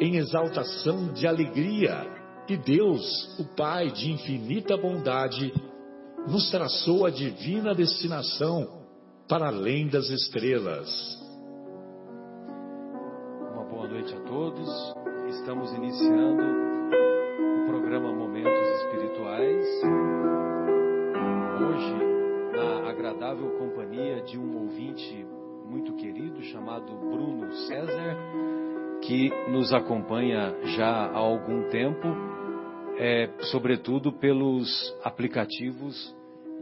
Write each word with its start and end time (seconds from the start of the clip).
em 0.00 0.16
exaltação 0.16 1.12
de 1.12 1.26
alegria 1.26 2.10
que 2.46 2.56
Deus, 2.56 3.38
o 3.38 3.44
Pai 3.54 3.90
de 3.90 4.10
infinita 4.10 4.76
bondade, 4.76 5.52
nos 6.26 6.50
traçou 6.50 7.04
a 7.04 7.10
divina 7.10 7.74
destinação 7.74 8.80
para 9.28 9.48
além 9.48 9.88
das 9.88 10.08
estrelas. 10.08 10.88
Uma 13.52 13.64
boa 13.64 13.86
noite 13.86 14.14
a 14.14 14.20
todos. 14.22 14.68
Estamos 15.28 15.72
iniciando 15.74 16.42
o 16.42 17.66
programa 17.68 18.12
Momentos 18.12 18.68
Espirituais. 18.82 19.66
Hoje, 21.60 21.94
na 22.56 22.90
agradável 22.90 23.50
companhia 23.58 24.22
de 24.22 24.38
um 24.38 24.62
ouvinte 24.62 25.26
muito 25.68 25.94
querido 25.94 26.42
chamado 26.42 26.92
Bruno 26.96 27.52
César, 27.52 28.16
que 29.02 29.30
nos 29.48 29.72
acompanha 29.72 30.54
já 30.76 31.06
há 31.06 31.16
algum 31.16 31.68
tempo, 31.68 32.06
é, 32.98 33.30
sobretudo 33.50 34.12
pelos 34.12 34.68
aplicativos 35.02 36.14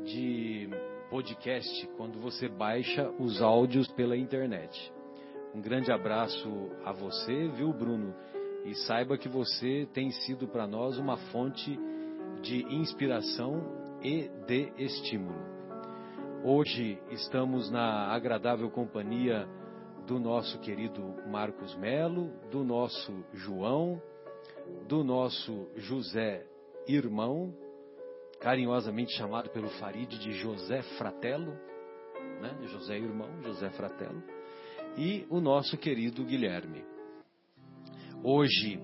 de 0.05 0.69
podcast, 1.11 1.87
quando 1.97 2.21
você 2.21 2.49
baixa 2.49 3.11
os 3.19 3.43
áudios 3.43 3.89
pela 3.89 4.17
internet. 4.17 4.93
Um 5.55 5.61
grande 5.61 5.91
abraço 5.91 6.71
a 6.85 6.93
você, 6.93 7.49
viu, 7.49 7.73
Bruno? 7.73 8.15
E 8.65 8.75
saiba 8.75 9.17
que 9.17 9.29
você 9.29 9.89
tem 9.93 10.11
sido 10.11 10.47
para 10.47 10.67
nós 10.67 10.99
uma 10.99 11.17
fonte 11.33 11.79
de 12.43 12.63
inspiração 12.73 13.63
e 14.03 14.31
de 14.47 14.73
estímulo. 14.79 15.39
Hoje 16.45 16.99
estamos 17.11 17.71
na 17.71 18.13
agradável 18.15 18.71
companhia 18.71 19.49
do 20.09 20.19
nosso 20.19 20.59
querido 20.61 21.03
Marcos 21.27 21.77
Melo, 21.77 22.33
do 22.51 22.65
nosso 22.65 23.13
João, 23.35 24.01
do 24.89 25.05
nosso 25.05 25.69
José 25.77 26.47
Irmão, 26.87 27.55
carinhosamente 28.41 29.13
chamado 29.13 29.51
pelo 29.51 29.69
Farid 29.69 30.19
de 30.19 30.33
José 30.33 30.81
Fratello, 30.97 31.53
né? 32.41 32.57
José 32.69 32.97
Irmão, 32.97 33.43
José 33.43 33.69
Fratello, 33.69 34.23
e 34.97 35.27
o 35.29 35.43
nosso 35.43 35.77
querido 35.77 36.25
Guilherme. 36.25 36.83
Hoje 38.25 38.81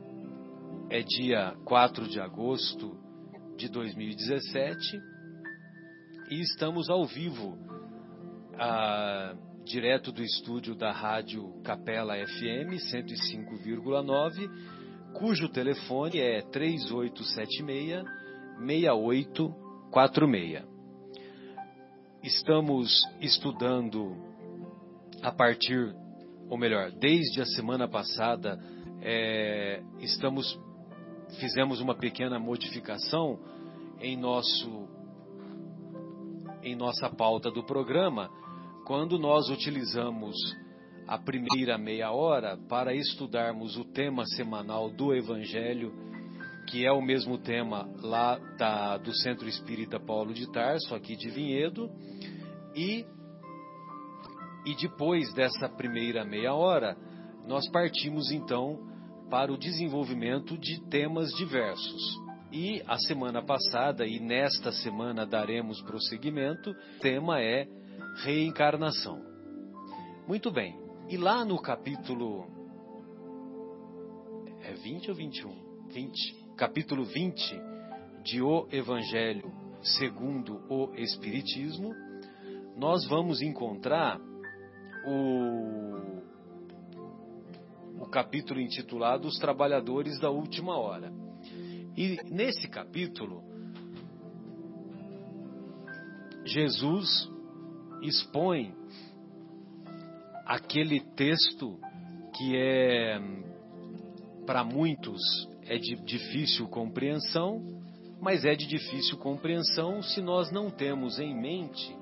é 0.91 1.01
dia 1.01 1.57
4 1.65 2.07
de 2.07 2.21
agosto 2.21 2.99
de 3.57 3.71
2017 3.71 5.01
e 6.31 6.43
estamos 6.43 6.91
ao 6.91 7.07
vivo, 7.07 7.57
ah, 8.59 9.35
direto 9.65 10.13
do 10.13 10.23
estúdio 10.23 10.75
da 10.75 10.93
Rádio 10.93 11.51
Capela 11.63 12.15
FM 12.15 12.75
105,9, 12.93 14.51
cujo 15.15 15.49
telefone 15.49 16.21
é 16.21 16.43
3876 16.43 18.05
6846. 18.59 20.63
Estamos 22.23 22.93
estudando 23.21 24.15
a 25.23 25.33
partir, 25.33 25.97
ou 26.49 26.59
melhor, 26.59 26.91
desde 26.93 27.41
a 27.41 27.47
semana 27.47 27.89
passada, 27.89 28.61
é, 29.01 29.83
estamos 30.01 30.61
fizemos 31.41 31.81
uma 31.81 31.95
pequena 31.95 32.39
modificação 32.39 33.41
em 34.01 34.15
nosso 34.17 34.89
em 36.63 36.75
nossa 36.75 37.11
pauta 37.11 37.51
do 37.51 37.63
programa, 37.63 38.31
quando 38.85 39.19
nós 39.19 39.49
utilizamos 39.49 40.37
a 41.07 41.19
primeira 41.19 41.79
meia 41.79 42.11
hora 42.13 42.59
para 42.69 42.95
estudarmos 42.95 43.77
o 43.77 43.85
tema 43.85 44.25
semanal 44.27 44.91
do 44.91 45.15
Evangelho, 45.15 45.93
que 46.69 46.85
é 46.85 46.93
o 46.93 47.01
mesmo 47.01 47.39
tema 47.39 47.89
lá 48.03 48.39
da, 48.59 48.99
do 48.99 49.15
Centro 49.17 49.49
Espírita 49.49 49.99
Paulo 49.99 50.35
de 50.35 50.51
Tarso, 50.53 50.95
aqui 50.95 51.17
de 51.17 51.31
Vinhedo, 51.31 51.91
e, 52.75 53.07
e 54.67 54.75
depois 54.77 55.33
dessa 55.33 55.69
primeira 55.69 56.25
meia 56.25 56.55
hora, 56.55 56.97
nós 57.47 57.67
partimos 57.71 58.31
então 58.31 58.79
para 59.31 59.53
o 59.53 59.59
desenvolvimento 59.59 60.59
de 60.59 60.83
temas 60.89 61.31
diversos. 61.35 62.23
E 62.53 62.83
a 62.87 62.99
semana 62.99 63.43
passada 63.43 64.07
e 64.07 64.21
nesta 64.21 64.71
semana 64.71 65.27
daremos 65.27 65.83
prosseguimento. 65.83 66.71
O 66.71 67.01
tema 67.01 67.41
é 67.41 67.67
reencarnação. 68.23 69.21
Muito 70.27 70.51
bem. 70.51 70.79
E 71.09 71.17
lá 71.17 71.45
no 71.45 71.61
capítulo 71.61 72.47
é 74.63 74.73
20 74.73 75.11
ou 75.11 75.17
21? 75.17 75.89
20. 75.89 76.55
Capítulo 76.57 77.05
20 77.05 77.61
de 78.23 78.41
O 78.41 78.67
Evangelho 78.71 79.65
segundo 79.85 80.63
o 80.69 80.95
Espiritismo, 80.95 81.95
nós 82.77 83.07
vamos 83.07 83.43
encontrar 83.43 84.19
o, 85.07 86.23
o 88.01 88.07
capítulo 88.07 88.61
intitulado 88.61 89.29
Os 89.29 89.39
Trabalhadores 89.39 90.19
da 90.19 90.31
Última 90.31 90.77
Hora. 90.77 91.13
E 91.97 92.19
nesse 92.31 92.69
capítulo, 92.69 93.45
Jesus 96.45 97.31
expõe 98.05 98.75
aquele 100.47 101.01
texto 101.01 101.79
que 102.37 102.57
é 102.57 103.19
para 104.47 104.63
muitos 104.63 105.21
é 105.67 105.79
de 105.79 105.97
difícil 106.05 106.69
compreensão, 106.69 107.63
mas 108.21 108.45
é 108.45 108.55
de 108.55 108.67
difícil 108.67 109.17
compreensão 109.19 110.03
se 110.03 110.21
nós 110.21 110.51
não 110.51 110.71
temos 110.71 111.19
em 111.19 111.35
mente 111.35 111.97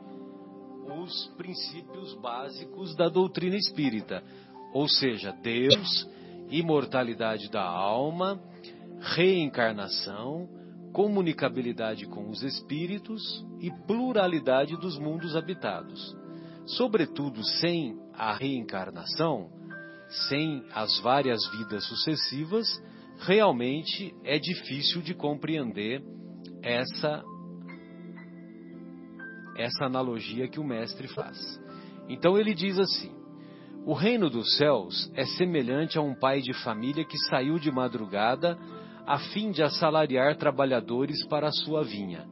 os 1.01 1.27
princípios 1.37 2.15
básicos 2.21 2.97
da 2.97 3.09
doutrina 3.09 3.57
espírita, 3.57 4.23
ou 4.75 4.89
seja, 4.89 5.33
Deus, 5.33 6.09
imortalidade 6.51 7.49
da 7.51 7.63
alma, 7.63 8.41
reencarnação, 9.01 10.49
comunicabilidade 10.93 12.07
com 12.07 12.29
os 12.29 12.43
espíritos 12.43 13.23
e 13.61 13.71
pluralidade 13.87 14.77
dos 14.77 14.99
mundos 14.99 15.35
habitados. 15.35 16.17
Sobretudo 16.67 17.43
sem 17.43 17.99
a 18.15 18.33
reencarnação, 18.35 19.51
sem 20.29 20.63
as 20.73 21.01
várias 21.01 21.41
vidas 21.51 21.85
sucessivas, 21.87 22.67
realmente 23.21 24.15
é 24.23 24.39
difícil 24.39 25.03
de 25.03 25.15
compreender 25.15 26.03
essa 26.63 27.25
essa 29.57 29.85
analogia 29.85 30.49
que 30.49 30.59
o 30.59 30.65
mestre 30.65 31.07
faz. 31.09 31.39
Então 32.09 32.39
ele 32.39 32.55
diz 32.55 32.79
assim: 32.79 33.13
O 33.85 33.93
reino 33.93 34.31
dos 34.31 34.57
céus 34.57 35.11
é 35.15 35.25
semelhante 35.25 35.99
a 35.99 36.03
um 36.03 36.15
pai 36.15 36.41
de 36.41 36.53
família 36.63 37.05
que 37.05 37.19
saiu 37.29 37.59
de 37.59 37.71
madrugada 37.71 38.59
a 39.07 39.19
fim 39.19 39.51
de 39.51 39.63
assalariar 39.63 40.37
trabalhadores 40.37 41.25
para 41.27 41.49
a 41.49 41.53
sua 41.53 41.83
vinha. 41.83 42.27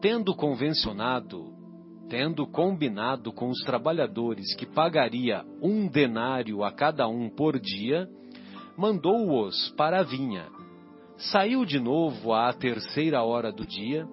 Tendo 0.00 0.34
convencionado, 0.34 1.52
tendo 2.08 2.46
combinado 2.46 3.32
com 3.32 3.48
os 3.48 3.60
trabalhadores 3.64 4.54
que 4.56 4.66
pagaria 4.66 5.44
um 5.62 5.86
denário 5.88 6.62
a 6.62 6.72
cada 6.72 7.08
um 7.08 7.28
por 7.28 7.58
dia, 7.58 8.08
mandou-os 8.76 9.70
para 9.76 10.00
a 10.00 10.02
vinha. 10.02 10.46
Saiu 11.16 11.64
de 11.64 11.78
novo 11.78 12.32
à 12.32 12.52
terceira 12.52 13.22
hora 13.22 13.52
do 13.52 13.64
dia, 13.66 14.06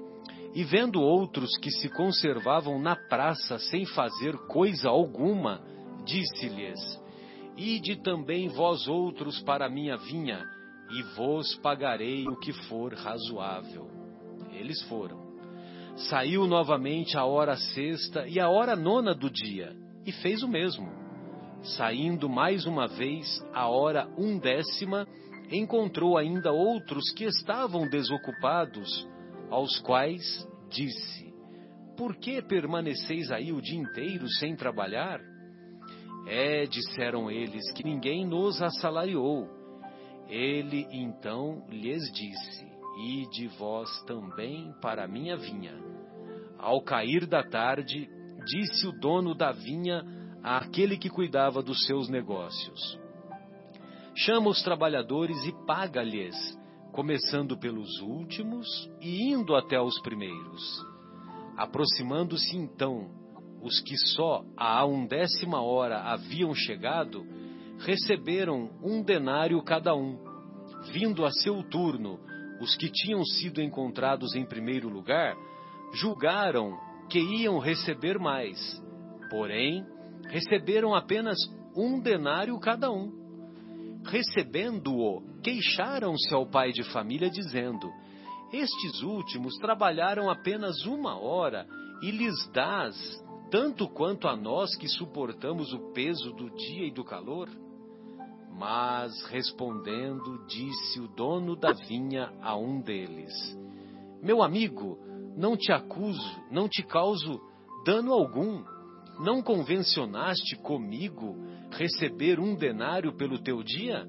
e 0.54 0.63
vendo 0.63 1.01
outros 1.01 1.57
que 1.57 1.72
se 1.72 1.89
conservavam 1.89 2.80
na 2.80 2.95
praça 2.95 3.57
sem 3.57 3.86
fazer 3.86 4.38
coisa 4.48 4.89
alguma, 4.89 5.62
disse-lhes: 6.06 6.80
Ide 7.57 8.01
também 8.04 8.50
vós 8.50 8.88
outros 8.88 9.42
para 9.42 9.66
a 9.66 9.69
minha 9.69 9.98
vinha, 9.98 10.45
e 10.92 11.02
vos 11.16 11.56
pagarei 11.58 12.28
o 12.28 12.36
que 12.38 12.54
for 12.68 12.94
razoável. 12.94 13.90
Eles 14.52 14.82
foram. 14.84 15.32
Saiu 15.96 16.48
novamente 16.48 17.18
a 17.18 17.26
hora 17.26 17.56
sexta 17.56 18.28
e 18.28 18.40
a 18.40 18.50
hora 18.50 18.76
nona 18.76 19.14
do 19.14 19.30
dia, 19.30 19.76
e 20.06 20.12
fez 20.12 20.44
o 20.44 20.48
mesmo. 20.48 20.90
Saindo 21.64 22.28
mais 22.28 22.66
uma 22.66 22.88
vez 22.88 23.44
a 23.54 23.68
hora 23.68 24.08
undécima, 24.18 25.08
encontrou 25.52 26.18
ainda 26.18 26.52
outros 26.52 27.12
que 27.12 27.26
estavam 27.26 27.88
desocupados, 27.88 29.08
aos 29.50 29.80
quais 29.80 30.48
disse: 30.70 31.34
Por 31.98 32.16
que 32.16 32.42
permaneceis 32.42 33.32
aí 33.32 33.52
o 33.52 33.62
dia 33.62 33.80
inteiro 33.80 34.28
sem 34.40 34.56
trabalhar? 34.56 35.20
É, 36.28 36.66
disseram 36.66 37.30
eles, 37.30 37.72
que 37.74 37.84
ninguém 37.84 38.26
nos 38.26 38.62
assalariou. 38.62 39.61
Ele 40.31 40.88
então 40.89 41.66
lhes 41.69 42.01
disse: 42.13 42.66
Ide 42.98 43.50
vós 43.60 43.89
também 44.06 44.74
para 44.81 45.04
a 45.04 45.07
minha 45.07 45.36
vinha. 45.36 45.78
Ao 46.57 46.81
cair 46.81 47.25
da 47.25 47.44
tarde, 47.44 48.10
disse 48.45 48.88
o 48.88 48.98
dono 48.98 49.36
da 49.36 49.51
vinha 49.51 50.01
àquele 50.42 50.98
que 50.98 51.10
cuidava 51.10 51.62
dos 51.62 51.86
seus 51.86 52.07
negócios: 52.07 52.98
Chama 54.16 54.50
os 54.50 54.63
trabalhadores 54.63 55.38
e 55.45 55.51
paga-lhes, 55.66 56.36
começando 56.94 57.57
pelos 57.57 58.00
últimos 58.00 58.66
e 59.01 59.34
indo 59.34 59.54
até 59.54 59.81
os 59.81 60.01
primeiros. 60.01 60.81
Aproximando-se 61.57 62.56
então 62.56 63.12
os 63.62 63.81
que 63.81 63.98
só 63.98 64.45
à 64.56 64.86
undécima 64.86 65.62
hora 65.62 66.04
haviam 66.04 66.56
chegado, 66.56 67.25
receberam 67.86 68.69
um 68.83 69.01
denário 69.01 69.62
cada 69.63 69.95
um. 69.95 70.18
Vindo 70.92 71.25
a 71.25 71.31
seu 71.31 71.63
turno, 71.63 72.19
os 72.60 72.75
que 72.75 72.89
tinham 72.92 73.24
sido 73.24 73.62
encontrados 73.62 74.36
em 74.36 74.45
primeiro 74.45 74.89
lugar, 74.89 75.36
julgaram 75.94 76.78
que 77.10 77.19
iam 77.19 77.60
receber 77.60 78.19
mais. 78.19 78.60
Porém, 79.30 79.86
receberam 80.30 80.95
apenas 80.95 81.38
um 81.75 82.00
denário 82.00 82.60
cada 82.60 82.92
um. 82.92 83.12
Recebendo-o, 84.06 85.22
queixaram-se 85.44 86.34
ao 86.34 86.45
pai 86.50 86.72
de 86.72 86.84
família, 86.92 87.30
dizendo: 87.30 87.89
Estes 88.51 89.01
últimos 89.04 89.56
trabalharam 89.57 90.30
apenas 90.30 90.86
uma 90.86 91.19
hora 91.19 91.68
e 92.01 92.12
lhes 92.12 92.50
dás 92.51 92.95
tanto 93.51 93.88
quanto 93.89 94.27
a 94.30 94.36
nós 94.36 94.75
que 94.77 94.88
suportamos 94.88 95.74
o 95.74 95.92
peso 95.92 96.31
do 96.31 96.50
dia 96.51 96.88
e 96.88 96.92
do 96.92 97.04
calor? 97.04 97.50
Mas 98.57 99.12
respondendo, 99.25 100.45
disse 100.48 101.00
o 101.00 101.07
dono 101.07 101.56
da 101.56 101.71
vinha 101.71 102.31
a 102.42 102.56
um 102.56 102.81
deles: 102.81 103.33
Meu 104.21 104.44
amigo, 104.44 104.98
não 105.36 105.57
te 105.57 105.71
acuso, 105.71 106.42
não 106.51 106.68
te 106.68 106.83
causo 106.83 107.39
dano 107.86 108.13
algum. 108.13 108.63
Não 109.19 109.42
convencionaste 109.42 110.56
comigo 110.57 111.36
receber 111.71 112.39
um 112.39 112.56
denário 112.56 113.15
pelo 113.15 113.38
teu 113.38 113.62
dia? 113.62 114.07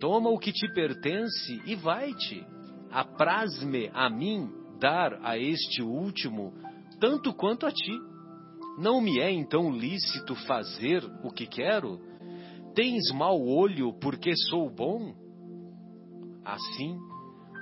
Toma 0.00 0.30
o 0.30 0.38
que 0.38 0.52
te 0.52 0.72
pertence 0.72 1.62
e 1.66 1.74
vai-te. 1.74 2.46
Apraz-me 2.90 3.90
a 3.92 4.08
mim 4.08 4.50
dar 4.78 5.18
a 5.22 5.38
este 5.38 5.82
último 5.82 6.52
tanto 7.00 7.34
quanto 7.34 7.66
a 7.66 7.72
ti. 7.72 7.98
Não 8.78 9.00
me 9.00 9.18
é 9.20 9.30
então 9.30 9.70
lícito 9.70 10.34
fazer 10.46 11.02
o 11.22 11.30
que 11.30 11.46
quero? 11.46 12.00
Tens 12.76 13.10
mau 13.10 13.42
olho 13.42 13.94
porque 13.94 14.36
sou 14.50 14.68
bom? 14.68 15.14
Assim, 16.44 16.98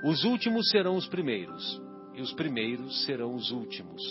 os 0.03 0.25
últimos 0.25 0.69
serão 0.69 0.97
os 0.97 1.07
primeiros, 1.07 1.81
e 2.13 2.21
os 2.21 2.33
primeiros 2.33 3.05
serão 3.05 3.33
os 3.33 3.49
últimos, 3.49 4.01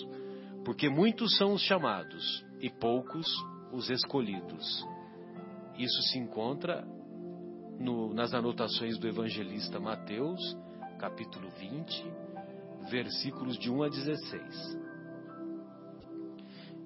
porque 0.64 0.88
muitos 0.88 1.36
são 1.36 1.52
os 1.52 1.60
chamados 1.60 2.42
e 2.58 2.70
poucos 2.70 3.26
os 3.70 3.90
escolhidos. 3.90 4.82
Isso 5.76 6.02
se 6.04 6.18
encontra 6.18 6.88
no, 7.78 8.14
nas 8.14 8.32
anotações 8.32 8.98
do 8.98 9.06
evangelista 9.06 9.78
Mateus, 9.78 10.40
capítulo 10.98 11.50
20, 11.50 12.12
versículos 12.90 13.58
de 13.58 13.70
1 13.70 13.82
a 13.82 13.88
16. 13.90 14.78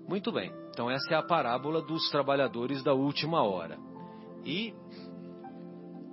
Muito 0.09 0.33
bem, 0.33 0.51
então 0.71 0.91
essa 0.91 1.15
é 1.15 1.17
a 1.17 1.23
parábola 1.23 1.81
dos 1.81 2.11
trabalhadores 2.11 2.83
da 2.83 2.93
última 2.93 3.45
hora. 3.45 3.88
E 4.45 4.73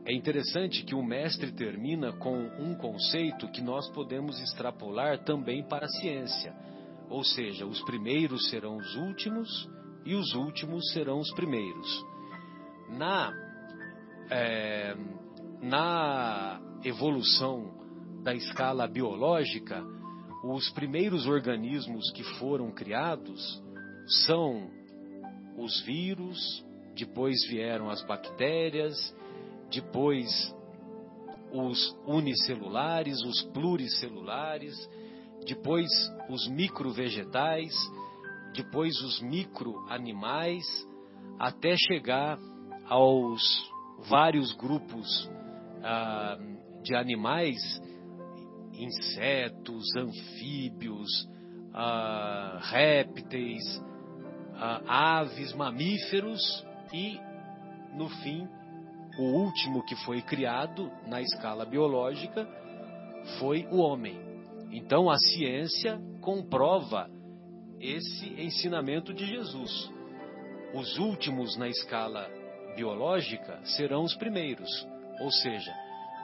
é 0.05 0.13
interessante 0.13 0.83
que 0.83 0.93
o 0.93 1.03
mestre 1.03 1.51
termina 1.51 2.13
com 2.13 2.37
um 2.37 2.75
conceito 2.75 3.51
que 3.51 3.61
nós 3.61 3.89
podemos 3.91 4.39
extrapolar 4.39 5.23
também 5.23 5.63
para 5.63 5.85
a 5.85 5.89
ciência. 5.89 6.53
Ou 7.09 7.23
seja, 7.23 7.65
os 7.65 7.81
primeiros 7.83 8.49
serão 8.49 8.77
os 8.77 8.95
últimos 8.95 9.69
e 10.05 10.15
os 10.15 10.33
últimos 10.33 10.91
serão 10.91 11.19
os 11.19 11.31
primeiros. 11.33 12.05
Na, 12.89 13.33
é, 14.29 14.95
na 15.61 16.61
evolução 16.83 17.73
da 18.23 18.33
escala 18.33 18.87
biológica, 18.87 19.83
os 20.43 20.69
primeiros 20.71 21.27
organismos 21.27 22.11
que 22.11 22.23
foram 22.39 22.71
criados 22.71 23.63
são 24.25 24.69
os 25.57 25.81
vírus, 25.81 26.64
depois 26.95 27.45
vieram 27.47 27.89
as 27.89 28.01
bactérias, 28.03 28.95
depois 29.69 30.55
os 31.51 31.95
unicelulares, 32.07 33.21
os 33.23 33.41
pluricelulares, 33.53 34.73
depois 35.45 35.87
os 36.29 36.47
microvegetais, 36.47 37.73
depois 38.53 38.93
os 39.01 39.21
microanimais, 39.21 40.65
até 41.37 41.75
chegar 41.75 42.39
aos 42.85 43.41
vários 44.07 44.53
grupos 44.53 45.29
ah, 45.83 46.37
de 46.81 46.95
animais, 46.95 47.57
insetos, 48.73 49.85
anfíbios, 49.97 51.09
ah, 51.73 52.59
répteis, 52.61 53.83
ah, 54.53 55.19
aves, 55.19 55.53
mamíferos 55.53 56.64
e, 56.93 57.19
no 57.93 58.09
fim, 58.09 58.47
o 59.17 59.23
último 59.23 59.83
que 59.83 59.95
foi 60.03 60.21
criado 60.21 60.91
na 61.07 61.21
escala 61.21 61.65
biológica 61.65 62.47
foi 63.39 63.67
o 63.71 63.77
homem. 63.77 64.19
Então 64.71 65.09
a 65.09 65.17
ciência 65.17 65.99
comprova 66.21 67.09
esse 67.79 68.29
ensinamento 68.41 69.13
de 69.13 69.25
Jesus. 69.25 69.89
Os 70.73 70.97
últimos 70.97 71.55
na 71.57 71.69
escala 71.69 72.29
biológica 72.75 73.61
serão 73.63 74.03
os 74.03 74.15
primeiros, 74.15 74.69
ou 75.21 75.31
seja, 75.31 75.73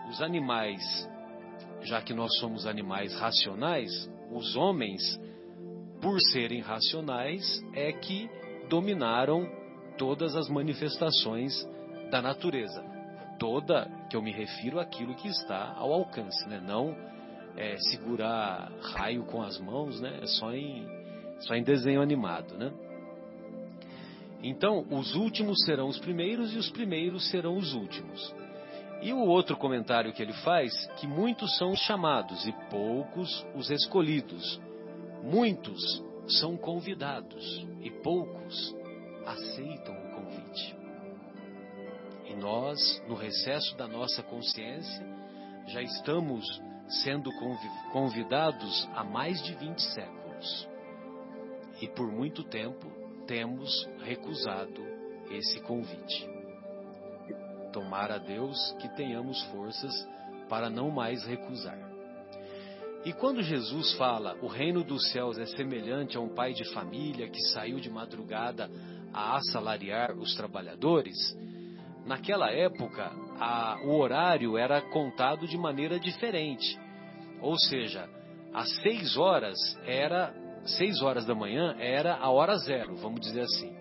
os 0.10 0.22
animais, 0.22 0.82
já 1.82 2.02
que 2.02 2.14
nós 2.14 2.30
somos 2.40 2.66
animais 2.66 3.16
racionais, 3.18 3.90
os 4.30 4.56
homens, 4.56 5.02
por 6.02 6.20
serem 6.32 6.60
racionais, 6.60 7.64
é 7.74 7.94
que 7.94 8.30
dominaram 8.68 9.48
todas 10.02 10.36
as 10.36 10.50
manifestações 10.50 11.54
da 12.10 12.24
natureza. 12.24 12.84
Toda, 13.38 13.88
que 14.10 14.18
eu 14.18 14.22
me 14.22 14.32
refiro 14.32 14.80
àquilo 14.80 15.14
que 15.14 15.28
está 15.28 15.76
ao 15.78 15.94
alcance, 15.94 16.50
né? 16.50 16.60
Não 16.60 16.98
é, 17.56 17.78
segurar 17.92 18.72
raio 18.82 19.24
com 19.26 19.44
as 19.44 19.60
mãos, 19.60 20.02
né? 20.02 20.18
É 20.24 20.26
só 20.26 20.52
em, 20.56 20.88
só 21.42 21.54
em 21.54 21.62
desenho 21.62 22.02
animado, 22.02 22.58
né? 22.58 22.74
Então, 24.42 24.88
os 24.90 25.14
últimos 25.14 25.64
serão 25.66 25.88
os 25.88 26.00
primeiros 26.00 26.52
e 26.56 26.58
os 26.58 26.72
primeiros 26.72 27.30
serão 27.30 27.56
os 27.56 27.76
últimos. 27.76 28.34
E 29.04 29.14
o 29.14 29.20
outro 29.20 29.56
comentário 29.56 30.12
que 30.14 30.24
ele 30.24 30.34
faz, 30.34 30.74
que 31.00 31.06
muitos 31.06 31.56
são 31.60 31.74
os 31.74 31.80
chamados 31.82 32.44
e 32.48 32.52
poucos 32.72 33.46
os 33.54 33.70
escolhidos. 33.70 34.60
Muitos 35.24 36.04
são 36.28 36.58
convidados 36.58 37.68
e 37.84 37.92
poucos 37.92 38.81
aceitam 39.26 39.94
o 39.94 40.10
convite. 40.16 40.76
E 42.26 42.36
nós, 42.36 43.02
no 43.08 43.16
recesso 43.16 43.76
da 43.76 43.88
nossa 43.88 44.24
consciência, 44.24 45.06
já 45.68 45.82
estamos 45.82 46.62
sendo 47.04 47.32
convidados 47.92 48.90
há 48.94 49.04
mais 49.04 49.42
de 49.44 49.54
20 49.56 49.80
séculos. 49.80 50.68
E 51.82 51.88
por 51.88 52.12
muito 52.12 52.44
tempo 52.44 52.92
temos 53.26 53.88
recusado 54.04 54.82
esse 55.30 55.60
convite. 55.62 56.30
Tomara 57.72 58.16
a 58.16 58.18
Deus 58.18 58.76
que 58.80 58.90
tenhamos 58.96 59.42
forças 59.46 59.94
para 60.50 60.70
não 60.70 60.92
mais 60.92 61.26
recusar. 61.26 61.80
E 63.04 63.14
quando 63.14 63.42
Jesus 63.42 63.94
fala, 63.94 64.38
o 64.42 64.48
reino 64.48 64.84
dos 64.84 65.10
céus 65.12 65.40
é 65.40 65.46
semelhante 65.46 66.18
a 66.18 66.20
um 66.20 66.30
pai 66.30 66.54
de 66.54 66.66
família 66.72 67.30
que 67.30 67.42
saiu 67.48 67.80
de 67.80 67.90
madrugada 67.90 68.70
a 69.14 69.36
assalariar 69.36 70.12
os 70.18 70.36
trabalhadores, 70.36 71.18
naquela 72.06 72.52
época 72.52 73.12
a, 73.40 73.80
o 73.84 73.98
horário 73.98 74.58
era 74.58 74.82
contado 74.82 75.48
de 75.48 75.58
maneira 75.58 76.00
diferente. 76.00 76.80
Ou 77.42 77.58
seja, 77.58 78.08
às 78.54 78.70
seis 78.82 79.18
horas 79.18 79.58
era 79.86 80.34
seis 80.78 81.02
horas 81.02 81.26
da 81.26 81.34
manhã 81.34 81.76
era 81.80 82.16
a 82.18 82.30
hora 82.30 82.56
zero, 82.58 82.96
vamos 82.98 83.22
dizer 83.22 83.42
assim. 83.42 83.76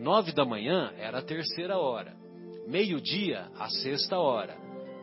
Nove 0.00 0.32
da 0.32 0.44
manhã 0.44 0.92
era 0.98 1.18
a 1.18 1.22
terceira 1.22 1.78
hora. 1.78 2.14
Meio-dia, 2.66 3.48
a 3.58 3.68
sexta 3.68 4.18
hora. 4.18 4.56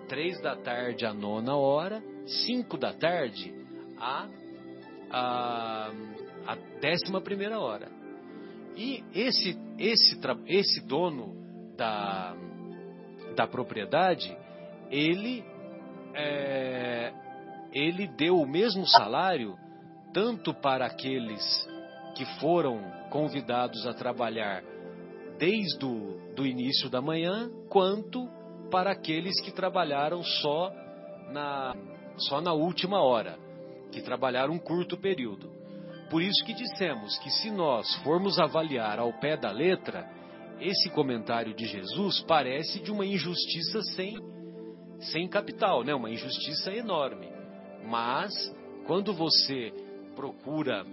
Três 0.07 0.41
da 0.41 0.55
tarde, 0.55 1.05
a 1.05 1.13
nona 1.13 1.55
hora. 1.55 2.01
Cinco 2.45 2.77
da 2.77 2.93
tarde, 2.93 3.53
a, 3.97 4.27
a, 5.11 5.91
a 6.45 6.55
décima 6.81 7.21
primeira 7.21 7.59
hora. 7.59 7.96
E 8.77 9.03
esse, 9.11 9.57
esse, 9.79 10.19
esse 10.45 10.81
dono 10.85 11.35
da, 11.75 12.35
da 13.35 13.47
propriedade, 13.47 14.37
ele, 14.91 15.43
é, 16.13 17.11
ele 17.73 18.07
deu 18.07 18.39
o 18.39 18.47
mesmo 18.47 18.85
salário 18.85 19.57
tanto 20.13 20.53
para 20.53 20.85
aqueles 20.85 21.67
que 22.15 22.23
foram 22.39 22.79
convidados 23.09 23.85
a 23.87 23.93
trabalhar 23.95 24.63
desde 25.39 25.83
o 25.83 26.17
do 26.35 26.45
início 26.45 26.87
da 26.87 27.01
manhã, 27.01 27.49
quanto 27.67 28.29
para 28.69 28.91
aqueles 28.91 29.41
que 29.41 29.51
trabalharam 29.51 30.21
só 30.21 30.71
na, 31.31 31.75
só 32.29 32.39
na 32.41 32.53
última 32.53 33.01
hora, 33.01 33.39
que 33.91 34.03
trabalharam 34.03 34.53
um 34.53 34.59
curto 34.59 34.95
período. 34.97 35.56
Por 36.09 36.21
isso 36.21 36.43
que 36.45 36.53
dissemos 36.53 37.17
que 37.19 37.29
se 37.29 37.51
nós 37.51 37.93
formos 37.97 38.39
avaliar 38.39 38.99
ao 38.99 39.11
pé 39.19 39.35
da 39.35 39.51
letra, 39.51 40.09
esse 40.59 40.89
comentário 40.89 41.53
de 41.53 41.65
Jesus 41.65 42.21
parece 42.21 42.79
de 42.79 42.91
uma 42.91 43.05
injustiça 43.05 43.81
sem, 43.95 44.17
sem 44.99 45.27
capital, 45.27 45.83
né? 45.83 45.93
uma 45.93 46.09
injustiça 46.09 46.73
enorme. 46.73 47.27
Mas, 47.85 48.33
quando 48.85 49.13
você 49.13 49.73
procura 50.15 50.85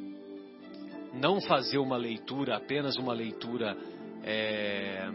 não 1.12 1.40
fazer 1.40 1.78
uma 1.78 1.96
leitura, 1.96 2.56
apenas 2.56 2.96
uma 2.96 3.12
leitura, 3.12 3.76
é, 4.24 5.08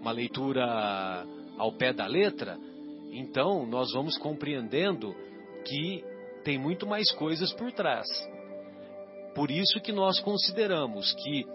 uma 0.00 0.12
leitura 0.12 1.26
ao 1.58 1.72
pé 1.72 1.92
da 1.92 2.06
letra, 2.06 2.56
então 3.10 3.66
nós 3.66 3.92
vamos 3.92 4.16
compreendendo 4.18 5.14
que 5.64 6.04
tem 6.44 6.58
muito 6.58 6.86
mais 6.86 7.10
coisas 7.12 7.52
por 7.52 7.72
trás. 7.72 8.06
Por 9.34 9.50
isso 9.50 9.80
que 9.80 9.92
nós 9.92 10.20
consideramos 10.20 11.12
que 11.14 11.46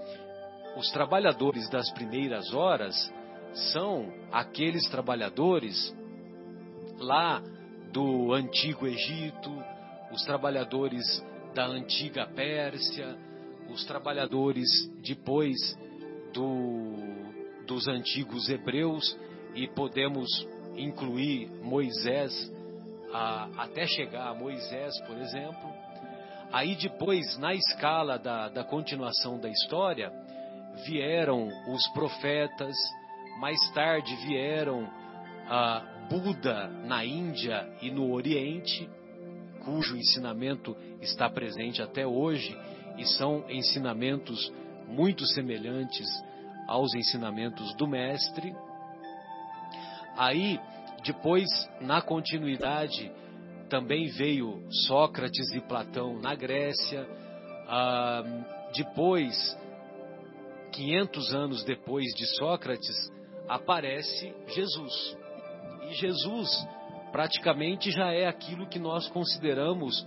os 0.76 0.90
trabalhadores 0.92 1.70
das 1.70 1.92
primeiras 1.92 2.54
horas 2.54 3.12
são 3.72 4.14
aqueles 4.32 4.88
trabalhadores 4.90 5.96
lá 7.00 7.42
do 7.92 8.34
antigo 8.34 8.88
Egito, 8.88 9.52
os 10.12 10.24
trabalhadores 10.24 11.04
da 11.54 11.66
antiga 11.66 12.28
Pérsia, 12.28 13.18
os 13.70 13.84
trabalhadores 13.86 14.68
depois 15.02 15.58
do, 16.34 16.94
dos 17.66 17.88
antigos 17.88 18.50
hebreus, 18.50 19.18
e 19.56 19.68
podemos 19.68 20.30
incluir 20.76 21.50
Moisés, 21.64 22.52
a, 23.12 23.64
até 23.64 23.88
chegar 23.88 24.28
a 24.28 24.36
Moisés, 24.36 25.00
por 25.02 25.18
exemplo. 25.18 25.77
Aí 26.52 26.76
depois, 26.76 27.38
na 27.38 27.54
escala 27.54 28.18
da, 28.18 28.50
da 28.50 28.64
continuação 28.64 29.40
da 29.40 29.50
história, 29.50 30.12
vieram 30.86 31.50
os 31.74 31.88
profetas, 31.90 32.76
mais 33.40 33.60
tarde 33.72 34.16
vieram 34.28 34.88
a 35.50 35.84
Buda 36.10 36.68
na 36.86 37.04
Índia 37.04 37.68
e 37.82 37.92
no 37.92 38.12
Oriente, 38.12 38.90
cujo 39.66 39.98
ensinamento 39.98 40.76
está 41.02 41.30
presente 41.30 41.82
até 41.82 42.08
hoje 42.08 42.58
e 42.98 43.06
são 43.06 43.44
ensinamentos 43.50 44.52
muito 44.88 45.26
semelhantes 45.26 46.08
aos 46.66 46.94
ensinamentos 46.96 47.74
do 47.76 47.88
Mestre. 47.88 48.56
Aí, 50.18 50.60
depois, 51.04 51.48
na 51.82 52.02
continuidade, 52.02 53.12
também 53.70 54.08
veio 54.08 54.64
Sócrates 54.88 55.52
e 55.54 55.62
Platão 55.62 56.20
na 56.20 56.36
Grécia. 56.36 57.08
Ah, 57.68 58.24
depois, 58.76 59.58
500 60.72 61.34
anos 61.34 61.64
depois 61.64 62.06
de 62.16 62.26
Sócrates, 62.38 63.12
aparece 63.48 64.34
Jesus. 64.48 65.18
E 65.90 65.94
Jesus 65.94 66.50
praticamente 67.12 67.92
já 67.92 68.12
é 68.12 68.28
aquilo 68.28 68.68
que 68.68 68.80
nós 68.80 69.08
consideramos, 69.10 70.06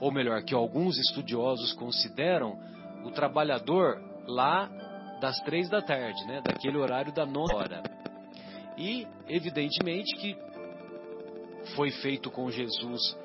ou 0.00 0.12
melhor, 0.12 0.42
que 0.42 0.54
alguns 0.54 0.98
estudiosos 0.98 1.72
consideram, 1.74 2.58
o 3.04 3.10
trabalhador 3.10 4.00
lá 4.26 4.68
das 5.20 5.38
três 5.40 5.68
da 5.68 5.80
tarde, 5.80 6.24
né, 6.26 6.40
daquele 6.44 6.76
horário 6.76 7.12
da 7.12 7.24
nona 7.24 7.54
hora. 7.54 7.82
E, 8.76 9.06
evidentemente, 9.28 10.16
que 10.16 10.36
foi 11.74 11.90
feito 11.90 12.30
com 12.30 12.50
Jesus 12.50 13.16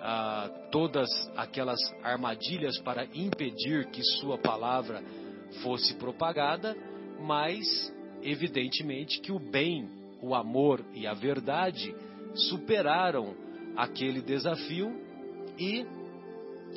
ah, 0.00 0.50
todas 0.70 1.08
aquelas 1.36 1.78
armadilhas 2.02 2.78
para 2.80 3.06
impedir 3.14 3.86
que 3.90 4.02
sua 4.20 4.36
palavra 4.36 5.02
fosse 5.62 5.94
propagada, 5.94 6.76
mas, 7.20 7.64
evidentemente, 8.22 9.20
que 9.20 9.32
o 9.32 9.38
bem, 9.38 9.88
o 10.20 10.34
amor 10.34 10.84
e 10.92 11.06
a 11.06 11.14
verdade 11.14 11.94
superaram 12.34 13.34
aquele 13.76 14.20
desafio 14.20 14.92
e 15.58 15.86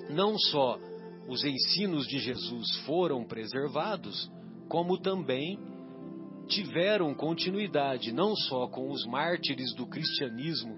não 0.09 0.37
só 0.37 0.79
os 1.27 1.43
ensinos 1.43 2.07
de 2.07 2.19
Jesus 2.19 2.77
foram 2.85 3.25
preservados, 3.25 4.31
como 4.69 4.97
também 4.97 5.59
tiveram 6.47 7.13
continuidade 7.13 8.13
não 8.13 8.33
só 8.35 8.67
com 8.67 8.89
os 8.89 9.05
mártires 9.05 9.73
do 9.75 9.85
cristianismo 9.85 10.75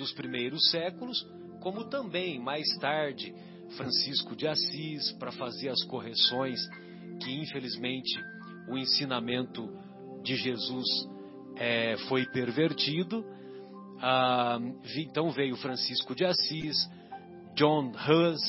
dos 0.00 0.12
primeiros 0.12 0.70
séculos, 0.70 1.26
como 1.60 1.84
também 1.84 2.40
mais 2.40 2.66
tarde 2.78 3.34
Francisco 3.76 4.34
de 4.34 4.48
Assis 4.48 5.12
para 5.12 5.30
fazer 5.30 5.68
as 5.68 5.84
correções 5.84 6.58
que 7.22 7.30
infelizmente 7.30 8.18
o 8.66 8.78
ensinamento 8.78 9.68
de 10.24 10.36
Jesus 10.36 10.86
é, 11.56 11.96
foi 12.08 12.24
pervertido 12.26 13.24
ah, 14.02 14.58
então 14.96 15.30
veio 15.30 15.56
Francisco 15.56 16.14
de 16.14 16.24
Assis, 16.24 16.76
John 17.54 17.92
Hus, 17.92 18.40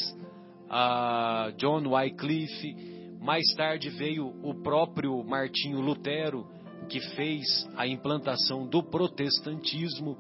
ah, 0.70 1.51
John 1.58 1.86
Wycliffe. 1.88 3.20
Mais 3.20 3.43
tarde 3.55 3.89
veio 3.89 4.34
o 4.41 4.55
próprio 4.63 5.22
Martinho 5.24 5.81
Lutero, 5.81 6.48
que 6.88 7.01
fez 7.15 7.67
a 7.75 7.86
implantação 7.86 8.65
do 8.65 8.81
protestantismo 8.81 10.17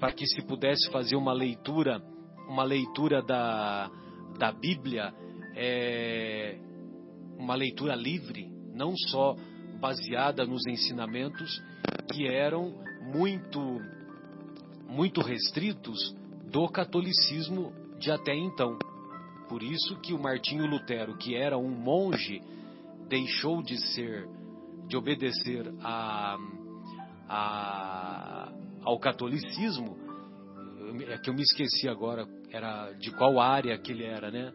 para 0.00 0.12
que 0.12 0.26
se 0.26 0.42
pudesse 0.42 0.90
fazer 0.90 1.14
uma 1.14 1.32
leitura, 1.32 2.02
uma 2.48 2.64
leitura 2.64 3.22
da, 3.22 3.90
da 4.38 4.50
Bíblia, 4.50 5.14
é, 5.54 6.58
uma 7.38 7.54
leitura 7.54 7.94
livre, 7.94 8.50
não 8.74 8.96
só 8.96 9.36
baseada 9.78 10.44
nos 10.46 10.66
ensinamentos 10.66 11.62
que 12.12 12.26
eram 12.26 12.74
muito 13.12 13.60
muito 14.88 15.20
restritos 15.20 16.16
do 16.50 16.68
catolicismo 16.68 17.72
de 17.98 18.10
até 18.10 18.34
então. 18.34 18.76
Por 19.48 19.62
isso 19.62 19.96
que 20.00 20.12
o 20.12 20.18
Martinho 20.18 20.66
Lutero, 20.66 21.16
que 21.16 21.34
era 21.36 21.56
um 21.56 21.70
monge, 21.70 22.40
deixou 23.08 23.62
de 23.62 23.76
ser, 23.92 24.28
de 24.88 24.96
obedecer 24.96 25.72
a, 25.82 26.36
a, 27.28 28.29
ao 28.82 28.98
catolicismo. 28.98 29.96
É 31.08 31.18
que 31.18 31.30
eu 31.30 31.34
me 31.34 31.42
esqueci 31.42 31.88
agora, 31.88 32.26
era 32.50 32.92
de 32.92 33.10
qual 33.12 33.38
área 33.38 33.78
que 33.78 33.92
ele 33.92 34.04
era, 34.04 34.30
né? 34.30 34.52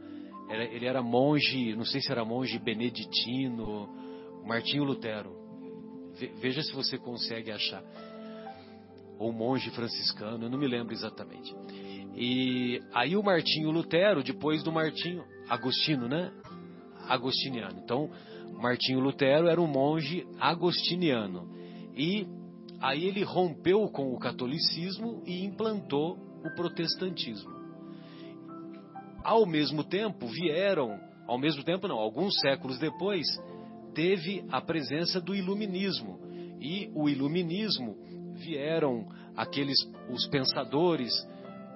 Era, 0.49 0.63
ele 0.65 0.85
era 0.85 1.01
monge, 1.01 1.75
não 1.75 1.85
sei 1.85 2.01
se 2.01 2.11
era 2.11 2.23
monge 2.25 2.59
beneditino, 2.59 3.89
Martinho 4.45 4.83
Lutero. 4.83 5.35
Veja 6.39 6.61
se 6.61 6.73
você 6.73 6.97
consegue 6.97 7.51
achar 7.51 7.83
ou 9.17 9.31
monge 9.31 9.69
franciscano, 9.71 10.45
eu 10.45 10.49
não 10.49 10.57
me 10.57 10.67
lembro 10.67 10.93
exatamente. 10.93 11.53
E 12.15 12.81
aí 12.93 13.15
o 13.15 13.23
Martinho 13.23 13.71
Lutero, 13.71 14.23
depois 14.23 14.63
do 14.63 14.71
Martinho 14.71 15.23
Agostino, 15.49 16.07
né? 16.07 16.31
Agostiniano. 17.07 17.79
Então, 17.83 18.09
Martinho 18.53 18.99
Lutero 18.99 19.47
era 19.47 19.61
um 19.61 19.67
monge 19.67 20.25
agostiniano. 20.39 21.49
E 21.95 22.25
aí 22.81 23.05
ele 23.05 23.23
rompeu 23.23 23.87
com 23.89 24.13
o 24.13 24.19
catolicismo 24.19 25.21
e 25.25 25.43
implantou 25.43 26.17
o 26.43 26.55
protestantismo. 26.55 27.53
Ao 29.23 29.45
mesmo 29.45 29.83
tempo, 29.83 30.27
vieram, 30.27 30.99
ao 31.27 31.37
mesmo 31.37 31.63
tempo 31.63 31.87
não, 31.87 31.97
alguns 31.97 32.39
séculos 32.39 32.77
depois, 32.77 33.25
teve 33.93 34.45
a 34.51 34.61
presença 34.61 35.19
do 35.19 35.33
iluminismo. 35.33 36.19
E 36.61 36.91
o 36.93 37.09
iluminismo 37.09 37.95
vieram 38.33 39.07
aqueles 39.35 39.77
os 40.09 40.27
pensadores 40.27 41.11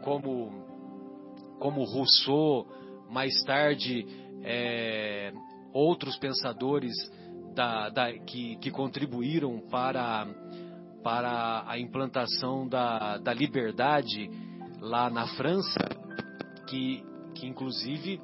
como 0.03 0.69
como 1.59 1.83
Rousseau, 1.83 2.65
mais 3.09 3.33
tarde 3.43 4.05
é, 4.43 5.33
outros 5.73 6.17
pensadores 6.17 6.93
da, 7.53 7.89
da, 7.89 8.13
que, 8.13 8.55
que, 8.57 8.71
contribuíram 8.71 9.59
para, 9.69 10.25
para 11.03 11.63
a 11.67 11.79
implantação 11.79 12.67
da, 12.67 13.17
da 13.17 13.33
liberdade 13.33 14.29
lá 14.81 15.09
na 15.09 15.27
França, 15.35 15.79
que, 16.67 17.03
que 17.35 17.47
inclusive 17.47 18.21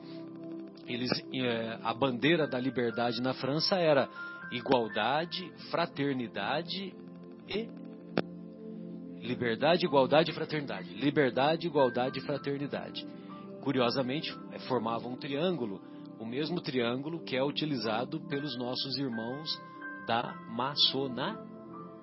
eles, 0.85 1.09
é, 1.33 1.79
a 1.83 1.93
bandeira 1.93 2.47
da 2.47 2.59
liberdade 2.59 3.21
na 3.21 3.33
França 3.33 3.75
era 3.75 4.07
igualdade, 4.51 5.51
fraternidade 5.71 6.93
e 7.47 7.69
liberdade, 9.21 9.85
igualdade 9.85 10.31
e 10.31 10.33
fraternidade. 10.33 10.93
Liberdade, 10.93 11.67
igualdade 11.67 12.19
e 12.19 12.21
fraternidade. 12.21 13.05
Curiosamente, 13.61 14.31
é, 14.51 14.59
formavam 14.59 15.13
um 15.13 15.17
triângulo, 15.17 15.81
o 16.19 16.25
mesmo 16.25 16.61
triângulo 16.61 17.23
que 17.23 17.35
é 17.35 17.43
utilizado 17.43 18.19
pelos 18.27 18.55
nossos 18.57 18.97
irmãos 18.97 19.49
da 20.05 20.35
maçona, 20.51 21.35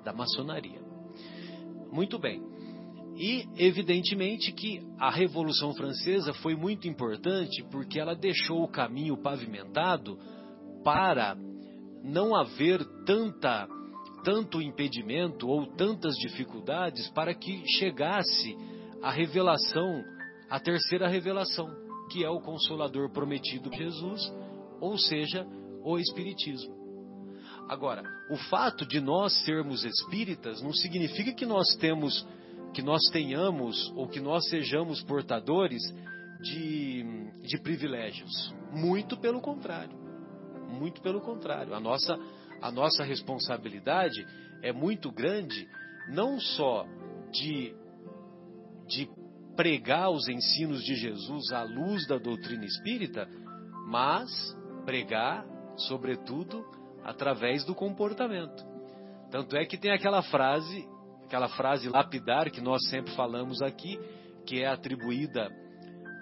da 0.04 0.12
maçonaria. 0.12 0.80
Muito 1.92 2.18
bem. 2.18 2.42
E, 3.16 3.46
evidentemente, 3.56 4.52
que 4.52 4.82
a 4.98 5.10
Revolução 5.10 5.74
Francesa 5.74 6.32
foi 6.34 6.56
muito 6.56 6.88
importante 6.88 7.62
porque 7.70 8.00
ela 8.00 8.14
deixou 8.14 8.62
o 8.62 8.68
caminho 8.68 9.16
pavimentado 9.16 10.18
para 10.82 11.36
não 12.02 12.34
haver 12.34 12.82
tanta, 13.04 13.68
tanto 14.24 14.62
impedimento 14.62 15.46
ou 15.46 15.66
tantas 15.66 16.14
dificuldades 16.16 17.08
para 17.10 17.34
que 17.34 17.62
chegasse 17.78 18.56
a 19.02 19.10
revelação, 19.10 20.02
a 20.48 20.58
terceira 20.58 21.06
revelação, 21.06 21.68
que 22.10 22.24
é 22.24 22.30
o 22.30 22.40
Consolador 22.40 23.10
prometido 23.10 23.70
Jesus, 23.72 24.32
ou 24.80 24.96
seja, 24.96 25.46
o 25.84 25.98
Espiritismo. 25.98 26.81
Agora, 27.72 28.02
o 28.28 28.36
fato 28.36 28.84
de 28.84 29.00
nós 29.00 29.32
sermos 29.46 29.82
espíritas 29.82 30.60
não 30.60 30.74
significa 30.74 31.32
que 31.32 31.46
nós 31.46 31.74
temos 31.76 32.22
que 32.74 32.82
nós 32.82 33.00
tenhamos 33.10 33.90
ou 33.96 34.06
que 34.06 34.20
nós 34.20 34.46
sejamos 34.50 35.02
portadores 35.02 35.80
de, 36.42 37.02
de 37.42 37.58
privilégios. 37.62 38.54
Muito 38.72 39.16
pelo 39.16 39.40
contrário. 39.40 39.96
Muito 40.68 41.00
pelo 41.00 41.22
contrário. 41.22 41.74
A 41.74 41.80
nossa, 41.80 42.14
a 42.60 42.70
nossa 42.70 43.04
responsabilidade 43.04 44.22
é 44.62 44.70
muito 44.70 45.10
grande, 45.10 45.66
não 46.10 46.38
só 46.38 46.86
de, 47.30 47.74
de 48.86 49.08
pregar 49.56 50.10
os 50.10 50.28
ensinos 50.28 50.84
de 50.84 50.94
Jesus 50.94 51.50
à 51.52 51.62
luz 51.62 52.06
da 52.06 52.18
doutrina 52.18 52.66
espírita, 52.66 53.26
mas 53.88 54.30
pregar, 54.84 55.46
sobretudo, 55.76 56.81
através 57.04 57.64
do 57.64 57.74
comportamento. 57.74 58.64
Tanto 59.30 59.56
é 59.56 59.64
que 59.64 59.78
tem 59.78 59.92
aquela 59.92 60.22
frase 60.22 60.86
aquela 61.32 61.48
frase 61.48 61.88
lapidar 61.88 62.50
que 62.50 62.60
nós 62.60 62.86
sempre 62.90 63.14
falamos 63.14 63.62
aqui, 63.62 63.98
que 64.44 64.60
é 64.62 64.66
atribuída 64.66 65.50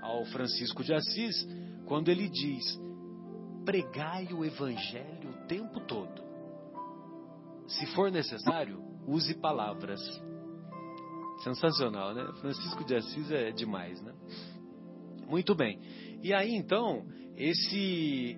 ao 0.00 0.24
Francisco 0.26 0.84
de 0.84 0.94
Assis, 0.94 1.48
quando 1.84 2.10
ele 2.10 2.28
diz: 2.28 2.80
pregai 3.64 4.32
o 4.32 4.44
evangelho 4.44 5.30
o 5.30 5.46
tempo 5.48 5.80
todo. 5.80 6.22
Se 7.66 7.86
for 7.86 8.10
necessário, 8.10 8.80
use 9.04 9.34
palavras. 9.34 10.00
Sensacional, 11.42 12.14
né? 12.14 12.30
Francisco 12.40 12.84
de 12.84 12.94
Assis 12.94 13.30
é 13.32 13.50
demais, 13.50 14.00
né? 14.02 14.12
Muito 15.26 15.56
bem. 15.56 15.80
E 16.22 16.32
aí 16.32 16.54
então, 16.54 17.04
esse, 17.36 18.36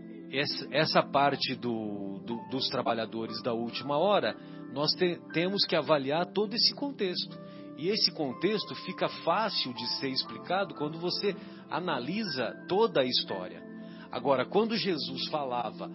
essa 0.70 1.02
parte 1.02 1.54
do, 1.54 2.20
do, 2.24 2.36
dos 2.50 2.68
trabalhadores 2.68 3.42
da 3.42 3.52
última 3.52 3.98
hora 3.98 4.36
nós 4.72 4.92
te, 4.92 5.20
temos 5.32 5.66
que 5.66 5.76
avaliar 5.76 6.26
todo 6.32 6.54
esse 6.54 6.74
contexto. 6.74 7.38
E 7.76 7.88
esse 7.88 8.10
contexto 8.12 8.74
fica 8.86 9.08
fácil 9.24 9.72
de 9.74 9.86
ser 9.98 10.08
explicado 10.08 10.74
quando 10.74 10.98
você 10.98 11.34
analisa 11.70 12.52
toda 12.68 13.00
a 13.00 13.04
história. 13.04 13.62
Agora, 14.10 14.46
quando 14.46 14.76
Jesus 14.76 15.28
falava 15.28 15.90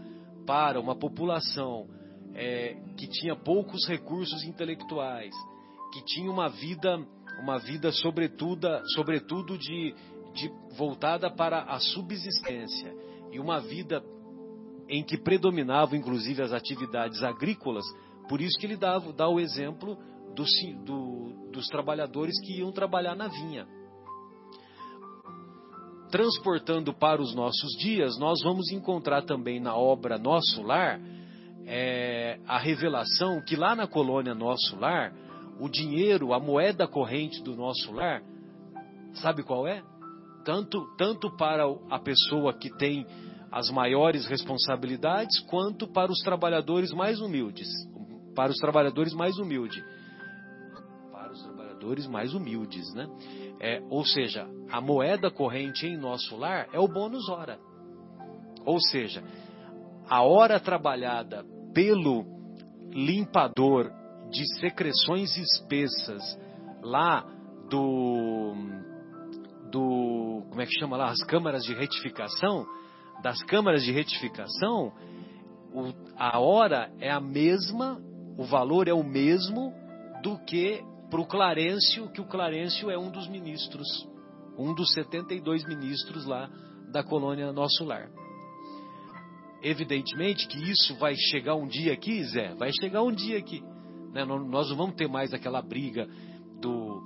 para 0.45 0.79
uma 0.79 0.95
população 0.95 1.87
é, 2.33 2.75
que 2.97 3.07
tinha 3.07 3.35
poucos 3.35 3.87
recursos 3.87 4.43
intelectuais, 4.43 5.33
que 5.93 6.03
tinha 6.05 6.29
uma 6.29 6.49
vida, 6.49 6.99
uma 7.41 7.57
vida 7.57 7.91
sobretudo, 7.91 8.67
sobretudo 8.95 9.57
de, 9.57 9.95
de 10.33 10.51
voltada 10.75 11.29
para 11.29 11.63
a 11.63 11.79
subsistência 11.79 12.93
e 13.31 13.39
uma 13.39 13.59
vida 13.59 14.03
em 14.89 15.03
que 15.03 15.17
predominavam 15.17 15.97
inclusive 15.97 16.41
as 16.41 16.53
atividades 16.53 17.21
agrícolas, 17.23 17.85
por 18.27 18.41
isso 18.41 18.57
que 18.59 18.65
ele 18.65 18.77
dá, 18.77 18.97
dá 18.99 19.27
o 19.27 19.39
exemplo 19.39 19.97
do, 20.35 20.43
do, 20.83 21.51
dos 21.51 21.67
trabalhadores 21.67 22.39
que 22.41 22.59
iam 22.59 22.71
trabalhar 22.71 23.15
na 23.15 23.27
vinha. 23.27 23.67
Transportando 26.09 26.93
para 26.93 27.21
os 27.21 27.35
nossos 27.35 27.71
dias, 27.79 28.17
nós 28.17 28.41
vamos 28.43 28.71
encontrar 28.71 29.23
também 29.23 29.59
na 29.59 29.75
obra 29.75 30.17
Nosso 30.17 30.61
Lar 30.61 31.01
é, 31.65 32.39
a 32.47 32.57
revelação 32.57 33.41
que 33.41 33.57
lá 33.57 33.75
na 33.75 33.85
colônia 33.85 34.33
Nosso 34.33 34.79
Lar, 34.79 35.13
o 35.59 35.67
dinheiro, 35.67 36.33
a 36.33 36.39
moeda 36.39 36.87
corrente 36.87 37.43
do 37.43 37.55
nosso 37.55 37.91
lar, 37.91 38.21
sabe 39.15 39.43
qual 39.43 39.67
é? 39.67 39.83
Tanto, 40.45 40.87
tanto 40.97 41.35
para 41.35 41.63
a 41.89 41.99
pessoa 41.99 42.53
que 42.53 42.69
tem 42.77 43.05
as 43.51 43.69
maiores 43.69 44.25
responsabilidades, 44.25 45.39
quanto 45.41 45.87
para 45.87 46.11
os 46.11 46.19
trabalhadores 46.19 46.91
mais 46.91 47.19
humildes 47.19 47.67
para 48.37 48.51
os 48.51 48.57
trabalhadores 48.57 49.15
mais 49.15 49.35
humildes. 49.39 49.83
Para 51.11 51.31
os 51.31 51.41
trabalhadores 51.41 52.05
mais 52.05 52.35
humildes, 52.35 52.93
né? 52.93 53.07
É, 53.59 53.81
ou 53.89 54.05
seja, 54.05 54.47
a 54.71 54.79
moeda 54.79 55.31
corrente 55.31 55.87
em 55.87 55.97
nosso 55.97 56.37
lar 56.37 56.67
é 56.71 56.79
o 56.79 56.87
bônus 56.87 57.27
hora. 57.29 57.57
Ou 58.63 58.79
seja, 58.79 59.23
a 60.07 60.21
hora 60.21 60.59
trabalhada 60.59 61.43
pelo 61.73 62.25
limpador 62.91 63.91
de 64.29 64.45
secreções 64.59 65.35
espessas 65.35 66.21
lá 66.83 67.25
do 67.71 68.53
do 69.71 70.45
como 70.49 70.61
é 70.61 70.65
que 70.65 70.79
chama 70.79 70.95
lá 70.95 71.09
as 71.09 71.23
câmaras 71.25 71.63
de 71.63 71.73
retificação 71.73 72.65
das 73.21 73.41
câmaras 73.43 73.83
de 73.83 73.91
retificação 73.91 74.93
o, 75.73 75.93
a 76.17 76.39
hora 76.39 76.91
é 76.99 77.11
a 77.11 77.19
mesma 77.19 78.01
o 78.37 78.43
valor 78.43 78.87
é 78.87 78.93
o 78.93 79.03
mesmo 79.03 79.73
do 80.21 80.37
que 80.45 80.83
para 81.09 81.21
o 81.21 81.25
Clarencio, 81.25 82.09
que 82.11 82.21
o 82.21 82.25
Clarencio 82.25 82.89
é 82.91 82.97
um 82.97 83.09
dos 83.09 83.27
ministros, 83.27 83.87
um 84.57 84.73
dos 84.73 84.93
72 84.93 85.65
ministros 85.65 86.25
lá 86.25 86.49
da 86.91 87.03
colônia 87.03 87.51
Nosso 87.51 87.83
Lar. 87.83 88.09
Evidentemente 89.63 90.47
que 90.47 90.69
isso 90.69 90.95
vai 90.97 91.15
chegar 91.15 91.55
um 91.55 91.67
dia 91.67 91.93
aqui, 91.93 92.23
Zé, 92.25 92.53
vai 92.55 92.71
chegar 92.79 93.01
um 93.01 93.11
dia 93.11 93.39
aqui. 93.39 93.63
Né? 94.13 94.23
Nós 94.23 94.69
não 94.69 94.77
vamos 94.77 94.95
ter 94.95 95.07
mais 95.07 95.33
aquela 95.33 95.61
briga 95.61 96.07
do, 96.61 97.01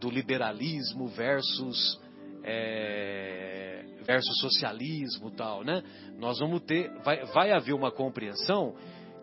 do 0.00 0.10
liberalismo 0.10 1.06
versus, 1.06 2.00
é, 2.42 3.67
versus 4.08 4.40
socialismo 4.40 5.30
tal, 5.30 5.62
né? 5.62 5.82
Nós 6.18 6.38
vamos 6.38 6.62
ter, 6.62 6.90
vai, 7.02 7.22
vai 7.26 7.52
haver 7.52 7.74
uma 7.74 7.92
compreensão 7.92 8.74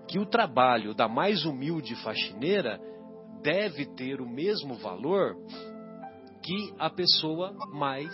que 0.08 0.19
o 0.19 0.28
trabalho 0.28 0.93
da 0.93 1.08
mais 1.08 1.43
humilde 1.43 1.95
faxineira 2.04 2.80
deve 3.41 3.88
ter 3.95 4.21
o 4.21 4.30
mesmo 4.30 4.76
valor 4.76 5.36
que 6.43 6.71
a 6.78 6.88
pessoa 6.88 7.52
mais 7.74 8.13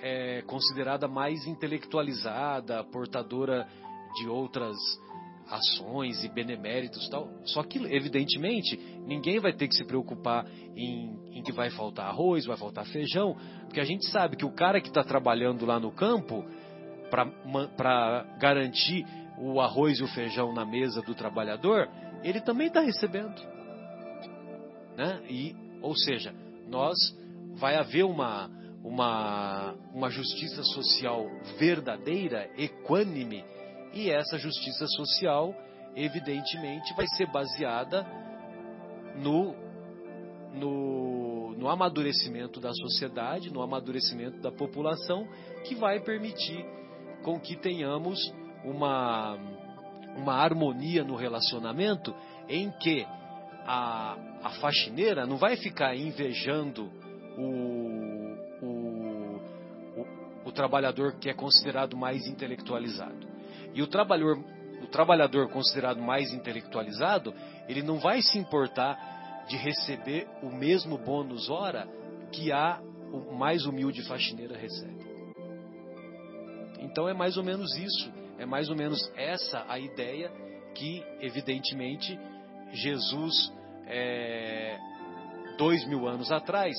é, 0.00 0.40
considerada 0.46 1.06
mais 1.06 1.46
intelectualizada, 1.46 2.82
portadora 2.84 3.68
de 4.16 4.26
outras 4.30 4.76
ações 5.52 6.24
e 6.24 6.28
beneméritos 6.28 7.08
tal. 7.10 7.28
Só 7.44 7.62
que, 7.62 7.78
evidentemente, 7.94 8.76
ninguém 9.06 9.38
vai 9.38 9.52
ter 9.52 9.68
que 9.68 9.76
se 9.76 9.84
preocupar 9.84 10.46
em, 10.74 11.14
em 11.32 11.42
que 11.42 11.52
vai 11.52 11.70
faltar 11.70 12.06
arroz, 12.06 12.46
vai 12.46 12.56
faltar 12.56 12.86
feijão, 12.86 13.36
porque 13.64 13.80
a 13.80 13.84
gente 13.84 14.06
sabe 14.08 14.36
que 14.36 14.46
o 14.46 14.50
cara 14.50 14.80
que 14.80 14.88
está 14.88 15.04
trabalhando 15.04 15.66
lá 15.66 15.78
no 15.78 15.92
campo 15.92 16.42
para 17.76 18.24
garantir 18.38 19.04
o 19.38 19.60
arroz 19.60 19.98
e 19.98 20.02
o 20.02 20.08
feijão 20.08 20.54
na 20.54 20.64
mesa 20.64 21.02
do 21.02 21.14
trabalhador, 21.14 21.86
ele 22.22 22.40
também 22.40 22.68
está 22.68 22.80
recebendo. 22.80 23.34
Né? 24.96 25.22
E, 25.28 25.54
ou 25.82 25.94
seja, 25.94 26.34
nós 26.66 26.96
vai 27.56 27.76
haver 27.76 28.04
uma, 28.04 28.50
uma, 28.82 29.74
uma 29.92 30.08
justiça 30.08 30.62
social 30.62 31.26
verdadeira, 31.58 32.50
equânime, 32.56 33.44
e 33.92 34.10
essa 34.10 34.38
justiça 34.38 34.86
social, 34.86 35.54
evidentemente, 35.94 36.94
vai 36.94 37.06
ser 37.08 37.30
baseada 37.30 38.06
no, 39.16 39.54
no, 40.54 41.54
no 41.56 41.68
amadurecimento 41.68 42.60
da 42.60 42.72
sociedade, 42.72 43.52
no 43.52 43.62
amadurecimento 43.62 44.40
da 44.40 44.50
população, 44.50 45.28
que 45.64 45.74
vai 45.74 46.00
permitir 46.00 46.64
com 47.22 47.38
que 47.38 47.56
tenhamos 47.56 48.18
uma, 48.64 49.36
uma 50.16 50.34
harmonia 50.34 51.04
no 51.04 51.14
relacionamento 51.14 52.14
em 52.48 52.70
que 52.70 53.06
a, 53.64 54.16
a 54.42 54.50
faxineira 54.60 55.26
não 55.26 55.36
vai 55.36 55.56
ficar 55.56 55.94
invejando 55.96 56.90
o, 57.38 58.66
o, 58.66 59.40
o, 59.96 60.48
o 60.48 60.52
trabalhador 60.52 61.18
que 61.18 61.30
é 61.30 61.34
considerado 61.34 61.96
mais 61.96 62.26
intelectualizado. 62.26 63.21
E 63.74 63.82
o 63.82 63.86
trabalhador, 63.86 64.38
o 64.82 64.86
trabalhador 64.86 65.48
considerado 65.48 66.00
mais 66.00 66.32
intelectualizado, 66.32 67.34
ele 67.68 67.82
não 67.82 67.98
vai 67.98 68.20
se 68.22 68.38
importar 68.38 69.44
de 69.48 69.56
receber 69.56 70.28
o 70.42 70.50
mesmo 70.50 70.98
bônus 70.98 71.48
hora 71.50 71.88
que 72.30 72.52
a 72.52 72.80
o 73.12 73.34
mais 73.34 73.66
humilde 73.66 74.02
faxineira 74.02 74.56
recebe. 74.56 75.04
Então 76.80 77.08
é 77.08 77.12
mais 77.12 77.36
ou 77.36 77.44
menos 77.44 77.76
isso, 77.76 78.10
é 78.38 78.46
mais 78.46 78.68
ou 78.70 78.76
menos 78.76 79.12
essa 79.14 79.64
a 79.68 79.78
ideia 79.78 80.30
que, 80.74 81.04
evidentemente, 81.20 82.18
Jesus, 82.72 83.52
é, 83.86 84.78
dois 85.58 85.86
mil 85.86 86.08
anos 86.08 86.32
atrás, 86.32 86.74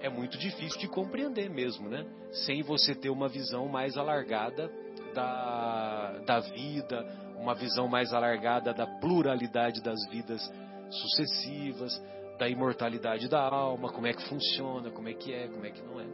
é 0.00 0.08
muito 0.08 0.38
difícil 0.38 0.78
de 0.78 0.88
compreender 0.88 1.50
mesmo, 1.50 1.88
né? 1.88 2.06
Sem 2.46 2.62
você 2.62 2.94
ter 2.94 3.10
uma 3.10 3.28
visão 3.28 3.68
mais 3.68 3.96
alargada 3.96 4.70
da, 5.14 6.18
da 6.26 6.40
vida, 6.40 7.06
uma 7.38 7.54
visão 7.54 7.88
mais 7.88 8.12
alargada 8.12 8.74
da 8.74 8.86
pluralidade 8.86 9.82
das 9.82 10.06
vidas 10.10 10.42
sucessivas, 10.90 12.02
da 12.38 12.48
imortalidade 12.48 13.28
da 13.28 13.40
alma, 13.40 13.90
como 13.92 14.06
é 14.06 14.12
que 14.12 14.28
funciona, 14.28 14.90
como 14.90 15.08
é 15.08 15.14
que 15.14 15.32
é, 15.32 15.48
como 15.48 15.64
é 15.64 15.70
que 15.70 15.82
não 15.82 16.00
é. 16.00 16.06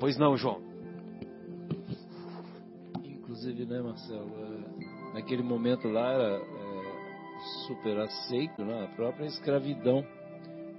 Pois 0.00 0.16
não, 0.18 0.36
João? 0.36 0.60
Inclusive, 3.04 3.66
né, 3.66 3.80
Marcelo? 3.80 4.30
É, 4.30 5.14
naquele 5.14 5.42
momento 5.42 5.88
lá 5.88 6.12
era 6.12 6.40
super 7.66 7.98
aceito 8.00 8.64
né, 8.64 8.84
a 8.84 8.96
própria 8.96 9.26
escravidão, 9.26 10.04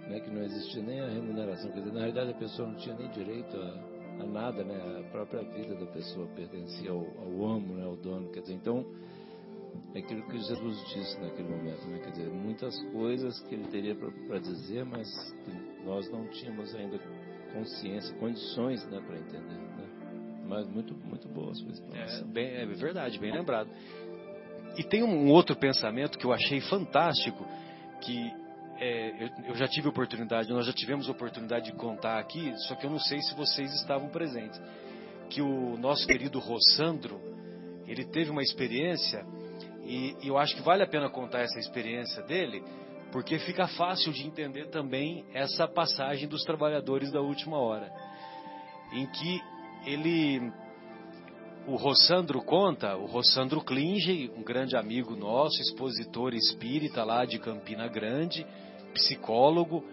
né, 0.07 0.19
que 0.19 0.29
não 0.29 0.41
existia 0.43 0.81
nem 0.81 0.99
a 0.99 1.07
remuneração. 1.07 1.71
Quer 1.71 1.79
dizer, 1.79 1.93
na 1.93 1.99
realidade 1.99 2.31
a 2.31 2.35
pessoa 2.35 2.67
não 2.67 2.75
tinha 2.75 2.95
nem 2.95 3.09
direito 3.11 3.55
a, 3.55 3.94
a 4.19 4.23
nada, 4.23 4.63
né, 4.63 5.01
a 5.05 5.11
própria 5.11 5.41
vida 5.43 5.75
da 5.75 5.85
pessoa 5.87 6.27
pertencia 6.35 6.91
ao, 6.91 6.99
ao 6.99 7.55
amo, 7.55 7.75
né, 7.75 7.85
ao 7.85 7.95
dono. 7.95 8.29
Quer 8.31 8.41
dizer, 8.41 8.53
então, 8.53 8.85
é 9.93 9.99
aquilo 9.99 10.23
que 10.27 10.37
Jesus 10.39 10.87
disse 10.93 11.19
naquele 11.19 11.49
momento, 11.49 11.85
né, 11.87 11.99
quer 11.99 12.11
dizer, 12.11 12.29
muitas 12.29 12.77
coisas 12.91 13.39
que 13.41 13.55
ele 13.55 13.67
teria 13.67 13.95
para 13.95 14.39
dizer, 14.39 14.85
mas 14.85 15.07
nós 15.83 16.09
não 16.11 16.27
tínhamos 16.29 16.73
ainda 16.75 16.99
consciência, 17.53 18.15
condições 18.17 18.85
né, 18.89 19.01
para 19.05 19.17
entender. 19.17 19.55
Né? 19.55 19.85
Mas 20.47 20.67
muito, 20.67 20.93
muito 21.05 21.27
boas 21.29 21.59
coisas. 21.61 22.21
É, 22.21 22.23
bem, 22.25 22.47
é 22.47 22.65
verdade, 22.65 23.19
bem 23.19 23.31
lembrado. 23.31 23.69
E 24.77 24.83
tem 24.83 25.03
um 25.03 25.29
outro 25.31 25.55
pensamento 25.55 26.17
que 26.17 26.25
eu 26.25 26.33
achei 26.33 26.59
fantástico, 26.61 27.45
que 28.01 28.44
é, 28.77 29.23
eu, 29.23 29.29
eu, 29.49 29.55
já 29.55 29.67
tive 29.67 29.87
oportunidade, 29.87 30.51
nós 30.51 30.65
já 30.65 30.73
tivemos 30.73 31.07
oportunidade 31.07 31.71
de 31.71 31.77
contar 31.77 32.19
aqui, 32.19 32.53
só 32.67 32.75
que 32.75 32.85
eu 32.85 32.89
não 32.89 32.99
sei 32.99 33.21
se 33.21 33.33
vocês 33.35 33.73
estavam 33.75 34.09
presentes. 34.09 34.59
Que 35.29 35.41
o 35.41 35.77
nosso 35.77 36.05
querido 36.05 36.39
Rossandro, 36.39 37.19
ele 37.87 38.05
teve 38.05 38.29
uma 38.29 38.41
experiência, 38.41 39.25
e, 39.83 40.15
e 40.21 40.27
eu 40.27 40.37
acho 40.37 40.55
que 40.55 40.61
vale 40.61 40.83
a 40.83 40.87
pena 40.87 41.09
contar 41.09 41.39
essa 41.39 41.59
experiência 41.59 42.21
dele, 42.23 42.63
porque 43.11 43.39
fica 43.39 43.67
fácil 43.67 44.11
de 44.11 44.27
entender 44.27 44.69
também 44.69 45.25
essa 45.33 45.67
passagem 45.67 46.27
dos 46.27 46.43
trabalhadores 46.43 47.11
da 47.11 47.21
última 47.21 47.57
hora, 47.57 47.89
em 48.91 49.05
que 49.07 49.41
ele 49.85 50.51
o 51.67 51.77
Rossandro 51.77 52.43
conta, 52.43 52.95
o 52.95 53.05
Rossandro 53.05 53.59
Klinge, 53.61 54.31
um 54.37 54.43
grande 54.43 54.77
amigo 54.77 55.15
nosso, 55.15 55.59
expositor 55.61 56.35
espírita 56.35 57.03
lá 57.03 57.25
de 57.25 57.39
Campina 57.39 57.87
Grande, 57.87 58.45
psicólogo. 58.95 59.83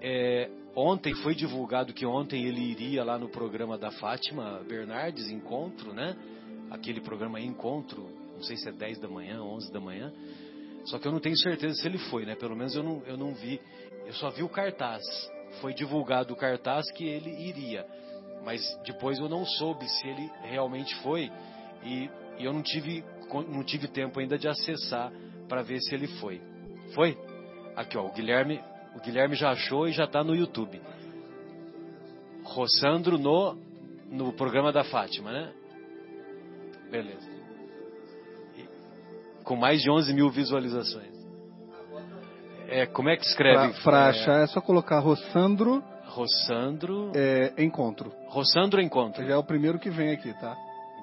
É, 0.00 0.50
ontem 0.76 1.14
foi 1.14 1.34
divulgado 1.34 1.94
que 1.94 2.04
ontem 2.04 2.44
ele 2.44 2.60
iria 2.60 3.02
lá 3.02 3.18
no 3.18 3.28
programa 3.28 3.78
da 3.78 3.90
Fátima 3.90 4.62
Bernardes, 4.68 5.30
Encontro, 5.30 5.94
né? 5.94 6.16
Aquele 6.70 7.00
programa 7.00 7.40
Encontro, 7.40 8.08
não 8.34 8.42
sei 8.42 8.56
se 8.56 8.68
é 8.68 8.72
10 8.72 8.98
da 8.98 9.08
manhã, 9.08 9.42
11 9.42 9.72
da 9.72 9.80
manhã. 9.80 10.12
Só 10.84 10.98
que 10.98 11.06
eu 11.06 11.12
não 11.12 11.20
tenho 11.20 11.38
certeza 11.38 11.74
se 11.74 11.86
ele 11.86 11.98
foi, 11.98 12.26
né? 12.26 12.34
Pelo 12.34 12.56
menos 12.56 12.74
eu 12.74 12.82
não, 12.82 13.02
eu 13.06 13.16
não 13.16 13.32
vi, 13.32 13.60
eu 14.04 14.12
só 14.14 14.30
vi 14.30 14.42
o 14.42 14.48
cartaz. 14.48 15.02
Foi 15.60 15.72
divulgado 15.72 16.34
o 16.34 16.36
cartaz 16.36 16.90
que 16.92 17.04
ele 17.04 17.30
iria 17.30 17.86
mas 18.44 18.60
depois 18.84 19.18
eu 19.18 19.28
não 19.28 19.44
soube 19.44 19.88
se 19.88 20.08
ele 20.08 20.30
realmente 20.42 20.94
foi 20.96 21.30
e, 21.84 22.10
e 22.38 22.44
eu 22.44 22.52
não 22.52 22.62
tive, 22.62 23.04
não 23.48 23.62
tive 23.62 23.88
tempo 23.88 24.18
ainda 24.20 24.38
de 24.38 24.48
acessar 24.48 25.12
para 25.48 25.62
ver 25.62 25.80
se 25.80 25.94
ele 25.94 26.08
foi. 26.18 26.40
Foi? 26.94 27.16
Aqui, 27.76 27.96
ó, 27.96 28.06
o 28.06 28.12
Guilherme, 28.12 28.62
o 28.94 29.00
Guilherme 29.00 29.34
já 29.34 29.50
achou 29.50 29.88
e 29.88 29.92
já 29.92 30.04
está 30.04 30.22
no 30.22 30.34
YouTube. 30.34 30.80
Rossandro 32.44 33.18
no, 33.18 33.56
no 34.10 34.32
programa 34.32 34.72
da 34.72 34.84
Fátima, 34.84 35.32
né? 35.32 35.52
Beleza. 36.90 37.30
Com 39.44 39.56
mais 39.56 39.80
de 39.80 39.90
11 39.90 40.12
mil 40.12 40.30
visualizações. 40.30 41.12
É, 42.68 42.86
como 42.86 43.08
é 43.08 43.16
que 43.16 43.24
escreve? 43.24 43.74
Para 43.82 44.06
é, 44.06 44.10
achar 44.10 44.40
é 44.42 44.46
só 44.46 44.60
colocar 44.60 44.98
Rossandro 44.98 45.82
Rossandro. 46.12 47.10
É, 47.14 47.54
encontro. 47.62 48.12
Rossandro 48.28 48.80
Encontro. 48.80 49.26
Já 49.26 49.34
é 49.34 49.36
o 49.36 49.44
primeiro 49.44 49.78
que 49.78 49.90
vem 49.90 50.10
aqui, 50.10 50.32
tá? 50.34 50.56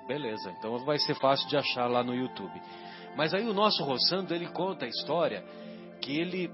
Beleza, 0.07 0.51
então 0.57 0.77
vai 0.85 0.97
ser 0.99 1.15
fácil 1.15 1.47
de 1.49 1.57
achar 1.57 1.87
lá 1.87 2.03
no 2.03 2.15
YouTube. 2.15 2.59
Mas 3.15 3.33
aí 3.33 3.47
o 3.47 3.53
nosso 3.53 3.83
Rossandro, 3.83 4.33
ele 4.33 4.47
conta 4.47 4.85
a 4.85 4.87
história 4.87 5.43
que 6.01 6.17
ele, 6.17 6.51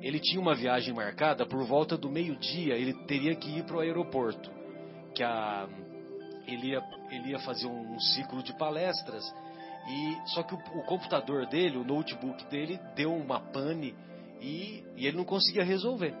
ele 0.00 0.18
tinha 0.20 0.40
uma 0.40 0.54
viagem 0.54 0.94
marcada 0.94 1.46
por 1.46 1.64
volta 1.64 1.96
do 1.96 2.10
meio-dia, 2.10 2.74
ele 2.74 2.94
teria 3.06 3.34
que 3.34 3.58
ir 3.58 3.64
para 3.64 3.76
o 3.76 3.80
aeroporto. 3.80 4.50
Que 5.14 5.22
a, 5.22 5.68
ele, 6.46 6.68
ia, 6.68 6.82
ele 7.10 7.30
ia 7.30 7.38
fazer 7.40 7.66
um, 7.66 7.98
ciclo 7.98 8.42
de 8.42 8.56
palestras, 8.56 9.24
e 9.88 10.30
só 10.30 10.42
que 10.42 10.54
o, 10.54 10.58
o, 10.58 10.84
computador 10.84 11.46
dele, 11.46 11.78
o 11.78 11.84
notebook 11.84 12.44
dele, 12.46 12.78
deu 12.94 13.14
uma 13.14 13.40
pane 13.40 13.94
e, 14.40 14.84
e 14.96 15.06
ele 15.06 15.16
não 15.16 15.24
conseguia 15.24 15.64
resolver 15.64 16.14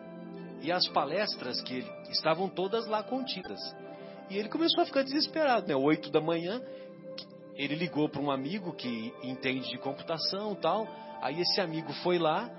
e 0.62 0.72
as 0.72 0.86
palestras 0.88 1.60
que 1.62 1.74
ele, 1.74 1.90
estavam 2.10 2.48
todas 2.48 2.86
lá 2.86 3.02
contidas. 3.02 3.60
E 4.30 4.36
ele 4.36 4.48
começou 4.48 4.82
a 4.82 4.86
ficar 4.86 5.02
desesperado, 5.02 5.66
né? 5.68 5.76
Oito 5.76 6.10
da 6.10 6.20
manhã, 6.20 6.60
ele 7.54 7.74
ligou 7.74 8.08
para 8.08 8.20
um 8.20 8.30
amigo 8.30 8.72
que 8.72 9.12
entende 9.22 9.68
de 9.70 9.78
computação 9.78 10.54
tal. 10.54 10.86
Aí 11.22 11.40
esse 11.40 11.60
amigo 11.60 11.92
foi 12.02 12.18
lá 12.18 12.50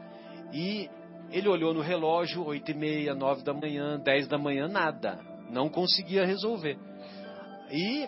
e 0.53 0.89
ele 1.31 1.47
olhou 1.47 1.73
no 1.73 1.81
relógio, 1.81 2.45
oito 2.45 2.71
e 2.71 2.73
meia, 2.73 3.13
nove 3.13 3.43
da 3.43 3.53
manhã, 3.53 3.99
dez 3.99 4.27
da 4.27 4.38
manhã, 4.38 4.67
nada. 4.67 5.19
Não 5.49 5.69
conseguia 5.69 6.25
resolver. 6.25 6.77
E 7.71 8.07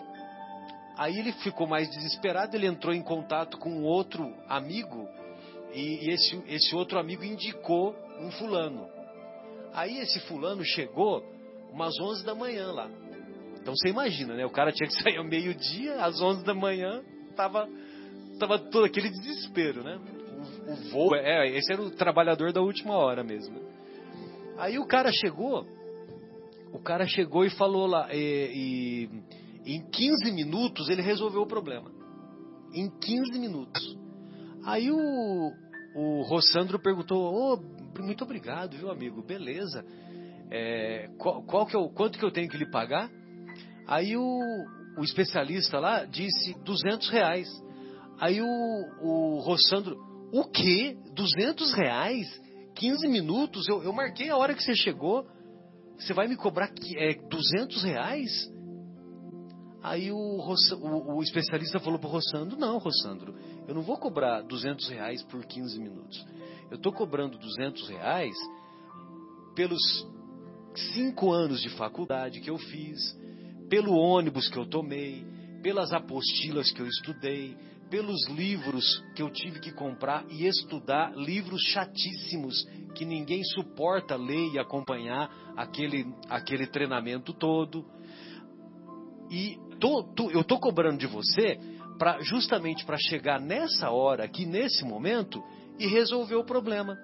aí 0.96 1.18
ele 1.18 1.32
ficou 1.32 1.66
mais 1.66 1.88
desesperado, 1.90 2.56
ele 2.56 2.66
entrou 2.66 2.94
em 2.94 3.02
contato 3.02 3.58
com 3.58 3.82
outro 3.82 4.34
amigo 4.48 5.08
e, 5.72 6.10
esse, 6.10 6.42
esse 6.48 6.74
outro 6.74 6.98
amigo 6.98 7.24
indicou 7.24 7.94
um 8.18 8.30
fulano. 8.32 8.88
Aí 9.72 9.98
esse 9.98 10.20
fulano 10.20 10.64
chegou 10.64 11.22
umas 11.72 11.98
11 12.00 12.24
da 12.24 12.34
manhã 12.34 12.72
lá. 12.72 12.90
Então 13.60 13.74
você 13.76 13.88
imagina, 13.88 14.34
né? 14.34 14.44
O 14.46 14.50
cara 14.50 14.72
tinha 14.72 14.88
que 14.88 15.02
sair 15.02 15.18
ao 15.18 15.24
meio-dia, 15.24 16.02
às 16.04 16.20
11 16.20 16.44
da 16.44 16.54
manhã, 16.54 17.02
tava, 17.36 17.68
tava 18.38 18.58
todo 18.58 18.86
aquele 18.86 19.10
desespero, 19.10 19.84
né? 19.84 20.00
O, 20.70 20.72
o 20.72 20.90
voo, 20.90 21.14
é, 21.14 21.48
esse 21.48 21.72
era 21.72 21.82
o 21.82 21.90
trabalhador 21.90 22.52
da 22.52 22.60
última 22.60 22.96
hora 22.96 23.24
mesmo. 23.24 23.60
Aí 24.56 24.78
o 24.78 24.86
cara 24.86 25.10
chegou, 25.12 25.66
o 26.72 26.78
cara 26.78 27.06
chegou 27.06 27.44
e 27.44 27.50
falou 27.50 27.86
lá, 27.86 28.08
e, 28.12 29.08
e 29.64 29.74
em 29.74 29.82
15 29.90 30.32
minutos 30.32 30.88
ele 30.88 31.02
resolveu 31.02 31.42
o 31.42 31.46
problema. 31.46 31.90
Em 32.74 32.88
15 32.88 33.38
minutos. 33.38 33.98
Aí 34.64 34.90
o, 34.90 35.52
o 35.96 36.22
Rossandro 36.22 36.78
perguntou, 36.78 37.18
ô, 37.18 37.54
oh, 37.54 38.02
muito 38.02 38.22
obrigado, 38.22 38.76
viu, 38.76 38.90
amigo? 38.90 39.22
Beleza. 39.22 39.84
É, 40.50 41.08
qual, 41.18 41.42
qual, 41.42 41.66
que 41.66 41.76
é 41.76 41.78
o, 41.78 41.88
quanto 41.88 42.18
que 42.18 42.24
eu 42.24 42.30
tenho 42.30 42.48
que 42.48 42.56
lhe 42.56 42.70
pagar? 42.70 43.10
Aí 43.86 44.16
o, 44.16 44.40
o 44.98 45.02
especialista 45.02 45.78
lá 45.78 46.04
disse 46.04 46.54
200 46.64 47.08
reais. 47.08 47.48
Aí 48.18 48.40
o, 48.40 48.46
o 49.00 49.40
Rossandro, 49.40 49.96
o 50.32 50.44
quê? 50.44 50.96
200 51.14 51.74
reais? 51.74 52.26
15 52.74 53.08
minutos? 53.08 53.68
Eu, 53.68 53.82
eu 53.82 53.92
marquei 53.92 54.30
a 54.30 54.36
hora 54.36 54.54
que 54.54 54.62
você 54.62 54.74
chegou. 54.74 55.26
você 55.98 56.12
vai 56.14 56.26
me 56.28 56.36
cobrar 56.36 56.70
é, 56.96 57.14
200 57.14 57.82
reais? 57.84 58.30
Aí 59.82 60.12
o, 60.12 60.16
o- 60.16 61.16
o 61.16 61.22
especialista 61.22 61.80
falou 61.80 61.98
pro 61.98 62.08
Rossandro, 62.08 62.58
não, 62.58 62.76
Rossandro, 62.78 63.34
eu 63.66 63.74
não 63.74 63.82
vou 63.82 63.96
cobrar 63.96 64.42
200 64.42 64.88
reais 64.90 65.22
por 65.22 65.44
15 65.44 65.78
minutos. 65.80 66.22
Eu 66.70 66.76
estou 66.76 66.92
cobrando 66.92 67.38
200 67.38 67.88
reais 67.88 68.34
pelos 69.54 69.80
cinco 70.94 71.32
anos 71.32 71.60
de 71.62 71.70
faculdade 71.70 72.40
que 72.40 72.50
eu 72.50 72.58
fiz, 72.58 72.98
pelo 73.68 73.94
ônibus 73.94 74.48
que 74.48 74.58
eu 74.58 74.66
tomei, 74.66 75.24
pelas 75.62 75.92
apostilas 75.92 76.70
que 76.72 76.80
eu 76.80 76.86
estudei, 76.86 77.56
pelos 77.90 78.26
livros 78.28 79.04
que 79.16 79.22
eu 79.22 79.28
tive 79.28 79.58
que 79.58 79.72
comprar 79.72 80.24
e 80.30 80.46
estudar, 80.46 81.12
livros 81.16 81.60
chatíssimos 81.72 82.64
que 82.94 83.04
ninguém 83.04 83.42
suporta 83.42 84.14
ler 84.16 84.52
e 84.54 84.58
acompanhar 84.58 85.28
aquele, 85.56 86.06
aquele 86.28 86.66
treinamento 86.68 87.32
todo. 87.32 87.84
E 89.30 89.58
tô- 89.80 90.04
tô- 90.14 90.30
eu 90.30 90.42
estou 90.42 90.60
cobrando 90.60 90.98
de 90.98 91.06
você 91.06 91.58
pra, 91.98 92.20
justamente 92.20 92.84
para 92.84 92.96
chegar 92.96 93.40
nessa 93.40 93.90
hora, 93.90 94.24
aqui 94.24 94.46
nesse 94.46 94.84
momento, 94.84 95.42
e 95.78 95.86
resolver 95.86 96.36
o 96.36 96.44
problema. 96.44 96.96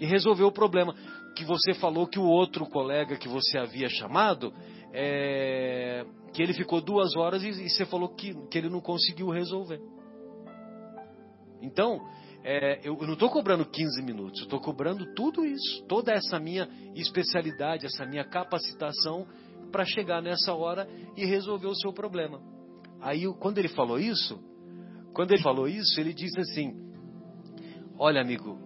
E 0.00 0.06
resolver 0.06 0.44
o 0.44 0.52
problema 0.52 0.94
que 1.36 1.44
você 1.44 1.72
falou 1.74 2.06
que 2.06 2.18
o 2.18 2.24
outro 2.24 2.66
colega 2.66 3.16
que 3.16 3.28
você 3.28 3.58
havia 3.58 3.88
chamado, 3.88 4.52
é, 4.92 6.04
que 6.32 6.42
ele 6.42 6.52
ficou 6.52 6.80
duas 6.80 7.14
horas 7.16 7.42
e, 7.44 7.48
e 7.48 7.68
você 7.70 7.84
falou 7.84 8.08
que, 8.08 8.34
que 8.48 8.58
ele 8.58 8.68
não 8.68 8.80
conseguiu 8.80 9.28
resolver. 9.30 9.80
Então, 11.60 12.00
é, 12.42 12.80
eu, 12.82 12.96
não 12.96 13.12
estou 13.12 13.30
cobrando 13.30 13.66
15 13.66 14.02
minutos, 14.02 14.40
eu 14.40 14.44
estou 14.44 14.60
cobrando 14.60 15.14
tudo 15.14 15.44
isso, 15.44 15.84
toda 15.86 16.12
essa 16.12 16.38
minha 16.38 16.68
especialidade, 16.94 17.86
essa 17.86 18.06
minha 18.06 18.24
capacitação 18.24 19.26
para 19.70 19.84
chegar 19.84 20.22
nessa 20.22 20.54
hora 20.54 20.88
e 21.16 21.24
resolver 21.24 21.66
o 21.66 21.74
seu 21.74 21.92
problema. 21.92 22.40
Aí, 23.00 23.24
quando 23.38 23.58
ele 23.58 23.68
falou 23.68 23.98
isso, 23.98 24.38
quando 25.12 25.32
ele 25.32 25.42
falou 25.42 25.68
isso, 25.68 26.00
ele 26.00 26.14
disse 26.14 26.40
assim: 26.40 26.74
Olha, 27.98 28.20
amigo, 28.20 28.58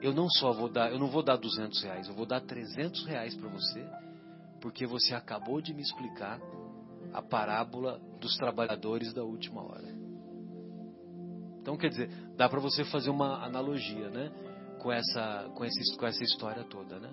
eu 0.00 0.12
não 0.12 0.28
só 0.28 0.52
vou 0.52 0.68
dar, 0.68 0.90
eu 0.90 0.98
não 0.98 1.08
vou 1.08 1.22
dar 1.22 1.36
200 1.36 1.82
reais, 1.82 2.08
eu 2.08 2.14
vou 2.14 2.26
dar 2.26 2.40
300 2.40 3.06
reais 3.06 3.34
para 3.36 3.48
você, 3.48 3.84
porque 4.60 4.86
você 4.86 5.14
acabou 5.14 5.60
de 5.60 5.72
me 5.74 5.82
explicar 5.82 6.40
a 7.12 7.22
parábola 7.22 8.00
dos 8.20 8.36
trabalhadores 8.36 9.12
da 9.12 9.22
última 9.22 9.62
hora. 9.62 9.97
Então, 11.68 11.76
quer 11.76 11.90
dizer, 11.90 12.08
dá 12.34 12.48
para 12.48 12.60
você 12.60 12.82
fazer 12.86 13.10
uma 13.10 13.44
analogia, 13.44 14.08
né, 14.08 14.32
com 14.78 14.90
essa, 14.90 15.50
com 15.54 15.62
essa, 15.62 15.96
com 15.98 16.06
essa 16.06 16.24
história 16.24 16.64
toda, 16.64 16.98
né? 16.98 17.10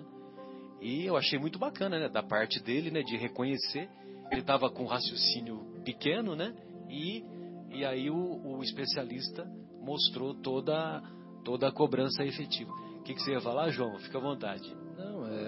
E 0.80 1.04
eu 1.04 1.14
achei 1.14 1.38
muito 1.38 1.58
bacana, 1.58 1.98
né, 1.98 2.08
da 2.08 2.22
parte 2.22 2.58
dele, 2.62 2.90
né, 2.90 3.02
de 3.02 3.18
reconhecer. 3.18 3.86
Ele 4.32 4.40
estava 4.40 4.70
com 4.70 4.84
um 4.84 4.86
raciocínio 4.86 5.82
pequeno, 5.84 6.34
né? 6.34 6.54
E, 6.88 7.22
e 7.70 7.84
aí 7.84 8.08
o, 8.08 8.16
o 8.16 8.62
especialista 8.62 9.46
mostrou 9.82 10.32
toda, 10.32 11.02
toda 11.44 11.68
a 11.68 11.72
cobrança 11.72 12.24
efetiva. 12.24 12.72
O 12.72 13.02
que, 13.02 13.12
que 13.12 13.20
você 13.20 13.32
ia 13.32 13.42
falar, 13.42 13.68
João? 13.68 13.98
Fica 13.98 14.16
à 14.16 14.22
vontade. 14.22 14.74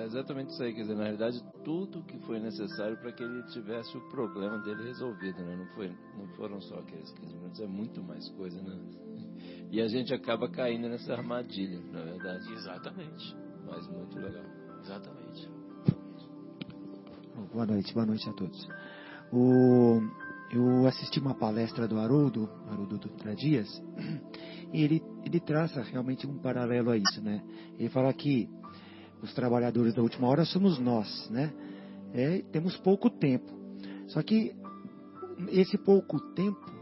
É 0.09 0.11
exatamente 0.11 0.53
isso 0.53 0.63
aí. 0.63 0.73
Quer 0.73 0.83
dizer, 0.83 0.97
na 0.97 1.03
realidade, 1.03 1.45
tudo 1.63 2.03
que 2.03 2.19
foi 2.21 2.41
necessário 2.41 2.97
para 2.97 3.13
que 3.13 3.23
ele 3.23 3.43
tivesse 3.45 3.95
o 3.97 4.01
problema 4.09 4.59
dele 4.59 4.83
resolvido, 4.85 5.45
né? 5.45 5.55
Não, 5.55 5.67
foi, 5.75 5.93
não 6.17 6.27
foram 6.29 6.61
só 6.63 6.79
aqueles 6.79 7.11
15 7.13 7.35
minutos, 7.35 7.61
é 7.61 7.67
muito 7.67 8.03
mais 8.03 8.27
coisa, 8.31 8.61
né? 8.63 8.79
E 9.71 9.83
a 9.83 9.87
gente 9.87 10.15
acaba 10.15 10.49
caindo 10.49 10.89
nessa 10.89 11.13
armadilha, 11.13 11.79
na 11.93 12.03
verdade. 12.03 12.51
Exatamente. 12.55 13.37
Mas 13.67 13.87
muito 13.89 14.19
legal. 14.19 14.45
Exatamente. 14.83 15.51
Boa 17.53 17.67
noite, 17.67 17.93
boa 17.93 18.07
noite 18.07 18.29
a 18.31 18.33
todos. 18.33 18.67
O- 19.31 20.01
eu 20.51 20.87
assisti 20.87 21.21
uma 21.21 21.35
palestra 21.35 21.87
do 21.87 21.99
Haroldo, 21.99 22.49
Haroldo 22.67 22.97
Dutra 22.97 23.35
Dias, 23.37 23.69
e 24.73 24.83
ele, 24.83 25.03
ele 25.23 25.39
traça 25.39 25.83
realmente 25.83 26.27
um 26.27 26.39
paralelo 26.39 26.91
a 26.91 26.97
isso, 26.97 27.21
né? 27.23 27.43
Ele 27.79 27.91
fala 27.91 28.11
que 28.15 28.49
os 29.23 29.35
trabalhadores 29.35 29.95
da 29.95 30.03
última 30.03 30.29
hora 30.29 30.45
somos 30.45 30.79
nós, 30.79 31.29
né? 31.31 31.53
É, 32.13 32.43
temos 32.53 32.77
pouco 32.77 33.11
tempo. 33.11 33.53
Só 34.09 34.23
que 34.23 34.55
esse 35.49 35.77
pouco 35.77 36.19
tempo 36.35 36.79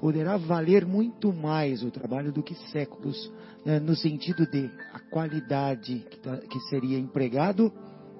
poderá 0.00 0.36
valer 0.36 0.84
muito 0.84 1.32
mais 1.32 1.82
o 1.82 1.90
trabalho 1.90 2.32
do 2.32 2.42
que 2.42 2.54
séculos, 2.70 3.32
né? 3.64 3.78
no 3.80 3.96
sentido 3.96 4.46
de 4.50 4.70
a 4.92 5.00
qualidade 5.10 6.04
que, 6.10 6.20
tá- 6.20 6.38
que 6.38 6.60
seria 6.68 6.98
empregado 6.98 7.72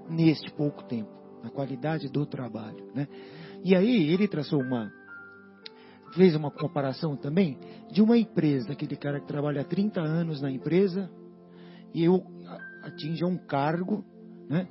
neste 0.08 0.50
pouco 0.52 0.84
tempo, 0.84 1.10
a 1.42 1.50
qualidade 1.50 2.08
do 2.08 2.24
trabalho, 2.24 2.90
né? 2.94 3.08
E 3.64 3.74
aí 3.74 4.10
ele 4.10 4.28
traçou 4.28 4.60
uma 4.60 4.90
fez 6.14 6.34
uma 6.34 6.50
comparação 6.50 7.16
também 7.16 7.58
de 7.90 8.00
uma 8.00 8.16
empresa, 8.16 8.72
aquele 8.72 8.96
cara 8.96 9.20
que 9.20 9.26
trabalha 9.26 9.60
há 9.60 9.64
30 9.64 10.00
anos 10.00 10.40
na 10.40 10.50
empresa 10.50 11.10
e 11.92 12.04
eu 12.04 12.24
atinge 12.86 13.24
um 13.24 13.36
cargo, 13.36 14.04
né? 14.48 14.66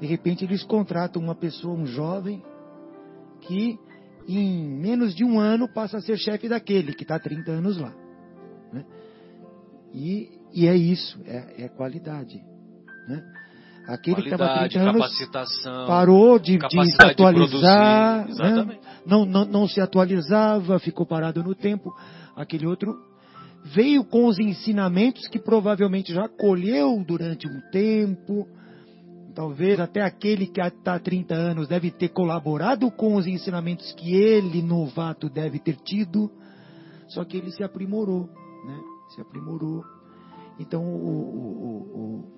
De 0.00 0.06
repente 0.06 0.44
eles 0.44 0.62
contratam 0.62 1.22
uma 1.22 1.34
pessoa, 1.34 1.74
um 1.74 1.86
jovem 1.86 2.42
que 3.42 3.78
em 4.26 4.68
menos 4.68 5.14
de 5.14 5.24
um 5.24 5.38
ano 5.38 5.68
passa 5.68 5.98
a 5.98 6.00
ser 6.00 6.16
chefe 6.16 6.48
daquele 6.48 6.94
que 6.94 7.02
está 7.02 7.16
há 7.16 7.20
30 7.20 7.50
anos 7.50 7.78
lá. 7.78 7.92
Né? 8.72 8.84
E, 9.92 10.28
e 10.52 10.66
é 10.66 10.74
isso, 10.74 11.20
é, 11.24 11.64
é 11.64 11.68
qualidade. 11.68 12.42
Né? 13.08 13.22
Aquele 13.88 14.22
que 14.22 14.28
estava 14.28 14.44
há 14.44 14.68
Qualidade, 14.68 14.74
30 14.74 15.38
anos 15.38 15.86
parou 15.86 16.38
de, 16.38 16.52
de 16.56 16.58
se 16.58 16.60
capacidade 16.60 17.16
de 17.16 17.22
atualizar, 17.22 18.24
produzir. 18.24 18.66
né? 18.66 18.78
Não, 19.04 19.24
não, 19.24 19.44
não 19.44 19.68
se 19.68 19.80
atualizava, 19.80 20.78
ficou 20.78 21.06
parado 21.06 21.42
no 21.42 21.54
tempo. 21.54 21.92
Aquele 22.36 22.66
outro 22.66 23.09
veio 23.64 24.04
com 24.04 24.26
os 24.26 24.38
ensinamentos 24.38 25.26
que 25.28 25.38
provavelmente 25.38 26.12
já 26.12 26.28
colheu 26.28 27.02
durante 27.04 27.46
um 27.46 27.60
tempo. 27.70 28.48
Talvez 29.34 29.78
até 29.78 30.02
aquele 30.02 30.46
que 30.46 30.60
está 30.60 30.94
há 30.94 30.98
30 30.98 31.34
anos 31.34 31.68
deve 31.68 31.90
ter 31.90 32.08
colaborado 32.08 32.90
com 32.90 33.14
os 33.14 33.26
ensinamentos 33.26 33.92
que 33.92 34.14
ele, 34.14 34.62
novato, 34.62 35.28
deve 35.28 35.58
ter 35.58 35.76
tido. 35.76 36.30
Só 37.08 37.24
que 37.24 37.36
ele 37.36 37.50
se 37.50 37.62
aprimorou, 37.62 38.26
né? 38.66 38.80
Se 39.14 39.20
aprimorou. 39.20 39.84
Então 40.58 40.82
o, 40.82 41.08
o, 41.08 41.46
o, 41.58 42.18
o 42.18 42.32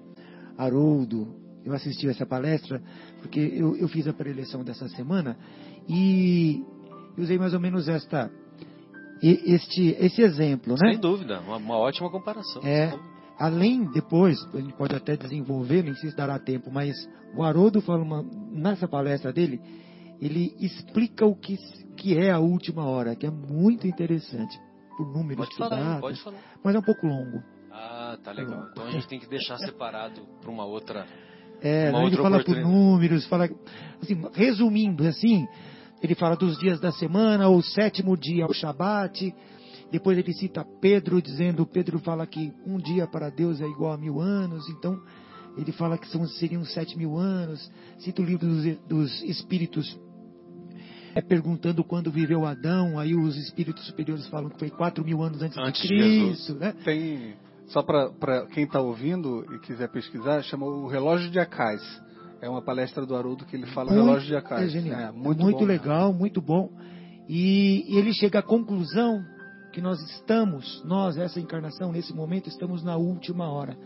Haroldo, 0.57 1.35
eu 1.65 1.73
assisti 1.73 2.09
essa 2.09 2.27
palestra 2.27 2.83
porque 3.21 3.41
eu, 3.41 3.77
eu 3.77 3.89
fiz 3.89 4.07
a 4.07 4.13
preleção 4.13 4.65
dessa 4.65 4.89
semana 4.89 5.37
e 5.89 6.63
usei 7.17 7.39
mais 7.39 7.55
ou 7.55 7.61
menos 7.61 7.89
esta 7.89 8.31
este 9.23 9.97
esse 10.01 10.23
exemplo, 10.23 10.75
né? 10.75 10.93
Sem 10.93 11.01
dúvida, 11.01 11.41
uma, 11.41 11.57
uma 11.57 11.77
ótima 11.77 12.11
comparação. 12.11 12.63
É, 12.65 12.93
além, 13.39 13.85
depois, 13.93 14.37
a 14.53 14.59
gente 14.59 14.75
pode 14.75 14.95
até 14.95 15.17
desenvolver, 15.17 15.83
nem 15.85 15.95
sei 15.95 16.11
se 16.11 16.17
dará 16.17 16.39
tempo, 16.39 16.71
mas 16.71 16.95
o 17.37 17.43
Haroldo 17.43 17.81
fala 17.81 18.03
uma, 18.03 18.23
nessa 18.51 18.89
palestra 18.89 19.33
dele, 19.33 19.61
ele 20.21 20.55
explica 20.61 21.25
o 21.27 21.35
que, 21.35 21.57
que 21.97 22.17
é 22.19 22.31
a 22.31 22.39
última 22.39 22.85
hora, 22.85 23.15
que 23.17 23.27
é 23.27 23.31
muito 23.31 23.87
interessante, 23.87 24.59
por 24.97 25.07
números 25.07 25.47
Pode 25.47 25.57
falar, 25.57 26.01
pode 26.01 26.23
falar. 26.23 26.39
mas 26.63 26.75
é 26.75 26.79
um 26.79 26.83
pouco 26.83 27.07
longo. 27.07 27.43
Ah, 27.71 28.19
tá 28.23 28.33
legal. 28.33 28.69
Então 28.71 28.85
a 28.87 28.91
gente 28.91 29.09
tem 29.09 29.19
que 29.19 29.29
deixar 29.29 29.57
separado 29.59 30.21
para 30.41 30.51
uma 30.51 30.65
outra. 30.65 31.07
É, 31.61 31.91
Uma 31.91 32.03
outra 32.03 32.23
fala 32.23 32.45
por 32.45 32.57
números, 32.57 33.25
fala, 33.27 33.49
assim, 34.03 34.21
resumindo, 34.35 35.07
assim, 35.07 35.47
ele 36.03 36.15
fala 36.15 36.35
dos 36.35 36.59
dias 36.59 36.81
da 36.81 36.91
semana, 36.91 37.49
o 37.49 37.63
sétimo 37.63 38.17
dia 38.17 38.43
é 38.43 38.47
o 38.47 38.53
Shabat, 38.53 39.33
depois 39.91 40.19
ele 40.19 40.33
cita 40.33 40.67
Pedro, 40.81 41.23
dizendo, 41.23 41.65
Pedro 41.65 41.99
fala 42.01 42.27
que 42.27 42.53
um 42.67 42.77
dia 42.79 43.07
para 43.07 43.31
Deus 43.31 43.61
é 43.61 43.67
igual 43.67 43.93
a 43.93 43.99
mil 43.99 44.21
anos, 44.21 44.69
então 44.69 45.01
ele 45.57 45.71
fala 45.71 45.97
que 45.97 46.09
são, 46.09 46.27
seriam 46.27 46.65
sete 46.65 46.99
mil 46.99 47.17
anos, 47.17 47.71
cita 47.99 48.21
o 48.21 48.25
livro 48.25 48.49
dos, 48.49 48.79
dos 48.89 49.23
Espíritos, 49.23 49.97
é 51.15 51.21
perguntando 51.21 51.85
quando 51.85 52.11
viveu 52.11 52.47
Adão, 52.47 52.99
aí 52.99 53.15
os 53.15 53.37
Espíritos 53.37 53.87
superiores 53.87 54.27
falam 54.27 54.51
que 54.51 54.59
foi 54.59 54.71
quatro 54.71 55.05
mil 55.05 55.23
anos 55.23 55.41
antes, 55.41 55.57
Antes 55.59 55.83
de 55.83 55.89
de 55.89 55.95
Cristo, 55.95 56.55
né? 56.55 56.75
Tem, 56.85 57.35
só 57.67 57.83
para 57.83 58.47
quem 58.47 58.65
está 58.65 58.81
ouvindo 58.81 59.45
e 59.55 59.59
quiser 59.61 59.89
pesquisar, 59.89 60.43
chama 60.43 60.67
o 60.67 60.89
Relógio 60.89 61.31
de 61.31 61.39
Acais. 61.39 61.83
É 62.43 62.49
uma 62.49 62.61
palestra 62.61 63.07
do 63.07 63.15
Haroldo 63.17 63.45
que 63.47 63.55
ele 63.57 63.67
fala 63.67 63.93
Muito- 63.93 64.05
Relógio 64.05 64.27
de 64.29 64.37
Acais. 64.37 64.67
É 64.67 64.69
genial. 64.69 65.01
É, 65.01 65.05
É 65.05 65.13
muito 65.13 65.43
muito 65.43 65.59
bom. 65.61 65.65
legal, 65.65 66.13
muito 66.13 66.43
bom. 66.43 66.71
E, 67.29 67.85
e 67.89 67.97
ele 67.99 68.13
chega 68.13 68.41
à 68.41 68.43
conclusão 68.43 69.25
que 69.73 69.81
nós 69.81 70.01
estamos, 70.11 70.83
nós, 70.85 71.17
essa 71.17 71.39
encarnação, 71.41 71.93
nesse 71.93 72.13
momento, 72.13 72.49
estamos 72.49 72.83
na 72.83 72.97
última 72.97 73.49
hora. 73.51 73.77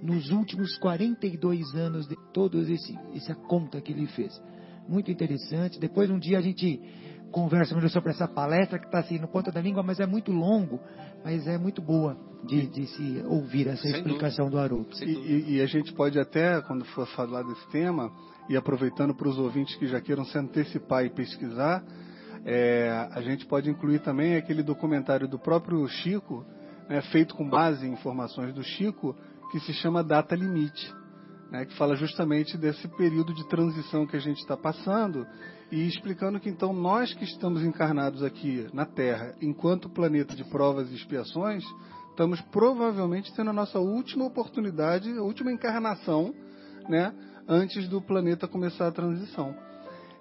Nos 0.00 0.30
últimos 0.30 0.76
42 0.78 1.74
anos 1.74 2.06
de 2.06 2.16
todos 2.32 2.68
esse, 2.68 2.96
essa 3.14 3.34
conta 3.34 3.80
que 3.80 3.92
ele 3.92 4.06
fez. 4.06 4.40
Muito 4.88 5.10
interessante. 5.10 5.80
Depois, 5.80 6.08
um 6.08 6.18
dia, 6.18 6.38
a 6.38 6.42
gente 6.42 6.80
conversa 7.32 7.74
melhor 7.74 7.90
sobre 7.90 8.10
essa 8.10 8.28
palestra 8.28 8.78
que 8.78 8.86
está 8.86 9.00
assim 9.00 9.18
no 9.18 9.26
ponto 9.26 9.50
da 9.50 9.60
língua, 9.60 9.82
mas 9.82 9.98
é 9.98 10.06
muito 10.06 10.30
longo, 10.30 10.78
mas 11.24 11.46
é 11.46 11.56
muito 11.58 11.80
boa 11.80 12.16
de, 12.44 12.66
de 12.66 12.86
se 12.86 13.22
ouvir 13.26 13.66
essa 13.68 13.82
Sem 13.82 13.92
explicação 13.92 14.50
do 14.50 14.58
Haroldo. 14.58 14.88
E, 15.02 15.14
dúvida. 15.14 15.32
e- 15.32 15.54
e 15.56 15.60
a 15.62 15.66
gente 15.66 15.92
pode 15.94 16.18
até, 16.20 16.60
quando 16.62 16.84
for 16.86 17.06
falar 17.08 17.42
desse 17.42 17.66
tema, 17.70 18.12
e 18.48 18.56
aproveitando 18.56 19.14
para 19.14 19.26
os 19.28 19.38
ouvintes 19.38 19.74
que 19.76 19.86
já 19.86 20.00
queiram 20.00 20.24
se 20.26 20.36
antecipar 20.36 21.04
e 21.06 21.10
pesquisar, 21.10 21.82
é, 22.44 23.08
a 23.12 23.22
gente 23.22 23.46
pode 23.46 23.70
incluir 23.70 24.00
também 24.00 24.36
aquele 24.36 24.62
documentário 24.62 25.26
do 25.26 25.38
próprio 25.38 25.86
Chico, 25.88 26.44
né, 26.88 27.00
feito 27.10 27.34
com 27.34 27.48
base 27.48 27.86
em 27.86 27.92
informações 27.92 28.52
do 28.52 28.62
Chico, 28.62 29.16
que 29.50 29.58
se 29.60 29.72
chama 29.72 30.04
Data 30.04 30.34
Limite, 30.36 30.92
né, 31.54 31.64
que 31.64 31.76
fala 31.76 31.94
justamente 31.94 32.58
desse 32.58 32.88
período 32.96 33.32
de 33.32 33.46
transição 33.46 34.04
que 34.08 34.16
a 34.16 34.20
gente 34.20 34.38
está 34.38 34.56
passando 34.56 35.24
e 35.70 35.86
explicando 35.86 36.40
que 36.40 36.48
então 36.50 36.72
nós 36.72 37.14
que 37.14 37.22
estamos 37.22 37.62
encarnados 37.62 38.24
aqui 38.24 38.66
na 38.72 38.84
Terra, 38.84 39.32
enquanto 39.40 39.88
planeta 39.88 40.34
de 40.34 40.42
provas 40.50 40.90
e 40.90 40.96
expiações, 40.96 41.62
estamos 42.10 42.40
provavelmente 42.50 43.32
tendo 43.36 43.50
a 43.50 43.52
nossa 43.52 43.78
última 43.78 44.24
oportunidade, 44.24 45.08
a 45.16 45.22
última 45.22 45.52
encarnação, 45.52 46.34
né, 46.88 47.14
antes 47.46 47.88
do 47.88 48.02
planeta 48.02 48.48
começar 48.48 48.88
a 48.88 48.92
transição. 48.92 49.54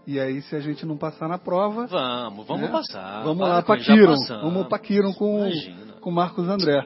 E 0.06 0.20
aí, 0.20 0.40
se 0.44 0.56
a 0.56 0.60
gente 0.60 0.86
não 0.86 0.98
passar 0.98 1.28
na 1.28 1.40
prova, 1.40 1.88
Vamos, 1.88 2.46
vamos 2.46 2.66
né? 2.66 2.72
passar. 2.72 3.24
vamos 3.24 3.48
lá 3.48 3.64
para 3.64 3.80
Kiron, 3.82 4.16
vamos 4.28 4.68
para 4.68 4.78
Kiron 4.78 5.14
com 5.14 5.40
Imagina. 5.40 5.94
com 5.94 6.12
Marcos 6.12 6.48
André. 6.48 6.80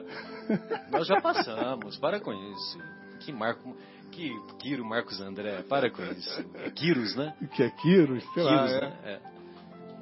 Nós 0.90 1.06
já 1.06 1.20
passamos, 1.20 1.98
para 1.98 2.18
com 2.18 2.32
isso. 2.32 2.78
Que 3.20 3.32
Marco, 3.32 3.76
que 4.18 4.56
Quiro 4.58 4.84
Marcos 4.84 5.20
André, 5.20 5.62
para 5.62 5.90
com 5.90 6.02
isso. 6.02 6.44
É 6.54 6.70
Quiros, 6.70 7.14
né? 7.14 7.36
Que 7.54 7.62
é 7.62 7.70
Quiros, 7.70 8.24
sei 8.34 8.42
lá. 8.42 8.66
Quiros, 8.66 8.72
é. 8.72 8.80
né? 8.80 8.98
É. 9.04 9.38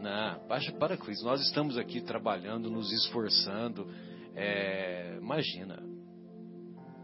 Não, 0.00 0.48
baixa, 0.48 0.72
para 0.72 0.96
com 0.96 1.10
isso. 1.10 1.24
Nós 1.24 1.40
estamos 1.42 1.76
aqui 1.76 2.00
trabalhando, 2.00 2.70
nos 2.70 2.90
esforçando. 2.92 3.86
É, 4.34 5.18
imagina. 5.20 5.82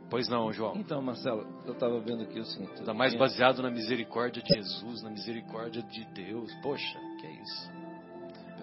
Pois 0.08 0.28
não, 0.28 0.52
João. 0.52 0.76
Então, 0.76 1.00
Marcelo, 1.02 1.46
eu 1.66 1.72
estava 1.72 1.98
vendo 2.00 2.22
aqui 2.22 2.38
o 2.38 2.44
seguinte. 2.44 2.74
Está 2.74 2.94
mais 2.94 3.14
baseado 3.14 3.62
na 3.62 3.70
misericórdia 3.70 4.42
de 4.42 4.54
Jesus, 4.54 5.02
na 5.02 5.10
misericórdia 5.10 5.82
de 5.82 6.04
Deus. 6.14 6.52
Poxa, 6.62 6.98
que 7.20 7.26
é 7.26 7.42
isso. 7.42 7.70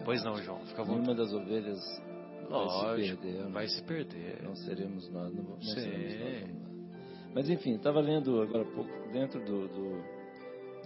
Pois 0.06 0.24
não, 0.24 0.36
João. 0.38 0.60
Fica. 0.66 0.86
Nenhuma 0.86 1.14
das 1.14 1.32
ovelhas 1.34 1.80
vai 2.50 2.68
se 2.68 2.76
Lógico, 2.76 3.22
perder. 3.22 3.44
né? 3.44 3.52
vai 3.52 3.68
se 3.68 3.84
perder. 3.84 4.44
Não 4.44 4.56
seremos 4.56 5.10
nós, 5.12 5.34
não, 5.34 5.44
não 5.44 5.62
Sim. 5.62 5.74
seremos 5.74 6.52
nós. 6.54 6.69
Mas 7.34 7.50
enfim, 7.50 7.76
estava 7.76 8.00
lendo 8.00 8.42
agora 8.42 8.64
há 8.64 8.76
pouco, 8.76 8.90
dentro 9.12 9.40
do, 9.40 9.68
do, 9.68 10.04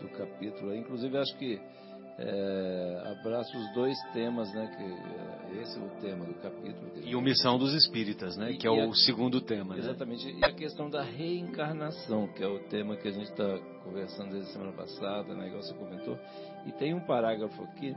do 0.02 0.10
capítulo, 0.18 0.76
inclusive 0.76 1.18
acho 1.18 1.36
que 1.38 1.60
é, 2.18 3.04
abraça 3.20 3.58
os 3.58 3.74
dois 3.74 3.98
temas, 4.14 4.54
né? 4.54 4.68
Que, 4.78 4.84
é, 5.58 5.62
esse 5.64 5.80
é 5.80 5.82
o 5.82 5.90
tema 6.02 6.26
do 6.26 6.34
capítulo. 6.36 6.92
E 7.04 7.16
o 7.16 7.22
Missão 7.22 7.58
dos 7.58 7.74
Espíritas, 7.74 8.38
né? 8.38 8.52
E- 8.52 8.58
Que 8.58 8.68
é 8.68 8.72
e 8.72 8.82
a- 8.82 8.86
o 8.88 8.94
segundo 8.94 9.42
tema, 9.42 9.74
né? 9.74 9.80
Exatamente. 9.80 10.30
E 10.30 10.46
a 10.46 10.52
questão 10.54 10.90
da 10.90 11.02
reencarnação, 11.02 12.28
que 12.28 12.44
é 12.44 12.48
o 12.48 12.60
tema 12.68 12.96
que 12.98 13.08
a 13.08 13.12
gente 13.12 13.32
está 13.32 13.58
conversando 13.84 14.32
desde 14.32 14.50
a 14.50 14.54
semana 14.54 14.72
passada, 14.74 15.34
né, 15.34 15.48
igual 15.48 15.64
você 15.64 15.74
comentou. 15.74 16.18
E 16.68 16.72
tem 16.74 16.94
um 16.94 17.00
parágrafo 17.02 17.64
aqui, 17.64 17.96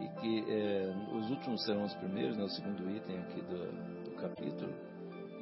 e 0.00 0.08
que 0.20 0.44
é, 0.52 0.94
os 1.16 1.28
últimos 1.30 1.64
serão 1.64 1.84
os 1.84 1.94
primeiros, 1.94 2.36
né, 2.36 2.44
o 2.44 2.48
segundo 2.48 2.88
item 2.90 3.18
aqui 3.18 3.40
do, 3.42 4.04
do 4.04 4.10
capítulo, 4.16 4.72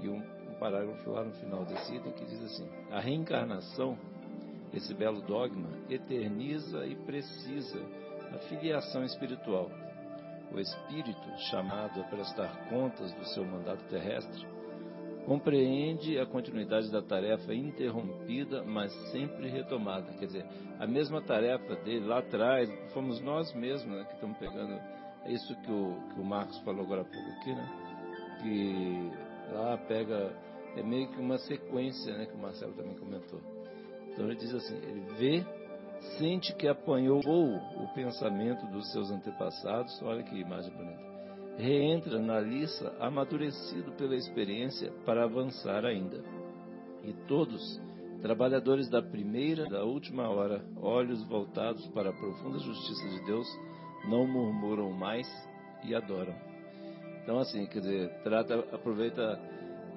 e 0.03 0.09
um 0.09 0.23
parágrafo 0.63 1.11
lá 1.11 1.25
no 1.25 1.33
final 1.33 1.65
desse 1.65 1.97
item 1.97 2.13
que 2.13 2.25
diz 2.25 2.41
assim: 2.45 2.69
A 2.93 3.01
reencarnação, 3.01 3.99
esse 4.73 4.95
belo 4.95 5.21
dogma, 5.23 5.69
eterniza 5.91 6.87
e 6.87 6.95
precisa 6.95 7.81
a 8.33 8.39
filiação 8.49 9.05
espiritual. 9.05 9.69
O 10.53 10.61
espírito, 10.61 11.39
chamado 11.51 12.01
a 12.01 12.05
prestar 12.05 12.69
contas 12.69 13.13
do 13.15 13.25
seu 13.25 13.45
mandato 13.45 13.83
terrestre, 13.89 14.47
compreende 15.27 16.19
a 16.19 16.27
continuidade 16.27 16.93
da 16.93 17.03
tarefa 17.03 17.53
interrompida, 17.53 18.63
mas 18.63 18.93
sempre 19.11 19.49
retomada. 19.49 20.13
Quer 20.13 20.27
dizer, 20.27 20.47
a 20.79 20.87
mesma 20.87 21.21
tarefa 21.23 21.75
dele 21.77 22.07
lá 22.07 22.19
atrás, 22.19 22.71
fomos 22.93 23.21
nós 23.21 23.53
mesmos 23.55 23.97
né, 23.97 24.05
que 24.05 24.15
estamos 24.15 24.39
pegando. 24.39 24.75
É 25.25 25.33
isso 25.33 25.57
que 25.63 25.73
o, 25.73 25.97
que 26.15 26.21
o 26.21 26.25
Marcos 26.25 26.59
falou 26.59 26.85
agora 26.85 27.01
há 27.01 27.05
pouco 27.05 27.31
aqui, 27.31 27.55
né? 27.55 27.69
Que 28.43 29.33
lá 29.53 29.77
pega. 29.89 30.33
É 30.77 30.83
meio 30.83 31.09
que 31.09 31.21
uma 31.21 31.39
sequência, 31.39 32.17
né? 32.17 32.27
Que 32.27 32.35
o 32.35 32.39
Marcelo 32.39 32.73
também 32.73 32.95
comentou. 32.97 33.41
Então 34.09 34.27
ele 34.27 34.37
diz 34.37 34.55
assim: 34.55 34.77
ele 34.77 35.01
vê, 35.19 35.45
sente 36.19 36.55
que 36.55 36.67
apanhou 36.69 37.21
o 37.21 37.95
pensamento 37.95 38.67
dos 38.67 38.91
seus 38.93 39.11
antepassados. 39.11 40.01
Olha 40.03 40.23
que 40.23 40.35
imagem 40.35 40.73
bonita 40.73 41.13
reentra 41.57 42.19
na 42.19 42.41
liça 42.41 42.95
amadurecido 42.99 43.93
pela 43.93 44.17
experiência 44.17 44.91
para 45.05 45.25
avançar 45.25 45.85
ainda. 45.85 46.23
E 47.05 47.13
todos, 47.27 47.81
trabalhadores 48.21 48.89
da 48.89 49.03
primeira 49.03 49.69
da 49.69 49.85
última 49.85 50.29
hora, 50.29 50.65
olhos 50.77 51.23
voltados 51.25 51.87
para 51.89 52.11
a 52.11 52.13
profunda 52.13 52.59
justiça 52.59 53.09
de 53.09 53.25
Deus, 53.27 53.47
não 54.09 54.27
murmuram 54.27 54.93
mais 54.93 55.29
e 55.85 55.95
adoram. 55.95 56.35
Então, 57.23 57.39
assim, 57.39 57.67
quer 57.67 57.81
dizer, 57.81 58.23
trata, 58.23 58.59
aproveita 58.73 59.39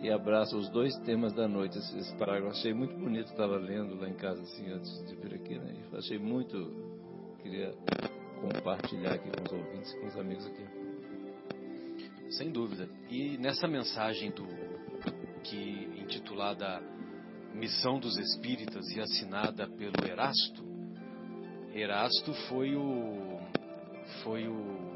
e 0.01 0.09
abraça 0.11 0.55
os 0.55 0.69
dois 0.69 0.95
temas 0.99 1.33
da 1.33 1.47
noite. 1.47 1.77
Esse, 1.77 1.97
esse 1.97 2.15
parágrafo 2.15 2.57
achei 2.57 2.73
muito 2.73 2.95
bonito, 2.95 3.27
estava 3.27 3.57
lendo 3.57 3.95
lá 3.95 4.09
em 4.09 4.13
casa, 4.13 4.41
assim, 4.41 4.69
antes 4.71 5.05
de 5.07 5.15
vir 5.15 5.33
aqui, 5.35 5.57
né? 5.57 5.73
E 5.91 5.97
achei 5.97 6.17
muito. 6.17 6.55
Queria 7.41 7.73
compartilhar 8.41 9.13
aqui 9.13 9.29
com 9.29 9.43
os 9.43 9.51
ouvintes 9.51 9.93
com 9.93 10.07
os 10.07 10.17
amigos 10.17 10.45
aqui. 10.47 10.65
Sem 12.31 12.51
dúvida. 12.51 12.89
E 13.09 13.37
nessa 13.37 13.67
mensagem 13.67 14.31
do 14.31 14.45
que 15.43 16.01
intitulada 16.01 16.81
Missão 17.53 17.99
dos 17.99 18.17
Espíritas 18.17 18.85
e 18.89 18.99
assinada 18.99 19.67
pelo 19.67 20.05
Erasto, 20.05 20.63
Erasto 21.73 22.33
foi 22.49 22.75
o 22.75 23.39
foi 24.23 24.47
o 24.47 24.93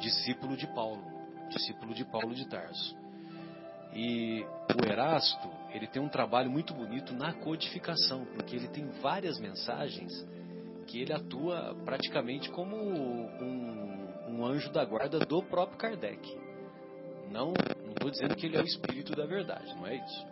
discípulo 0.00 0.56
de 0.56 0.66
Paulo, 0.74 1.02
discípulo 1.48 1.94
de 1.94 2.04
Paulo 2.04 2.34
de 2.34 2.48
Tarso. 2.48 3.05
E 3.98 4.44
o 4.74 4.92
Erasto, 4.92 5.48
ele 5.72 5.86
tem 5.86 6.02
um 6.02 6.08
trabalho 6.08 6.50
muito 6.50 6.74
bonito 6.74 7.14
na 7.14 7.32
codificação, 7.32 8.26
porque 8.26 8.54
ele 8.54 8.68
tem 8.68 8.86
várias 9.00 9.40
mensagens 9.40 10.12
que 10.86 11.00
ele 11.00 11.14
atua 11.14 11.74
praticamente 11.82 12.50
como 12.50 12.76
um, 12.76 14.06
um 14.28 14.44
anjo 14.44 14.70
da 14.70 14.84
guarda 14.84 15.18
do 15.20 15.42
próprio 15.42 15.78
Kardec. 15.78 16.20
Não 17.30 17.54
estou 17.54 18.10
dizendo 18.10 18.36
que 18.36 18.44
ele 18.44 18.58
é 18.58 18.60
o 18.60 18.66
espírito 18.66 19.16
da 19.16 19.24
verdade, 19.24 19.74
não 19.76 19.86
é 19.86 19.96
isso. 19.96 20.26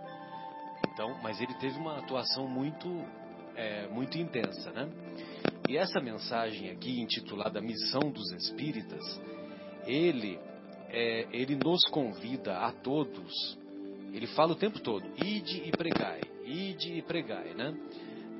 Então, 0.92 1.18
mas 1.22 1.40
ele 1.40 1.55
teve 1.55 1.79
uma 1.79 1.98
atuação 2.00 2.46
muito, 2.46 2.87
é, 3.57 3.88
muito 3.88 4.18
intensa, 4.18 4.72
né? 4.72 4.90
E 5.66 5.79
essa 5.79 6.00
mensagem 6.00 6.70
aqui 6.70 7.00
intitulada 7.00 7.62
Missão 7.62 8.11
dos 8.11 8.31
Espíritas, 8.33 9.03
ele, 9.87 10.38
é, 10.95 11.27
ele 11.33 11.57
nos 11.57 11.85
convida 11.87 12.59
a 12.59 12.71
todos. 12.71 13.59
Ele 14.13 14.29
fala 14.29 14.53
o 14.53 14.57
tempo 14.57 14.79
todo: 14.79 15.05
ide 15.23 15.63
e 15.67 15.73
pregai, 15.73 16.21
ide 16.45 16.93
e 16.93 17.03
pregai, 17.03 17.53
né? 17.55 17.77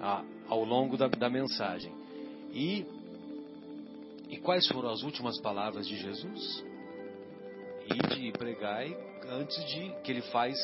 A, 0.01 0.25
ao 0.49 0.64
longo 0.64 0.97
da, 0.97 1.09
da 1.09 1.29
mensagem. 1.29 1.93
E 2.53 2.87
e 4.29 4.37
quais 4.38 4.67
foram 4.69 4.90
as 4.90 5.03
últimas 5.03 5.38
palavras 5.40 5.87
de 5.87 5.97
Jesus? 5.97 6.64
Ide 7.87 8.29
e 8.29 8.33
pregai 8.33 8.97
antes 9.29 9.64
de 9.67 9.90
que 10.03 10.11
ele 10.11 10.23
faz 10.23 10.57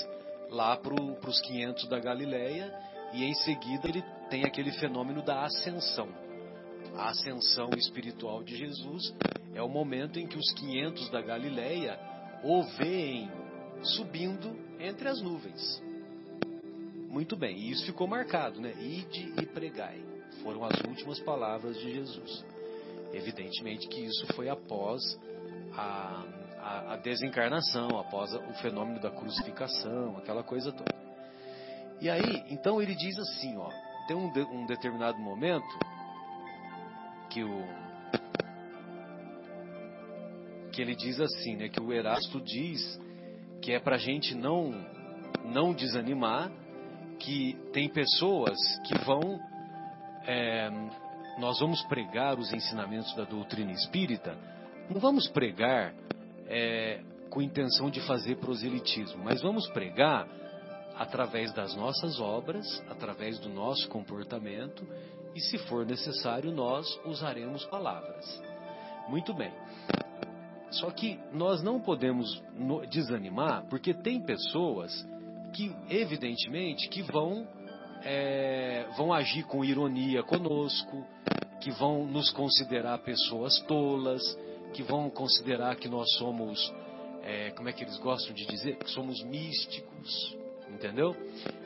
lá 0.49 0.77
para 0.77 0.95
os 0.95 1.41
500 1.41 1.89
da 1.89 1.99
Galileia 1.99 2.73
e 3.13 3.25
em 3.25 3.35
seguida 3.35 3.89
ele 3.89 4.03
tem 4.29 4.45
aquele 4.45 4.73
fenômeno 4.73 5.23
da 5.23 5.45
ascensão. 5.45 6.09
A 6.97 7.11
ascensão 7.11 7.71
espiritual 7.77 8.43
de 8.43 8.57
Jesus 8.57 9.15
é 9.55 9.63
o 9.63 9.69
momento 9.69 10.19
em 10.19 10.27
que 10.27 10.39
os 10.39 10.53
500 10.53 11.11
da 11.11 11.21
Galileia 11.21 11.99
o 12.43 12.63
veem 12.79 13.31
subindo 13.83 14.57
entre 14.79 15.09
as 15.09 15.21
nuvens. 15.21 15.83
Muito 17.09 17.37
bem, 17.37 17.57
e 17.57 17.71
isso 17.71 17.85
ficou 17.87 18.07
marcado, 18.07 18.61
né? 18.61 18.73
Ide 18.81 19.35
e 19.41 19.47
pregai. 19.47 20.01
Foram 20.43 20.65
as 20.65 20.81
últimas 20.83 21.19
palavras 21.21 21.77
de 21.79 21.93
Jesus. 21.93 22.45
Evidentemente 23.13 23.89
que 23.89 24.01
isso 24.01 24.27
foi 24.35 24.49
após 24.49 25.01
a, 25.77 26.25
a, 26.59 26.93
a 26.95 26.97
desencarnação, 26.99 27.99
após 27.99 28.33
o 28.33 28.53
fenômeno 28.63 29.01
da 29.01 29.11
crucificação, 29.11 30.17
aquela 30.19 30.45
coisa 30.45 30.71
toda. 30.71 30.95
E 32.01 32.09
aí, 32.09 32.45
então 32.49 32.81
ele 32.81 32.95
diz 32.95 33.19
assim, 33.19 33.57
ó, 33.59 33.69
tem 34.07 34.17
um, 34.17 34.33
de, 34.33 34.41
um 34.43 34.65
determinado 34.67 35.19
momento 35.19 35.79
que 37.29 37.43
o 37.43 37.90
que 40.71 40.81
ele 40.81 40.95
diz 40.95 41.21
assim, 41.21 41.57
né, 41.57 41.69
que 41.69 41.81
o 41.81 41.93
Erasto 41.93 42.41
diz 42.41 43.01
que 43.61 43.73
é 43.73 43.79
para 43.79 43.97
a 43.97 43.99
gente 43.99 44.35
não 44.35 44.73
não 45.45 45.73
desanimar, 45.73 46.51
que 47.19 47.57
tem 47.73 47.89
pessoas 47.89 48.57
que 48.87 48.97
vão 49.05 49.41
é, 50.27 50.71
nós 51.39 51.59
vamos 51.59 51.83
pregar 51.85 52.39
os 52.39 52.53
ensinamentos 52.53 53.15
da 53.15 53.25
doutrina 53.25 53.73
espírita, 53.73 54.37
não 54.91 55.01
vamos 55.01 55.29
pregar 55.29 55.95
é, 56.47 57.01
com 57.31 57.41
intenção 57.41 57.89
de 57.89 58.01
fazer 58.01 58.37
proselitismo, 58.37 59.23
mas 59.25 59.41
vamos 59.41 59.69
pregar 59.71 60.29
através 60.97 61.53
das 61.55 61.75
nossas 61.75 62.21
obras, 62.21 62.67
através 62.91 63.39
do 63.39 63.49
nosso 63.49 63.89
comportamento 63.89 64.87
e, 65.35 65.41
se 65.41 65.57
for 65.59 65.87
necessário, 65.87 66.53
nós 66.53 66.87
usaremos 67.07 67.65
palavras. 67.67 68.43
Muito 69.09 69.33
bem. 69.33 69.53
Só 70.71 70.91
que 70.91 71.19
nós 71.33 71.63
não 71.63 71.81
podemos 71.81 72.43
desanimar, 72.91 73.65
porque 73.69 73.93
tem 73.93 74.21
pessoas 74.21 75.07
que, 75.53 75.75
evidentemente, 75.89 76.89
que 76.89 77.03
vão, 77.03 77.47
é, 78.05 78.87
vão 78.97 79.13
agir 79.13 79.45
com 79.45 79.65
ironia 79.65 80.23
conosco, 80.23 81.05
que 81.61 81.71
vão 81.73 82.07
nos 82.07 82.31
considerar 82.31 82.99
pessoas 82.99 83.59
tolas, 83.63 84.23
que 84.73 84.83
vão 84.83 85.11
considerar 85.11 85.75
que 85.77 85.89
nós 85.89 86.09
somos, 86.17 86.73
é, 87.23 87.51
como 87.51 87.69
é 87.69 87.73
que 87.73 87.83
eles 87.83 87.99
gostam 87.99 88.33
de 88.33 88.47
dizer, 88.47 88.77
que 88.77 88.91
somos 88.91 89.23
místicos, 89.25 90.37
entendeu? 90.73 91.17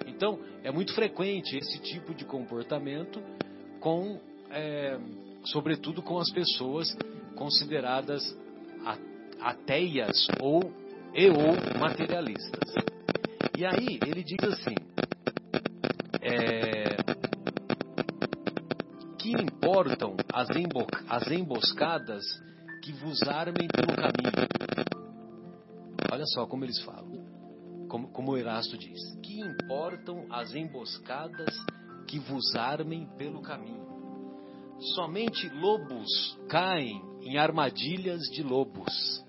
Então, 0.07 0.39
é 0.63 0.71
muito 0.73 0.95
frequente 0.95 1.59
esse 1.59 1.79
tipo 1.83 2.15
de 2.15 2.25
comportamento 2.25 3.23
com, 3.81 4.19
é, 4.51 4.99
sobretudo 5.45 6.03
com 6.03 6.19
as 6.19 6.31
pessoas 6.33 6.89
consideradas 7.37 8.23
ateias 9.41 10.27
ou 10.41 10.73
e 11.15 11.29
ou 11.29 11.79
materialistas. 11.79 12.75
E 13.57 13.65
aí 13.65 14.01
ele 14.05 14.25
diz 14.25 14.43
assim: 14.43 14.77
é, 16.21 16.97
que 19.19 19.31
importam 19.31 20.17
as, 20.33 20.51
embo, 20.51 20.87
as 21.09 21.31
emboscadas 21.31 22.25
que 22.83 22.93
vos 22.93 23.23
armem 23.23 23.69
pelo 23.69 23.95
caminho? 23.95 24.49
Olha 26.13 26.27
só 26.27 26.47
como 26.47 26.65
eles 26.65 26.81
falam, 26.83 27.25
como, 27.89 28.09
como 28.09 28.37
Erasto 28.37 28.77
diz: 28.77 28.99
que 29.23 29.41
importam 29.41 30.27
as 30.31 30.55
emboscadas 30.55 31.55
que 32.09 32.19
vos 32.19 32.57
armem 32.57 33.07
pelo 33.17 33.41
caminho? 33.41 33.85
Somente 34.95 35.49
lobos 35.51 36.37
caem 36.49 37.14
em 37.25 37.39
armadilhas 37.39 38.23
de 38.31 38.43
lobos. 38.43 39.25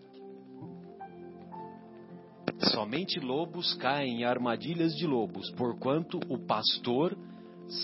Somente 2.72 3.20
lobos 3.20 3.74
caem 3.76 4.22
em 4.22 4.26
armadilhas 4.26 4.93
de 4.96 5.08
lobos, 5.08 5.50
porquanto 5.52 6.20
o 6.30 6.38
pastor 6.46 7.18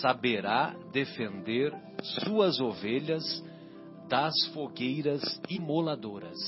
saberá 0.00 0.76
defender 0.92 1.72
suas 2.02 2.60
ovelhas 2.60 3.22
das 4.08 4.34
fogueiras 4.52 5.22
imoladoras. 5.48 6.38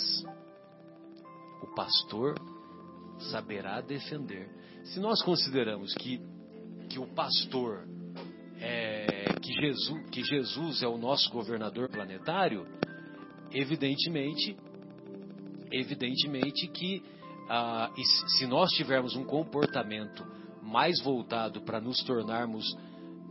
O 1.62 1.75
pastor 1.75 2.35
saberá 3.31 3.81
defender. 3.81 4.49
Se 4.85 5.01
nós 5.01 5.23
consideramos 5.23 5.95
que, 5.95 6.21
que 6.91 6.99
o 6.99 7.07
pastor 7.15 7.89
é, 8.61 9.27
que 9.41 9.53
Jesus, 9.55 10.11
que 10.11 10.23
Jesus 10.23 10.83
é 10.83 10.87
o 10.87 10.99
nosso 10.99 11.31
governador 11.31 11.89
planetário, 11.89 12.67
evidentemente, 13.55 14.57
evidentemente 15.73 16.67
que 16.69 17.03
ah, 17.49 17.91
se 18.37 18.47
nós 18.47 18.71
tivermos 18.73 19.15
um 19.17 19.25
comportamento 19.25 20.25
mais 20.63 21.01
voltado 21.03 21.63
para 21.63 21.81
nos 21.81 22.03
tornarmos 22.03 22.65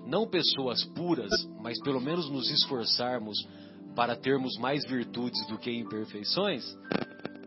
não 0.05 0.27
pessoas 0.27 0.83
puras, 0.95 1.31
mas 1.61 1.79
pelo 1.83 2.01
menos 2.01 2.29
nos 2.29 2.49
esforçarmos 2.49 3.37
para 3.95 4.15
termos 4.15 4.57
mais 4.57 4.83
virtudes 4.85 5.45
do 5.47 5.57
que 5.57 5.71
imperfeições, 5.71 6.63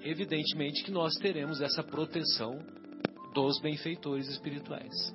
evidentemente 0.03 0.85
que 0.85 0.91
nós 0.91 1.15
teremos 1.17 1.61
essa 1.61 1.83
proteção 1.83 2.59
dos 3.35 3.61
benfeitores 3.61 4.29
espirituais. 4.29 5.15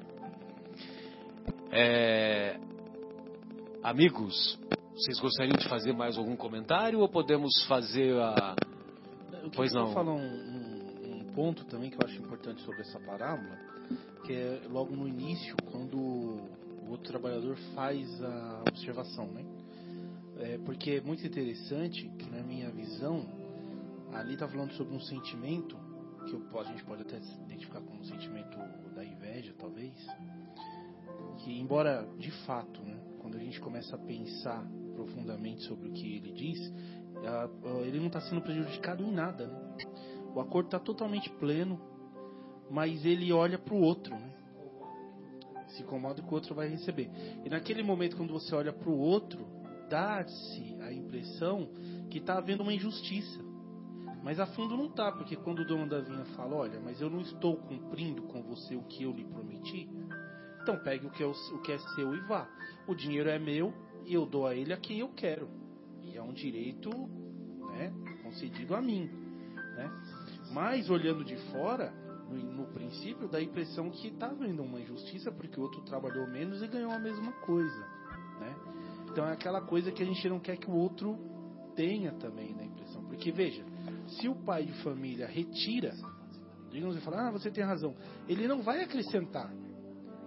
É, 1.71 2.59
amigos, 3.81 4.59
vocês 5.01 5.19
gostariam 5.19 5.57
de 5.57 5.67
fazer 5.67 5.93
mais 5.93 6.15
algum 6.15 6.35
comentário 6.35 6.99
ou 6.99 7.09
podemos 7.09 7.51
fazer 7.67 8.15
a. 8.21 8.55
Eu 9.41 9.49
pois 9.49 9.73
não. 9.73 9.91
falar 9.93 10.13
um, 10.13 10.19
um, 10.19 11.15
um, 11.15 11.33
ponto 11.33 11.65
também 11.65 11.89
que 11.89 11.95
eu 11.95 12.07
acho 12.07 12.21
importante 12.21 12.61
sobre 12.61 12.81
essa 12.81 12.99
parábola, 12.99 13.57
que 14.23 14.31
é 14.31 14.61
logo 14.69 14.95
no 14.95 15.07
início, 15.07 15.55
quando 15.71 15.97
o 15.97 16.91
outro 16.91 17.07
trabalhador 17.07 17.57
faz 17.73 18.07
a 18.23 18.63
observação, 18.69 19.25
né? 19.31 19.43
É, 20.37 20.57
porque 20.59 20.91
é 20.91 21.01
muito 21.01 21.25
interessante 21.25 22.07
que 22.19 22.29
na 22.29 22.43
minha 22.43 22.69
visão 22.69 23.25
ali 24.13 24.35
está 24.35 24.47
falando 24.47 24.71
sobre 24.73 24.95
um 24.95 25.01
sentimento 25.01 25.75
que 26.27 26.33
eu, 26.33 26.59
a 26.59 26.63
gente 26.65 26.83
pode 26.83 27.01
até 27.01 27.17
identificar 27.17 27.81
como 27.81 27.99
um 27.99 28.03
sentimento 28.03 28.55
da 28.93 29.03
inveja, 29.03 29.51
talvez, 29.57 29.95
que 31.39 31.59
embora 31.59 32.07
de 32.19 32.29
fato, 32.45 32.79
né, 32.83 32.99
quando 33.19 33.37
a 33.37 33.39
gente 33.39 33.59
começa 33.59 33.95
a 33.95 33.99
pensar 33.99 34.63
profundamente 34.91 35.63
sobre 35.63 35.89
o 35.89 35.91
que 35.91 36.15
ele 36.15 36.31
diz, 36.31 36.59
ele 37.85 37.99
não 37.99 38.07
está 38.07 38.21
sendo 38.21 38.41
prejudicado 38.41 39.03
em 39.03 39.11
nada. 39.11 39.47
Né? 39.47 39.85
O 40.33 40.39
acordo 40.39 40.67
está 40.67 40.79
totalmente 40.79 41.29
pleno, 41.29 41.79
mas 42.69 43.05
ele 43.05 43.31
olha 43.31 43.59
para 43.59 43.73
o 43.73 43.81
outro. 43.81 44.13
Né? 44.13 44.33
Se 45.69 45.83
incomoda 45.83 46.21
que 46.21 46.27
o 46.27 46.33
outro 46.33 46.55
vai 46.55 46.67
receber. 46.67 47.09
E 47.45 47.49
naquele 47.49 47.83
momento, 47.83 48.17
quando 48.17 48.33
você 48.33 48.53
olha 48.53 48.73
para 48.73 48.89
o 48.89 48.97
outro, 48.97 49.45
dá-se 49.89 50.75
a 50.81 50.91
impressão 50.91 51.69
que 52.09 52.17
está 52.17 52.37
havendo 52.37 52.63
uma 52.63 52.73
injustiça. 52.73 53.39
Mas 54.23 54.39
a 54.39 54.45
fundo 54.45 54.77
não 54.77 54.85
está, 54.85 55.11
porque 55.11 55.35
quando 55.35 55.59
o 55.59 55.65
dono 55.65 55.89
da 55.89 55.99
vinha 55.99 56.25
fala: 56.35 56.55
Olha, 56.55 56.79
mas 56.79 57.01
eu 57.01 57.09
não 57.09 57.21
estou 57.21 57.57
cumprindo 57.57 58.23
com 58.23 58.43
você 58.43 58.75
o 58.75 58.83
que 58.83 59.03
eu 59.03 59.11
lhe 59.11 59.23
prometi, 59.23 59.89
então 60.61 60.77
pegue 60.77 61.07
o 61.07 61.09
que, 61.09 61.23
é, 61.23 61.25
o 61.25 61.61
que 61.61 61.71
é 61.71 61.79
seu 61.95 62.13
e 62.13 62.19
vá. 62.21 62.47
O 62.87 62.93
dinheiro 62.93 63.29
é 63.29 63.39
meu 63.39 63.73
e 64.05 64.13
eu 64.13 64.25
dou 64.25 64.47
a 64.47 64.55
ele 64.55 64.73
a 64.73 64.77
quem 64.77 64.99
eu 64.99 65.09
quero. 65.09 65.49
E 66.03 66.17
é 66.17 66.21
um 66.21 66.33
direito 66.33 66.89
né, 66.89 67.93
concedido 68.23 68.75
a 68.75 68.81
mim. 68.81 69.09
Né? 69.75 69.91
Mas 70.51 70.89
olhando 70.89 71.23
de 71.23 71.35
fora, 71.51 71.91
no, 72.29 72.35
no 72.35 72.65
princípio, 72.67 73.27
dá 73.27 73.37
a 73.37 73.41
impressão 73.41 73.89
que 73.89 74.07
está 74.07 74.27
havendo 74.27 74.63
uma 74.63 74.79
injustiça 74.79 75.31
porque 75.31 75.59
o 75.59 75.63
outro 75.63 75.81
trabalhou 75.81 76.27
menos 76.27 76.61
e 76.61 76.67
ganhou 76.67 76.91
a 76.91 76.99
mesma 76.99 77.31
coisa. 77.33 77.79
Né? 78.39 78.55
Então 79.09 79.25
é 79.27 79.33
aquela 79.33 79.61
coisa 79.61 79.91
que 79.91 80.01
a 80.01 80.05
gente 80.05 80.27
não 80.29 80.39
quer 80.39 80.57
que 80.57 80.69
o 80.69 80.75
outro 80.75 81.17
tenha 81.75 82.11
também 82.13 82.53
na 82.53 82.63
impressão. 82.63 83.03
Porque 83.05 83.31
veja, 83.31 83.63
se 84.07 84.27
o 84.27 84.35
pai 84.35 84.65
de 84.65 84.73
família 84.83 85.27
retira, 85.27 85.93
digamos 86.69 86.95
e 86.95 87.01
fala, 87.01 87.27
ah, 87.27 87.31
você 87.31 87.51
tem 87.51 87.63
razão, 87.63 87.95
ele 88.27 88.47
não 88.47 88.61
vai 88.61 88.81
acrescentar 88.83 89.51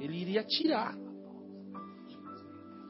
ele 0.00 0.20
iria 0.20 0.44
tirar. 0.44 0.94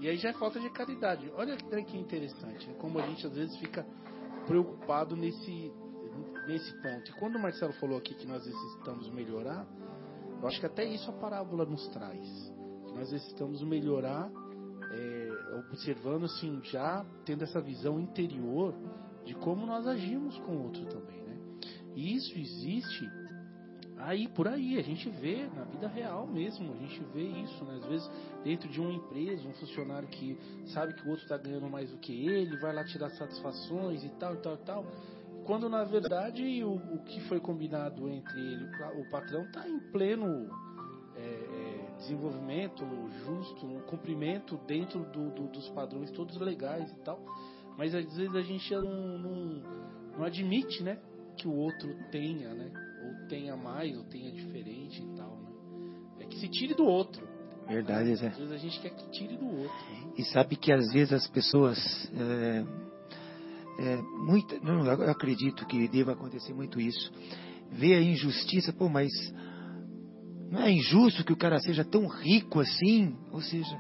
E 0.01 0.09
aí 0.09 0.17
já 0.17 0.31
é 0.31 0.33
falta 0.35 0.61
de 0.61 0.71
caridade. 0.71 1.31
Olha 1.35 1.57
que 1.57 1.97
interessante, 1.97 2.69
né? 2.69 2.75
como 2.79 2.99
a 2.99 3.07
gente 3.07 3.27
às 3.27 3.35
vezes 3.35 3.57
fica 3.59 3.87
preocupado 4.47 5.17
nesse, 5.17 5.73
nesse 6.47 6.73
ponto. 6.83 7.11
E 7.11 7.15
quando 7.15 7.37
o 7.37 7.39
Marcelo 7.41 7.73
falou 7.75 7.99
aqui 7.99 8.15
que 8.15 8.27
nós 8.27 8.45
necessitamos 8.45 9.11
melhorar, 9.11 9.67
eu 10.41 10.49
acho 10.49 10.61
que 10.61 10.67
até 10.67 10.85
isso 10.85 11.09
a 11.11 11.15
parábola 11.15 11.65
nos 11.65 11.87
traz. 11.89 12.53
Que 12.87 12.95
nós 12.95 13.11
necessitamos 13.11 13.63
melhorar, 13.63 14.31
é, 14.93 15.59
observando 15.71 16.25
assim, 16.25 16.61
já 16.65 17.05
tendo 17.25 17.45
essa 17.45 17.61
visão 17.61 17.99
interior 17.99 18.75
de 19.25 19.35
como 19.35 19.65
nós 19.67 19.87
agimos 19.87 20.39
com 20.41 20.57
o 20.57 20.65
outro 20.65 20.85
também. 20.87 21.23
Né? 21.23 21.39
E 21.95 22.15
isso 22.15 22.39
existe 22.39 23.09
aí 23.99 24.29
por 24.29 24.49
aí, 24.49 24.79
a 24.79 24.83
gente 24.83 25.09
vê 25.09 25.47
na 25.55 25.65
vida 25.65 25.89
real 25.89 26.27
mesmo, 26.27 26.73
a 26.73 26.77
gente 26.77 27.03
vê 27.13 27.23
isso, 27.23 27.65
né? 27.65 27.77
Às 27.77 27.87
vezes 27.87 28.11
dentro 28.43 28.69
de 28.69 28.81
uma 28.81 28.93
empresa, 28.93 29.49
um 29.49 29.55
funcionário 29.55 30.09
que 30.09 30.39
sabe 30.67 30.95
que 30.95 31.07
o 31.07 31.11
outro 31.11 31.25
está 31.25 31.37
ganhando 31.37 31.69
mais 31.69 31.91
do 31.91 31.99
que 31.99 32.27
ele, 32.27 32.57
vai 32.59 32.73
lá 32.73 32.85
tirar 32.85 33.11
satisfações 33.11 34.05
e 34.05 34.09
tal, 34.11 34.35
e 34.35 34.39
tal, 34.39 34.55
e 34.55 34.59
tal. 34.59 34.87
Quando 35.45 35.69
na 35.69 35.85
verdade 35.85 36.65
o, 36.65 36.75
o 36.75 37.05
que 37.05 37.21
foi 37.23 37.39
combinado 37.39 38.09
entre 38.09 38.41
ele 38.41 38.67
o 38.99 39.11
patrão 39.11 39.45
está 39.45 39.69
em 39.69 39.79
pleno 39.91 40.49
é, 41.17 41.21
é, 41.21 41.97
desenvolvimento 41.99 42.85
justo, 43.25 43.67
um 43.67 43.81
cumprimento 43.83 44.57
dentro 44.67 45.05
do, 45.11 45.31
do, 45.31 45.49
dos 45.49 45.69
padrões 45.71 46.11
todos 46.11 46.37
legais 46.39 46.91
e 46.91 46.97
tal. 47.01 47.21
Mas 47.77 47.95
às 47.95 48.05
vezes 48.17 48.35
a 48.35 48.43
gente 48.43 48.75
não, 48.75 49.19
não, 49.19 49.63
não 50.19 50.25
admite, 50.25 50.83
né? 50.83 50.99
Que 51.37 51.49
o 51.49 51.55
outro 51.55 51.93
tenha, 52.11 52.55
né? 52.55 52.84
Tenha 53.27 53.57
mais, 53.57 53.97
ou 53.97 54.05
tenha 54.05 54.31
diferente 54.31 55.03
e 55.03 55.17
tal, 55.17 55.37
né? 55.41 55.51
É 56.21 56.25
que 56.27 56.39
se 56.39 56.49
tire 56.49 56.75
do 56.75 56.85
outro. 56.85 57.27
Verdade, 57.67 58.11
né? 58.11 58.17
Zé. 58.17 58.27
Às 58.29 58.37
vezes 58.37 58.53
a 58.53 58.59
gente 58.59 58.81
quer 58.81 58.91
que 58.91 59.11
tire 59.11 59.37
do 59.37 59.47
outro. 59.47 60.13
E 60.17 60.25
sabe 60.25 60.57
que 60.57 60.73
às 60.73 60.93
vezes 60.93 61.13
as 61.13 61.27
pessoas. 61.29 61.79
É, 62.15 62.65
é, 63.77 63.97
muita, 63.97 64.59
não, 64.61 64.87
eu 64.87 65.11
acredito 65.11 65.67
que 65.67 65.89
deva 65.89 66.13
acontecer 66.13 66.55
muito 66.55 66.81
isso. 66.81 67.13
Vê 67.73 67.95
a 67.95 68.01
injustiça, 68.01 68.73
pô, 68.73 68.89
mas 68.89 69.11
não 70.51 70.61
é 70.61 70.71
injusto 70.71 71.25
que 71.25 71.33
o 71.33 71.37
cara 71.37 71.59
seja 71.59 71.85
tão 71.85 72.07
rico 72.07 72.61
assim? 72.61 73.17
Ou 73.33 73.41
seja, 73.41 73.77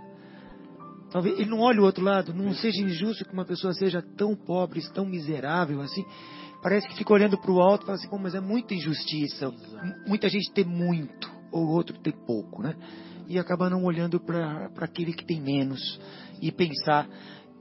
Talvez 1.14 1.38
ele 1.38 1.48
não 1.48 1.60
olhe 1.60 1.78
o 1.78 1.84
outro 1.84 2.02
lado, 2.02 2.34
não 2.34 2.52
seja 2.54 2.82
injusto 2.82 3.24
que 3.24 3.32
uma 3.32 3.44
pessoa 3.44 3.72
seja 3.72 4.02
tão 4.02 4.34
pobre, 4.34 4.82
tão 4.92 5.06
miserável 5.06 5.80
assim. 5.80 6.04
Parece 6.64 6.88
que 6.88 6.96
fica 6.96 7.12
olhando 7.12 7.36
para 7.36 7.52
o 7.52 7.60
alto 7.60 7.82
e 7.82 7.84
fala 7.84 7.98
assim, 7.98 8.08
Pô, 8.08 8.16
mas 8.16 8.34
é 8.34 8.40
muita 8.40 8.72
injustiça. 8.72 9.52
Muita 10.06 10.30
gente 10.30 10.50
tem 10.50 10.64
muito, 10.64 11.30
ou 11.52 11.68
outro 11.68 11.98
tem 11.98 12.14
pouco, 12.24 12.62
né? 12.62 12.74
E 13.28 13.38
acaba 13.38 13.68
não 13.68 13.84
olhando 13.84 14.18
para 14.18 14.70
aquele 14.78 15.12
que 15.12 15.26
tem 15.26 15.42
menos 15.42 16.00
e 16.40 16.50
pensar. 16.50 17.06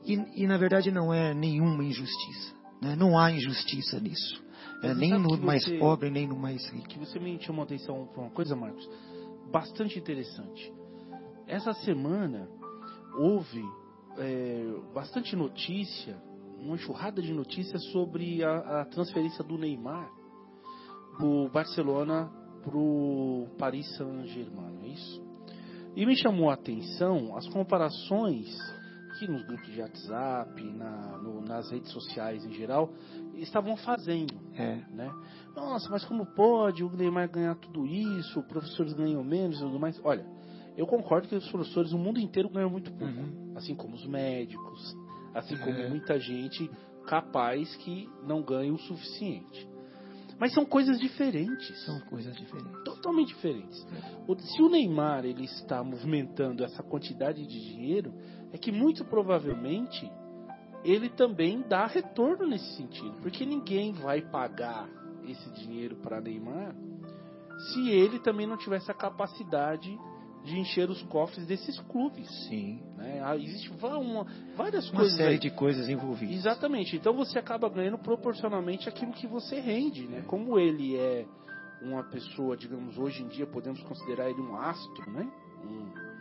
E, 0.06 0.44
e, 0.44 0.48
na 0.48 0.56
verdade 0.56 0.90
não 0.90 1.14
é 1.14 1.34
nenhuma 1.34 1.84
injustiça. 1.84 2.56
Né? 2.82 2.96
Não 2.96 3.20
há 3.20 3.30
injustiça 3.30 4.00
nisso. 4.00 4.42
É, 4.82 4.94
nem 4.94 5.12
no 5.12 5.38
mais 5.38 5.66
você, 5.66 5.78
pobre, 5.78 6.10
nem 6.10 6.26
no 6.26 6.38
mais 6.38 6.66
rico. 6.70 6.88
Que 6.88 6.98
você 6.98 7.20
me 7.20 7.38
chamou 7.42 7.64
a 7.64 7.66
atenção 7.66 8.08
para 8.08 8.22
uma 8.22 8.32
coisa, 8.32 8.56
Marcos, 8.56 8.90
bastante 9.52 10.00
interessante. 10.00 10.72
Essa 11.46 11.74
semana 11.74 12.48
houve 13.18 13.66
é, 14.18 14.64
bastante 14.94 15.36
notícia, 15.36 16.16
uma 16.64 16.76
enxurrada 16.76 17.22
de 17.22 17.34
notícias 17.34 17.84
sobre 17.92 18.44
a, 18.44 18.82
a 18.82 18.86
transferência 18.86 19.44
do 19.44 19.58
Neymar 19.58 20.10
do 21.20 21.50
Barcelona 21.50 22.32
para 22.64 22.78
o 22.78 23.48
Paris 23.58 23.86
Saint-Germain, 23.98 24.80
é 24.84 24.88
isso? 24.88 25.24
E 25.96 26.06
me 26.06 26.16
chamou 26.16 26.50
a 26.50 26.54
atenção 26.54 27.36
as 27.36 27.48
comparações 27.50 28.48
que 29.20 29.28
nos 29.28 29.46
grupos 29.46 29.72
de 29.72 29.80
WhatsApp, 29.80 30.64
na, 30.64 31.18
no, 31.20 31.42
nas 31.42 31.70
redes 31.70 31.92
sociais 31.92 32.44
em 32.46 32.54
geral, 32.54 32.92
estavam 33.36 33.78
fazendo. 33.78 34.34
É. 34.56 34.78
Né? 34.92 35.12
Nossa, 35.56 35.88
mas 35.90 36.04
como 36.06 36.26
pode 36.26 36.84
o 36.84 36.90
Neymar 36.90 37.30
ganhar 37.30 37.56
tudo 37.56 37.86
isso, 37.86 38.40
os 38.40 38.46
professores 38.48 38.94
ganham 38.94 39.24
menos 39.24 39.58
e 39.58 39.62
tudo 39.62 39.80
mais? 39.80 40.00
Olha, 40.04 40.26
eu 40.76 40.88
concordo 40.88 41.28
que 41.28 41.36
os 41.36 41.50
professores 41.52 41.92
no 41.92 42.00
mundo 42.00 42.20
inteiro 42.20 42.50
ganham 42.50 42.70
muito 42.70 42.92
pouco, 42.92 43.14
uhum. 43.14 43.54
assim 43.56 43.76
como 43.76 43.94
os 43.94 44.06
médicos, 44.08 44.96
assim 45.34 45.58
como 45.58 45.78
é. 45.80 45.90
muita 45.90 46.20
gente 46.20 46.70
capaz 47.06 47.76
que 47.78 48.10
não 48.26 48.42
ganha 48.42 48.74
o 48.74 48.78
suficiente. 48.78 49.68
Mas 50.40 50.54
são 50.54 50.66
coisas 50.66 51.00
diferentes. 51.00 51.86
São 51.86 52.00
coisas 52.02 52.36
diferentes. 52.36 52.84
Totalmente 52.84 53.30
diferentes. 53.30 53.86
É. 53.94 54.36
Se 54.40 54.62
o 54.62 54.70
Neymar 54.70 55.26
ele 55.26 55.46
está 55.46 55.84
movimentando 55.84 56.64
essa 56.64 56.82
quantidade 56.82 57.46
de 57.46 57.60
dinheiro, 57.60 58.14
é 58.52 58.58
que 58.58 58.72
muito 58.72 59.06
provavelmente 59.06 60.12
ele 60.84 61.10
também 61.10 61.62
dá 61.62 61.86
retorno 61.86 62.46
nesse 62.46 62.76
sentido, 62.76 63.14
porque 63.22 63.46
ninguém 63.46 63.94
vai 63.94 64.22
pagar 64.22 64.90
esse 65.26 65.50
dinheiro 65.52 65.96
para 65.98 66.20
Neymar 66.20 66.76
se 67.72 67.90
ele 67.90 68.20
também 68.20 68.46
não 68.46 68.58
tivesse 68.58 68.92
a 68.92 68.94
capacidade 68.94 69.98
de 70.44 70.60
encher 70.60 70.90
os 70.90 71.02
cofres 71.04 71.46
desses 71.46 71.80
clubes. 71.82 72.28
Sim. 72.48 72.82
Né? 72.98 73.22
Ah, 73.24 73.38
existe 73.38 73.70
uma, 73.70 74.26
várias 74.56 74.90
uma 74.90 74.98
coisas. 74.98 75.14
Uma 75.14 75.18
série 75.18 75.34
aí. 75.34 75.40
de 75.40 75.50
coisas 75.52 75.88
envolvidas. 75.90 76.36
Exatamente. 76.36 76.96
Então 76.96 77.14
você 77.14 77.40
acaba 77.40 77.70
ganhando 77.70 77.98
proporcionalmente 77.98 78.90
aquilo 78.90 79.14
que 79.14 79.28
você 79.28 79.60
rende. 79.60 80.08
Né? 80.08 80.24
Como 80.28 80.60
ele 80.60 80.98
é 80.98 81.26
uma 81.82 82.04
pessoa, 82.04 82.56
digamos, 82.56 82.98
hoje 82.98 83.24
em 83.24 83.28
dia 83.28 83.46
podemos 83.46 83.82
considerar 83.84 84.30
ele 84.30 84.42
um 84.42 84.56
astro, 84.56 85.12
né? 85.12 85.30
Um, 85.64 86.14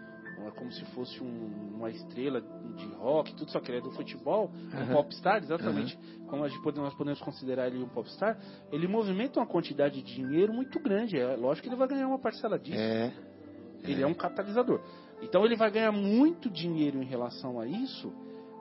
é 0.47 0.51
como 0.51 0.73
se 0.73 0.85
fosse 0.87 1.23
um, 1.23 1.71
uma 1.77 1.89
estrela 1.89 2.41
de 2.41 2.87
rock, 2.95 3.33
tudo 3.35 3.51
só 3.53 3.61
que 3.61 3.71
ele 3.71 3.79
é 3.79 3.81
do 3.81 3.93
futebol, 3.93 4.51
uhum. 4.51 4.83
um 4.83 4.93
popstar, 4.93 5.41
exatamente 5.41 5.97
uhum. 5.97 6.27
como 6.27 6.63
pode, 6.63 6.79
nós 6.79 6.95
podemos 6.95 7.21
considerar 7.21 7.69
ele 7.69 7.83
um 7.83 7.89
popstar, 7.89 8.37
ele 8.73 8.89
movimenta 8.89 9.39
uma 9.39 9.47
quantidade 9.47 10.03
de 10.03 10.15
dinheiro 10.17 10.53
muito 10.53 10.81
grande. 10.81 11.17
É 11.17 11.37
lógico 11.37 11.63
que 11.63 11.69
ele 11.69 11.77
vai 11.77 11.87
ganhar 11.87 12.09
uma 12.09 12.19
parcela 12.19 12.59
disso. 12.59 12.77
É. 12.77 13.13
Ele 13.83 14.03
é 14.03 14.07
um 14.07 14.15
catalisador. 14.15 14.81
Então 15.21 15.45
ele 15.45 15.57
vai 15.57 15.71
ganhar 15.71 15.93
muito 15.93 16.51
dinheiro 16.51 17.03
em 17.03 17.07
relação 17.07 17.61
a 17.61 17.67
isso. 17.67 18.13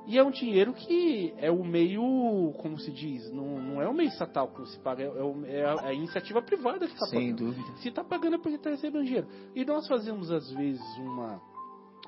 E 0.07 0.17
é 0.17 0.23
um 0.23 0.31
dinheiro 0.31 0.73
que 0.73 1.33
é 1.37 1.51
o 1.51 1.63
meio, 1.63 2.53
como 2.57 2.79
se 2.79 2.91
diz, 2.91 3.31
não, 3.31 3.61
não 3.61 3.81
é 3.81 3.87
o 3.87 3.93
meio 3.93 4.09
estatal 4.09 4.47
que 4.47 4.65
se 4.67 4.79
paga, 4.79 5.03
é, 5.03 5.07
é, 5.07 5.59
é, 5.59 5.65
a, 5.65 5.73
é 5.73 5.87
a, 5.89 5.93
iniciativa 5.93 6.41
privada 6.41 6.87
que 6.87 6.93
está 6.93 7.05
pagando. 7.05 7.21
Sem 7.21 7.35
dúvida. 7.35 7.77
Se 7.77 7.89
está 7.89 8.03
pagando 8.03 8.35
é 8.35 8.39
porque 8.39 8.55
está 8.55 8.71
recebendo 8.71 9.05
dinheiro. 9.05 9.27
E 9.55 9.63
nós 9.63 9.87
fazemos, 9.87 10.31
às 10.31 10.51
vezes, 10.53 10.81
uma, 10.97 11.39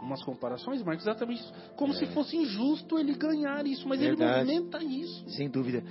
umas 0.02 0.24
comparações, 0.24 0.82
Marcos, 0.82 1.06
exatamente 1.06 1.42
isso. 1.42 1.54
Como 1.76 1.94
é. 1.94 1.96
se 1.96 2.08
fosse 2.08 2.36
injusto 2.36 2.98
ele 2.98 3.14
ganhar 3.14 3.66
isso, 3.68 3.88
mas 3.88 4.00
Verdade. 4.00 4.50
ele 4.50 4.60
movimenta 4.60 4.84
isso. 4.84 5.30
Sem 5.30 5.50
dúvida. 5.50 5.84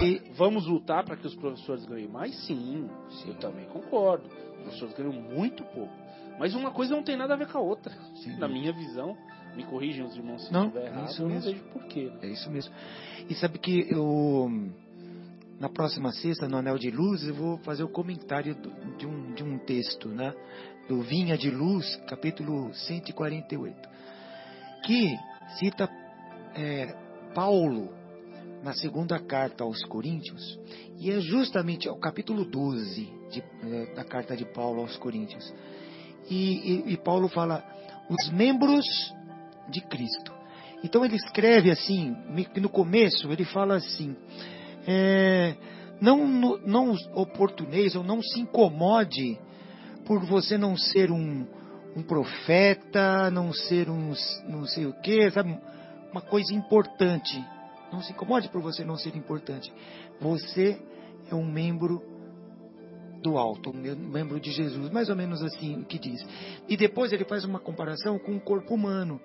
E 0.00 0.20
vamos 0.36 0.66
lutar 0.66 1.04
para 1.04 1.16
que 1.16 1.26
os 1.26 1.34
professores 1.36 1.84
ganhem 1.86 2.08
mais? 2.08 2.34
Sim, 2.46 2.88
Sim, 3.08 3.28
eu 3.28 3.34
também 3.36 3.66
concordo. 3.66 4.26
Os 4.26 4.62
professores 4.62 4.94
ganham 4.94 5.12
muito 5.12 5.64
pouco. 5.66 6.05
Mas 6.38 6.54
uma 6.54 6.70
coisa 6.70 6.94
não 6.94 7.02
tem 7.02 7.16
nada 7.16 7.34
a 7.34 7.36
ver 7.36 7.50
com 7.50 7.58
a 7.58 7.60
outra. 7.60 7.92
Sim. 8.16 8.36
Na 8.36 8.48
minha 8.48 8.72
visão, 8.72 9.16
me 9.54 9.64
corrijam 9.64 10.06
os 10.06 10.16
irmãos 10.16 10.46
se 10.46 10.52
não, 10.52 10.66
estiver 10.66 10.86
errado, 10.86 11.10
isso 11.10 11.22
eu 11.22 11.28
não 11.28 11.40
vejo 11.40 11.64
porquê. 11.72 12.04
Né? 12.04 12.18
É 12.22 12.26
isso 12.28 12.50
mesmo. 12.50 12.72
E 13.28 13.34
sabe 13.34 13.58
que 13.58 13.86
eu 13.90 14.50
na 15.58 15.70
próxima 15.70 16.12
sexta, 16.12 16.46
no 16.46 16.58
Anel 16.58 16.78
de 16.78 16.90
Luz, 16.90 17.26
eu 17.26 17.34
vou 17.34 17.58
fazer 17.58 17.82
o 17.82 17.88
comentário 17.88 18.54
de 18.98 19.06
um, 19.06 19.32
de 19.32 19.42
um 19.42 19.58
texto, 19.58 20.08
né? 20.08 20.34
Do 20.86 21.00
Vinha 21.00 21.36
de 21.36 21.50
Luz, 21.50 21.96
capítulo 22.06 22.72
148, 22.74 23.88
que 24.84 25.16
cita 25.58 25.88
é, 26.54 26.94
Paulo 27.34 27.88
na 28.62 28.74
segunda 28.74 29.18
carta 29.18 29.64
aos 29.64 29.82
Coríntios, 29.84 30.58
e 30.98 31.10
é 31.10 31.20
justamente 31.20 31.88
o 31.88 31.96
capítulo 31.96 32.44
12 32.44 33.08
de, 33.30 33.40
é, 33.40 33.94
da 33.94 34.04
carta 34.04 34.36
de 34.36 34.44
Paulo 34.44 34.80
aos 34.82 34.96
Coríntios 34.96 35.52
e, 36.28 36.84
e, 36.88 36.92
e 36.92 36.96
Paulo 36.96 37.28
fala 37.28 37.64
os 38.08 38.30
membros 38.30 38.84
de 39.68 39.80
Cristo. 39.80 40.32
Então 40.84 41.04
ele 41.04 41.16
escreve 41.16 41.70
assim, 41.70 42.16
no 42.56 42.68
começo 42.68 43.30
ele 43.32 43.44
fala 43.44 43.76
assim, 43.76 44.14
é, 44.86 45.54
não, 46.00 46.26
não 46.58 46.94
oportuneis 47.14 47.96
ou 47.96 48.04
não 48.04 48.22
se 48.22 48.40
incomode 48.40 49.38
por 50.04 50.24
você 50.24 50.56
não 50.56 50.76
ser 50.76 51.10
um, 51.10 51.46
um 51.96 52.02
profeta, 52.02 53.30
não 53.30 53.52
ser 53.52 53.90
um 53.90 54.12
não 54.48 54.64
sei 54.66 54.86
o 54.86 54.92
que, 55.00 55.30
sabe? 55.30 55.58
Uma 56.12 56.20
coisa 56.20 56.54
importante. 56.54 57.44
Não 57.92 58.00
se 58.00 58.12
incomode 58.12 58.48
por 58.48 58.60
você 58.60 58.84
não 58.84 58.96
ser 58.96 59.16
importante. 59.16 59.72
Você 60.20 60.80
é 61.30 61.34
um 61.34 61.44
membro 61.44 62.02
do 63.26 63.36
alto, 63.36 63.72
membro 63.74 64.38
de 64.38 64.52
Jesus, 64.52 64.88
mais 64.90 65.08
ou 65.08 65.16
menos 65.16 65.42
assim 65.42 65.82
que 65.82 65.98
diz. 65.98 66.24
E 66.68 66.76
depois 66.76 67.12
ele 67.12 67.24
faz 67.24 67.44
uma 67.44 67.58
comparação 67.58 68.20
com 68.20 68.36
o 68.36 68.40
corpo 68.40 68.72
humano. 68.72 69.20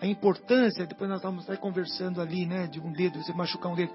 A 0.00 0.06
importância, 0.06 0.86
depois 0.86 1.10
nós 1.10 1.18
estávamos 1.18 1.44
conversando 1.58 2.20
ali, 2.20 2.46
né, 2.46 2.68
de 2.68 2.78
um 2.80 2.92
dedo, 2.92 3.20
você 3.20 3.32
machucar 3.32 3.72
um 3.72 3.74
dedo. 3.74 3.92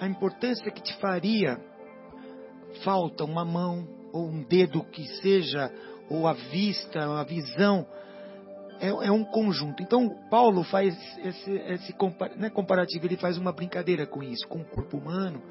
A 0.00 0.06
importância 0.06 0.70
que 0.70 0.82
te 0.82 0.96
faria 0.96 1.60
falta 2.82 3.24
uma 3.24 3.44
mão 3.44 3.86
ou 4.10 4.26
um 4.26 4.42
dedo 4.42 4.82
que 4.84 5.06
seja, 5.20 5.70
ou 6.08 6.26
a 6.26 6.32
vista, 6.32 7.20
a 7.20 7.24
visão, 7.24 7.86
é, 8.80 8.88
é 8.88 9.12
um 9.12 9.22
conjunto. 9.22 9.82
Então, 9.82 10.08
Paulo 10.30 10.64
faz 10.64 10.96
esse, 11.18 11.50
esse 11.50 11.94
né, 12.38 12.48
comparativo, 12.48 13.04
ele 13.04 13.18
faz 13.18 13.36
uma 13.36 13.52
brincadeira 13.52 14.06
com 14.06 14.22
isso, 14.22 14.48
com 14.48 14.60
o 14.60 14.64
corpo 14.64 14.96
humano, 14.96 15.42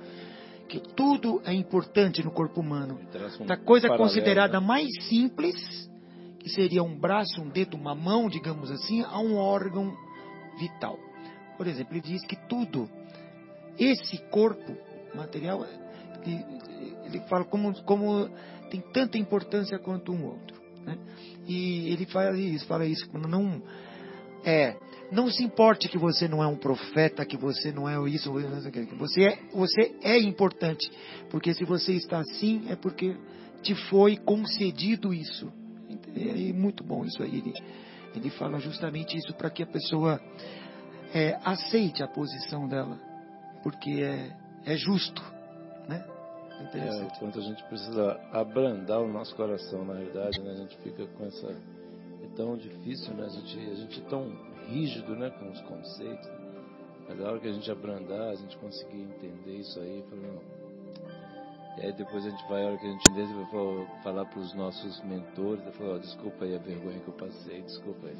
que 0.68 0.80
tudo 0.80 1.42
é 1.46 1.54
importante 1.54 2.24
no 2.24 2.32
corpo 2.32 2.62
humano. 2.62 3.00
Um 3.40 3.46
da 3.46 3.58
coisa 3.58 3.88
paralelo, 3.88 4.10
considerada 4.10 4.60
né? 4.60 4.66
mais 4.66 4.88
simples, 5.08 5.56
que 6.40 6.50
seria 6.50 6.84
um 6.84 6.98
braço, 6.98 7.42
um 7.42 7.50
dedo, 7.50 7.76
uma 7.76 7.96
mão, 7.96 8.30
digamos 8.30 8.70
assim, 8.72 9.02
a 9.02 9.20
um 9.20 9.36
órgão 9.36 9.96
vital. 10.60 10.98
Por 11.58 11.68
exemplo, 11.68 11.94
ele 11.94 12.02
diz 12.02 12.26
que 12.26 12.36
tudo, 12.48 12.90
esse 13.80 14.18
corpo 14.30 14.76
material, 15.16 15.66
ele 17.06 17.20
fala 17.28 17.46
como, 17.46 17.74
como 17.84 18.30
tem 18.70 18.82
tanta 18.94 19.18
importância 19.18 19.80
quanto 19.80 20.12
um 20.12 20.26
outro. 20.26 20.62
Né? 20.84 20.98
E 21.48 21.90
ele 21.92 22.06
fala 22.06 22.38
isso, 22.38 22.66
fala 22.66 22.86
isso, 22.86 23.10
quando 23.10 23.28
não 23.28 23.62
é 24.46 24.78
não 25.12 25.30
se 25.30 25.44
importe 25.44 25.88
que 25.88 25.98
você 25.98 26.28
não 26.28 26.44
é 26.44 26.48
um 26.48 26.58
profeta, 26.58 27.26
que 27.26 27.38
você 27.38 27.72
não 27.72 27.88
é 27.88 27.98
isso, 28.10 28.32
que 28.72 28.96
você 28.96 29.24
é, 29.24 29.40
você 29.54 29.96
é 30.02 30.18
importante, 30.20 30.90
porque 31.30 31.54
se 31.54 31.64
você 31.64 31.94
está 31.94 32.20
assim 32.20 32.66
é 32.70 32.76
porque 32.76 33.16
te 33.62 33.74
foi 33.90 34.18
concedido 34.18 35.14
isso. 35.14 35.52
É 36.16 36.54
muito 36.54 36.84
bom 36.84 37.06
isso 37.06 37.22
aí. 37.24 37.38
Ele, 37.38 37.54
ele 38.16 38.30
fala 38.32 38.60
justamente 38.60 39.18
isso 39.18 39.34
para 39.36 39.50
que 39.50 39.64
a 39.64 39.68
pessoa 39.68 40.20
é, 41.14 41.38
aceite 41.44 42.04
a 42.04 42.08
posição 42.08 42.68
dela, 42.68 43.00
porque 43.64 44.02
é, 44.02 44.36
é 44.66 44.76
justo, 44.76 45.22
né? 45.88 46.06
É, 46.74 47.04
enquanto 47.04 47.40
a 47.40 47.42
gente 47.42 47.64
precisa 47.66 48.20
abrandar 48.32 49.00
o 49.00 49.08
nosso 49.08 49.36
coração, 49.36 49.86
na 49.86 49.94
verdade, 49.94 50.42
né? 50.42 50.52
A 50.52 50.56
gente 50.56 50.76
fica 50.78 51.06
com 51.06 51.26
essa 51.26 51.48
é 52.24 52.28
tão 52.36 52.58
difícil, 52.58 53.14
né? 53.14 53.26
A 53.26 53.30
gente, 53.30 53.60
a 53.60 53.76
gente 53.76 54.02
é 54.02 54.04
tão 54.10 54.32
rígido 54.68 55.16
né, 55.16 55.30
com 55.30 55.50
os 55.50 55.62
conceitos. 55.62 56.30
Mas 57.08 57.22
a 57.22 57.30
hora 57.30 57.40
que 57.40 57.48
a 57.48 57.54
gente 57.54 57.72
abrandar, 57.72 58.30
a 58.30 58.36
gente 58.36 58.58
conseguir 58.58 59.02
entender 59.02 59.58
isso 59.58 59.80
aí, 59.80 60.04
não. 60.12 60.58
E 61.78 61.86
aí 61.86 61.94
depois 61.94 62.26
a 62.26 62.30
gente 62.30 62.48
vai, 62.50 62.64
a 62.64 62.68
hora 62.70 62.78
que 62.78 62.88
a 62.88 62.92
gente 62.92 63.12
entende, 63.12 63.34
vai 63.34 64.02
falar 64.04 64.26
para 64.26 64.40
os 64.40 64.54
nossos 64.56 65.00
mentores, 65.04 65.64
falar, 65.76 65.96
oh, 65.96 66.00
desculpa 66.00 66.46
aí 66.46 66.56
a 66.56 66.60
vergonha 66.60 67.00
que 67.00 67.08
eu 67.08 67.14
passei, 67.14 67.62
desculpa 67.62 68.08
aí. 68.08 68.18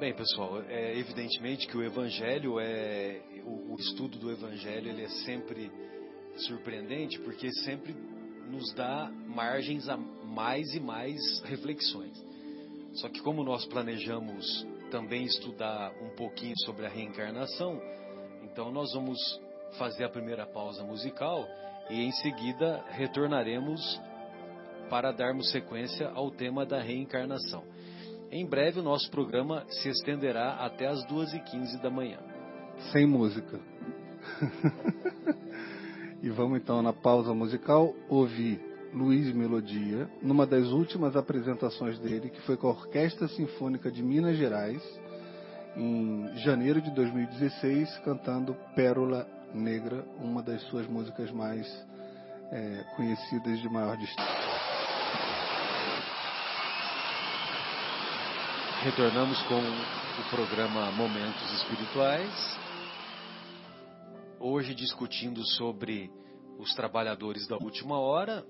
Bem, 0.00 0.12
pessoal, 0.12 0.60
é 0.68 0.98
evidentemente 0.98 1.66
que 1.68 1.76
o 1.76 1.82
Evangelho 1.82 2.60
é 2.60 3.22
o, 3.44 3.74
o, 3.74 3.76
estudo 3.78 4.18
do 4.18 4.30
Evangelho 4.30 4.90
ele 4.90 5.02
é 5.02 5.08
sempre 5.08 5.70
surpreendente 6.36 7.18
porque 7.20 7.50
sempre 7.64 7.94
nos 8.50 8.74
dá 8.74 9.10
margens 9.26 9.88
a 9.88 9.96
mais 9.96 10.74
e 10.74 10.80
mais 10.80 11.40
reflexões. 11.44 12.25
Só 12.96 13.08
que 13.10 13.20
como 13.20 13.44
nós 13.44 13.66
planejamos 13.66 14.66
também 14.90 15.24
estudar 15.24 15.92
um 16.02 16.14
pouquinho 16.16 16.54
sobre 16.64 16.86
a 16.86 16.88
reencarnação, 16.88 17.80
então 18.42 18.70
nós 18.72 18.92
vamos 18.94 19.18
fazer 19.78 20.04
a 20.04 20.08
primeira 20.08 20.46
pausa 20.46 20.82
musical 20.82 21.46
e 21.90 22.02
em 22.02 22.10
seguida 22.12 22.82
retornaremos 22.88 24.00
para 24.88 25.12
darmos 25.12 25.50
sequência 25.50 26.08
ao 26.08 26.30
tema 26.30 26.64
da 26.64 26.80
reencarnação. 26.80 27.64
Em 28.30 28.46
breve 28.46 28.80
o 28.80 28.82
nosso 28.82 29.10
programa 29.10 29.64
se 29.68 29.90
estenderá 29.90 30.54
até 30.54 30.86
as 30.86 31.04
2h15 31.06 31.80
da 31.82 31.90
manhã. 31.90 32.18
Sem 32.92 33.06
música. 33.06 33.60
e 36.22 36.30
vamos 36.30 36.60
então 36.60 36.80
na 36.82 36.94
pausa 36.94 37.34
musical 37.34 37.94
ouvir 38.08 38.58
Luiz 38.92 39.32
Melodia 39.34 40.08
numa 40.22 40.46
das 40.46 40.68
últimas 40.68 41.16
apresentações 41.16 41.98
dele, 41.98 42.30
que 42.30 42.40
foi 42.42 42.56
com 42.56 42.68
a 42.68 42.70
Orquestra 42.70 43.28
Sinfônica 43.28 43.90
de 43.90 44.02
Minas 44.02 44.36
Gerais, 44.36 44.82
em 45.76 46.36
janeiro 46.38 46.80
de 46.80 46.90
2016, 46.94 47.98
cantando 47.98 48.56
Pérola 48.74 49.28
Negra, 49.52 50.04
uma 50.18 50.42
das 50.42 50.62
suas 50.68 50.86
músicas 50.86 51.30
mais 51.30 51.66
é, 52.50 52.84
conhecidas 52.96 53.60
de 53.60 53.68
maior 53.68 53.96
destaque. 53.96 54.46
Retornamos 58.82 59.42
com 59.42 59.58
o 59.58 60.30
programa 60.30 60.90
Momentos 60.92 61.52
Espirituais. 61.60 62.58
Hoje 64.38 64.74
discutindo 64.74 65.44
sobre 65.56 66.10
os 66.58 66.72
trabalhadores 66.74 67.46
da 67.46 67.56
última 67.56 67.98
hora, 67.98 68.44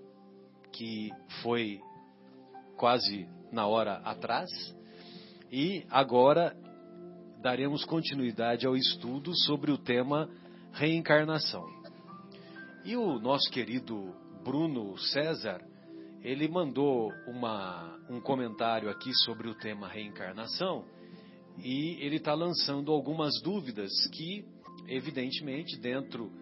que 0.77 1.11
foi 1.43 1.81
quase 2.77 3.27
na 3.51 3.67
hora 3.67 3.97
atrás. 4.05 4.51
E 5.51 5.85
agora 5.89 6.55
daremos 7.41 7.85
continuidade 7.85 8.67
ao 8.67 8.77
estudo 8.77 9.35
sobre 9.45 9.71
o 9.71 9.79
tema 9.79 10.29
reencarnação. 10.73 11.65
E 12.85 12.97
o 12.97 13.19
nosso 13.19 13.51
querido 13.51 14.15
Bruno 14.45 14.97
César 14.99 15.61
ele 16.23 16.49
mandou 16.49 17.13
uma, 17.27 17.99
um 18.11 18.21
comentário 18.21 18.91
aqui 18.91 19.15
sobre 19.25 19.49
o 19.49 19.55
tema 19.55 19.89
reencarnação 19.89 20.85
e 21.59 21.97
ele 22.01 22.17
está 22.17 22.35
lançando 22.35 22.91
algumas 22.91 23.41
dúvidas 23.43 23.93
que, 24.13 24.45
evidentemente, 24.89 25.79
dentro 25.79 26.33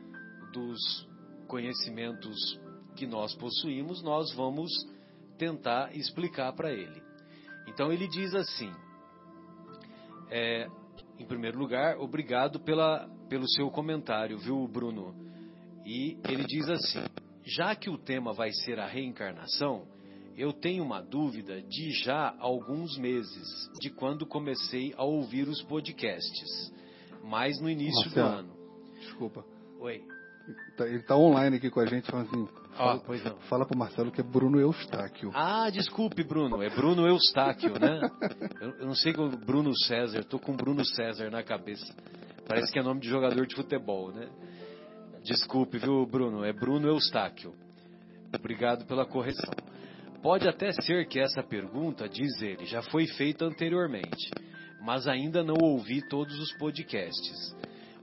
dos 0.53 1.07
conhecimentos 1.47 2.59
que 2.95 3.07
nós 3.07 3.35
possuímos, 3.35 4.03
nós 4.03 4.33
vamos 4.35 4.71
tentar 5.39 5.95
explicar 5.97 6.53
para 6.53 6.73
ele. 6.73 7.03
Então 7.67 7.93
ele 7.93 8.07
diz 8.09 8.35
assim: 8.35 8.73
é, 10.31 10.69
em 11.19 11.27
primeiro 11.27 11.59
lugar, 11.59 11.99
obrigado 11.99 12.61
pela, 12.61 13.09
pelo 13.29 13.49
seu 13.49 13.71
comentário, 13.71 14.39
viu, 14.39 14.67
Bruno? 14.69 15.15
E 15.85 16.19
ele 16.29 16.45
diz 16.45 16.69
assim: 16.69 17.05
já 17.45 17.75
que 17.75 17.91
o 17.91 17.99
tema 17.99 18.33
vai 18.33 18.51
ser 18.53 18.79
a 18.79 18.87
reencarnação, 18.87 19.87
eu 20.37 20.53
tenho 20.53 20.83
uma 20.83 21.01
dúvida 21.01 21.63
de 21.63 21.91
já 22.05 22.35
alguns 22.39 22.97
meses, 22.99 23.71
de 23.81 23.91
quando 23.91 24.27
comecei 24.27 24.93
a 24.97 25.05
ouvir 25.05 25.49
os 25.49 25.63
podcasts, 25.63 26.73
mais 27.23 27.61
no 27.61 27.71
início 27.71 28.05
Marcelo, 28.07 28.29
do 28.29 28.39
ano. 28.39 28.57
Desculpa. 29.01 29.45
Oi. 29.81 30.03
Tá, 30.77 30.87
ele 30.87 30.99
está 30.99 31.17
online 31.17 31.57
aqui 31.57 31.71
com 31.71 31.81
a 31.81 31.87
gente, 31.87 32.11
falando 32.11 32.29
assim. 32.29 32.64
Fala, 32.77 33.01
pois 33.01 33.25
não. 33.25 33.37
Fala 33.49 33.67
pro 33.67 33.79
Marcelo 33.79 34.11
que 34.11 34.21
é 34.21 34.25
Bruno 34.25 34.59
Eustáquio. 34.59 35.31
Ah, 35.35 35.71
desculpe, 35.71 36.25
Bruno. 36.25 36.63
É 36.63 36.71
Bruno 36.71 37.07
Eustáquio, 37.07 37.79
né? 37.79 38.01
eu, 38.61 38.71
eu, 38.81 38.87
não 38.87 38.95
sei 38.95 39.13
o 39.13 39.31
Bruno 39.31 39.77
César. 39.77 40.25
Tô 40.25 40.39
com 40.39 40.55
Bruno 40.57 40.85
César 40.85 41.31
na 41.31 41.43
cabeça. 41.43 41.95
Parece 42.47 42.73
que 42.73 42.79
é 42.79 42.83
nome 42.83 43.01
de 43.01 43.09
jogador 43.09 43.47
de 43.47 43.55
futebol, 43.55 44.13
né? 44.13 44.29
Desculpe, 45.23 45.79
viu, 45.79 46.05
Bruno? 46.05 46.45
É 46.45 46.53
Bruno 46.53 46.89
Eustáquio. 46.89 47.55
Obrigado 48.35 48.85
pela 48.87 49.07
correção. 49.07 49.55
Pode 50.23 50.49
até 50.49 50.73
ser 50.73 51.07
que 51.07 51.21
essa 51.21 51.43
pergunta, 51.43 52.09
diz 52.09 52.43
ele, 52.43 52.65
já 52.65 52.83
foi 52.83 53.07
feita 53.07 53.45
anteriormente, 53.45 54.31
mas 54.83 55.07
ainda 55.07 55.45
não 55.45 55.57
ouvi 55.61 56.07
todos 56.09 56.39
os 56.39 56.53
podcasts. 56.59 57.55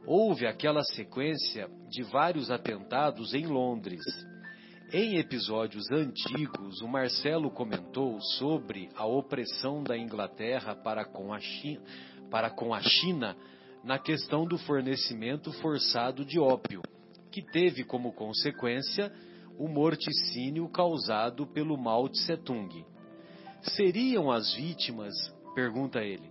Houve 0.06 0.48
aquela 0.48 0.84
sequência 0.84 1.68
de 1.90 2.04
vários 2.04 2.50
atentados 2.50 3.34
em 3.34 3.46
Londres. 3.46 4.02
Em 4.94 5.16
episódios 5.20 5.90
antigos, 5.90 6.82
o 6.82 6.88
Marcelo 6.88 7.50
comentou 7.50 8.20
sobre 8.38 8.90
a 8.94 9.06
opressão 9.06 9.82
da 9.82 9.98
Inglaterra 9.98 10.76
para 10.76 11.06
com 11.06 11.34
a 11.34 11.40
China, 11.40 11.82
para 12.30 12.50
com 12.50 12.74
a 12.74 12.82
China 12.82 13.38
na 13.86 13.98
questão 13.98 14.46
do 14.46 14.58
fornecimento 14.58 15.54
forçado 15.62 16.26
de 16.26 16.38
ópio 16.38 16.82
que 17.32 17.42
teve 17.42 17.86
como 17.86 18.12
consequência 18.12 19.10
o 19.58 19.70
morticínio 19.70 20.68
causado 20.68 21.48
pelo 21.48 21.78
Mao 21.78 22.10
Tse 22.10 22.36
Tung. 22.36 22.86
Seriam 23.62 24.30
as 24.30 24.54
vítimas, 24.56 25.14
pergunta 25.56 26.04
ele, 26.04 26.30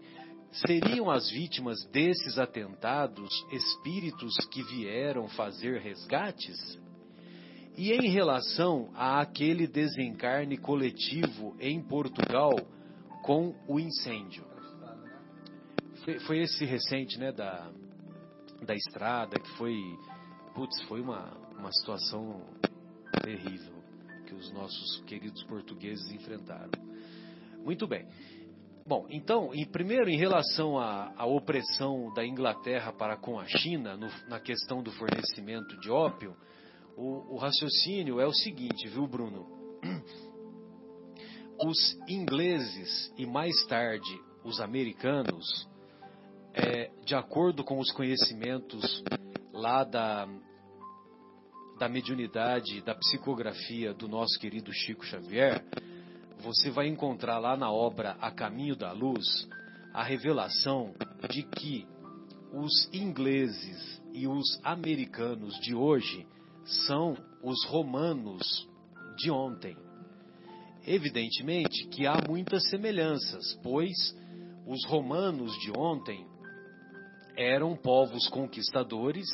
seriam 0.53 1.11
as 1.11 1.31
vítimas 1.31 1.83
desses 1.87 2.37
atentados 2.37 3.31
espíritos 3.53 4.35
que 4.53 4.63
vieram 4.65 5.29
fazer 5.29 5.81
resgates? 5.81 6.79
E 7.77 7.93
em 7.93 8.11
relação 8.11 8.91
a 8.95 9.21
aquele 9.21 9.67
desencarne 9.67 10.59
coletivo 10.59 11.57
em 11.59 11.81
Portugal 11.83 12.55
com 13.23 13.55
o 13.67 13.79
incêndio? 13.79 14.45
Foi, 16.05 16.19
foi 16.21 16.39
esse 16.41 16.65
recente, 16.65 17.19
né, 17.19 17.33
da, 17.33 17.71
da 18.65 18.75
estrada 18.75 19.39
que 19.39 19.51
foi 19.57 19.75
Putz, 20.55 20.83
foi 20.83 21.01
uma, 21.01 21.33
uma 21.57 21.73
situação 21.73 22.43
terrível 23.23 23.75
que 24.27 24.35
os 24.35 24.53
nossos 24.53 25.03
queridos 25.07 25.43
portugueses 25.45 26.11
enfrentaram. 26.11 26.71
Muito 27.65 27.87
bem. 27.87 28.07
Bom, 28.87 29.07
então, 29.09 29.55
em, 29.55 29.65
primeiro, 29.65 30.09
em 30.09 30.17
relação 30.17 30.79
à, 30.79 31.13
à 31.17 31.25
opressão 31.25 32.13
da 32.15 32.27
Inglaterra 32.27 32.93
para 32.93 33.17
com 33.17 33.39
a 33.39 33.47
China, 33.47 33.97
no, 33.97 34.09
na 34.29 34.41
questão 34.41 34.83
do 34.83 34.91
fornecimento 34.93 35.79
de 35.81 35.91
ópio, 35.91 36.35
o, 37.01 37.35
o 37.35 37.37
raciocínio 37.39 38.21
é 38.21 38.27
o 38.27 38.33
seguinte, 38.33 38.87
viu, 38.89 39.07
Bruno? 39.07 39.47
Os 41.65 41.99
ingleses 42.07 43.13
e 43.19 43.27
mais 43.27 43.55
tarde 43.67 44.21
os 44.43 44.61
americanos, 44.61 45.69
é, 46.55 46.91
de 47.05 47.15
acordo 47.15 47.63
com 47.63 47.79
os 47.79 47.93
conhecimentos 47.93 49.05
lá 49.53 49.85
da, 49.85 50.27
da 51.79 51.87
mediunidade, 51.87 52.81
da 52.81 52.95
psicografia 52.95 53.93
do 53.93 54.09
nosso 54.09 54.41
querido 54.41 54.73
Chico 54.73 55.05
Xavier, 55.05 55.63
você 56.39 56.71
vai 56.71 56.87
encontrar 56.87 57.39
lá 57.39 57.59
na 57.59 57.71
obra 57.71 58.17
A 58.23 58.31
Caminho 58.31 58.75
da 58.75 58.93
Luz 58.93 59.27
a 59.93 60.03
revelação 60.03 60.95
de 61.29 61.43
que 61.43 61.87
os 62.55 62.89
ingleses 62.91 64.01
e 64.15 64.27
os 64.27 64.59
americanos 64.65 65.55
de 65.61 65.75
hoje 65.75 66.27
são 66.65 67.17
os 67.43 67.65
romanos 67.67 68.69
de 69.17 69.31
ontem. 69.31 69.77
Evidentemente 70.87 71.87
que 71.89 72.07
há 72.07 72.17
muitas 72.27 72.69
semelhanças, 72.69 73.59
pois 73.63 73.93
os 74.67 74.85
romanos 74.87 75.53
de 75.59 75.71
ontem 75.77 76.27
eram 77.37 77.77
povos 77.77 78.29
conquistadores 78.29 79.27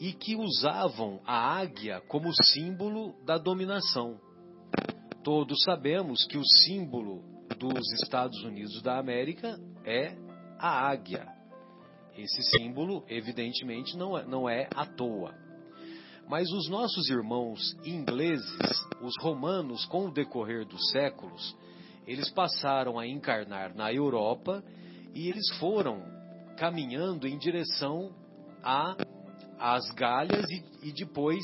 e 0.00 0.12
que 0.12 0.36
usavam 0.36 1.20
a 1.24 1.58
águia 1.58 2.00
como 2.08 2.32
símbolo 2.32 3.14
da 3.24 3.38
dominação. 3.38 4.18
Todos 5.22 5.62
sabemos 5.62 6.26
que 6.26 6.36
o 6.36 6.44
símbolo 6.44 7.22
dos 7.58 7.92
Estados 8.02 8.42
Unidos 8.42 8.82
da 8.82 8.98
América 8.98 9.58
é 9.84 10.16
a 10.58 10.88
águia. 10.88 11.26
Esse 12.16 12.42
símbolo, 12.56 13.04
evidentemente, 13.08 13.96
não 13.96 14.16
é, 14.16 14.24
não 14.24 14.48
é 14.48 14.68
à 14.74 14.86
toa. 14.86 15.43
Mas 16.28 16.50
os 16.50 16.68
nossos 16.68 17.08
irmãos 17.10 17.76
ingleses, 17.84 18.86
os 19.00 19.14
romanos, 19.20 19.84
com 19.86 20.06
o 20.06 20.12
decorrer 20.12 20.66
dos 20.66 20.90
séculos, 20.90 21.56
eles 22.06 22.30
passaram 22.30 22.98
a 22.98 23.06
encarnar 23.06 23.74
na 23.74 23.92
Europa 23.92 24.62
e 25.14 25.28
eles 25.28 25.48
foram 25.58 26.02
caminhando 26.56 27.26
em 27.26 27.38
direção 27.38 28.12
a 28.62 28.96
as 29.58 29.88
Galhas 29.92 30.44
e, 30.50 30.88
e 30.88 30.92
depois 30.92 31.42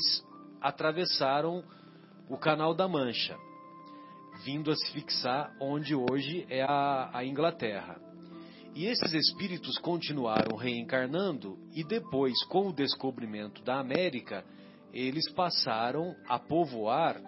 atravessaram 0.61 1.63
o 2.29 2.37
Canal 2.37 2.73
da 2.73 2.87
Mancha, 2.87 3.35
vindo 4.43 4.69
a 4.69 4.75
se 4.75 4.91
fixar 4.91 5.51
onde 5.59 5.95
hoje 5.95 6.45
é 6.49 6.61
a, 6.61 7.09
a 7.13 7.25
Inglaterra. 7.25 7.99
E 8.73 8.85
esses 8.85 9.13
espíritos 9.13 9.77
continuaram 9.79 10.55
reencarnando 10.55 11.57
e 11.73 11.83
depois, 11.83 12.41
com 12.45 12.67
o 12.67 12.73
descobrimento 12.73 13.61
da 13.63 13.79
América, 13.79 14.45
eles 14.93 15.29
passaram 15.31 16.15
a 16.27 16.37
povoar 16.37 17.21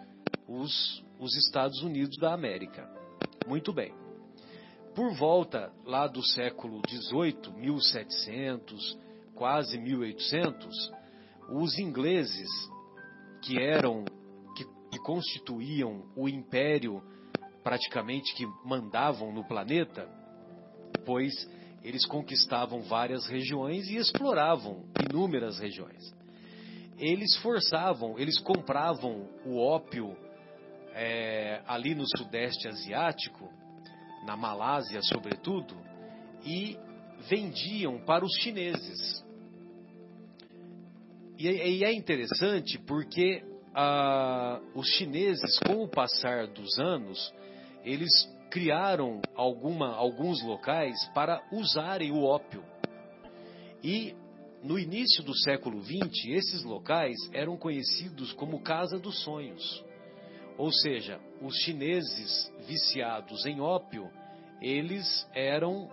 os, 0.47 1.03
os 1.19 1.35
Estados 1.37 1.81
Unidos 1.81 2.17
da 2.17 2.33
América. 2.33 2.89
Muito 3.47 3.71
bem. 3.71 3.93
Por 4.95 5.15
volta 5.15 5.71
lá 5.85 6.07
do 6.07 6.23
século 6.23 6.83
XVIII, 6.87 7.53
1700, 7.55 8.97
quase 9.33 9.77
1800, 9.77 10.91
os 11.49 11.79
ingleses, 11.79 12.49
que 13.41 13.59
eram, 13.59 14.05
que, 14.55 14.65
que 14.91 14.99
constituíam 14.99 16.05
o 16.15 16.29
império 16.29 17.01
praticamente 17.63 18.35
que 18.35 18.45
mandavam 18.65 19.33
no 19.33 19.43
planeta, 19.47 20.07
pois 21.05 21.33
eles 21.81 22.05
conquistavam 22.05 22.81
várias 22.81 23.25
regiões 23.27 23.89
e 23.89 23.95
exploravam 23.95 24.85
inúmeras 24.97 25.59
regiões. 25.59 26.13
Eles 27.03 27.35
forçavam, 27.41 28.17
eles 28.17 28.39
compravam 28.39 29.27
o 29.45 29.59
ópio 29.59 30.15
é, 30.93 31.61
ali 31.67 31.93
no 31.93 32.05
Sudeste 32.07 32.65
Asiático, 32.65 33.49
na 34.25 34.37
Malásia 34.37 35.01
sobretudo, 35.01 35.75
e 36.45 36.77
vendiam 37.29 37.99
para 38.05 38.23
os 38.23 38.31
chineses. 38.41 39.21
E, 41.37 41.45
e 41.49 41.83
é 41.83 41.91
interessante 41.91 42.79
porque 42.79 43.43
ah, 43.75 44.61
os 44.73 44.87
chineses, 44.91 45.59
com 45.59 45.83
o 45.83 45.89
passar 45.89 46.47
dos 46.47 46.79
anos, 46.79 47.33
eles 47.83 48.13
criaram 48.49 49.21
alguma, 49.35 49.93
alguns 49.93 50.41
locais 50.41 50.95
para 51.13 51.43
usarem 51.51 52.13
o 52.13 52.23
ópio. 52.23 52.63
E 53.83 54.15
no 54.63 54.79
início 54.79 55.21
do 55.23 55.35
século 55.35 55.83
XX, 55.83 56.29
esses 56.29 56.63
locais 56.63 57.17
eram 57.33 57.57
conhecidos 57.57 58.31
como 58.31 58.61
Casa 58.61 58.97
dos 58.97 59.21
Sonhos. 59.21 59.83
Ou 60.57 60.71
seja, 60.71 61.19
os 61.41 61.53
chineses 61.57 62.49
viciados 62.65 63.45
em 63.45 63.59
ópio, 63.59 64.09
eles 64.61 65.27
eram, 65.33 65.91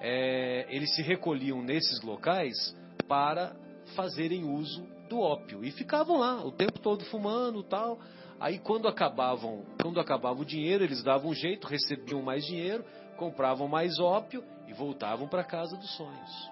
é, 0.00 0.66
eles 0.70 0.94
se 0.94 1.02
recolhiam 1.02 1.62
nesses 1.62 2.00
locais 2.00 2.74
para 3.06 3.54
fazerem 3.94 4.44
uso 4.44 4.86
do 5.10 5.20
ópio 5.20 5.62
e 5.62 5.70
ficavam 5.70 6.18
lá 6.18 6.42
o 6.42 6.50
tempo 6.50 6.80
todo 6.80 7.04
fumando 7.04 7.62
tal. 7.62 8.00
Aí 8.40 8.58
quando 8.58 8.88
acabavam, 8.88 9.66
quando 9.80 10.00
acabava 10.00 10.40
o 10.40 10.46
dinheiro, 10.46 10.82
eles 10.82 11.02
davam 11.02 11.30
um 11.30 11.34
jeito, 11.34 11.66
recebiam 11.66 12.22
mais 12.22 12.46
dinheiro, 12.46 12.84
compravam 13.18 13.68
mais 13.68 13.98
ópio 14.00 14.42
e 14.66 14.72
voltavam 14.72 15.28
para 15.28 15.42
a 15.42 15.44
casa 15.44 15.76
dos 15.76 15.94
sonhos. 15.94 16.51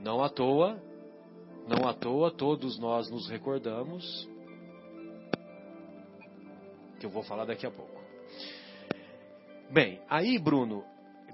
Não 0.00 0.22
à 0.22 0.28
toa, 0.28 0.80
não 1.66 1.88
à 1.88 1.92
toa, 1.92 2.30
todos 2.30 2.78
nós 2.78 3.10
nos 3.10 3.28
recordamos 3.28 4.28
que 6.98 7.06
eu 7.06 7.10
vou 7.10 7.22
falar 7.22 7.44
daqui 7.44 7.66
a 7.66 7.70
pouco. 7.70 7.98
Bem, 9.70 10.00
aí, 10.08 10.38
Bruno, 10.38 10.84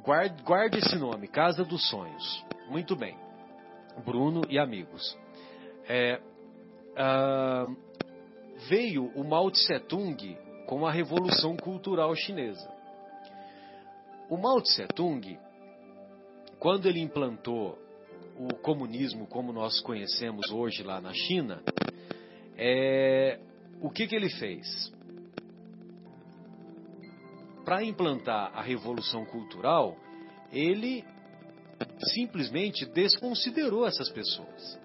guarde, 0.02 0.42
guarde 0.42 0.78
esse 0.78 0.96
nome, 0.96 1.28
Casa 1.28 1.64
dos 1.64 1.88
Sonhos. 1.88 2.44
Muito 2.68 2.94
bem. 2.96 3.16
Bruno 4.04 4.42
e 4.48 4.58
amigos. 4.58 5.16
É, 5.86 6.20
uh, 6.94 7.76
veio 8.68 9.06
o 9.14 9.24
Mao 9.24 9.50
Tse 9.50 9.78
Tung 9.80 10.36
com 10.66 10.86
a 10.86 10.90
Revolução 10.90 11.56
Cultural 11.56 12.14
Chinesa. 12.14 12.68
O 14.28 14.36
Mao 14.36 14.60
Tse 14.60 14.86
Tung, 14.88 15.38
quando 16.58 16.86
ele 16.86 17.00
implantou 17.00 17.78
o 18.38 18.54
comunismo 18.56 19.26
como 19.26 19.52
nós 19.52 19.80
conhecemos 19.80 20.50
hoje 20.50 20.82
lá 20.82 21.00
na 21.00 21.12
China, 21.12 21.62
é, 22.56 23.38
o 23.80 23.90
que, 23.90 24.06
que 24.06 24.14
ele 24.14 24.30
fez? 24.30 24.92
para 27.64 27.82
implantar 27.82 28.52
a 28.54 28.62
revolução 28.62 29.24
cultural, 29.24 29.96
ele 30.52 31.02
simplesmente 32.12 32.84
desconsiderou 32.86 33.86
essas 33.86 34.10
pessoas. 34.10 34.78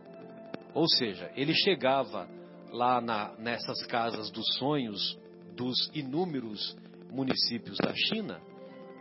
Ou 0.73 0.87
seja, 0.87 1.31
ele 1.35 1.53
chegava 1.53 2.27
lá 2.71 3.01
na, 3.01 3.33
nessas 3.37 3.85
casas 3.85 4.31
dos 4.31 4.45
sonhos 4.57 5.19
dos 5.55 5.91
inúmeros 5.93 6.77
municípios 7.11 7.77
da 7.77 7.93
China 7.93 8.39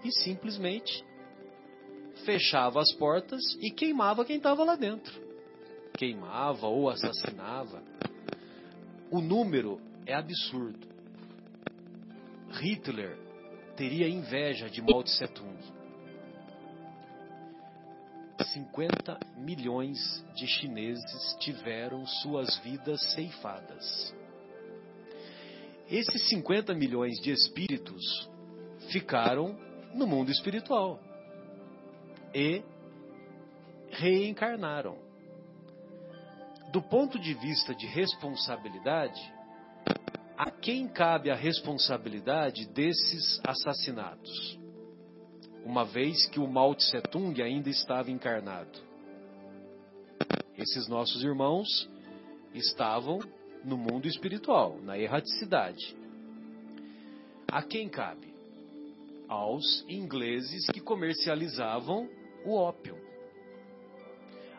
e 0.05 0.11
simplesmente 0.11 1.05
fechava 2.25 2.81
as 2.81 2.93
portas 2.95 3.43
e 3.61 3.71
queimava 3.71 4.25
quem 4.25 4.37
estava 4.37 4.65
lá 4.65 4.77
dentro. 4.77 5.13
Queimava 5.97 6.67
ou 6.67 6.89
assassinava. 6.89 7.83
O 9.11 9.21
número 9.21 9.81
é 10.07 10.15
absurdo. 10.15 10.87
Hitler 12.51 13.19
teria 13.77 14.09
inveja 14.09 14.69
de 14.69 14.83
Mao 14.83 15.03
Tse 15.03 15.27
Tung. 15.29 15.59
50 18.45 19.19
milhões 19.37 19.99
de 20.35 20.47
chineses 20.47 21.37
tiveram 21.41 22.07
suas 22.07 22.57
vidas 22.59 23.01
ceifadas. 23.13 24.15
Esses 25.91 26.29
50 26.29 26.75
milhões 26.75 27.19
de 27.21 27.33
espíritos 27.33 28.29
ficaram 28.91 29.59
no 29.95 30.07
mundo 30.07 30.31
espiritual 30.31 31.01
e 32.35 32.63
reencarnaram. 33.91 34.99
Do 36.73 36.83
ponto 36.83 37.19
de 37.19 37.33
vista 37.35 37.75
de 37.75 37.87
responsabilidade, 37.87 39.21
a 40.37 40.51
quem 40.51 40.87
cabe 40.87 41.31
a 41.31 41.35
responsabilidade 41.35 42.67
desses 42.69 43.41
assassinatos? 43.47 44.59
Uma 45.65 45.85
vez 45.85 46.27
que 46.29 46.39
o 46.39 46.47
Mao 46.47 46.75
Tse 46.75 47.01
Tung 47.11 47.43
ainda 47.43 47.69
estava 47.69 48.11
encarnado. 48.11 48.79
Esses 50.57 50.89
nossos 50.89 51.23
irmãos 51.23 51.89
estavam 52.55 53.19
no 53.65 53.77
mundo 53.77 54.07
espiritual, 54.07 54.79
na 54.83 54.99
erraticidade. 54.99 55.97
A 57.51 57.63
quem 57.63 57.89
cabe? 57.89 58.35
Aos 59.27 59.85
ingleses 59.89 60.67
que 60.67 60.81
comercializavam 60.81 62.09
o 62.49 62.55
ópio. 62.55 62.97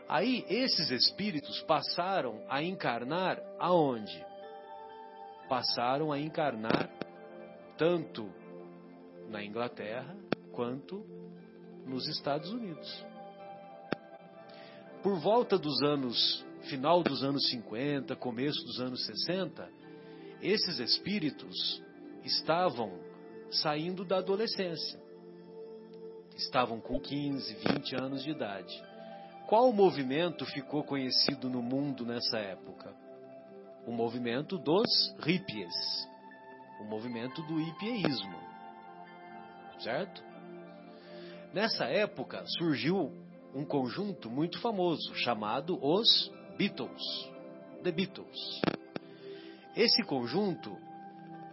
Aí 0.08 0.46
esses 0.50 0.90
espíritos 0.90 1.62
passaram 1.64 2.44
a 2.50 2.64
encarnar 2.64 3.40
aonde? 3.60 4.30
passaram 5.50 6.12
a 6.12 6.20
encarnar 6.20 6.90
tanto 7.76 8.32
na 9.28 9.44
Inglaterra 9.44 10.16
quanto 10.54 11.04
nos 11.86 12.08
Estados 12.08 12.52
Unidos. 12.52 13.06
Por 15.02 15.20
volta 15.20 15.58
dos 15.58 15.82
anos, 15.82 16.46
final 16.70 17.02
dos 17.02 17.24
anos 17.24 17.50
50, 17.50 18.16
começo 18.18 18.64
dos 18.64 18.80
anos 18.80 19.04
60, 19.06 19.68
esses 20.42 20.80
espíritos 20.80 21.82
estavam 22.24 22.94
saindo 23.50 24.06
da 24.06 24.18
adolescência. 24.18 25.00
Estavam 26.40 26.80
com 26.80 27.00
15, 27.00 27.54
20 27.54 27.96
anos 27.96 28.24
de 28.24 28.32
idade. 28.32 28.84
Qual 29.48 29.72
movimento 29.72 30.46
ficou 30.46 30.84
conhecido 30.84 31.50
no 31.50 31.62
mundo 31.62 32.06
nessa 32.06 32.38
época? 32.38 32.94
o 33.90 33.92
movimento 33.92 34.56
dos 34.58 35.16
hippies, 35.20 36.08
o 36.80 36.84
movimento 36.84 37.42
do 37.42 37.60
hippieísmo, 37.60 38.40
certo? 39.80 40.24
Nessa 41.52 41.86
época 41.86 42.44
surgiu 42.60 43.12
um 43.56 43.66
conjunto 43.66 44.30
muito 44.30 44.62
famoso 44.62 45.16
chamado 45.16 45.80
os 45.84 46.32
Beatles, 46.56 47.32
The 47.84 47.92
Beatles. 47.92 48.62
Esse 49.76 50.04
conjunto, 50.04 50.78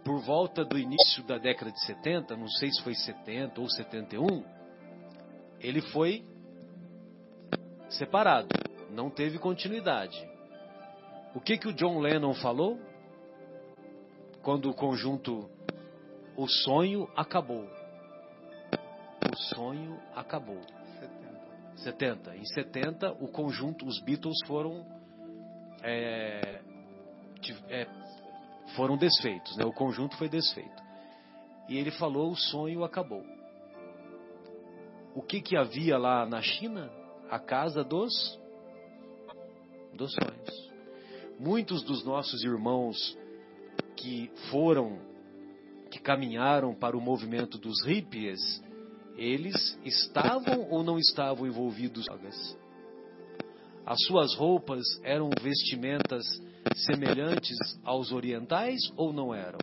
por 0.03 0.21
volta 0.21 0.63
do 0.63 0.77
início 0.77 1.23
da 1.23 1.39
década 1.39 1.71
de 1.71 1.83
70, 1.85 2.37
não 2.37 2.47
sei 2.47 2.71
se 2.71 2.83
foi 2.83 2.93
70 2.93 3.59
ou 3.59 3.67
71, 3.67 4.43
ele 5.59 5.81
foi 5.81 6.25
separado, 7.89 8.49
não 8.91 9.09
teve 9.09 9.39
continuidade. 9.39 10.17
O 11.33 11.39
que, 11.39 11.57
que 11.57 11.67
o 11.67 11.73
John 11.73 11.99
Lennon 11.99 12.33
falou? 12.33 12.79
Quando 14.41 14.69
o 14.69 14.73
conjunto 14.73 15.49
O 16.35 16.47
Sonho 16.47 17.09
Acabou. 17.15 17.67
O 19.31 19.35
Sonho 19.53 19.99
Acabou. 20.15 20.61
70. 21.75 22.31
70. 22.31 22.35
Em 22.37 22.45
70, 22.45 23.11
o 23.19 23.27
conjunto, 23.27 23.85
os 23.85 23.99
Beatles 24.01 24.37
foram 24.47 24.85
é, 25.83 26.61
é, 27.69 27.87
foram 28.75 28.97
desfeitos, 28.97 29.55
né? 29.57 29.65
O 29.65 29.71
conjunto 29.71 30.17
foi 30.17 30.27
desfeito. 30.29 30.83
E 31.69 31.77
ele 31.77 31.91
falou: 31.91 32.31
o 32.31 32.35
sonho 32.35 32.83
acabou. 32.83 33.23
O 35.17 35.21
que, 35.23 35.41
que 35.41 35.57
havia 35.57 35.97
lá 35.97 36.27
na 36.27 36.43
China? 36.43 36.91
A 37.27 37.39
casa 37.39 37.83
dos, 37.83 38.39
dos 39.91 40.13
sonhos. 40.13 40.71
Muitos 41.39 41.81
dos 41.81 42.05
nossos 42.05 42.43
irmãos 42.43 43.17
que 43.95 44.29
foram, 44.51 44.99
que 45.89 45.99
caminharam 45.99 46.75
para 46.75 46.95
o 46.95 47.01
movimento 47.01 47.57
dos 47.57 47.83
hippies, 47.83 48.63
eles 49.15 49.75
estavam 49.83 50.69
ou 50.69 50.83
não 50.83 50.99
estavam 50.99 51.47
envolvidos 51.47 52.03
em 52.03 52.05
drogas? 52.05 52.59
As 53.87 53.99
suas 54.05 54.35
roupas 54.35 54.85
eram 55.03 55.31
vestimentas 55.41 56.23
semelhantes 56.75 57.57
aos 57.83 58.11
orientais 58.11 58.79
ou 58.95 59.11
não 59.11 59.33
eram? 59.33 59.57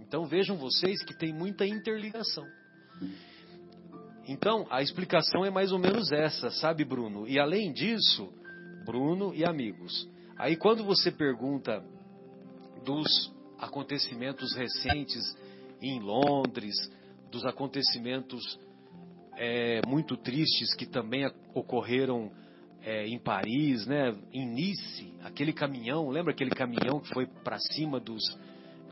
Então 0.00 0.24
vejam 0.24 0.56
vocês 0.56 1.00
que 1.04 1.16
tem 1.16 1.32
muita 1.32 1.64
interligação. 1.64 2.44
Então 4.26 4.66
a 4.70 4.82
explicação 4.82 5.44
é 5.44 5.50
mais 5.50 5.72
ou 5.72 5.78
menos 5.78 6.10
essa, 6.12 6.50
sabe, 6.50 6.84
Bruno? 6.84 7.26
E 7.26 7.38
além 7.38 7.72
disso, 7.72 8.32
Bruno 8.84 9.34
e 9.34 9.44
amigos, 9.44 10.08
aí 10.38 10.56
quando 10.56 10.84
você 10.84 11.10
pergunta 11.10 11.82
dos 12.84 13.32
acontecimentos 13.58 14.54
recentes 14.54 15.22
em 15.80 16.00
Londres, 16.00 16.74
dos 17.30 17.44
acontecimentos 17.44 18.58
é, 19.36 19.80
muito 19.86 20.16
tristes 20.16 20.74
que 20.74 20.86
também 20.86 21.28
ocorreram 21.54 22.30
é, 22.82 23.06
em 23.06 23.18
Paris, 23.18 23.86
né, 23.86 24.14
em 24.32 24.46
Nice, 24.46 25.14
aquele 25.22 25.52
caminhão, 25.52 26.08
lembra 26.10 26.32
aquele 26.32 26.50
caminhão 26.50 27.00
que 27.00 27.12
foi 27.12 27.26
para 27.26 27.58
cima 27.58 27.98
dos 27.98 28.22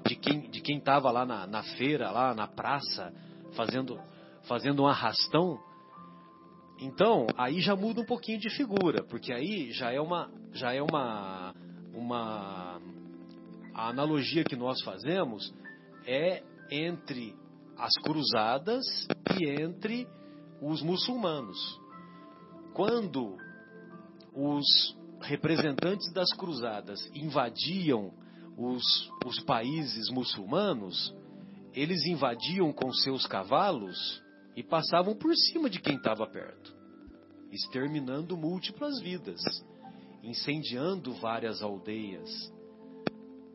de 0.07 0.17
quem 0.17 0.49
de 0.49 0.61
quem 0.61 0.79
estava 0.79 1.11
lá 1.11 1.27
na, 1.27 1.47
na 1.47 1.63
feira, 1.63 2.11
lá 2.11 2.35
na 2.35 2.47
praça, 2.47 3.13
fazendo 3.53 3.99
fazendo 4.49 4.83
um 4.83 4.87
arrastão? 4.87 5.59
Então, 6.81 7.27
aí 7.37 7.61
já 7.61 7.77
muda 7.77 8.01
um 8.01 8.07
pouquinho 8.07 8.39
de 8.39 8.49
figura, 8.51 9.05
porque 9.05 9.33
aí 9.33 9.71
já 9.73 9.93
é 9.93 10.01
uma 10.01 10.31
já 10.53 10.73
é 10.73 10.83
uma 10.83 11.55
uma 11.95 12.81
a 13.75 13.89
analogia 13.89 14.45
que 14.45 14.57
nós 14.57 14.81
fazemos 14.83 15.53
é 16.07 16.43
entre 16.71 17.35
as 17.77 17.95
cruzadas 18.03 18.85
e 19.39 19.63
entre 19.63 20.07
os 20.61 20.83
muçulmanos. 20.83 21.59
Quando 22.75 23.37
os 24.35 24.97
representantes 25.23 26.13
das 26.13 26.33
cruzadas 26.33 27.01
invadiam 27.15 28.13
os, 28.57 28.83
os 29.25 29.41
países 29.41 30.11
muçulmanos, 30.11 31.15
eles 31.75 32.05
invadiam 32.07 32.73
com 32.73 32.93
seus 32.93 33.27
cavalos 33.27 34.23
e 34.57 34.63
passavam 34.63 35.15
por 35.15 35.35
cima 35.35 35.71
de 35.71 35.81
quem 35.81 35.97
estava 35.97 36.27
perto, 36.27 36.75
exterminando 37.53 38.37
múltiplas 38.37 39.01
vidas, 39.01 39.41
incendiando 40.23 41.13
várias 41.15 41.63
aldeias, 41.63 42.53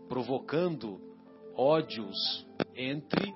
provocando 0.07 0.99
ódios 1.55 2.45
entre 2.75 3.33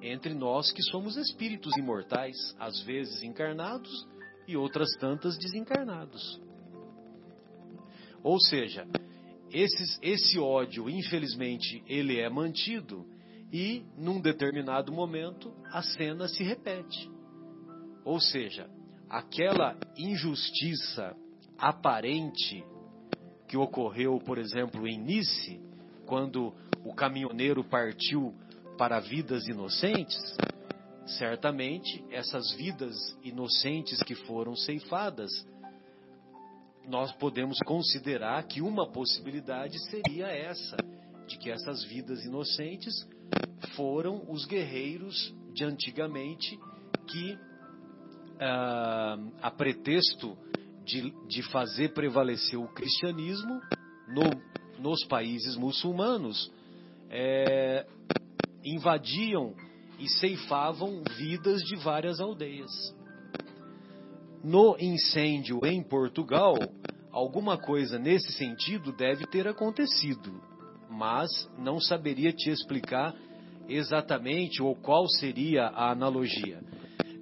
entre 0.00 0.32
nós 0.32 0.70
que 0.70 0.82
somos 0.82 1.16
espíritos 1.16 1.76
imortais, 1.76 2.36
às 2.56 2.80
vezes 2.82 3.20
encarnados 3.24 4.06
e 4.46 4.56
outras 4.56 4.88
tantas 5.00 5.36
desencarnados. 5.36 6.40
Ou 8.22 8.38
seja, 8.40 8.86
esses, 9.50 9.98
esse 10.00 10.38
ódio, 10.38 10.88
infelizmente, 10.88 11.82
ele 11.86 12.20
é 12.20 12.28
mantido 12.28 13.04
e, 13.52 13.84
num 13.96 14.20
determinado 14.20 14.92
momento, 14.92 15.52
a 15.72 15.82
cena 15.82 16.28
se 16.28 16.42
repete. 16.42 17.10
Ou 18.04 18.20
seja, 18.20 18.68
aquela 19.08 19.76
injustiça 19.96 21.16
aparente 21.56 22.64
que 23.46 23.56
ocorreu, 23.56 24.18
por 24.20 24.38
exemplo, 24.38 24.86
em 24.86 24.98
Nice, 24.98 25.60
quando 26.06 26.54
o 26.84 26.94
caminhoneiro 26.94 27.64
partiu 27.64 28.34
para 28.76 29.00
vidas 29.00 29.48
inocentes, 29.48 30.16
certamente 31.18 32.04
essas 32.10 32.52
vidas 32.52 32.94
inocentes 33.22 34.02
que 34.02 34.14
foram 34.14 34.54
ceifadas, 34.54 35.30
nós 36.86 37.12
podemos 37.12 37.58
considerar 37.60 38.42
que 38.44 38.62
uma 38.62 38.90
possibilidade 38.90 39.78
seria 39.90 40.26
essa, 40.28 40.76
de 41.28 41.38
que 41.38 41.50
essas 41.50 41.84
vidas 41.84 42.24
inocentes 42.24 43.06
foram 43.76 44.24
os 44.28 44.44
guerreiros 44.44 45.32
de 45.52 45.64
antigamente 45.64 46.58
que, 47.06 47.38
ah, 48.40 49.18
a 49.42 49.50
pretexto 49.50 50.36
de, 50.84 51.12
de 51.28 51.42
fazer 51.50 51.92
prevalecer 51.92 52.58
o 52.58 52.66
cristianismo 52.68 53.60
no, 54.08 54.40
nos 54.80 55.04
países 55.04 55.54
muçulmanos, 55.56 56.50
é, 57.10 57.86
invadiam 58.64 59.54
e 59.98 60.08
ceifavam 60.08 61.02
vidas 61.16 61.60
de 61.62 61.76
várias 61.76 62.20
aldeias. 62.20 62.70
No 64.42 64.76
incêndio 64.78 65.60
em 65.64 65.82
Portugal, 65.82 66.54
alguma 67.10 67.58
coisa 67.58 67.98
nesse 67.98 68.32
sentido 68.32 68.92
deve 68.92 69.26
ter 69.26 69.48
acontecido, 69.48 70.40
mas 70.88 71.28
não 71.58 71.80
saberia 71.80 72.32
te 72.32 72.50
explicar 72.50 73.14
exatamente 73.68 74.62
ou 74.62 74.74
qual 74.74 75.06
seria 75.08 75.66
a 75.66 75.90
analogia. 75.90 76.60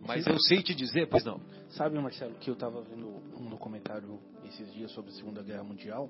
Mas 0.07 0.27
eu 0.27 0.39
sei 0.41 0.62
te 0.62 0.75
dizer, 0.75 1.09
pois 1.09 1.25
não. 1.25 1.41
Sabe, 1.71 1.99
Marcelo, 1.99 2.35
que 2.35 2.49
eu 2.49 2.55
estava 2.55 2.81
vendo 2.83 3.09
um 3.39 3.49
documentário 3.49 4.21
esses 4.45 4.73
dias 4.73 4.93
sobre 4.93 5.11
a 5.11 5.14
Segunda 5.14 5.43
Guerra 5.43 5.64
Mundial, 5.64 6.09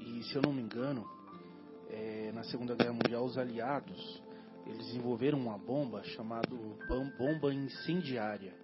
e 0.00 0.22
se 0.24 0.34
eu 0.36 0.42
não 0.42 0.52
me 0.52 0.62
engano, 0.62 1.04
é, 1.90 2.32
na 2.32 2.42
Segunda 2.44 2.74
Guerra 2.74 2.94
Mundial 2.94 3.24
os 3.24 3.36
aliados 3.36 4.22
eles 4.66 4.86
desenvolveram 4.86 5.38
uma 5.38 5.58
bomba 5.58 6.02
chamada 6.02 6.48
bomba 7.18 7.52
incendiária. 7.52 8.54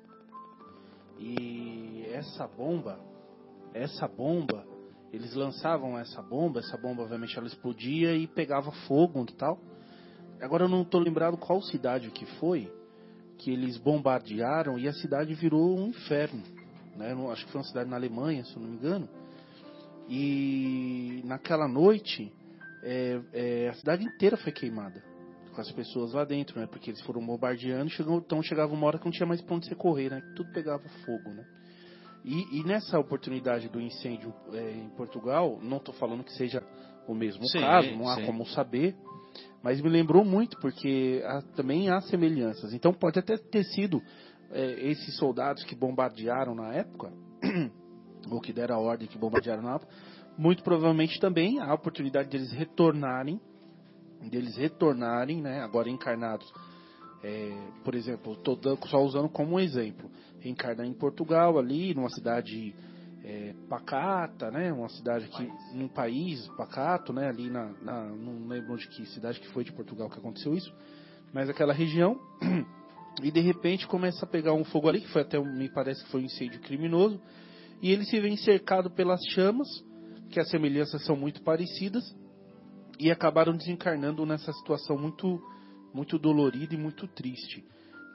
E 1.18 2.04
essa 2.10 2.46
bomba, 2.46 2.98
essa 3.74 4.08
bomba, 4.08 4.66
eles 5.12 5.34
lançavam 5.34 5.98
essa 5.98 6.22
bomba, 6.22 6.60
essa 6.60 6.76
bomba 6.76 7.02
obviamente 7.02 7.36
ela 7.36 7.46
explodia 7.46 8.14
e 8.14 8.26
pegava 8.26 8.70
fogo 8.86 9.24
e 9.28 9.34
tal. 9.34 9.58
Agora 10.40 10.64
eu 10.64 10.68
não 10.68 10.82
estou 10.82 11.00
lembrado 11.00 11.36
qual 11.36 11.60
cidade 11.60 12.10
que 12.10 12.24
foi 12.38 12.70
que 13.38 13.50
eles 13.50 13.78
bombardearam 13.78 14.78
e 14.78 14.86
a 14.86 14.92
cidade 14.92 15.34
virou 15.34 15.78
um 15.78 15.88
inferno. 15.88 16.42
Né? 16.96 17.14
Acho 17.30 17.46
que 17.46 17.52
foi 17.52 17.60
uma 17.60 17.66
cidade 17.66 17.88
na 17.88 17.96
Alemanha, 17.96 18.44
se 18.44 18.54
eu 18.54 18.62
não 18.62 18.68
me 18.68 18.76
engano. 18.76 19.08
E 20.08 21.22
naquela 21.24 21.66
noite 21.66 22.32
é, 22.82 23.20
é, 23.32 23.68
a 23.68 23.74
cidade 23.74 24.04
inteira 24.04 24.36
foi 24.36 24.52
queimada 24.52 25.02
com 25.54 25.60
as 25.60 25.70
pessoas 25.72 26.12
lá 26.12 26.24
dentro, 26.24 26.60
né? 26.60 26.66
Porque 26.66 26.90
eles 26.90 27.00
foram 27.02 27.24
bombardeando, 27.24 27.90
chegou, 27.90 28.18
então 28.18 28.42
chegava 28.42 28.72
uma 28.72 28.86
hora 28.86 28.98
que 28.98 29.04
não 29.04 29.12
tinha 29.12 29.26
mais 29.26 29.40
pra 29.40 29.56
onde 29.56 29.66
você 29.66 29.74
correr, 29.74 30.10
né? 30.10 30.20
Tudo 30.36 30.52
pegava 30.52 30.82
fogo, 31.04 31.30
né? 31.30 31.44
E, 32.24 32.60
e 32.60 32.64
nessa 32.64 32.98
oportunidade 32.98 33.68
do 33.68 33.80
incêndio 33.80 34.34
é, 34.52 34.72
em 34.72 34.88
Portugal, 34.90 35.58
não 35.62 35.78
estou 35.78 35.94
falando 35.94 36.24
que 36.24 36.32
seja 36.34 36.62
o 37.06 37.14
mesmo 37.14 37.46
sim, 37.48 37.60
caso, 37.60 37.90
não 37.92 38.08
há 38.08 38.16
sim. 38.16 38.26
como 38.26 38.46
saber, 38.46 38.94
mas 39.62 39.80
me 39.80 39.88
lembrou 39.88 40.24
muito 40.24 40.58
porque 40.60 41.22
há, 41.24 41.42
também 41.56 41.88
há 41.88 42.00
semelhanças. 42.02 42.72
Então 42.74 42.92
pode 42.92 43.18
até 43.18 43.36
ter 43.36 43.64
sido 43.64 44.02
é, 44.50 44.90
esses 44.90 45.16
soldados 45.16 45.64
que 45.64 45.74
bombardearam 45.74 46.54
na 46.54 46.74
época, 46.74 47.12
ou 48.30 48.40
que 48.40 48.52
deram 48.52 48.76
a 48.76 48.78
ordem 48.78 49.08
que 49.08 49.18
bombardearam 49.18 49.62
na 49.62 49.76
época, 49.76 49.92
muito 50.36 50.62
provavelmente 50.62 51.18
também 51.18 51.58
há 51.58 51.70
a 51.70 51.74
oportunidade 51.74 52.28
deles 52.28 52.52
retornarem 52.52 53.40
deles 54.28 54.56
retornarem, 54.56 55.40
né, 55.40 55.60
agora 55.60 55.88
encarnados. 55.88 56.52
É, 57.22 57.50
por 57.84 57.94
exemplo, 57.94 58.32
estou 58.32 58.58
só 58.86 59.02
usando 59.02 59.28
como 59.28 59.56
um 59.56 59.60
exemplo, 59.60 60.10
reencarnar 60.40 60.86
em 60.86 60.92
Portugal 60.92 61.58
ali, 61.58 61.94
numa 61.94 62.10
cidade 62.10 62.74
é, 63.24 63.54
pacata, 63.68 64.50
né, 64.50 64.72
uma 64.72 64.88
cidade 64.88 65.28
que, 65.28 65.50
num 65.74 65.88
país. 65.88 66.46
pacato, 66.56 67.12
né, 67.12 67.28
ali 67.28 67.50
na, 67.50 67.72
na, 67.82 68.04
não 68.06 68.46
lembro 68.48 68.76
de 68.76 68.88
que 68.88 69.06
cidade 69.06 69.40
que 69.40 69.48
foi 69.48 69.64
de 69.64 69.72
Portugal 69.72 70.08
que 70.08 70.18
aconteceu 70.18 70.54
isso, 70.54 70.72
mas 71.32 71.48
aquela 71.48 71.72
região, 71.72 72.18
e 73.22 73.30
de 73.30 73.40
repente 73.40 73.86
começa 73.86 74.24
a 74.24 74.28
pegar 74.28 74.54
um 74.54 74.64
fogo 74.64 74.88
ali, 74.88 75.00
que 75.00 75.08
foi 75.08 75.22
até, 75.22 75.38
me 75.38 75.68
parece 75.68 76.02
que 76.04 76.10
foi 76.10 76.22
um 76.22 76.24
incêndio 76.24 76.60
criminoso, 76.60 77.20
e 77.82 77.90
ele 77.90 78.04
se 78.04 78.18
vê 78.20 78.34
cercado 78.36 78.90
pelas 78.90 79.20
chamas, 79.30 79.68
que 80.30 80.40
as 80.40 80.48
semelhanças 80.48 81.04
são 81.04 81.16
muito 81.16 81.42
parecidas, 81.42 82.04
e 82.98 83.10
acabaram 83.10 83.56
desencarnando 83.56 84.26
nessa 84.26 84.52
situação 84.52 84.96
muito, 84.98 85.40
muito 85.92 86.18
dolorida 86.18 86.74
e 86.74 86.78
muito 86.78 87.06
triste. 87.08 87.64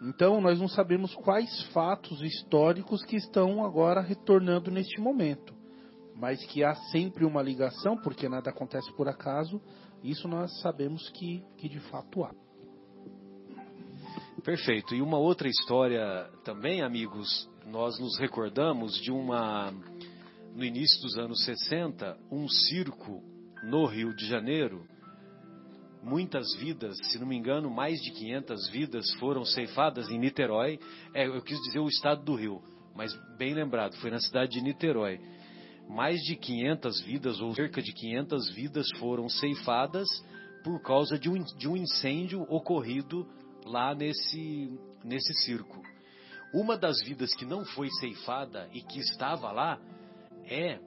Então, 0.01 0.41
nós 0.41 0.59
não 0.59 0.67
sabemos 0.67 1.15
quais 1.15 1.63
fatos 1.73 2.21
históricos 2.21 3.03
que 3.03 3.15
estão 3.15 3.63
agora 3.63 4.01
retornando 4.01 4.69
neste 4.69 4.99
momento, 4.99 5.53
mas 6.15 6.43
que 6.45 6.63
há 6.63 6.75
sempre 6.91 7.25
uma 7.25 7.41
ligação, 7.41 7.97
porque 7.97 8.27
nada 8.29 8.49
acontece 8.49 8.91
por 8.95 9.07
acaso, 9.07 9.61
isso 10.03 10.27
nós 10.27 10.59
sabemos 10.61 11.09
que, 11.09 11.43
que 11.57 11.69
de 11.69 11.79
fato 11.79 12.23
há. 12.23 12.31
perfeito. 14.43 14.93
E 14.93 15.01
uma 15.01 15.17
outra 15.17 15.47
história 15.47 16.29
também, 16.43 16.81
amigos, 16.81 17.49
nós 17.65 17.97
nos 17.99 18.19
recordamos 18.19 18.93
de 19.01 19.11
uma 19.11 19.73
no 20.55 20.63
início 20.63 21.01
dos 21.01 21.17
anos 21.17 21.43
60, 21.43 22.17
um 22.31 22.47
circo 22.47 23.21
no 23.63 23.85
Rio 23.85 24.15
de 24.15 24.25
Janeiro. 24.25 24.87
Muitas 26.05 26.53
vidas, 26.57 26.95
se 27.09 27.17
não 27.17 27.25
me 27.25 27.35
engano, 27.35 27.67
mais 27.67 27.99
de 27.99 28.11
500 28.11 28.69
vidas 28.69 29.11
foram 29.13 29.43
ceifadas 29.43 30.07
em 30.07 30.19
Niterói. 30.19 30.79
É, 31.15 31.25
eu 31.25 31.41
quis 31.41 31.59
dizer 31.61 31.79
o 31.79 31.87
estado 31.87 32.23
do 32.23 32.35
Rio, 32.35 32.61
mas 32.95 33.11
bem 33.39 33.55
lembrado, 33.55 33.95
foi 33.95 34.11
na 34.11 34.19
cidade 34.19 34.51
de 34.51 34.61
Niterói. 34.61 35.19
Mais 35.89 36.19
de 36.21 36.35
500 36.35 37.01
vidas, 37.01 37.41
ou 37.41 37.55
cerca 37.55 37.81
de 37.81 37.91
500 37.91 38.53
vidas, 38.53 38.85
foram 38.99 39.27
ceifadas 39.27 40.07
por 40.63 40.79
causa 40.83 41.17
de 41.17 41.27
um, 41.27 41.43
de 41.43 41.67
um 41.67 41.75
incêndio 41.75 42.43
ocorrido 42.43 43.27
lá 43.65 43.95
nesse, 43.95 44.79
nesse 45.03 45.33
circo. 45.43 45.81
Uma 46.53 46.77
das 46.77 47.03
vidas 47.03 47.33
que 47.35 47.45
não 47.45 47.65
foi 47.65 47.89
ceifada 47.99 48.69
e 48.71 48.79
que 48.79 48.99
estava 48.99 49.51
lá 49.51 49.79
é 50.43 50.77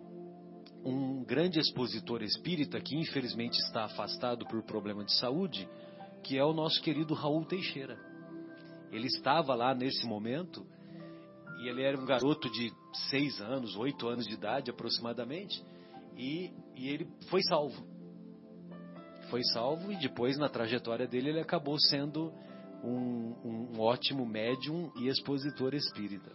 um 0.88 1.24
grande 1.24 1.58
expositor 1.60 2.22
espírita 2.22 2.80
que 2.80 2.96
infelizmente 2.96 3.58
está 3.58 3.84
afastado 3.84 4.46
por 4.46 4.62
problema 4.62 5.04
de 5.04 5.14
saúde, 5.18 5.68
que 6.22 6.38
é 6.38 6.44
o 6.44 6.52
nosso 6.52 6.80
querido 6.82 7.14
Raul 7.14 7.44
Teixeira. 7.44 7.98
Ele 8.90 9.06
estava 9.06 9.54
lá 9.54 9.74
nesse 9.74 10.06
momento 10.06 10.66
e 11.60 11.68
ele 11.68 11.82
era 11.82 11.98
um 11.98 12.06
garoto 12.06 12.50
de 12.50 12.72
seis 13.10 13.40
anos, 13.40 13.76
oito 13.76 14.08
anos 14.08 14.26
de 14.26 14.34
idade 14.34 14.70
aproximadamente, 14.70 15.62
e, 16.16 16.50
e 16.74 16.88
ele 16.88 17.06
foi 17.28 17.42
salvo. 17.42 17.86
Foi 19.30 19.42
salvo 19.52 19.92
e 19.92 19.96
depois 19.96 20.38
na 20.38 20.48
trajetória 20.48 21.06
dele 21.06 21.30
ele 21.30 21.40
acabou 21.40 21.78
sendo 21.78 22.32
um, 22.82 23.72
um 23.74 23.80
ótimo 23.80 24.24
médium 24.24 24.90
e 24.96 25.08
expositor 25.08 25.74
espírita. 25.74 26.30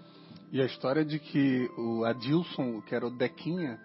E 0.51 0.61
a 0.61 0.65
história 0.65 1.03
de 1.03 1.17
que 1.17 1.67
o 1.77 2.05
Adilson, 2.05 2.81
que 2.81 2.93
era 2.93 3.07
o 3.07 3.17
Dequinha, 3.17 3.79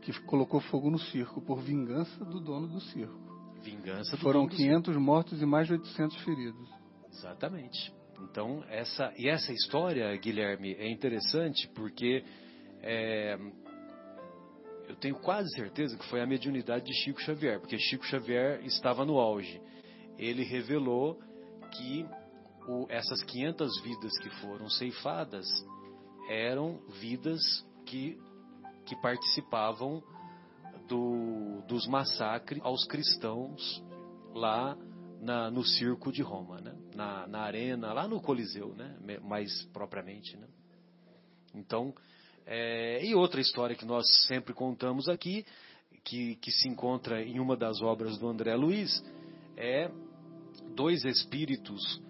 que 0.00 0.12
colocou 0.22 0.60
fogo 0.60 0.90
no 0.90 0.98
circo 0.98 1.40
por 1.40 1.60
vingança 1.60 2.24
do 2.24 2.40
dono 2.40 2.68
do 2.68 2.80
circo. 2.80 3.18
Vingança 3.62 4.16
do 4.16 4.22
Foram 4.22 4.40
dono 4.40 4.50
do 4.50 4.56
500 4.56 4.94
circo. 4.94 5.00
mortos 5.00 5.42
e 5.42 5.46
mais 5.46 5.66
de 5.66 5.74
800 5.74 6.16
feridos. 6.24 6.68
Exatamente. 7.12 7.92
Então, 8.22 8.64
essa, 8.68 9.12
e 9.16 9.28
essa 9.28 9.52
história, 9.52 10.14
Guilherme, 10.16 10.74
é 10.74 10.90
interessante 10.90 11.68
porque 11.74 12.24
é, 12.82 13.36
eu 14.88 14.96
tenho 14.96 15.16
quase 15.16 15.48
certeza 15.54 15.96
que 15.96 16.06
foi 16.08 16.20
a 16.20 16.26
mediunidade 16.26 16.84
de 16.84 16.94
Chico 16.94 17.20
Xavier, 17.20 17.60
porque 17.60 17.78
Chico 17.78 18.04
Xavier 18.06 18.64
estava 18.64 19.04
no 19.04 19.18
auge. 19.18 19.60
Ele 20.16 20.42
revelou 20.42 21.20
que 21.76 22.06
o, 22.66 22.86
essas 22.88 23.22
500 23.24 23.82
vidas 23.82 24.18
que 24.18 24.30
foram 24.40 24.68
ceifadas 24.68 25.46
eram 26.28 26.80
vidas 27.00 27.40
que, 27.86 28.18
que 28.88 28.96
participavam 28.96 30.02
do, 30.88 31.62
dos 31.68 31.86
massacres 31.86 32.60
aos 32.64 32.84
cristãos 32.86 33.84
lá 34.34 34.76
na, 35.20 35.50
no 35.50 35.62
circo 35.62 36.10
de 36.10 36.22
Roma, 36.22 36.60
né? 36.60 36.74
na, 36.94 37.26
na 37.26 37.40
arena, 37.40 37.92
lá 37.92 38.08
no 38.08 38.20
Coliseu, 38.20 38.74
né? 38.74 38.96
mais 39.22 39.64
propriamente. 39.72 40.36
Né? 40.36 40.46
Então, 41.54 41.94
é, 42.46 43.04
e 43.04 43.14
outra 43.14 43.40
história 43.40 43.76
que 43.76 43.84
nós 43.84 44.06
sempre 44.26 44.54
contamos 44.54 45.08
aqui, 45.08 45.44
que, 46.02 46.36
que 46.36 46.50
se 46.50 46.68
encontra 46.68 47.22
em 47.22 47.38
uma 47.38 47.56
das 47.56 47.82
obras 47.82 48.16
do 48.18 48.26
André 48.26 48.54
Luiz, 48.56 49.04
é 49.56 49.90
dois 50.74 51.04
espíritos 51.04 52.00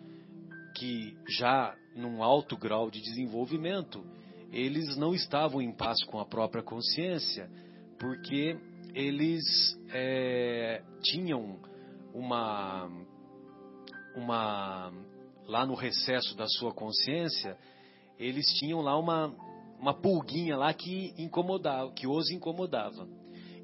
que 0.76 1.16
já 1.28 1.74
num 1.96 2.22
alto 2.22 2.56
grau 2.56 2.88
de 2.88 3.00
desenvolvimento, 3.00 4.04
eles 4.52 4.96
não 4.96 5.14
estavam 5.14 5.60
em 5.60 5.72
paz 5.72 6.02
com 6.04 6.18
a 6.18 6.26
própria 6.26 6.62
consciência, 6.62 7.50
porque 7.98 8.56
eles 8.94 9.44
é, 9.90 10.82
tinham 11.02 11.58
uma, 12.14 12.90
uma 14.16 14.92
lá 15.46 15.66
no 15.66 15.74
recesso 15.74 16.36
da 16.36 16.46
sua 16.46 16.72
consciência, 16.72 17.56
eles 18.18 18.46
tinham 18.58 18.80
lá 18.80 18.98
uma, 18.98 19.34
uma 19.78 19.94
pulguinha 19.94 20.56
lá 20.56 20.72
que 20.72 21.14
incomodava, 21.18 21.92
que 21.92 22.06
os 22.06 22.30
incomodava. 22.30 23.06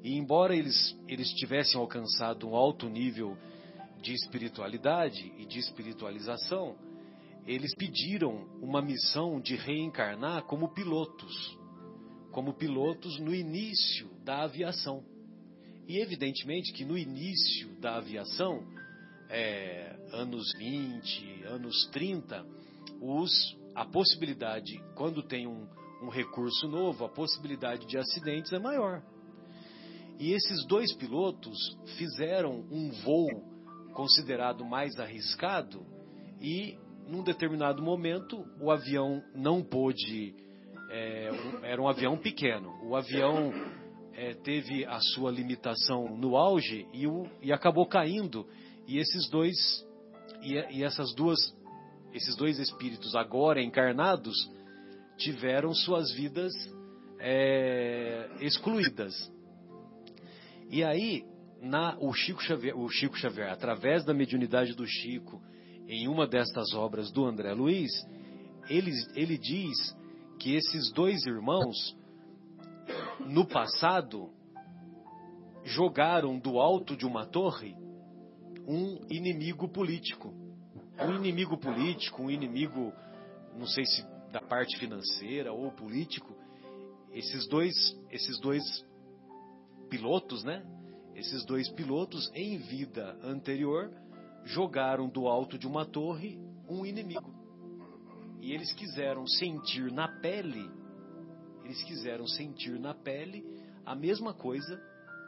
E 0.03 0.17
embora 0.17 0.55
eles, 0.55 0.95
eles 1.07 1.29
tivessem 1.33 1.79
alcançado 1.79 2.47
um 2.47 2.55
alto 2.55 2.87
nível 2.87 3.35
de 4.01 4.13
espiritualidade 4.13 5.33
e 5.37 5.45
de 5.45 5.57
espiritualização, 5.57 6.75
eles 7.45 7.73
pediram 7.75 8.47
uma 8.61 8.81
missão 8.81 9.39
de 9.39 9.55
reencarnar 9.55 10.43
como 10.45 10.73
pilotos, 10.73 11.57
como 12.31 12.53
pilotos 12.53 13.19
no 13.19 13.33
início 13.33 14.09
da 14.23 14.43
aviação. 14.43 15.03
E 15.87 15.99
evidentemente 15.99 16.73
que 16.73 16.83
no 16.83 16.97
início 16.97 17.79
da 17.79 17.97
aviação, 17.97 18.65
é, 19.29 19.95
anos 20.11 20.51
20, 20.57 21.43
anos 21.43 21.87
30, 21.91 22.43
os, 22.99 23.55
a 23.75 23.85
possibilidade, 23.85 24.73
quando 24.95 25.21
tem 25.21 25.45
um, 25.45 25.67
um 26.01 26.09
recurso 26.09 26.67
novo, 26.67 27.05
a 27.05 27.09
possibilidade 27.09 27.85
de 27.85 27.97
acidentes 27.97 28.51
é 28.51 28.59
maior. 28.59 29.03
E 30.19 30.31
esses 30.31 30.65
dois 30.65 30.93
pilotos 30.93 31.57
fizeram 31.97 32.65
um 32.71 32.89
voo 33.03 33.53
considerado 33.93 34.65
mais 34.65 34.97
arriscado 34.99 35.85
e 36.41 36.77
num 37.07 37.23
determinado 37.23 37.81
momento, 37.81 38.45
o 38.59 38.71
avião 38.71 39.23
não 39.33 39.63
pôde. 39.63 40.33
É, 40.89 41.29
era 41.63 41.81
um 41.81 41.87
avião 41.87 42.17
pequeno. 42.17 42.71
O 42.83 42.95
avião 42.95 43.51
é, 44.13 44.33
teve 44.33 44.85
a 44.85 44.99
sua 44.99 45.31
limitação 45.31 46.15
no 46.17 46.37
auge 46.37 46.87
e, 46.93 47.07
o, 47.07 47.27
e 47.41 47.51
acabou 47.51 47.85
caindo. 47.85 48.47
E 48.87 48.99
esses 48.99 49.29
dois 49.29 49.55
e, 50.41 50.53
e 50.77 50.83
essas 50.83 51.13
duas, 51.13 51.39
esses 52.13 52.35
dois 52.35 52.59
espíritos 52.59 53.15
agora 53.15 53.61
encarnados 53.61 54.35
tiveram 55.17 55.73
suas 55.73 56.11
vidas 56.13 56.53
é, 57.19 58.29
excluídas. 58.39 59.31
E 60.69 60.83
aí, 60.83 61.23
na, 61.61 61.97
o, 61.99 62.13
Chico 62.13 62.41
Xavier, 62.43 62.77
o 62.77 62.87
Chico 62.89 63.17
Xavier, 63.17 63.49
através 63.51 64.03
da 64.03 64.13
mediunidade 64.13 64.73
do 64.73 64.85
Chico, 64.85 65.41
em 65.87 66.07
uma 66.07 66.27
destas 66.27 66.73
obras 66.73 67.11
do 67.11 67.25
André 67.25 67.53
Luiz, 67.53 67.91
ele, 68.69 68.91
ele 69.15 69.37
diz 69.37 69.95
que 70.39 70.55
esses 70.55 70.91
dois 70.91 71.25
irmãos, 71.25 71.95
no 73.19 73.45
passado, 73.45 74.29
jogaram 75.63 76.37
do 76.37 76.59
alto 76.59 76.95
de 76.95 77.05
uma 77.05 77.25
torre 77.25 77.75
um 78.67 78.99
inimigo 79.09 79.67
político. 79.67 80.33
Um 80.99 81.15
inimigo 81.15 81.57
político, 81.57 82.23
um 82.23 82.31
inimigo, 82.31 82.93
não 83.57 83.67
sei 83.67 83.85
se 83.85 84.03
da 84.31 84.41
parte 84.41 84.77
financeira 84.77 85.53
ou 85.53 85.71
político. 85.71 86.35
Esses 87.11 87.47
dois, 87.47 87.73
esses 88.11 88.39
dois 88.39 88.63
pilotos, 89.89 90.43
né? 90.43 90.63
Esses 91.15 91.45
dois 91.45 91.69
pilotos, 91.71 92.29
em 92.33 92.57
vida 92.57 93.17
anterior, 93.23 93.89
jogaram 94.45 95.09
do 95.09 95.27
alto 95.27 95.57
de 95.57 95.67
uma 95.67 95.85
torre 95.85 96.39
um 96.69 96.85
inimigo. 96.85 97.33
E 98.39 98.53
eles 98.53 98.71
quiseram 98.73 99.25
sentir 99.27 99.91
na 99.91 100.07
pele, 100.07 100.69
eles 101.63 101.83
quiseram 101.83 102.27
sentir 102.27 102.79
na 102.79 102.93
pele 102.93 103.43
a 103.85 103.95
mesma 103.95 104.33
coisa 104.33 104.79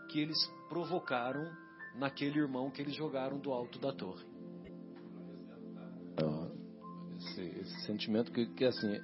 que 0.09 0.19
eles 0.19 0.37
provocaram 0.69 1.51
naquele 1.95 2.39
irmão 2.39 2.69
que 2.69 2.81
eles 2.81 2.95
jogaram 2.95 3.39
do 3.39 3.51
alto 3.51 3.79
da 3.79 3.91
torre. 3.91 4.25
Esse, 7.17 7.41
esse 7.41 7.81
sentimento 7.85 8.31
que, 8.31 8.45
que 8.53 8.65
assim, 8.65 9.01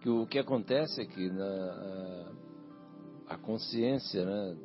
que 0.00 0.08
o 0.08 0.26
que 0.26 0.38
acontece 0.38 1.02
é 1.02 1.06
que 1.06 1.28
na, 1.30 1.44
a, 3.28 3.34
a 3.34 3.38
consciência, 3.38 4.24
né, 4.24 4.56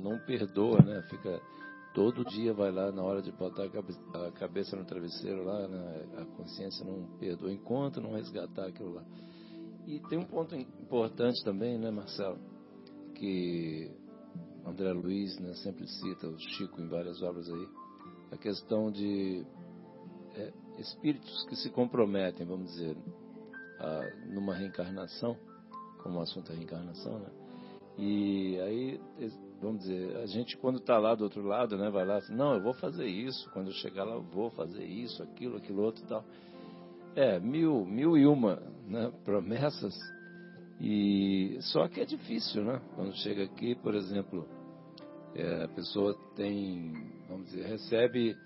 não, 0.00 0.12
não 0.12 0.18
perdoa, 0.24 0.80
né, 0.80 1.02
fica 1.10 1.40
todo 1.98 2.24
dia 2.24 2.54
vai 2.54 2.70
lá 2.70 2.92
na 2.92 3.02
hora 3.02 3.20
de 3.20 3.32
botar 3.32 3.64
a 3.64 4.30
cabeça 4.30 4.76
no 4.76 4.84
travesseiro 4.84 5.42
lá, 5.42 5.66
né, 5.66 6.06
a 6.18 6.24
consciência 6.36 6.84
não 6.84 7.18
perdoa 7.18 7.52
enquanto 7.52 8.00
não 8.00 8.12
resgatar 8.12 8.66
aquilo 8.66 8.94
lá. 8.94 9.04
E 9.84 9.98
tem 10.08 10.16
um 10.16 10.24
ponto 10.24 10.54
importante 10.54 11.42
também, 11.42 11.76
né, 11.76 11.90
Marcelo, 11.90 12.38
que 13.16 13.90
André 14.64 14.92
Luiz 14.92 15.40
né, 15.40 15.52
sempre 15.54 15.88
cita, 15.88 16.28
o 16.28 16.38
Chico 16.38 16.80
em 16.80 16.86
várias 16.86 17.20
obras 17.20 17.50
aí, 17.50 17.68
a 18.30 18.36
questão 18.36 18.92
de 18.92 19.44
é, 20.36 20.52
espíritos 20.78 21.46
que 21.48 21.56
se 21.56 21.68
comprometem, 21.68 22.46
vamos 22.46 22.70
dizer, 22.70 22.96
a, 23.80 24.26
numa 24.28 24.54
reencarnação, 24.54 25.36
como 26.04 26.20
o 26.20 26.22
assunto 26.22 26.52
é 26.52 26.54
reencarnação, 26.54 27.18
né? 27.18 27.30
E 27.98 28.60
aí 28.60 29.00
vamos 29.60 29.80
dizer, 29.80 30.16
a 30.16 30.26
gente 30.26 30.56
quando 30.56 30.78
está 30.78 30.98
lá 30.98 31.14
do 31.14 31.24
outro 31.24 31.42
lado, 31.42 31.76
né, 31.76 31.90
vai 31.90 32.06
lá 32.06 32.16
assim, 32.16 32.34
não, 32.34 32.54
eu 32.54 32.62
vou 32.62 32.74
fazer 32.74 33.06
isso, 33.06 33.50
quando 33.50 33.68
eu 33.68 33.74
chegar 33.74 34.04
lá 34.04 34.14
eu 34.14 34.22
vou 34.22 34.50
fazer 34.50 34.84
isso, 34.84 35.22
aquilo, 35.22 35.56
aquilo 35.56 35.82
outro 35.82 36.04
e 36.04 36.06
tal. 36.06 36.24
É, 37.16 37.40
mil, 37.40 37.84
mil 37.84 38.16
e 38.16 38.26
uma 38.26 38.62
né, 38.86 39.12
promessas, 39.24 39.98
e 40.80 41.58
só 41.60 41.88
que 41.88 42.00
é 42.00 42.04
difícil, 42.04 42.62
né? 42.62 42.80
Quando 42.94 43.12
chega 43.16 43.42
aqui, 43.42 43.74
por 43.74 43.96
exemplo, 43.96 44.46
é, 45.34 45.64
a 45.64 45.68
pessoa 45.68 46.14
tem, 46.36 47.10
vamos 47.28 47.46
dizer, 47.46 47.66
recebe, 47.66 48.36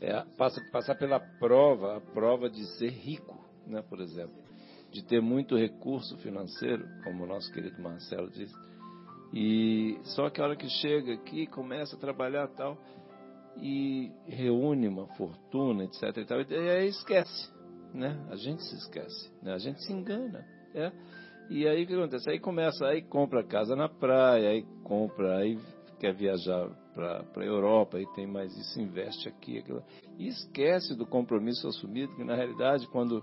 é, 0.00 0.24
passa 0.38 0.60
passar 0.70 0.94
pela 0.94 1.18
prova, 1.18 1.96
a 1.96 2.00
prova 2.00 2.48
de 2.48 2.64
ser 2.78 2.90
rico, 2.90 3.36
né, 3.66 3.82
por 3.82 4.00
exemplo, 4.00 4.34
de 4.92 5.02
ter 5.04 5.20
muito 5.20 5.56
recurso 5.56 6.16
financeiro, 6.18 6.86
como 7.02 7.24
o 7.24 7.26
nosso 7.26 7.52
querido 7.52 7.80
Marcelo 7.82 8.30
disse 8.30 8.54
e 9.32 9.98
só 10.02 10.28
que 10.28 10.40
a 10.40 10.44
hora 10.44 10.56
que 10.56 10.68
chega 10.68 11.14
aqui, 11.14 11.46
começa 11.46 11.96
a 11.96 11.98
trabalhar 11.98 12.48
tal, 12.48 12.76
e 13.56 14.10
reúne 14.26 14.88
uma 14.88 15.06
fortuna, 15.14 15.84
etc. 15.84 16.16
E, 16.16 16.24
tal, 16.24 16.40
e 16.40 16.70
aí 16.70 16.88
esquece, 16.88 17.52
né? 17.94 18.18
A 18.30 18.36
gente 18.36 18.62
se 18.64 18.74
esquece, 18.76 19.32
né? 19.42 19.52
A 19.52 19.58
gente 19.58 19.82
se 19.84 19.92
engana, 19.92 20.44
é? 20.74 20.92
E 21.50 21.66
aí 21.66 21.82
o 21.82 21.86
que 21.86 21.94
acontece? 21.94 22.30
Aí 22.30 22.38
começa, 22.38 22.86
aí 22.86 23.02
compra 23.02 23.42
casa 23.42 23.74
na 23.74 23.88
praia, 23.88 24.50
aí 24.50 24.64
compra, 24.84 25.38
aí 25.38 25.58
quer 25.98 26.14
viajar 26.14 26.68
para 26.94 27.24
a 27.36 27.44
Europa, 27.44 27.98
aí 27.98 28.06
tem 28.14 28.26
mais 28.26 28.56
isso, 28.56 28.80
investe 28.80 29.28
aqui, 29.28 29.58
aquilo. 29.58 29.82
E 30.18 30.28
esquece 30.28 30.96
do 30.96 31.06
compromisso 31.06 31.66
assumido, 31.68 32.14
que 32.14 32.24
na 32.24 32.34
realidade, 32.34 32.86
quando 32.88 33.22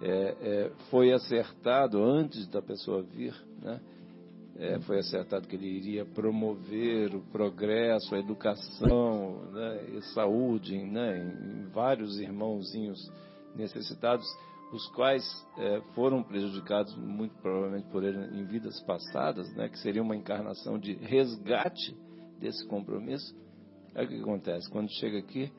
é, 0.00 0.36
é, 0.40 0.72
foi 0.90 1.12
acertado 1.12 2.02
antes 2.02 2.46
da 2.48 2.62
pessoa 2.62 3.02
vir, 3.02 3.34
né? 3.60 3.80
É, 4.58 4.80
foi 4.80 4.98
acertado 4.98 5.46
que 5.46 5.54
ele 5.54 5.68
iria 5.68 6.04
promover 6.04 7.14
o 7.14 7.20
progresso, 7.30 8.14
a 8.14 8.18
educação 8.18 9.44
né, 9.52 9.84
e 9.94 10.02
saúde 10.14 10.76
né, 10.76 11.18
em, 11.18 11.70
vários 11.70 12.18
irmãozinhos 12.18 12.98
necessitados, 13.54 14.26
os 14.72 14.86
quais 14.88 15.24
é, 15.56 15.80
foram 15.94 16.24
prejudicados 16.24 16.94
muito 16.96 17.36
provavelmente 17.40 17.86
por 17.88 18.02
ele 18.02 18.18
em 18.36 18.44
vidas 18.44 18.80
passadas, 18.82 19.48
né, 19.54 19.68
que 19.68 19.78
seria 19.78 20.02
uma 20.02 20.16
encarnação 20.16 20.76
de 20.76 20.94
resgate 20.94 21.96
desse 22.40 22.66
compromisso. 22.66 23.34
Aí 23.94 24.06
o 24.06 24.08
que 24.08 24.20
acontece? 24.20 24.68
Quando 24.70 24.90
chega 24.90 25.18
aqui, 25.18 25.52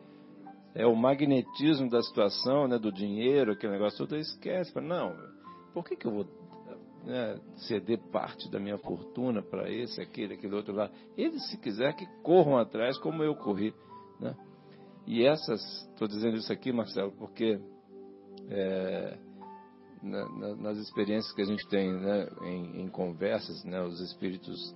é 0.76 0.86
o 0.86 0.96
magnetismo 0.96 1.90
da 1.90 2.02
situação, 2.02 2.68
né, 2.68 2.78
do 2.78 2.92
dinheiro, 2.92 3.54
aquele 3.54 3.74
negócio 3.74 3.98
todo, 4.06 4.18
esquece. 4.18 4.78
Não, 4.82 5.16
por 5.74 5.86
que, 5.86 5.96
que 5.96 6.06
eu 6.06 6.12
vou 6.12 6.39
né, 7.06 7.40
ceder 7.68 8.00
parte 8.12 8.50
da 8.50 8.60
minha 8.60 8.78
fortuna 8.78 9.42
para 9.42 9.70
esse, 9.70 10.02
aquele, 10.02 10.34
aquele 10.34 10.56
outro 10.56 10.74
lá. 10.74 10.90
Eles, 11.18 11.50
se 11.50 11.58
quiser, 11.58 11.94
que 11.96 12.06
corram 12.22 12.58
atrás 12.58 12.98
como 12.98 13.24
eu 13.24 13.36
corri. 13.36 13.74
Né? 14.20 14.36
E 15.08 15.26
essas, 15.26 15.62
estou 15.90 16.08
dizendo 16.08 16.38
isso 16.38 16.52
aqui, 16.52 16.72
Marcelo, 16.72 17.12
porque 17.14 17.60
é, 18.50 19.18
na, 20.02 20.30
na, 20.30 20.56
nas 20.56 20.78
experiências 20.78 21.34
que 21.34 21.42
a 21.42 21.46
gente 21.46 21.68
tem 21.68 21.92
né, 21.94 22.30
em, 22.44 22.82
em, 22.82 22.90
conversas, 22.90 23.64
né, 23.64 23.82
os 23.82 24.00
espíritos 24.02 24.76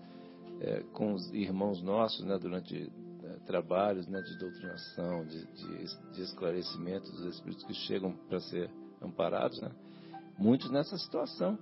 é, 0.61 0.81
com 0.93 1.13
os 1.13 1.31
irmãos 1.33 1.81
nossos, 1.81 2.25
né, 2.25 2.37
durante 2.39 2.91
é, 3.23 3.27
trabalhos 3.45 4.07
né, 4.07 4.21
de 4.21 4.37
doutrinação, 4.37 5.25
de, 5.25 5.45
de, 5.45 6.13
de 6.13 6.21
esclarecimento 6.21 7.11
dos 7.11 7.35
espíritos 7.35 7.65
que 7.65 7.73
chegam 7.73 8.13
para 8.27 8.39
ser 8.39 8.69
amparados, 9.01 9.61
né, 9.61 9.71
muitos 10.37 10.71
nessa 10.71 10.97
situação 10.97 11.57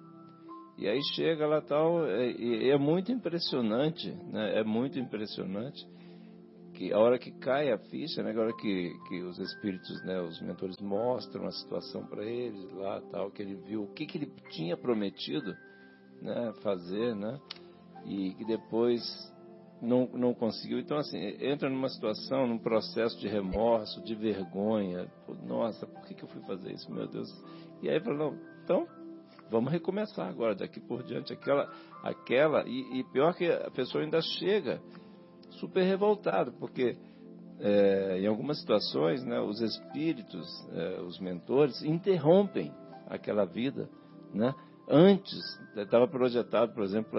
e 0.82 0.88
aí 0.88 1.00
chega 1.14 1.46
lá 1.46 1.62
tal, 1.62 2.08
é, 2.08 2.32
e 2.32 2.70
é, 2.70 2.74
é 2.74 2.78
muito 2.78 3.12
impressionante, 3.12 4.12
né? 4.32 4.60
É 4.60 4.64
muito 4.64 4.98
impressionante 4.98 5.88
que 6.74 6.92
a 6.92 6.98
hora 6.98 7.20
que 7.20 7.32
cai 7.34 7.72
a 7.72 7.78
ficha, 7.78 8.24
né? 8.24 8.34
A 8.36 8.42
hora 8.42 8.58
que, 8.58 8.92
que 9.08 9.22
os 9.22 9.38
espíritos, 9.38 10.04
né? 10.04 10.20
Os 10.20 10.42
mentores 10.42 10.76
mostram 10.82 11.46
a 11.46 11.52
situação 11.52 12.04
para 12.08 12.26
eles 12.26 12.68
lá 12.74 13.00
tal, 13.12 13.30
que 13.30 13.44
ele 13.44 13.58
viu 13.58 13.84
o 13.84 13.94
que, 13.94 14.08
que 14.08 14.18
ele 14.18 14.34
tinha 14.50 14.76
prometido, 14.76 15.56
né? 16.20 16.52
Fazer, 16.64 17.16
né? 17.16 17.40
E 18.04 18.34
que 18.34 18.44
depois 18.44 19.04
não, 19.80 20.08
não 20.08 20.34
conseguiu. 20.34 20.80
Então, 20.80 20.98
assim, 20.98 21.20
entra 21.46 21.70
numa 21.70 21.90
situação, 21.90 22.48
num 22.48 22.58
processo 22.58 23.20
de 23.20 23.28
remorso, 23.28 24.04
de 24.04 24.16
vergonha. 24.16 25.08
Nossa, 25.46 25.86
por 25.86 26.08
que, 26.08 26.16
que 26.16 26.24
eu 26.24 26.30
fui 26.30 26.42
fazer 26.42 26.72
isso, 26.72 26.92
meu 26.92 27.08
Deus? 27.08 27.30
E 27.84 27.88
aí 27.88 28.00
falou, 28.00 28.36
então 28.64 28.88
Vamos 29.52 29.70
recomeçar 29.70 30.30
agora, 30.30 30.56
daqui 30.56 30.80
por 30.80 31.04
diante, 31.04 31.34
aquela, 31.34 31.70
aquela, 32.02 32.64
e, 32.66 33.00
e 33.00 33.04
pior 33.12 33.36
que 33.36 33.46
a 33.46 33.70
pessoa 33.70 34.02
ainda 34.02 34.22
chega 34.22 34.82
super 35.60 35.84
revoltado, 35.84 36.54
porque 36.54 36.98
é, 37.60 38.20
em 38.22 38.28
algumas 38.28 38.62
situações, 38.62 39.26
né, 39.26 39.42
os 39.42 39.60
espíritos, 39.60 40.48
é, 40.72 41.02
os 41.02 41.20
mentores, 41.20 41.84
interrompem 41.84 42.74
aquela 43.08 43.44
vida, 43.44 43.90
né? 44.34 44.56
Antes, 44.88 45.38
estava 45.76 46.08
projetado, 46.08 46.74
por 46.74 46.84
exemplo, 46.84 47.12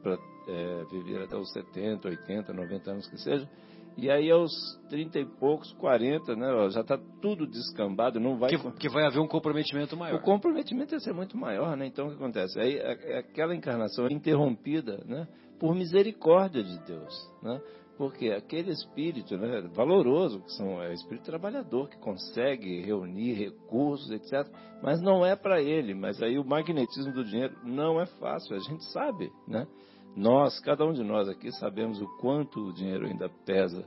para 0.00 0.18
é, 0.48 0.84
viver 0.92 1.22
até 1.22 1.36
os 1.36 1.52
70, 1.52 2.08
80, 2.08 2.52
90 2.52 2.90
anos 2.90 3.08
que 3.08 3.18
seja, 3.18 3.48
e 3.96 4.10
aí 4.10 4.30
aos 4.30 4.52
30 4.88 5.20
e 5.20 5.24
poucos, 5.24 5.72
40, 5.74 6.34
né, 6.34 6.52
ó, 6.52 6.68
já 6.68 6.80
está 6.80 6.98
tudo 7.22 7.46
descambado, 7.46 8.18
não 8.18 8.36
vai... 8.36 8.50
Que, 8.50 8.70
que, 8.72 8.88
vai 8.88 9.06
haver 9.06 9.20
um 9.20 9.28
comprometimento 9.28 9.96
maior. 9.96 10.18
O 10.18 10.22
comprometimento 10.22 10.94
ia 10.94 11.00
ser 11.00 11.12
muito 11.12 11.36
maior, 11.36 11.76
né? 11.76 11.86
Então 11.86 12.06
o 12.06 12.10
que 12.10 12.16
acontece? 12.16 12.58
Aí 12.58 12.80
aquela 13.16 13.54
encarnação 13.54 14.06
é 14.06 14.12
interrompida, 14.12 15.02
né? 15.06 15.28
Por 15.60 15.74
misericórdia 15.74 16.62
de 16.62 16.78
Deus, 16.84 17.14
né? 17.42 17.60
Porque 17.96 18.30
aquele 18.30 18.72
espírito 18.72 19.36
né, 19.36 19.60
valoroso, 19.72 20.40
que 20.40 20.52
são, 20.54 20.82
é 20.82 20.88
o 20.88 20.92
espírito 20.92 21.24
trabalhador, 21.24 21.88
que 21.88 21.96
consegue 21.98 22.80
reunir 22.80 23.34
recursos, 23.34 24.10
etc. 24.10 24.48
Mas 24.82 25.00
não 25.00 25.24
é 25.24 25.36
para 25.36 25.62
ele. 25.62 25.94
Mas 25.94 26.20
aí 26.20 26.36
o 26.36 26.44
magnetismo 26.44 27.12
do 27.12 27.24
dinheiro 27.24 27.54
não 27.62 28.00
é 28.00 28.06
fácil, 28.06 28.56
a 28.56 28.58
gente 28.58 28.84
sabe, 28.90 29.30
né? 29.46 29.68
Nós, 30.16 30.60
cada 30.60 30.84
um 30.84 30.92
de 30.92 31.02
nós 31.02 31.28
aqui, 31.28 31.50
sabemos 31.52 32.00
o 32.00 32.06
quanto 32.18 32.60
o 32.60 32.72
dinheiro 32.72 33.06
ainda 33.06 33.28
pesa 33.44 33.84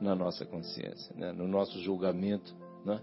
na 0.00 0.14
nossa 0.14 0.44
consciência, 0.44 1.14
né? 1.16 1.32
no 1.32 1.48
nosso 1.48 1.80
julgamento. 1.80 2.54
Né? 2.84 3.00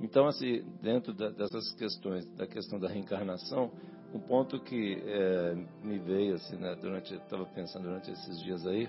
Então, 0.00 0.26
assim, 0.26 0.64
dentro 0.80 1.12
da, 1.12 1.28
dessas 1.28 1.74
questões, 1.74 2.24
da 2.36 2.46
questão 2.46 2.78
da 2.78 2.88
reencarnação, 2.88 3.70
um 4.14 4.18
ponto 4.18 4.58
que 4.60 5.02
é, 5.04 5.54
me 5.82 5.98
veio, 5.98 6.34
assim, 6.34 6.56
né, 6.56 6.74
durante, 6.80 7.14
estava 7.14 7.44
pensando 7.46 7.84
durante 7.84 8.10
esses 8.10 8.40
dias 8.40 8.66
aí, 8.66 8.88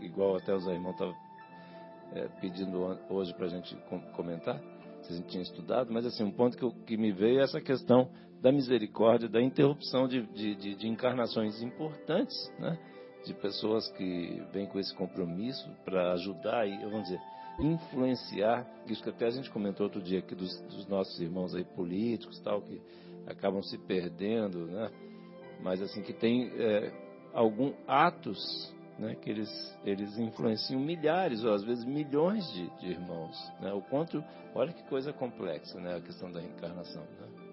igual 0.00 0.36
até 0.36 0.54
os 0.54 0.66
irmãos 0.66 0.92
estavam 0.92 1.14
é, 2.14 2.28
pedindo 2.40 2.98
hoje 3.10 3.34
para 3.34 3.46
a 3.46 3.50
gente 3.50 3.76
comentar, 4.16 4.60
se 5.02 5.12
a 5.12 5.16
gente 5.16 5.28
tinha 5.28 5.42
estudado, 5.42 5.92
mas 5.92 6.06
assim, 6.06 6.24
um 6.24 6.32
ponto 6.32 6.56
que, 6.56 6.84
que 6.84 6.96
me 6.96 7.12
veio 7.12 7.40
é 7.40 7.44
essa 7.44 7.60
questão 7.60 8.08
da 8.40 8.52
misericórdia, 8.52 9.28
da 9.28 9.40
interrupção 9.40 10.06
de, 10.06 10.22
de, 10.26 10.54
de, 10.54 10.74
de 10.74 10.88
encarnações 10.88 11.62
importantes, 11.62 12.52
né? 12.58 12.78
de 13.24 13.34
pessoas 13.34 13.88
que 13.92 14.42
vêm 14.52 14.66
com 14.66 14.78
esse 14.78 14.94
compromisso 14.94 15.68
para 15.84 16.12
ajudar 16.12 16.66
e, 16.66 16.78
vamos 16.84 17.04
dizer, 17.04 17.20
influenciar, 17.58 18.66
isso 18.86 19.02
que 19.02 19.10
até 19.10 19.26
a 19.26 19.30
gente 19.30 19.50
comentou 19.50 19.84
outro 19.84 20.00
dia 20.00 20.20
aqui 20.20 20.34
dos, 20.34 20.60
dos 20.62 20.86
nossos 20.86 21.18
irmãos 21.20 21.54
aí 21.54 21.64
políticos 21.64 22.38
tal, 22.40 22.62
que 22.62 22.80
acabam 23.26 23.62
se 23.62 23.78
perdendo, 23.78 24.66
né? 24.66 24.90
mas 25.60 25.82
assim, 25.82 26.02
que 26.02 26.12
tem 26.12 26.52
é, 26.54 26.92
algum 27.32 27.72
atos 27.88 28.72
né, 28.98 29.14
que 29.16 29.28
eles, 29.28 29.78
eles 29.84 30.16
influenciam 30.18 30.80
milhares 30.80 31.44
ou 31.44 31.52
às 31.52 31.64
vezes 31.64 31.84
milhões 31.84 32.46
de, 32.52 32.70
de 32.78 32.86
irmãos. 32.88 33.36
Né? 33.60 33.72
O 33.72 33.82
quanto, 33.82 34.22
olha 34.54 34.72
que 34.72 34.82
coisa 34.84 35.12
complexa 35.12 35.80
né, 35.80 35.96
a 35.96 36.00
questão 36.00 36.30
da 36.30 36.40
reencarnação. 36.40 37.02
Né? 37.02 37.45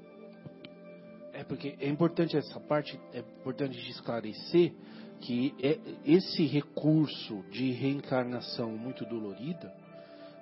É 1.33 1.43
porque 1.43 1.75
é 1.79 1.89
importante 1.89 2.37
essa 2.37 2.59
parte, 2.59 2.99
é 3.11 3.19
importante 3.19 3.77
esclarecer 3.89 4.73
que 5.19 5.53
é, 5.61 5.79
esse 6.05 6.45
recurso 6.45 7.43
de 7.49 7.71
reencarnação 7.71 8.71
muito 8.71 9.03
dolorida, 9.05 9.73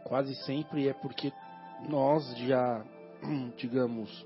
quase 0.03 0.35
sempre 0.43 0.89
é 0.89 0.93
porque 0.93 1.31
nós 1.87 2.35
já, 2.39 2.85
digamos, 3.57 4.25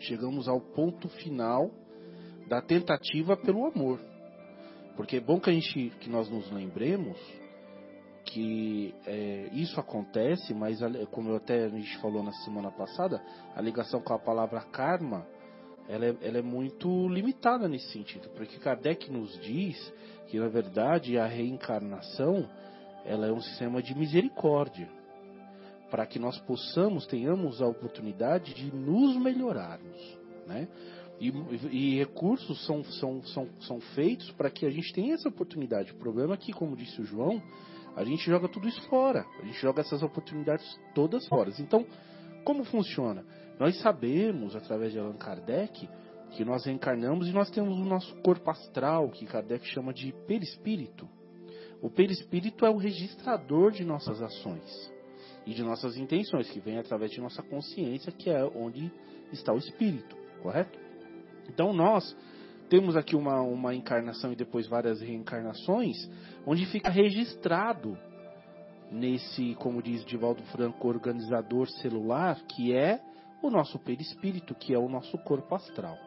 chegamos 0.00 0.48
ao 0.48 0.60
ponto 0.60 1.08
final 1.08 1.70
da 2.48 2.62
tentativa 2.62 3.36
pelo 3.36 3.66
amor. 3.66 4.00
Porque 4.96 5.16
é 5.16 5.20
bom 5.20 5.40
que 5.40 5.50
a 5.50 5.52
gente, 5.52 5.90
que 6.00 6.08
nós 6.08 6.28
nos 6.30 6.50
lembremos 6.50 7.18
que 8.24 8.94
é, 9.04 9.48
isso 9.52 9.78
acontece, 9.80 10.54
mas 10.54 10.78
como 11.10 11.30
eu 11.30 11.36
até 11.36 11.64
a 11.64 11.68
gente 11.68 11.98
falou 11.98 12.22
na 12.22 12.32
semana 12.44 12.70
passada, 12.70 13.22
a 13.54 13.60
ligação 13.60 14.00
com 14.00 14.14
a 14.14 14.18
palavra 14.18 14.60
karma 14.62 15.26
ela 15.88 16.06
é, 16.06 16.16
ela 16.22 16.38
é 16.38 16.42
muito 16.42 17.08
limitada 17.08 17.68
nesse 17.68 17.92
sentido, 17.92 18.28
porque 18.30 18.58
Kardec 18.58 19.10
nos 19.10 19.38
diz 19.40 19.92
que 20.28 20.38
na 20.38 20.48
verdade 20.48 21.18
a 21.18 21.26
reencarnação 21.26 22.48
ela 23.04 23.26
é 23.26 23.32
um 23.32 23.40
sistema 23.40 23.82
de 23.82 23.94
misericórdia, 23.96 24.88
para 25.90 26.06
que 26.06 26.18
nós 26.18 26.38
possamos 26.40 27.06
tenhamos 27.06 27.60
a 27.60 27.66
oportunidade 27.66 28.54
de 28.54 28.74
nos 28.74 29.16
melhorarmos, 29.16 30.18
né? 30.46 30.68
E, 31.20 31.28
e, 31.70 31.98
recursos 31.98 32.66
são, 32.66 32.82
são, 32.82 33.22
são, 33.26 33.48
são 33.60 33.80
feitos 33.94 34.28
para 34.32 34.50
que 34.50 34.66
a 34.66 34.70
gente 34.70 34.92
tenha 34.92 35.14
essa 35.14 35.28
oportunidade. 35.28 35.92
O 35.92 35.96
problema 35.96 36.34
é 36.34 36.36
que, 36.36 36.52
como 36.52 36.74
disse 36.74 37.00
o 37.00 37.04
João, 37.04 37.40
a 37.94 38.02
gente 38.02 38.24
joga 38.24 38.48
tudo 38.48 38.66
isso 38.66 38.82
fora. 38.88 39.24
A 39.40 39.44
gente 39.44 39.60
joga 39.60 39.82
essas 39.82 40.02
oportunidades 40.02 40.66
todas 40.94 41.24
fora. 41.28 41.50
Então, 41.60 41.86
como 42.44 42.64
funciona? 42.64 43.24
Nós 43.58 43.78
sabemos, 43.80 44.56
através 44.56 44.92
de 44.92 44.98
Allan 44.98 45.16
Kardec, 45.16 45.88
que 46.30 46.44
nós 46.44 46.64
reencarnamos 46.64 47.28
e 47.28 47.32
nós 47.32 47.50
temos 47.50 47.78
o 47.78 47.84
nosso 47.84 48.14
corpo 48.22 48.50
astral, 48.50 49.10
que 49.10 49.26
Kardec 49.26 49.66
chama 49.68 49.92
de 49.92 50.12
perispírito. 50.26 51.08
O 51.80 51.90
perispírito 51.90 52.64
é 52.64 52.70
o 52.70 52.76
registrador 52.76 53.72
de 53.72 53.84
nossas 53.84 54.22
ações 54.22 54.92
e 55.46 55.52
de 55.52 55.62
nossas 55.62 55.96
intenções, 55.96 56.48
que 56.50 56.60
vem 56.60 56.78
através 56.78 57.10
de 57.10 57.20
nossa 57.20 57.42
consciência, 57.42 58.12
que 58.12 58.30
é 58.30 58.44
onde 58.44 58.90
está 59.32 59.52
o 59.52 59.58
espírito, 59.58 60.16
correto? 60.42 60.78
Então 61.48 61.72
nós 61.72 62.16
temos 62.68 62.96
aqui 62.96 63.14
uma, 63.16 63.42
uma 63.42 63.74
encarnação 63.74 64.32
e 64.32 64.36
depois 64.36 64.66
várias 64.66 65.00
reencarnações, 65.00 66.08
onde 66.46 66.64
fica 66.66 66.88
registrado 66.90 67.98
nesse, 68.90 69.54
como 69.56 69.82
diz 69.82 70.04
Divaldo 70.04 70.42
Franco, 70.44 70.88
organizador 70.88 71.68
celular, 71.68 72.40
que 72.46 72.72
é 72.72 73.00
o 73.42 73.50
nosso 73.50 73.78
perispírito, 73.78 74.54
que 74.54 74.72
é 74.72 74.78
o 74.78 74.88
nosso 74.88 75.18
corpo 75.18 75.54
astral. 75.54 75.98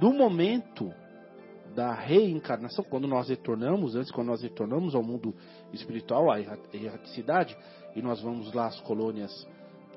No 0.00 0.12
momento 0.12 0.92
da 1.74 1.92
reencarnação, 1.92 2.84
quando 2.84 3.06
nós 3.06 3.28
retornamos, 3.28 3.94
antes 3.96 4.10
quando 4.10 4.28
nós 4.28 4.42
retornamos 4.42 4.94
ao 4.94 5.02
mundo 5.02 5.34
espiritual, 5.72 6.30
à 6.30 6.40
erraticidade, 6.40 7.56
e 7.94 8.02
nós 8.02 8.20
vamos 8.20 8.52
lá 8.52 8.66
às 8.66 8.80
colônias 8.80 9.30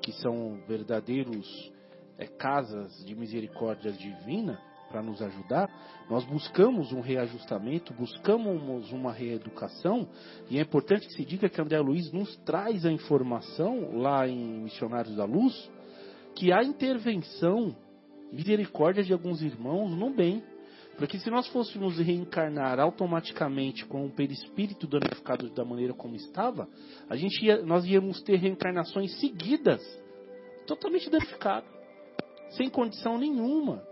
que 0.02 0.12
são 0.12 0.60
verdadeiros 0.66 1.72
é, 2.18 2.26
casas 2.26 3.04
de 3.04 3.14
misericórdia 3.14 3.92
divina 3.92 4.60
para 4.90 5.02
nos 5.02 5.20
ajudar, 5.20 5.68
nós 6.08 6.24
buscamos 6.24 6.92
um 6.92 7.00
reajustamento, 7.00 7.92
buscamos 7.92 8.90
uma 8.90 9.12
reeducação, 9.12 10.08
e 10.48 10.58
é 10.58 10.62
importante 10.62 11.06
que 11.06 11.12
se 11.12 11.24
diga 11.24 11.48
que 11.48 11.60
André 11.60 11.78
Luiz 11.78 12.10
nos 12.10 12.36
traz 12.38 12.86
a 12.86 12.90
informação 12.90 13.98
lá 13.98 14.26
em 14.26 14.62
Missionários 14.62 15.14
da 15.14 15.24
Luz, 15.24 15.70
que 16.38 16.52
há 16.52 16.62
intervenção, 16.62 17.74
misericórdia 18.32 19.02
de 19.02 19.12
alguns 19.12 19.42
irmãos 19.42 19.90
no 19.90 20.08
bem. 20.08 20.40
Porque 20.96 21.18
se 21.18 21.28
nós 21.30 21.48
fôssemos 21.48 21.98
reencarnar 21.98 22.78
automaticamente 22.78 23.84
com 23.84 24.06
o 24.06 24.10
perispírito 24.10 24.86
danificado 24.86 25.50
da 25.50 25.64
maneira 25.64 25.92
como 25.92 26.14
estava, 26.14 26.68
a 27.10 27.16
gente 27.16 27.44
ia, 27.44 27.60
nós 27.62 27.84
íamos 27.84 28.22
ter 28.22 28.36
reencarnações 28.36 29.18
seguidas, 29.20 29.82
totalmente 30.66 31.10
danificado 31.10 31.66
sem 32.50 32.70
condição 32.70 33.18
nenhuma 33.18 33.82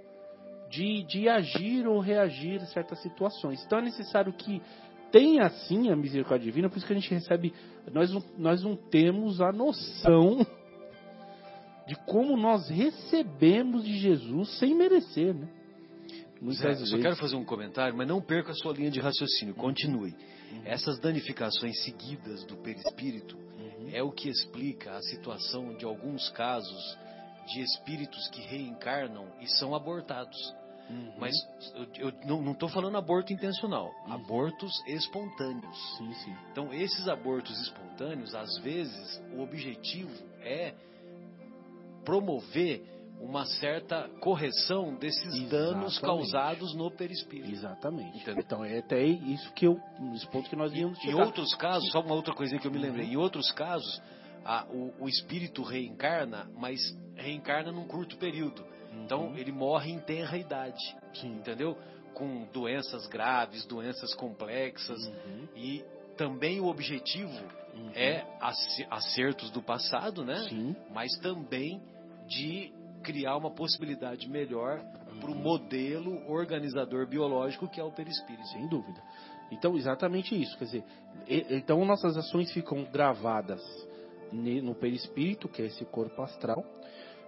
de, 0.71 1.03
de 1.05 1.29
agir 1.29 1.87
ou 1.87 2.01
reagir 2.01 2.61
a 2.63 2.67
certas 2.67 3.03
situações. 3.03 3.63
Então 3.65 3.79
é 3.79 3.83
necessário 3.83 4.33
que 4.33 4.63
tenha 5.11 5.43
assim 5.47 5.91
a 5.91 5.97
misericórdia 5.97 6.47
divina, 6.47 6.69
por 6.69 6.79
isso 6.79 6.87
que 6.87 6.93
a 6.93 6.97
gente 6.97 7.11
recebe, 7.11 7.53
nós 7.93 8.11
nós 8.37 8.63
não 8.63 8.77
temos 8.77 9.41
a 9.41 9.53
noção 9.53 10.47
de 11.87 11.95
como 12.05 12.37
nós 12.37 12.69
recebemos 12.69 13.85
de 13.85 13.99
Jesus 13.99 14.59
sem 14.59 14.75
merecer, 14.75 15.35
né? 15.35 15.49
Muitas 16.41 16.59
Zé, 16.59 16.69
vezes. 16.69 16.91
Só 16.91 16.99
quero 16.99 17.17
fazer 17.17 17.37
um 17.37 17.45
comentário, 17.45 17.97
mas 17.97 18.07
não 18.07 18.21
perca 18.21 18.53
a 18.53 18.55
sua 18.55 18.73
linha 18.73 18.91
de 18.91 19.01
raciocínio, 19.01 19.55
continue. 19.55 20.15
Uhum. 20.53 20.63
Essas 20.65 20.99
danificações 20.99 21.83
seguidas 21.85 22.45
do 22.45 22.57
perispírito 22.57 23.37
uhum. 23.37 23.91
é 23.93 24.03
o 24.03 24.11
que 24.11 24.29
explica 24.29 24.93
a 24.93 25.03
situação 25.03 25.75
de 25.77 25.85
alguns 25.85 26.29
casos 26.31 26.99
de 27.47 27.61
espíritos 27.61 28.29
que 28.29 28.43
reencarnam 28.43 29.27
e 29.41 29.47
são 29.47 29.75
abortados. 29.75 30.37
Uhum. 30.91 31.15
Mas 31.19 31.35
eu, 31.99 32.13
eu 32.29 32.43
não 32.43 32.53
estou 32.53 32.69
falando 32.69 32.97
aborto 32.97 33.33
intencional, 33.33 33.91
uhum. 34.07 34.13
abortos 34.13 34.73
espontâneos. 34.87 35.97
Sim, 35.97 36.13
sim. 36.13 36.37
Então, 36.53 36.73
esses 36.73 37.09
abortos 37.09 37.59
espontâneos, 37.61 38.35
às 38.35 38.59
vezes, 38.59 39.23
o 39.35 39.41
objetivo 39.41 40.13
é 40.41 40.75
promover 42.07 42.83
uma 43.21 43.45
certa 43.45 44.09
correção 44.21 44.95
desses 44.95 45.25
Exatamente. 45.25 45.51
danos 45.51 45.99
causados 45.99 46.75
no 46.75 46.91
perispírito. 46.91 47.51
Exatamente. 47.51 48.19
Entendeu? 48.19 48.45
Então 48.47 48.65
é 48.65 48.79
até 48.79 49.03
isso 49.05 49.53
que 49.53 49.67
eu, 49.67 49.81
os 50.13 50.25
pontos 50.27 50.49
que 50.49 50.57
nós 50.57 50.73
íamos 50.73 51.03
Em 51.05 51.15
outros 51.15 51.55
casos, 51.55 51.91
só 51.91 52.01
uma 52.01 52.15
outra 52.15 52.35
coisinha 52.35 52.61
que 52.61 52.67
eu 52.67 52.71
me 52.71 52.79
lembrei. 52.79 53.07
Uhum. 53.07 53.13
Em 53.13 53.17
outros 53.17 53.51
casos, 53.53 54.01
a, 54.45 54.67
o, 54.67 54.93
o, 55.01 55.09
espírito 55.09 55.63
reencarna, 55.63 56.49
mas 56.57 56.79
reencarna 57.17 57.73
num 57.73 57.87
curto 57.87 58.17
período. 58.19 58.63
Uhum. 58.63 59.05
Então 59.05 59.37
ele 59.37 59.51
morre 59.51 59.91
em 59.91 59.99
tenra 59.99 60.37
idade, 60.37 60.97
Sim. 61.15 61.39
entendeu? 61.39 61.77
Com 62.15 62.45
doenças 62.53 63.07
graves, 63.07 63.67
doenças 63.67 64.15
complexas 64.15 64.99
uhum. 65.07 65.49
e 65.57 65.85
também 66.17 66.61
o 66.61 66.67
objetivo 66.67 67.43
uhum. 67.75 67.91
é 67.95 68.25
acertos 68.91 69.51
do 69.51 69.63
passado, 69.63 70.25
né? 70.25 70.47
Sim. 70.49 70.77
Mas 70.91 71.13
também 71.19 71.83
de 72.27 72.73
criar 73.03 73.37
uma 73.37 73.51
possibilidade 73.51 74.29
melhor 74.29 74.81
para 75.21 75.31
o 75.31 75.35
modelo 75.35 76.29
organizador 76.29 77.07
biológico 77.07 77.69
que 77.69 77.81
é 77.81 77.85
o 77.85 77.93
perispírito. 77.93 78.47
Sem 78.49 78.69
dúvida. 78.69 79.01
Então, 79.51 79.77
exatamente 79.77 80.41
isso. 80.41 80.57
Quer 80.59 80.65
dizer, 80.65 80.85
então 81.29 81.85
nossas 81.85 82.17
ações 82.17 82.53
ficam 82.53 82.85
gravadas 82.85 83.63
no 84.33 84.75
perispírito, 84.75 85.49
que 85.49 85.63
é 85.63 85.67
esse 85.67 85.85
corpo 85.85 86.21
astral. 86.23 86.65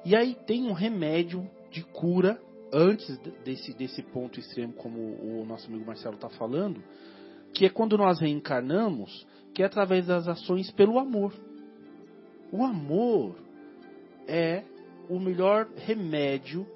E 0.04 0.16
aí 0.16 0.34
tem 0.34 0.64
um 0.66 0.72
remédio 0.72 1.48
de 1.70 1.82
cura 1.84 2.40
antes 2.72 3.16
desse, 3.44 3.72
desse 3.74 4.02
ponto 4.02 4.38
extremo, 4.38 4.72
como 4.72 4.98
o 4.98 5.44
nosso 5.46 5.66
amigo 5.68 5.86
Marcelo 5.86 6.16
está 6.16 6.28
falando, 6.28 6.82
que 7.54 7.64
é 7.64 7.70
quando 7.70 7.96
nós 7.96 8.20
reencarnamos, 8.20 9.26
que 9.54 9.62
é 9.62 9.66
através 9.66 10.06
das 10.06 10.28
ações 10.28 10.70
pelo 10.72 10.98
amor. 10.98 11.32
O 12.52 12.64
amor 12.64 13.36
é 14.26 14.64
o 15.09 15.18
melhor 15.18 15.68
remédio 15.76 16.66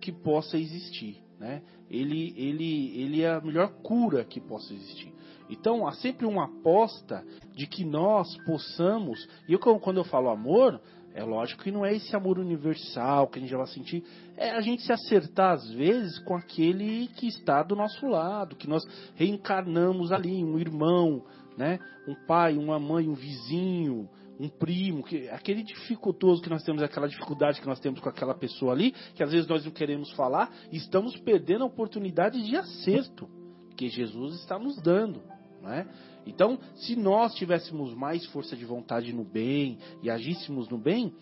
que 0.00 0.12
possa 0.12 0.56
existir, 0.56 1.22
né? 1.38 1.62
Ele, 1.90 2.34
ele, 2.36 3.00
ele 3.00 3.22
é 3.22 3.30
a 3.30 3.40
melhor 3.40 3.68
cura 3.82 4.24
que 4.24 4.40
possa 4.40 4.72
existir. 4.72 5.12
Então 5.48 5.86
há 5.86 5.92
sempre 5.92 6.26
uma 6.26 6.44
aposta 6.44 7.24
de 7.54 7.66
que 7.66 7.84
nós 7.84 8.36
possamos, 8.44 9.28
e 9.48 9.52
eu, 9.52 9.58
quando 9.58 9.98
eu 9.98 10.04
falo 10.04 10.28
amor, 10.28 10.80
é 11.14 11.22
lógico 11.22 11.62
que 11.62 11.70
não 11.70 11.84
é 11.84 11.94
esse 11.94 12.14
amor 12.14 12.38
universal 12.38 13.28
que 13.28 13.38
a 13.38 13.40
gente 13.40 13.50
já 13.50 13.56
vai 13.56 13.66
sentir, 13.68 14.04
é 14.36 14.50
a 14.50 14.60
gente 14.60 14.82
se 14.82 14.92
acertar 14.92 15.54
às 15.54 15.70
vezes 15.70 16.18
com 16.20 16.36
aquele 16.36 17.08
que 17.08 17.26
está 17.26 17.62
do 17.62 17.74
nosso 17.74 18.06
lado, 18.06 18.56
que 18.56 18.68
nós 18.68 18.86
reencarnamos 19.14 20.12
ali, 20.12 20.44
um 20.44 20.58
irmão, 20.58 21.24
né? 21.56 21.78
um 22.06 22.14
pai, 22.26 22.58
uma 22.58 22.78
mãe, 22.78 23.08
um 23.08 23.14
vizinho, 23.14 24.08
um 24.38 24.48
primo, 24.48 25.02
que, 25.02 25.28
aquele 25.28 25.62
dificultoso 25.62 26.42
que 26.42 26.50
nós 26.50 26.62
temos, 26.62 26.82
aquela 26.82 27.08
dificuldade 27.08 27.60
que 27.60 27.66
nós 27.66 27.80
temos 27.80 28.00
com 28.00 28.08
aquela 28.08 28.34
pessoa 28.34 28.72
ali, 28.72 28.92
que 29.14 29.22
às 29.22 29.32
vezes 29.32 29.48
nós 29.48 29.64
não 29.64 29.72
queremos 29.72 30.10
falar, 30.12 30.52
estamos 30.70 31.16
perdendo 31.20 31.64
a 31.64 31.66
oportunidade 31.66 32.42
de 32.42 32.56
acerto 32.56 33.28
que 33.76 33.88
Jesus 33.88 34.36
está 34.40 34.58
nos 34.58 34.80
dando. 34.82 35.22
Né? 35.62 35.86
Então, 36.26 36.58
se 36.74 36.96
nós 36.96 37.34
tivéssemos 37.34 37.94
mais 37.94 38.24
força 38.26 38.56
de 38.56 38.64
vontade 38.64 39.12
no 39.12 39.24
bem 39.24 39.78
e 40.02 40.10
agíssemos 40.10 40.68
no 40.68 40.78
bem, 40.78 41.12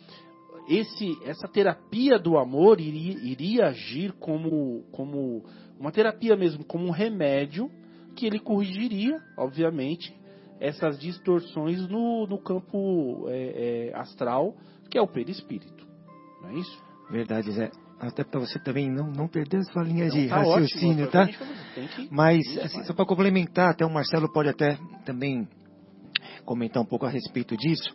esse, 0.68 1.18
essa 1.24 1.46
terapia 1.46 2.18
do 2.18 2.38
amor 2.38 2.80
iria, 2.80 3.18
iria 3.22 3.66
agir 3.66 4.12
como, 4.12 4.82
como 4.92 5.44
uma 5.78 5.92
terapia 5.92 6.36
mesmo, 6.36 6.64
como 6.64 6.86
um 6.86 6.90
remédio 6.90 7.70
que 8.16 8.26
ele 8.26 8.38
corrigiria, 8.38 9.20
obviamente, 9.36 10.14
essas 10.60 10.98
distorções 10.98 11.86
no, 11.88 12.26
no 12.26 12.38
campo 12.38 13.26
é, 13.28 13.90
é, 13.90 13.96
astral, 13.96 14.54
que 14.90 14.98
é 14.98 15.02
o 15.02 15.08
perispírito. 15.08 15.86
Não 16.42 16.50
é 16.50 16.54
isso? 16.54 16.82
Verdade, 17.10 17.50
Zé 17.52 17.70
até 18.06 18.24
para 18.24 18.40
você 18.40 18.58
também 18.58 18.90
não, 18.90 19.10
não 19.10 19.28
perder 19.28 19.58
a 19.58 19.64
sua 19.64 19.82
linha 19.82 20.08
de 20.08 20.28
tá 20.28 20.36
raciocínio, 20.36 21.06
ótimo, 21.06 21.10
tá? 21.10 21.28
Mas, 22.10 22.42
assim, 22.58 22.84
só 22.84 22.92
para 22.92 23.06
complementar, 23.06 23.70
até 23.70 23.84
o 23.84 23.90
Marcelo 23.90 24.30
pode 24.32 24.48
até 24.48 24.78
também 25.04 25.48
comentar 26.44 26.82
um 26.82 26.86
pouco 26.86 27.06
a 27.06 27.10
respeito 27.10 27.56
disso, 27.56 27.94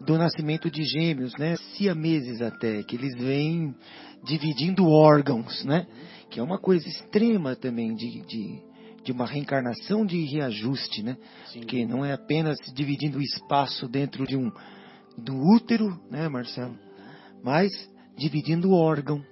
do 0.00 0.18
nascimento 0.18 0.70
de 0.70 0.82
gêmeos, 0.84 1.32
né? 1.38 1.56
Siameses 1.56 2.42
até, 2.42 2.82
que 2.82 2.96
eles 2.96 3.14
vêm 3.16 3.74
dividindo 4.24 4.86
órgãos, 4.86 5.64
né? 5.64 5.86
Que 6.30 6.40
é 6.40 6.42
uma 6.42 6.58
coisa 6.58 6.86
extrema 6.86 7.56
também 7.56 7.94
de, 7.94 8.20
de, 8.26 8.62
de 9.06 9.12
uma 9.12 9.24
reencarnação 9.24 10.04
de 10.04 10.20
reajuste, 10.24 11.00
né? 11.02 11.16
Sim. 11.52 11.60
Que 11.60 11.86
não 11.86 12.04
é 12.04 12.12
apenas 12.12 12.58
dividindo 12.74 13.18
o 13.18 13.22
espaço 13.22 13.88
dentro 13.88 14.26
de 14.26 14.36
um 14.36 14.50
do 15.16 15.34
útero, 15.54 15.98
né, 16.10 16.28
Marcelo? 16.28 16.76
Mas 17.42 17.70
dividindo 18.18 18.70
o 18.70 18.74
órgão, 18.74 19.22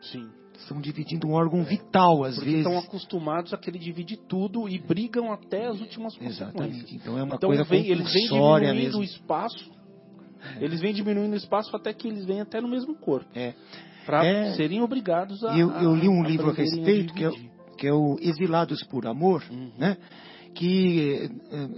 Sim. 0.00 0.28
Estão 0.56 0.80
dividindo 0.80 1.26
um 1.26 1.32
órgão 1.32 1.60
é. 1.60 1.64
vital, 1.64 2.22
às 2.22 2.36
Porque 2.36 2.50
vezes. 2.50 2.66
Estão 2.66 2.78
acostumados 2.78 3.52
a 3.52 3.58
que 3.58 3.68
ele 3.68 3.78
divide 3.78 4.16
tudo 4.16 4.68
e 4.68 4.78
brigam 4.78 5.32
até 5.32 5.66
as 5.66 5.80
últimas. 5.80 6.14
Exatamente. 6.20 6.94
Então 6.94 7.18
é 7.18 7.22
uma 7.22 7.34
então, 7.34 7.48
coisa 7.48 7.64
vem, 7.64 7.86
eles 7.86 8.12
vêm 8.12 8.26
diminuindo 8.26 8.74
mesmo. 8.74 9.00
o 9.00 9.04
espaço 9.04 9.72
Eles 10.60 10.80
vêm 10.80 10.94
diminuindo 10.94 11.32
o 11.32 11.36
espaço 11.36 11.74
até 11.74 11.92
que 11.92 12.06
eles 12.06 12.24
vêm 12.24 12.40
até 12.40 12.60
no 12.60 12.68
mesmo 12.68 12.94
corpo. 12.94 13.28
É. 13.34 13.54
Para 14.06 14.24
É. 14.24 14.52
serem 14.52 14.80
obrigados 14.80 15.42
a. 15.42 15.58
Eu, 15.58 15.70
eu 15.70 15.94
li 15.94 16.08
um 16.08 16.22
a 16.22 16.28
livro 16.28 16.50
a 16.50 16.52
respeito, 16.52 17.12
que 17.14 17.24
é, 17.24 17.30
que 17.74 17.86
é 17.86 17.92
o 17.92 18.16
Exilados 18.20 18.82
por 18.84 19.06
Amor, 19.06 19.42
Uhum. 19.50 19.70
né? 19.78 19.96
que 20.54 21.28
eh, 21.50 21.68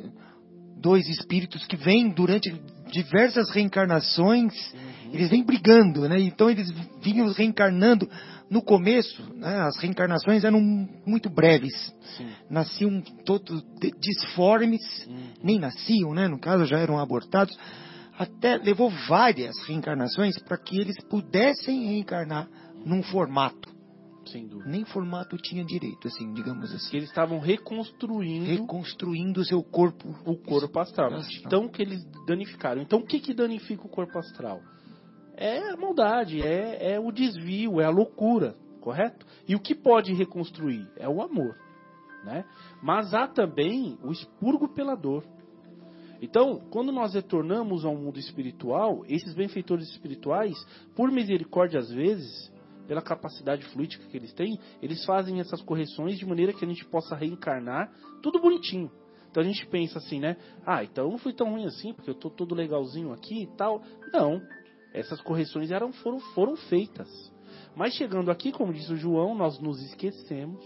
dois 0.79 1.09
espíritos 1.09 1.65
que 1.67 1.77
vêm 1.77 2.11
durante 2.11 2.55
diversas 2.93 3.51
reencarnações, 3.51 4.53
Uhum. 4.75 5.11
eles 5.15 5.31
vêm 5.31 5.43
brigando, 5.43 6.07
né? 6.09 6.21
Então 6.21 6.51
eles 6.51 6.71
vinham 7.03 7.27
reencarnando. 7.33 8.09
No 8.49 8.63
começo, 8.63 9.23
né, 9.35 9.63
as 9.63 9.77
reencarnações 9.79 10.45
eram 10.45 10.61
muito 11.05 11.29
breves. 11.29 11.73
Sim. 12.17 12.29
Nasciam 12.49 13.01
todos 13.25 13.65
disformes, 14.01 14.81
Uhum. 15.09 15.17
nem 15.43 15.59
nasciam, 15.59 16.15
né? 16.15 16.29
No 16.29 16.39
caso, 16.39 16.65
já 16.67 16.79
eram 16.79 16.99
abortados. 16.99 17.57
Até 18.19 18.57
levou 18.57 18.89
várias 19.09 19.57
reencarnações 19.67 20.39
para 20.39 20.57
que 20.59 20.79
eles 20.79 20.97
pudessem 21.11 21.87
reencarnar 21.87 22.47
num 22.85 23.03
formato. 23.03 23.75
Nem 24.67 24.85
formato 24.85 25.37
tinha 25.37 25.65
direito, 25.65 26.09
assim, 26.09 26.33
digamos 26.33 26.73
assim. 26.73 26.91
Que 26.91 26.97
eles 26.97 27.09
estavam 27.09 27.39
reconstruindo 27.39 28.47
Reconstruindo 28.47 29.41
o 29.41 29.45
seu 29.45 29.63
corpo. 29.63 30.09
o 30.25 30.37
corpo 30.37 30.79
astral. 30.79 31.15
Astral. 31.15 31.43
Então, 31.47 31.69
que 31.69 31.83
eles 31.83 32.05
danificaram. 32.27 32.83
Então, 32.83 33.01
o 33.01 33.07
que, 33.07 33.21
que 33.21 33.35
danifica 33.35 33.87
o 33.87 33.89
corpo 33.89 34.19
astral? 34.19 34.61
É 35.37 35.71
a 35.71 35.77
maldade, 35.77 36.43
é, 36.43 36.95
é 36.95 37.01
o 37.01 37.13
desvio, 37.13 37.81
é 37.81 37.85
a 37.85 37.91
loucura, 37.91 38.57
correto? 38.81 39.27
E 39.47 39.55
o 39.55 39.61
que 39.61 39.75
pode 39.75 40.13
reconstruir? 40.15 40.89
É 40.97 41.09
o 41.09 41.21
amor. 41.21 41.55
Né? 42.25 42.45
Mas 42.83 43.13
há 43.13 43.29
também 43.29 43.99
o 44.03 44.11
expurgo 44.11 44.69
pela 44.69 44.95
dor. 44.95 45.25
Então, 46.21 46.61
quando 46.71 46.91
nós 46.91 47.15
retornamos 47.15 47.85
ao 47.85 47.95
mundo 47.95 48.19
espiritual, 48.19 49.05
esses 49.07 49.35
benfeitores 49.35 49.89
espirituais, 49.91 50.55
por 50.95 51.11
misericórdia 51.13 51.79
às 51.79 51.91
vezes, 51.91 52.51
pela 52.87 53.03
capacidade 53.03 53.65
fluídica 53.67 54.07
que 54.07 54.17
eles 54.17 54.33
têm, 54.33 54.59
eles 54.81 55.05
fazem 55.05 55.41
essas 55.41 55.61
correções 55.63 56.19
de 56.19 56.27
maneira 56.27 56.53
que 56.53 56.65
a 56.65 56.69
gente 56.69 56.85
possa 56.87 57.15
reencarnar 57.15 57.93
tudo 58.23 58.41
bonitinho. 58.41 58.91
Então 59.31 59.43
a 59.43 59.47
gente 59.47 59.67
pensa 59.67 59.99
assim, 59.99 60.19
né? 60.19 60.37
Ah, 60.65 60.83
então 60.83 61.05
eu 61.05 61.11
não 61.11 61.19
fui 61.19 61.33
tão 61.33 61.51
ruim 61.51 61.67
assim, 61.67 61.93
porque 61.93 62.09
eu 62.09 62.15
tô 62.15 62.31
todo 62.31 62.55
legalzinho 62.55 63.13
aqui 63.13 63.43
e 63.43 63.47
tal. 63.49 63.83
Não. 64.13 64.41
Essas 64.95 65.21
correções 65.21 65.71
eram, 65.71 65.93
foram, 65.93 66.21
foram 66.35 66.57
feitas. 66.57 67.09
Mas 67.75 67.93
chegando 67.93 68.31
aqui, 68.31 68.51
como 68.51 68.73
diz 68.73 68.89
o 68.89 68.97
João, 68.97 69.35
nós 69.35 69.61
nos 69.61 69.83
esquecemos, 69.83 70.65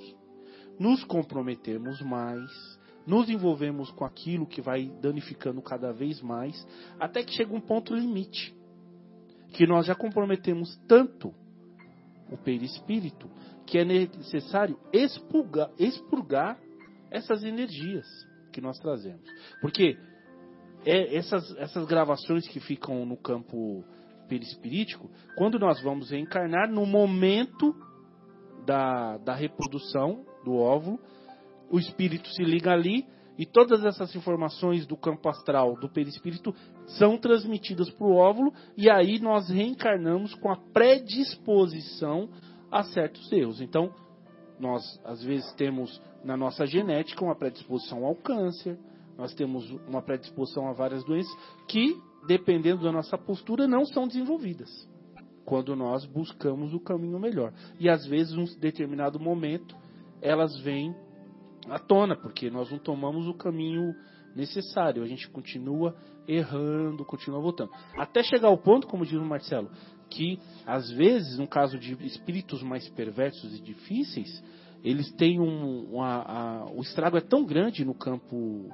nos 0.79 1.03
comprometemos 1.03 2.01
mais, 2.01 2.49
nos 3.05 3.29
envolvemos 3.29 3.91
com 3.91 4.05
aquilo 4.05 4.47
que 4.47 4.63
vai 4.63 4.87
danificando 5.03 5.61
cada 5.61 5.93
vez 5.93 6.23
mais, 6.23 6.65
até 7.01 7.25
que 7.25 7.33
chega 7.33 7.53
um 7.53 7.61
ponto 7.61 7.93
limite. 7.93 8.55
Que 9.53 9.67
nós 9.67 9.87
já 9.87 9.97
comprometemos 9.97 10.77
tanto 10.87 11.35
o 12.31 12.37
perispírito 12.37 13.29
que 13.67 13.79
é 13.79 13.85
necessário 13.85 14.79
expurgar, 14.93 15.71
expurgar 15.79 16.59
essas 17.11 17.45
energias 17.45 18.07
que 18.53 18.61
nós 18.61 18.79
trazemos. 18.79 19.23
Porque 19.61 19.97
é, 20.85 21.15
essas, 21.15 21.57
essas 21.57 21.87
gravações 21.87 22.49
que 22.49 22.61
ficam 22.61 23.05
no 23.05 23.17
campo 23.17 23.85
perispirítico, 24.29 25.11
quando 25.37 25.59
nós 25.59 25.83
vamos 25.83 26.11
reencarnar, 26.11 26.71
no 26.71 26.87
momento 26.87 27.75
da, 28.65 29.19
da 29.19 29.35
reprodução 29.35 30.25
do 30.45 30.55
óvulo, 30.55 30.99
o 31.71 31.79
espírito 31.79 32.29
se 32.31 32.43
liga 32.43 32.73
ali 32.73 33.07
e 33.41 33.47
todas 33.47 33.83
essas 33.87 34.15
informações 34.15 34.87
do 34.87 34.99
campo 34.99 35.27
astral 35.27 35.75
do 35.81 35.89
perispírito 35.89 36.55
são 36.99 37.17
transmitidas 37.17 37.89
para 37.89 38.07
o 38.07 38.15
óvulo 38.15 38.53
e 38.77 38.91
aí 38.91 39.19
nós 39.19 39.49
reencarnamos 39.49 40.35
com 40.35 40.51
a 40.51 40.57
predisposição 40.75 42.29
a 42.71 42.83
certos 42.83 43.33
erros. 43.33 43.63
Então, 43.63 43.95
nós 44.59 44.83
às 45.03 45.25
vezes 45.25 45.51
temos 45.55 46.03
na 46.23 46.37
nossa 46.37 46.67
genética 46.67 47.25
uma 47.25 47.35
predisposição 47.35 48.05
ao 48.05 48.15
câncer, 48.15 48.79
nós 49.17 49.33
temos 49.33 49.71
uma 49.89 50.03
predisposição 50.03 50.69
a 50.69 50.75
várias 50.75 51.03
doenças 51.05 51.35
que, 51.67 51.99
dependendo 52.27 52.83
da 52.83 52.93
nossa 52.93 53.17
postura, 53.17 53.67
não 53.67 53.87
são 53.87 54.07
desenvolvidas 54.07 54.69
quando 55.47 55.75
nós 55.75 56.05
buscamos 56.05 56.75
o 56.75 56.79
caminho 56.79 57.19
melhor. 57.19 57.55
E 57.79 57.89
às 57.89 58.05
vezes, 58.05 58.35
num 58.35 58.45
determinado 58.59 59.19
momento, 59.19 59.75
elas 60.21 60.61
vêm 60.61 60.95
à 61.71 61.79
tona, 61.79 62.17
porque 62.17 62.51
nós 62.51 62.71
não 62.71 62.79
tomamos 62.79 63.27
o 63.27 63.35
caminho 63.35 63.95
necessário. 64.35 65.03
A 65.03 65.07
gente 65.07 65.29
continua 65.31 65.95
errando, 66.27 67.05
continua 67.05 67.41
voltando. 67.41 67.71
Até 67.97 68.23
chegar 68.23 68.49
ao 68.49 68.59
ponto, 68.59 68.87
como 68.87 69.05
diz 69.05 69.15
o 69.19 69.25
Marcelo, 69.25 69.71
que 70.11 70.39
às 70.67 70.91
vezes, 70.91 71.39
no 71.39 71.47
caso 71.49 71.79
de 71.79 71.95
espíritos 72.07 72.63
mais 72.63 72.89
perversos 72.91 73.57
e 73.57 73.63
difíceis, 73.63 74.43
eles 74.83 75.11
têm 75.13 75.41
um. 75.41 75.95
Uma, 75.95 76.23
a- 76.23 76.65
o 76.73 76.81
estrago 76.81 77.17
é 77.17 77.21
tão 77.21 77.45
grande 77.45 77.85
no 77.85 77.95
campo 77.95 78.69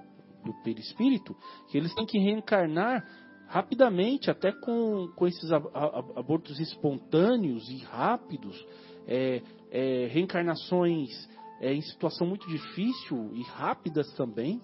do 0.45 0.53
perispírito 0.63 1.35
que 1.71 1.77
eles 1.77 1.95
têm 1.95 2.07
que 2.07 2.19
reencarnar 2.19 3.05
rapidamente, 3.49 4.31
até 4.31 4.53
com, 4.53 5.09
com 5.17 5.27
esses 5.27 5.51
a- 5.53 5.57
a- 5.75 5.99
abortos 6.17 6.59
espontâneos 6.61 7.69
e 7.71 7.79
rápidos, 7.79 8.57
é, 9.07 9.43
é, 9.71 10.07
reencarnações 10.11 11.11
é, 11.61 11.73
em 11.73 11.81
situação 11.83 12.27
muito 12.27 12.47
difícil 12.49 13.31
e 13.35 13.43
rápidas 13.43 14.13
também, 14.15 14.61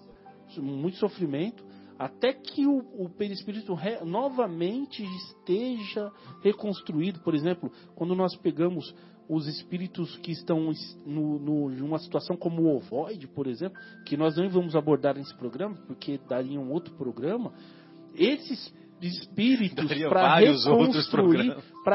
muito 0.57 0.97
sofrimento, 0.97 1.63
até 1.97 2.33
que 2.33 2.65
o, 2.67 2.79
o 3.05 3.09
perispírito 3.09 3.73
re- 3.73 4.03
novamente 4.03 5.03
esteja 5.03 6.11
reconstruído. 6.41 7.19
Por 7.21 7.33
exemplo, 7.33 7.71
quando 7.95 8.15
nós 8.15 8.35
pegamos 8.35 8.93
os 9.29 9.47
espíritos 9.47 10.17
que 10.17 10.31
estão 10.31 10.71
no, 11.05 11.39
no, 11.39 11.69
numa 11.69 11.97
situação 11.97 12.35
como 12.35 12.63
o 12.63 12.75
ovoide, 12.75 13.27
por 13.27 13.47
exemplo, 13.47 13.79
que 14.05 14.17
nós 14.17 14.35
não 14.35 14.49
vamos 14.49 14.75
abordar 14.75 15.15
nesse 15.15 15.35
programa, 15.37 15.75
porque 15.87 16.19
daria 16.27 16.59
um 16.59 16.71
outro 16.71 16.93
programa, 16.95 17.53
esses 18.15 18.73
espíritos 19.01 19.87
para 20.09 20.35
reconstruir, 20.83 21.49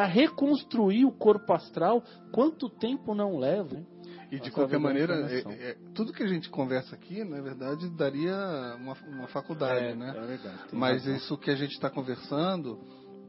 reconstruir 0.06 1.04
o 1.04 1.12
corpo 1.12 1.52
astral, 1.52 2.02
quanto 2.32 2.68
tempo 2.68 3.14
não 3.14 3.38
leva? 3.38 3.76
hein? 3.76 3.86
E 4.30 4.38
de 4.38 4.50
qualquer 4.50 4.78
maneira, 4.78 5.14
é- 5.30 5.70
é- 5.70 5.76
tudo 5.94 6.12
que 6.12 6.22
a 6.22 6.26
gente 6.26 6.50
conversa 6.50 6.94
aqui, 6.94 7.24
na 7.24 7.40
verdade, 7.40 7.88
daria 7.90 8.34
uma, 8.78 8.94
uma 9.08 9.28
faculdade, 9.28 9.86
É, 9.86 9.94
né? 9.94 10.10
é 10.16 10.26
verdade, 10.26 10.58
Mas 10.72 11.02
razão. 11.04 11.16
isso 11.16 11.38
que 11.38 11.50
a 11.50 11.54
gente 11.56 11.72
está 11.72 11.88
conversando, 11.88 12.78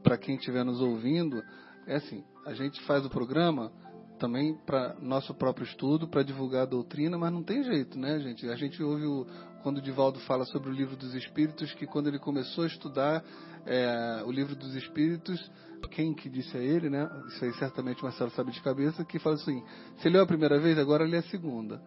para 0.02 0.18
quem 0.18 0.36
estiver 0.36 0.64
nos 0.64 0.80
ouvindo, 0.80 1.42
é 1.86 1.96
assim: 1.96 2.22
a 2.44 2.52
gente 2.52 2.80
faz 2.82 3.04
o 3.04 3.10
programa 3.10 3.72
também 4.18 4.54
para 4.66 4.94
nosso 5.00 5.34
próprio 5.34 5.64
estudo, 5.64 6.06
para 6.06 6.22
divulgar 6.22 6.62
a 6.64 6.66
doutrina, 6.66 7.16
mas 7.16 7.32
não 7.32 7.42
tem 7.42 7.64
jeito, 7.64 7.98
né, 7.98 8.18
gente? 8.20 8.46
A 8.50 8.54
gente 8.56 8.82
ouve 8.82 9.06
o, 9.06 9.26
quando 9.62 9.78
o 9.78 9.82
Divaldo 9.82 10.18
fala 10.20 10.44
sobre 10.44 10.70
o 10.70 10.72
livro 10.72 10.96
dos 10.96 11.14
Espíritos, 11.14 11.72
que 11.74 11.86
quando 11.86 12.08
ele 12.08 12.18
começou 12.18 12.64
a 12.64 12.66
estudar 12.66 13.24
é, 13.66 14.22
o 14.26 14.30
livro 14.30 14.54
dos 14.54 14.74
Espíritos, 14.74 15.50
quem 15.90 16.14
que 16.14 16.28
disse 16.28 16.56
a 16.56 16.60
ele, 16.60 16.88
né? 16.88 17.08
Isso 17.28 17.44
aí 17.44 17.52
certamente 17.54 18.00
o 18.02 18.04
Marcelo 18.04 18.30
sabe 18.30 18.52
de 18.52 18.60
cabeça, 18.62 19.04
que 19.04 19.18
fala 19.18 19.36
assim: 19.36 19.62
você 19.96 20.08
leu 20.08 20.22
a 20.22 20.26
primeira 20.26 20.58
vez, 20.58 20.78
agora 20.78 21.04
lê 21.04 21.18
a 21.18 21.22
segunda. 21.22 21.80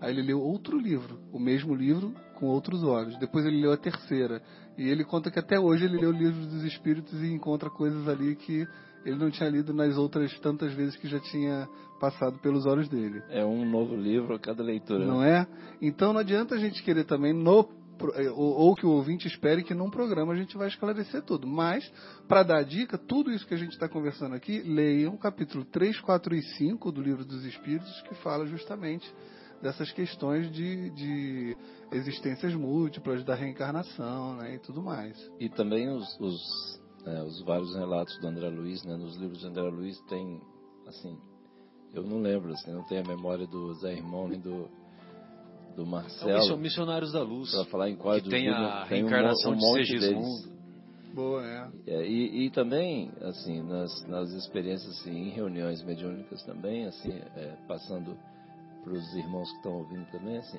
Aí 0.00 0.12
ele 0.12 0.22
leu 0.22 0.40
outro 0.40 0.78
livro, 0.78 1.18
o 1.32 1.38
mesmo 1.38 1.74
livro 1.74 2.14
com 2.34 2.46
outros 2.46 2.82
olhos. 2.82 3.18
Depois 3.18 3.46
ele 3.46 3.60
leu 3.62 3.72
a 3.72 3.78
terceira. 3.78 4.42
E 4.76 4.88
ele 4.88 5.04
conta 5.04 5.30
que 5.30 5.38
até 5.38 5.58
hoje 5.58 5.86
ele 5.86 5.96
leu 5.96 6.10
o 6.10 6.12
livro 6.12 6.46
dos 6.46 6.62
Espíritos 6.64 7.22
e 7.22 7.32
encontra 7.32 7.70
coisas 7.70 8.06
ali 8.06 8.36
que 8.36 8.66
ele 9.06 9.16
não 9.16 9.30
tinha 9.30 9.48
lido 9.48 9.72
nas 9.72 9.96
outras 9.96 10.36
tantas 10.40 10.74
vezes 10.74 10.96
que 10.96 11.08
já 11.08 11.20
tinha 11.20 11.68
passado 12.00 12.38
pelos 12.40 12.66
olhos 12.66 12.88
dele. 12.88 13.22
É 13.30 13.44
um 13.44 13.64
novo 13.64 13.94
livro 13.94 14.34
a 14.34 14.38
cada 14.38 14.62
leitura. 14.62 15.06
Não 15.06 15.22
é? 15.22 15.46
Então 15.80 16.12
não 16.12 16.20
adianta 16.20 16.56
a 16.56 16.58
gente 16.58 16.82
querer 16.82 17.04
também 17.04 17.32
no 17.32 17.68
eh, 18.14 18.30
ou, 18.30 18.74
que 18.74 18.84
o 18.84 18.90
ouvinte 18.90 19.26
espere 19.26 19.62
que 19.62 19.72
num 19.72 19.88
programa 19.88 20.32
a 20.32 20.36
gente 20.36 20.56
vai 20.56 20.68
esclarecer 20.68 21.22
tudo. 21.22 21.46
Mas, 21.46 21.90
para 22.28 22.42
dar 22.42 22.58
a 22.58 22.62
dica, 22.62 22.98
tudo 22.98 23.30
isso 23.30 23.46
que 23.46 23.54
a 23.54 23.56
gente 23.56 23.72
está 23.72 23.88
conversando 23.88 24.34
aqui, 24.34 24.60
leiam 24.60 25.14
o 25.14 25.18
capítulo 25.18 25.64
3, 25.64 26.00
4 26.00 26.34
e 26.34 26.42
5 26.42 26.92
do 26.92 27.00
Livro 27.00 27.24
dos 27.24 27.44
Espíritos, 27.44 28.02
que 28.02 28.14
fala 28.16 28.44
justamente 28.46 29.10
dessas 29.62 29.90
questões 29.92 30.50
de, 30.52 30.90
de 30.90 31.56
existências 31.92 32.54
múltiplas, 32.54 33.24
da 33.24 33.34
reencarnação 33.34 34.36
né, 34.36 34.56
e 34.56 34.58
tudo 34.58 34.82
mais. 34.82 35.16
E 35.40 35.48
também 35.48 35.88
os, 35.88 36.20
os, 36.20 36.80
é, 37.06 37.22
os 37.22 37.40
vários 37.42 37.74
relatos 37.74 38.18
do 38.20 38.26
André 38.28 38.48
Luiz, 38.48 38.82
né? 38.84 38.96
Nos 38.96 39.16
livros 39.16 39.40
do 39.42 39.48
André 39.48 39.62
Luiz 39.70 39.98
tem, 40.08 40.40
assim, 40.86 41.16
eu 41.94 42.02
não 42.02 42.20
lembro, 42.20 42.52
assim, 42.52 42.72
não 42.72 42.82
tenho 42.84 43.04
a 43.04 43.08
memória 43.08 43.46
do 43.46 43.72
Zé 43.74 43.94
Irmão 43.94 44.28
nem 44.28 44.40
do, 44.40 44.68
do 45.76 45.82
São 45.82 45.86
Marcelo. 45.86 46.38
missio- 46.38 46.56
missionários 46.58 47.12
da 47.12 47.22
luz. 47.22 47.50
Para 47.52 47.64
falar 47.66 47.90
em 47.90 47.96
qual 47.96 48.14
que 48.20 48.28
tem 48.28 48.48
a 48.48 48.84
reencarnação 48.84 49.52
um 49.52 49.56
de 49.56 49.60
monte 49.64 49.86
Segismundo. 49.86 50.14
deles. 50.14 50.56
Boa, 51.14 51.46
é. 51.46 51.68
É, 51.86 52.06
e, 52.06 52.44
e 52.46 52.50
também, 52.50 53.10
assim, 53.22 53.62
nas, 53.62 54.06
nas 54.06 54.30
experiências, 54.32 54.98
assim, 54.98 55.12
em 55.12 55.30
reuniões 55.30 55.82
mediúnicas 55.82 56.42
também, 56.44 56.84
assim, 56.86 57.12
é, 57.36 57.56
passando 57.66 58.14
para 58.84 58.92
os 58.92 59.14
irmãos 59.14 59.48
que 59.50 59.56
estão 59.56 59.78
ouvindo 59.78 60.04
também, 60.10 60.36
assim, 60.36 60.58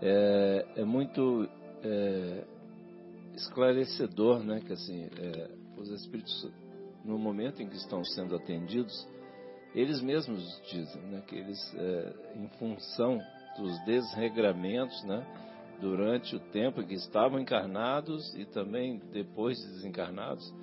é, 0.00 0.66
é 0.76 0.84
muito, 0.84 1.48
é, 1.82 2.44
esclarecedor, 3.36 4.42
né? 4.42 4.60
Que 4.60 4.72
assim, 4.72 5.08
é, 5.18 5.50
os 5.76 5.90
espíritos, 5.90 6.50
no 7.04 7.18
momento 7.18 7.62
em 7.62 7.68
que 7.68 7.76
estão 7.76 8.02
sendo 8.04 8.34
atendidos, 8.34 9.06
eles 9.74 10.00
mesmos 10.00 10.42
dizem, 10.70 11.02
né? 11.02 11.22
Que 11.26 11.36
eles, 11.36 11.74
é, 11.76 12.14
em 12.36 12.48
função 12.58 13.20
dos 13.58 13.78
desregramentos, 13.84 15.02
né? 15.04 15.24
Durante 15.80 16.34
o 16.34 16.40
tempo 16.40 16.80
em 16.80 16.86
que 16.86 16.94
estavam 16.94 17.38
encarnados 17.38 18.34
e 18.34 18.46
também 18.46 18.98
depois 19.12 19.58
de 19.58 19.66
desencarnados, 19.74 20.54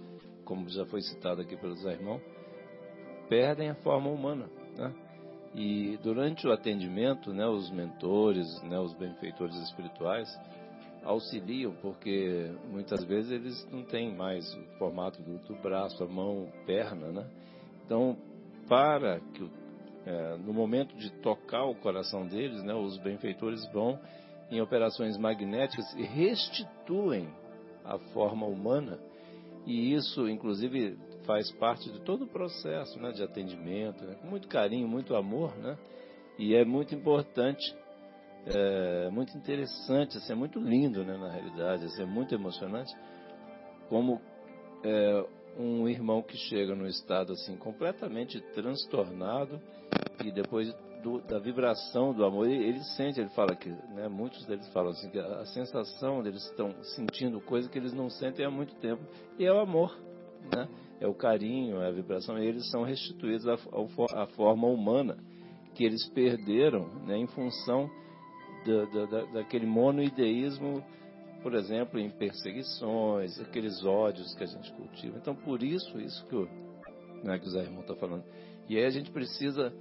como 0.44 0.68
já 0.70 0.86
foi 0.86 1.02
citado 1.02 1.42
aqui 1.42 1.56
pelos 1.56 1.84
irmãos, 1.86 2.22
perdem 3.30 3.70
a 3.70 3.76
forma 3.76 4.10
humana, 4.10 4.50
né? 4.76 4.94
E 5.56 6.00
durante 6.02 6.48
o 6.48 6.52
atendimento, 6.52 7.32
né, 7.32 7.46
os 7.46 7.70
mentores, 7.70 8.48
né, 8.64 8.80
os 8.80 8.92
benfeitores 8.96 9.56
espirituais 9.58 10.28
auxiliam, 11.04 11.74
porque 11.82 12.52
muitas 12.70 13.04
vezes 13.04 13.32
eles 13.32 13.68
não 13.72 13.84
têm 13.84 14.16
mais 14.16 14.46
o 14.56 14.78
formato 14.78 15.22
do, 15.22 15.38
do 15.40 15.56
braço, 15.62 16.04
a 16.04 16.08
mão, 16.08 16.52
perna, 16.66 17.12
né? 17.12 17.30
Então, 17.86 18.18
para 18.68 19.20
que 19.20 19.50
é, 20.06 20.38
no 20.38 20.54
momento 20.54 20.96
de 20.96 21.12
tocar 21.22 21.66
o 21.66 21.76
coração 21.76 22.26
deles, 22.28 22.64
né, 22.64 22.74
os 22.74 22.98
benfeitores 22.98 23.66
vão 23.72 24.00
em 24.52 24.62
operações 24.62 25.18
magnéticas 25.18 25.86
e 25.96 26.04
restituem 26.04 27.28
a 27.84 27.98
forma 28.14 28.46
humana 28.46 29.00
e 29.66 29.94
isso, 29.94 30.28
inclusive, 30.28 30.98
faz 31.26 31.50
parte 31.52 31.90
de 31.90 32.00
todo 32.02 32.26
o 32.26 32.28
processo 32.28 33.00
né, 33.00 33.12
de 33.12 33.24
atendimento, 33.24 34.04
né, 34.04 34.16
com 34.16 34.28
muito 34.28 34.48
carinho, 34.48 34.88
muito 34.88 35.16
amor, 35.16 35.56
né? 35.58 35.78
E 36.38 36.54
é 36.56 36.66
muito 36.66 36.94
importante, 36.94 37.64
é 38.46 39.10
muito 39.10 39.38
interessante, 39.38 40.18
assim, 40.18 40.34
é 40.34 40.36
muito 40.36 40.60
lindo, 40.60 41.04
né, 41.04 41.18
na 41.18 41.32
realidade, 41.32 41.86
assim, 41.86 42.04
é 42.04 42.06
muito 42.06 42.34
emocionante, 42.36 42.94
como 43.90 44.22
é, 44.84 45.26
um 45.58 45.88
irmão 45.88 46.22
que 46.22 46.36
chega 46.38 46.76
num 46.76 46.88
estado 46.88 47.34
assim 47.34 47.56
completamente 47.58 48.42
transtornado 48.54 49.62
e 50.24 50.32
depois 50.32 50.74
do, 51.02 51.22
da 51.22 51.38
vibração 51.38 52.14
do 52.14 52.24
amor, 52.24 52.48
ele, 52.48 52.64
ele, 52.64 52.84
sente, 52.96 53.20
ele 53.20 53.30
fala 53.30 53.56
que, 53.56 53.70
né, 53.70 54.08
muitos 54.08 54.46
deles 54.46 54.68
falam 54.70 54.92
assim, 54.92 55.10
que 55.10 55.20
a, 55.20 55.42
a 55.42 55.46
sensação 55.48 56.24
deles 56.24 56.44
estão 56.46 56.74
sentindo 56.96 57.42
coisa 57.42 57.70
que 57.70 57.78
eles 57.78 57.94
não 57.94 58.10
sentem 58.10 58.46
há 58.46 58.50
muito 58.50 58.74
tempo, 58.76 59.04
e 59.38 59.46
é 59.46 59.52
o 59.52 59.60
amor, 59.60 59.96
né? 60.54 60.68
é 61.00 61.08
o 61.08 61.14
carinho, 61.14 61.82
é 61.82 61.88
a 61.88 61.92
vibração, 61.92 62.40
e 62.40 62.48
eles 62.48 62.70
são 62.72 62.84
restituídos 62.84 63.46
à, 63.48 63.56
à 64.16 64.28
forma 64.28 64.68
humana 64.68 65.18
que 65.76 65.84
eles 65.84 66.08
perderam 66.10 66.88
né, 67.06 67.18
em 67.18 67.28
função 67.28 67.90
da, 68.66 69.06
da, 69.06 69.26
daquele 69.26 69.66
monoideísmo, 69.66 70.84
por 71.42 71.54
exemplo, 71.56 72.00
em 72.00 72.10
perseguições, 72.10 73.40
aqueles 73.40 73.84
ódios 73.84 74.34
que 74.36 74.44
a 74.44 74.48
gente 74.48 74.72
cultiva. 74.74 75.18
Então, 75.18 75.36
por 75.36 75.62
isso, 75.62 76.00
isso 76.00 76.26
que 76.28 76.36
o, 76.36 76.48
né, 77.24 77.38
que 77.40 77.48
o 77.48 77.50
Zé 77.50 77.64
Irmão 77.64 77.82
está 77.82 77.96
falando. 77.96 78.24
E 78.70 78.78
aí 78.78 78.86
a 78.86 78.90
gente 78.90 79.12
precisa 79.12 79.74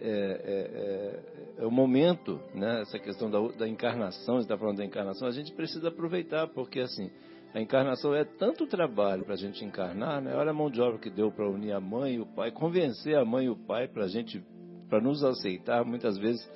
é, 0.00 0.08
é, 0.08 1.60
é, 1.60 1.62
é, 1.62 1.66
o 1.66 1.70
momento, 1.70 2.40
né, 2.54 2.80
essa 2.80 2.98
questão 2.98 3.30
da, 3.30 3.38
da 3.58 3.68
encarnação, 3.68 4.38
está 4.38 4.56
falando 4.56 4.78
da 4.78 4.84
encarnação, 4.84 5.28
a 5.28 5.32
gente 5.32 5.52
precisa 5.52 5.88
aproveitar, 5.88 6.46
porque 6.48 6.80
assim, 6.80 7.10
a 7.52 7.60
encarnação 7.60 8.14
é 8.14 8.24
tanto 8.24 8.66
trabalho 8.66 9.24
para 9.24 9.34
a 9.34 9.36
gente 9.36 9.62
encarnar, 9.64 10.22
né? 10.22 10.34
Olha 10.34 10.52
a 10.52 10.54
mão 10.54 10.70
de 10.70 10.80
obra 10.80 10.98
que 10.98 11.10
deu 11.10 11.30
para 11.30 11.50
unir 11.50 11.72
a 11.72 11.80
mãe 11.80 12.14
e 12.14 12.20
o 12.20 12.26
pai, 12.26 12.50
convencer 12.50 13.16
a 13.16 13.24
mãe 13.24 13.46
e 13.46 13.50
o 13.50 13.56
pai 13.56 13.88
para 13.88 14.04
a 14.04 14.08
gente, 14.08 14.42
para 14.88 15.00
nos 15.00 15.22
aceitar. 15.24 15.84
Muitas 15.84 16.16
vezes 16.16 16.48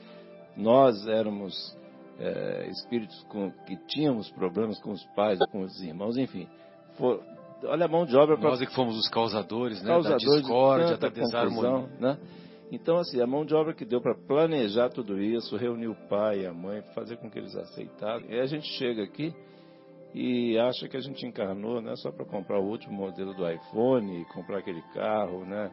nós 0.56 1.06
éramos 1.06 1.54
é, 2.18 2.68
espíritos 2.68 3.22
com, 3.24 3.50
que 3.66 3.76
tínhamos 3.86 4.30
problemas 4.30 4.80
com 4.80 4.92
os 4.92 5.04
pais, 5.14 5.38
com 5.50 5.62
os 5.62 5.80
irmãos, 5.82 6.16
enfim. 6.16 6.48
For, 6.96 7.20
olha 7.64 7.86
a 7.86 7.88
mão 7.88 8.04
de 8.04 8.16
obra 8.16 8.36
para 8.36 8.50
nós 8.50 8.62
é 8.62 8.66
que 8.66 8.74
fomos 8.74 8.96
os 8.96 9.08
causadores, 9.08 9.82
né? 9.82 9.88
Causadores 9.88 10.24
da 10.24 10.36
discórdia, 10.36 10.96
da 10.96 11.08
desarmonia, 11.08 11.88
né? 11.98 12.18
Então, 12.70 12.96
assim, 12.96 13.20
a 13.20 13.26
mão 13.26 13.44
de 13.44 13.54
obra 13.54 13.74
que 13.74 13.84
deu 13.84 14.00
para 14.00 14.14
planejar 14.14 14.88
tudo 14.88 15.20
isso, 15.20 15.56
reunir 15.56 15.88
o 15.88 15.94
pai 16.08 16.40
e 16.40 16.46
a 16.46 16.52
mãe, 16.52 16.82
fazer 16.94 17.16
com 17.18 17.30
que 17.30 17.38
eles 17.38 17.54
aceitassem. 17.54 18.30
E 18.30 18.40
a 18.40 18.46
gente 18.46 18.66
chega 18.78 19.04
aqui 19.04 19.32
e 20.14 20.58
acha 20.58 20.88
que 20.88 20.96
a 20.96 21.00
gente 21.00 21.26
encarnou 21.26 21.80
né, 21.80 21.94
só 21.96 22.10
para 22.10 22.24
comprar 22.24 22.58
o 22.58 22.66
último 22.66 22.94
modelo 22.94 23.34
do 23.34 23.48
iPhone, 23.48 24.24
comprar 24.32 24.58
aquele 24.58 24.82
carro, 24.92 25.44
né? 25.44 25.70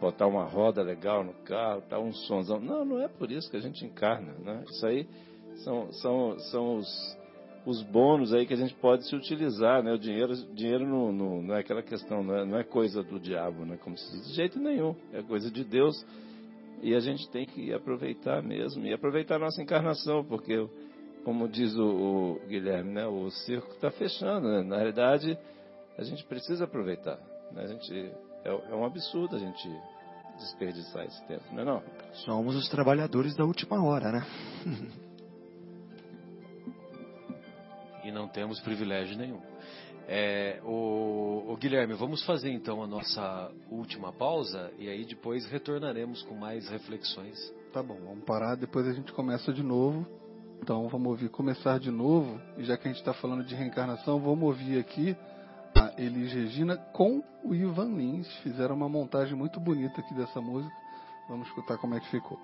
Botar 0.00 0.26
uma 0.26 0.44
roda 0.44 0.82
legal 0.82 1.22
no 1.22 1.34
carro, 1.44 1.82
tá 1.82 1.98
um 1.98 2.12
sonzão. 2.12 2.58
Não, 2.58 2.84
não 2.84 3.02
é 3.02 3.08
por 3.08 3.30
isso 3.30 3.50
que 3.50 3.56
a 3.56 3.60
gente 3.60 3.84
encarna, 3.84 4.32
né? 4.42 4.64
Isso 4.68 4.86
aí 4.86 5.06
são, 5.56 5.92
são, 5.92 6.38
são 6.38 6.76
os, 6.76 7.18
os 7.66 7.82
bônus 7.82 8.32
aí 8.32 8.46
que 8.46 8.54
a 8.54 8.56
gente 8.56 8.74
pode 8.76 9.06
se 9.06 9.14
utilizar, 9.14 9.82
né? 9.82 9.92
O 9.92 9.98
dinheiro, 9.98 10.34
dinheiro 10.54 10.86
não, 10.86 11.12
não, 11.12 11.42
não 11.42 11.54
é 11.54 11.60
aquela 11.60 11.82
questão, 11.82 12.22
não 12.22 12.34
é, 12.34 12.44
não 12.46 12.58
é 12.58 12.64
coisa 12.64 13.02
do 13.02 13.20
diabo, 13.20 13.66
né? 13.66 13.78
Como 13.82 13.96
se 13.96 14.10
diz, 14.10 14.28
de 14.28 14.34
jeito 14.34 14.58
nenhum. 14.58 14.94
É 15.12 15.22
coisa 15.22 15.50
de 15.50 15.62
Deus 15.64 16.04
e 16.82 16.94
a 16.94 17.00
gente 17.00 17.28
tem 17.30 17.46
que 17.46 17.72
aproveitar 17.72 18.42
mesmo, 18.42 18.86
e 18.86 18.92
aproveitar 18.92 19.36
a 19.36 19.38
nossa 19.38 19.60
encarnação, 19.62 20.24
porque, 20.24 20.66
como 21.24 21.46
diz 21.46 21.76
o, 21.76 21.84
o 21.84 22.40
Guilherme, 22.48 22.92
né, 22.92 23.06
o 23.06 23.30
circo 23.30 23.70
está 23.72 23.90
fechando. 23.90 24.48
Né? 24.48 24.62
Na 24.62 24.76
realidade, 24.76 25.38
a 25.98 26.02
gente 26.02 26.24
precisa 26.24 26.64
aproveitar. 26.64 27.18
Né? 27.52 27.62
A 27.62 27.66
gente, 27.66 28.12
é, 28.44 28.48
é 28.48 28.74
um 28.74 28.84
absurdo 28.84 29.36
a 29.36 29.38
gente 29.38 29.68
desperdiçar 30.40 31.04
esse 31.04 31.24
tempo, 31.26 31.44
não 31.52 31.62
é 31.62 31.64
não? 31.64 31.82
Somos 32.24 32.56
os 32.56 32.68
trabalhadores 32.68 33.36
da 33.36 33.44
última 33.44 33.82
hora, 33.84 34.10
né? 34.10 34.26
e 38.04 38.10
não 38.10 38.26
temos 38.28 38.58
privilégio 38.60 39.16
nenhum. 39.16 39.40
É, 40.08 40.60
o, 40.64 41.52
o, 41.52 41.56
Guilherme, 41.56 41.94
vamos 41.94 42.24
fazer 42.24 42.50
então 42.50 42.82
a 42.82 42.86
nossa 42.86 43.52
última 43.70 44.12
pausa 44.12 44.72
e 44.76 44.88
aí 44.88 45.04
depois 45.04 45.46
retornaremos 45.46 46.22
com 46.22 46.34
mais 46.34 46.68
reflexões. 46.68 47.38
Tá 47.72 47.80
bom, 47.80 47.96
vamos 48.04 48.24
parar, 48.24 48.56
depois 48.56 48.88
a 48.88 48.92
gente 48.92 49.12
começa 49.12 49.52
de 49.52 49.62
novo. 49.62 50.04
Então 50.60 50.88
vamos 50.88 51.06
ouvir 51.06 51.30
começar 51.30 51.78
de 51.78 51.90
novo, 51.90 52.38
e 52.58 52.64
já 52.64 52.76
que 52.76 52.86
a 52.86 52.90
gente 52.90 53.00
está 53.00 53.14
falando 53.14 53.44
de 53.44 53.54
reencarnação, 53.54 54.20
vamos 54.20 54.42
ouvir 54.42 54.78
aqui 54.78 55.16
Elis 55.96 56.32
Regina 56.32 56.76
com 56.76 57.22
o 57.42 57.54
Ivan 57.54 57.96
Lins. 57.96 58.32
Fizeram 58.38 58.74
uma 58.74 58.88
montagem 58.88 59.34
muito 59.34 59.60
bonita 59.60 60.00
aqui 60.00 60.14
dessa 60.14 60.40
música. 60.40 60.74
Vamos 61.28 61.48
escutar 61.48 61.78
como 61.78 61.94
é 61.94 62.00
que 62.00 62.10
ficou. 62.10 62.38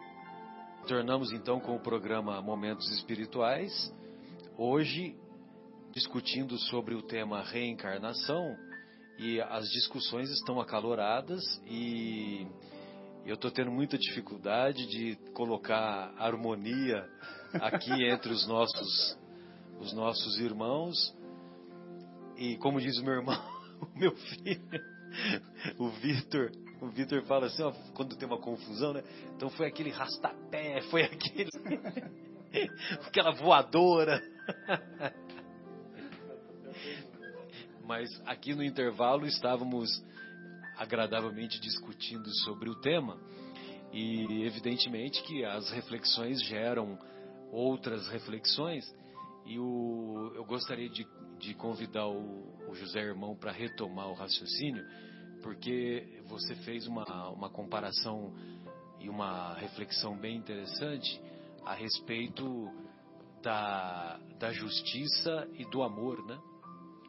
Tornamos 0.86 1.32
então 1.32 1.59
com 1.59 1.74
o 1.74 1.81
programa 1.81 2.40
Momentos 2.40 2.89
Espirituais. 2.93 3.93
Hoje 4.56 5.16
discutindo 5.97 6.59
sobre 6.59 6.94
o 6.94 7.01
tema 7.01 7.43
reencarnação 7.43 8.55
e 9.18 9.40
as 9.40 9.66
discussões 9.70 10.31
estão 10.31 10.60
acaloradas 10.60 11.43
e 11.66 12.47
eu 13.24 13.35
estou 13.35 13.51
tendo 13.51 13.70
muita 13.70 13.97
dificuldade 13.97 14.86
de 14.86 15.16
colocar 15.32 16.12
harmonia 16.18 17.09
aqui 17.55 18.05
entre 18.05 18.31
os 18.31 18.47
nossos 18.47 19.18
os 19.81 19.94
nossos 19.94 20.39
irmãos 20.39 21.15
e 22.36 22.56
como 22.58 22.80
diz 22.80 22.98
o 22.98 23.04
meu 23.04 23.14
irmão, 23.14 23.40
o 23.80 23.98
meu 23.98 24.14
filho, 24.14 24.60
o 25.78 25.88
Vitor, 25.88 26.50
o 26.80 26.88
Vitor 26.88 27.22
fala 27.24 27.46
assim, 27.46 27.62
ó, 27.62 27.72
quando 27.94 28.16
tem 28.16 28.26
uma 28.26 28.38
confusão, 28.38 28.92
né? 28.92 29.02
Então 29.34 29.48
foi 29.50 29.66
aquele 29.66 29.90
rastapé, 29.90 30.82
foi 30.90 31.02
aquele 31.02 31.50
aquela 33.06 33.32
voadora. 33.32 34.22
mas 37.86 38.10
aqui 38.26 38.54
no 38.54 38.64
intervalo 38.64 39.26
estávamos 39.26 40.04
agradavelmente 40.76 41.60
discutindo 41.60 42.28
sobre 42.44 42.68
o 42.68 42.74
tema 42.74 43.16
e 43.92 44.44
evidentemente 44.44 45.22
que 45.22 45.44
as 45.44 45.70
reflexões 45.70 46.42
geram 46.42 46.98
outras 47.52 48.08
reflexões 48.08 48.84
e 49.46 49.58
o, 49.58 50.32
eu 50.34 50.44
gostaria 50.44 50.88
de, 50.88 51.06
de 51.38 51.54
convidar 51.54 52.06
o, 52.06 52.68
o, 52.68 52.74
José 52.74 53.00
Irmão 53.00 53.36
para 53.36 53.52
retomar 53.52 54.08
o 54.08 54.14
raciocínio 54.14 54.84
porque 55.42 56.20
você 56.26 56.54
fez 56.56 56.86
uma, 56.86 57.30
uma 57.30 57.48
comparação 57.48 58.34
e 58.98 59.08
uma 59.08 59.54
reflexão 59.54 60.16
bem 60.16 60.36
interessante 60.36 61.20
a 61.64 61.74
respeito 61.74 62.70
da, 63.42 64.18
da 64.38 64.52
justiça 64.52 65.48
e 65.54 65.64
do 65.70 65.82
amor, 65.82 66.24
né? 66.26 66.38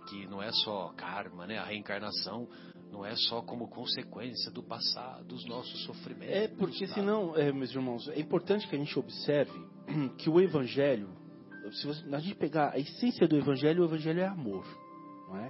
que 0.07 0.25
não 0.27 0.41
é 0.41 0.51
só 0.51 0.93
karma, 0.95 1.45
né? 1.45 1.57
A 1.57 1.65
reencarnação 1.65 2.47
não 2.91 3.05
é 3.05 3.15
só 3.15 3.41
como 3.41 3.67
consequência 3.67 4.49
do 4.51 4.63
passado, 4.63 5.25
dos 5.25 5.45
nossos 5.45 5.83
sofrimentos. 5.83 6.33
É 6.35 6.47
porque 6.47 6.87
tá? 6.87 6.93
senão, 6.93 7.35
é, 7.35 7.51
meus 7.51 7.71
irmãos, 7.71 8.07
é 8.09 8.19
importante 8.19 8.67
que 8.67 8.75
a 8.75 8.79
gente 8.79 8.97
observe 8.97 9.59
que 10.17 10.29
o 10.29 10.39
Evangelho, 10.39 11.09
se 11.71 11.87
você, 11.87 12.15
a 12.15 12.19
gente 12.19 12.35
pegar 12.35 12.73
a 12.73 12.79
essência 12.79 13.27
do 13.27 13.35
Evangelho, 13.35 13.83
o 13.83 13.85
Evangelho 13.85 14.19
é 14.19 14.27
amor, 14.27 14.65
não 15.27 15.37
é? 15.37 15.49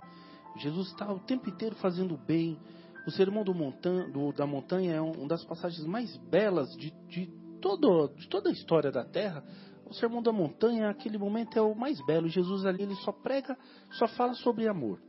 Jesus 0.57 0.87
está 0.87 1.11
o 1.11 1.19
tempo 1.19 1.49
inteiro 1.49 1.75
fazendo 1.75 2.17
bem. 2.17 2.59
O 3.05 3.11
sermão 3.11 3.43
do 3.43 3.53
montan 3.53 4.09
do, 4.09 4.33
da 4.33 4.45
montanha 4.45 4.95
é 4.95 5.01
um, 5.01 5.11
uma 5.11 5.27
das 5.27 5.45
passagens 5.45 5.85
mais 5.85 6.17
belas 6.29 6.69
de, 6.77 6.91
de, 7.07 7.27
todo, 7.61 8.07
de 8.15 8.27
toda 8.27 8.49
a 8.49 8.51
história 8.51 8.91
da 8.91 9.05
Terra, 9.05 9.43
O 9.85 9.93
Sermão 9.93 10.21
da 10.21 10.33
Montanha, 10.33 10.89
aquele 10.89 11.17
momento 11.17 11.57
é 11.57 11.61
o 11.61 11.73
mais 11.73 12.03
belo. 12.05 12.27
Jesus 12.27 12.65
ali, 12.65 12.83
ele 12.83 12.95
só 12.95 13.11
prega, 13.11 13.57
só 13.91 14.07
fala 14.07 14.33
sobre 14.33 14.67
amor. 14.67 14.99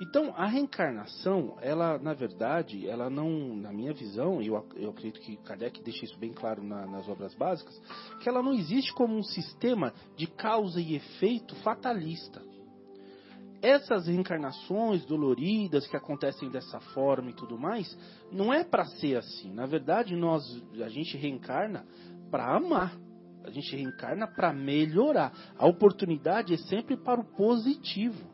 Então, 0.00 0.34
a 0.36 0.46
reencarnação, 0.46 1.56
ela, 1.60 1.98
na 1.98 2.12
verdade, 2.12 2.88
ela 2.88 3.08
não, 3.08 3.54
na 3.54 3.72
minha 3.72 3.92
visão, 3.92 4.42
e 4.42 4.48
eu, 4.48 4.66
eu 4.74 4.90
acredito 4.90 5.20
que 5.20 5.36
Kardec 5.36 5.82
deixa 5.82 6.04
isso 6.04 6.18
bem 6.18 6.32
claro 6.32 6.64
na, 6.64 6.84
nas 6.84 7.08
obras 7.08 7.32
básicas, 7.34 7.80
que 8.20 8.28
ela 8.28 8.42
não 8.42 8.52
existe 8.52 8.92
como 8.92 9.16
um 9.16 9.22
sistema 9.22 9.92
de 10.16 10.26
causa 10.26 10.80
e 10.80 10.96
efeito 10.96 11.54
fatalista. 11.56 12.42
Essas 13.62 14.08
reencarnações 14.08 15.06
doloridas 15.06 15.86
que 15.86 15.96
acontecem 15.96 16.50
dessa 16.50 16.80
forma 16.80 17.30
e 17.30 17.34
tudo 17.34 17.56
mais, 17.56 17.96
não 18.30 18.52
é 18.52 18.64
para 18.64 18.84
ser 18.84 19.16
assim. 19.16 19.52
Na 19.54 19.64
verdade, 19.64 20.14
nós, 20.16 20.42
a 20.82 20.88
gente 20.88 21.16
reencarna 21.16 21.86
para 22.30 22.56
amar. 22.56 22.98
A 23.44 23.50
gente 23.50 23.74
reencarna 23.74 24.26
para 24.26 24.52
melhorar. 24.52 25.32
A 25.56 25.66
oportunidade 25.66 26.52
é 26.52 26.56
sempre 26.58 26.96
para 26.96 27.20
o 27.20 27.24
positivo. 27.24 28.33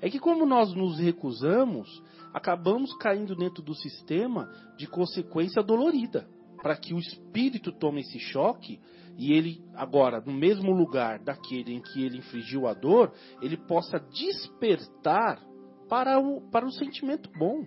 É 0.00 0.08
que 0.08 0.18
como 0.18 0.46
nós 0.46 0.74
nos 0.74 0.98
recusamos, 0.98 2.02
acabamos 2.32 2.96
caindo 2.98 3.34
dentro 3.34 3.62
do 3.62 3.74
sistema 3.74 4.50
de 4.76 4.86
consequência 4.86 5.62
dolorida, 5.62 6.26
para 6.62 6.76
que 6.76 6.94
o 6.94 6.98
espírito 6.98 7.72
tome 7.72 8.00
esse 8.00 8.18
choque 8.18 8.80
e 9.16 9.32
ele 9.32 9.62
agora 9.74 10.20
no 10.20 10.32
mesmo 10.32 10.72
lugar 10.72 11.18
daquele 11.18 11.74
em 11.74 11.80
que 11.80 12.02
ele 12.04 12.18
infligiu 12.18 12.66
a 12.66 12.74
dor, 12.74 13.12
ele 13.42 13.56
possa 13.56 13.98
despertar 13.98 15.38
para 15.88 16.18
o, 16.18 16.40
para 16.50 16.64
o 16.64 16.72
sentimento 16.72 17.30
bom. 17.38 17.64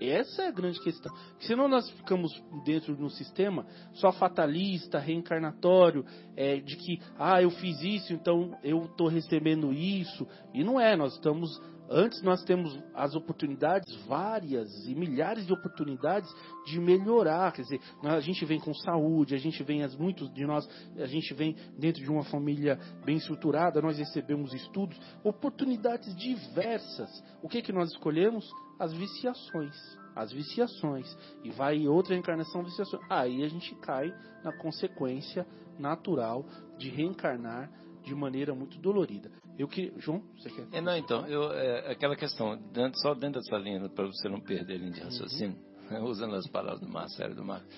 Essa 0.00 0.42
é 0.42 0.48
a 0.48 0.52
grande 0.52 0.80
questão. 0.80 1.14
Senão 1.40 1.68
nós 1.68 1.88
ficamos 1.90 2.32
dentro 2.64 2.96
de 2.96 3.02
um 3.02 3.10
sistema 3.10 3.66
só 3.92 4.10
fatalista, 4.10 4.98
reencarnatório, 4.98 6.04
é, 6.36 6.56
de 6.56 6.76
que, 6.76 7.00
ah, 7.18 7.42
eu 7.42 7.50
fiz 7.50 7.80
isso, 7.82 8.12
então 8.12 8.56
eu 8.64 8.84
estou 8.84 9.08
recebendo 9.08 9.72
isso. 9.72 10.26
E 10.54 10.64
não 10.64 10.80
é, 10.80 10.96
nós 10.96 11.14
estamos. 11.14 11.50
Antes 11.90 12.22
nós 12.22 12.44
temos 12.44 12.78
as 12.94 13.16
oportunidades 13.16 13.92
várias 14.06 14.86
e 14.86 14.94
milhares 14.94 15.44
de 15.44 15.52
oportunidades 15.52 16.32
de 16.66 16.78
melhorar. 16.80 17.52
Quer 17.52 17.62
dizer, 17.62 17.80
a 18.04 18.20
gente 18.20 18.44
vem 18.44 18.60
com 18.60 18.72
saúde, 18.72 19.34
a 19.34 19.38
gente 19.38 19.62
vem, 19.64 19.84
muitos 19.98 20.32
de 20.32 20.46
nós, 20.46 20.68
a 20.96 21.06
gente 21.06 21.34
vem 21.34 21.56
dentro 21.76 22.00
de 22.00 22.10
uma 22.10 22.22
família 22.22 22.78
bem 23.04 23.16
estruturada, 23.16 23.82
nós 23.82 23.98
recebemos 23.98 24.54
estudos, 24.54 24.96
oportunidades 25.24 26.14
diversas. 26.14 27.10
O 27.42 27.48
que, 27.48 27.60
que 27.60 27.72
nós 27.72 27.90
escolhemos? 27.90 28.48
as 28.80 28.94
viciações. 28.94 29.76
As 30.16 30.32
viciações. 30.32 31.14
E 31.44 31.50
vai 31.50 31.86
outra 31.86 32.16
encarnação, 32.16 32.64
viciações. 32.64 33.02
Aí 33.10 33.44
a 33.44 33.48
gente 33.48 33.74
cai 33.76 34.12
na 34.42 34.56
consequência 34.56 35.46
natural 35.78 36.46
de 36.78 36.88
reencarnar 36.88 37.70
de 38.02 38.14
maneira 38.14 38.54
muito 38.54 38.78
dolorida. 38.78 39.30
Eu 39.60 39.68
que 39.68 39.92
João, 39.98 40.22
você 40.38 40.48
quer? 40.48 40.66
É, 40.72 40.80
não, 40.80 40.96
então, 40.96 41.26
eu, 41.26 41.52
é, 41.52 41.92
aquela 41.92 42.16
questão, 42.16 42.56
dentro, 42.72 42.98
só 42.98 43.12
dentro 43.12 43.42
dessa 43.42 43.58
linha, 43.58 43.90
para 43.90 44.06
você 44.06 44.26
não 44.26 44.40
perder 44.40 44.76
a 44.76 44.78
linha 44.78 44.92
de 44.92 45.00
raciocínio, 45.00 45.58
uhum. 45.90 46.04
usando 46.08 46.34
as 46.34 46.46
palavras 46.46 46.80
do 46.80 46.88
Marcelo 46.88 47.34
do 47.34 47.44
Marcos. 47.44 47.68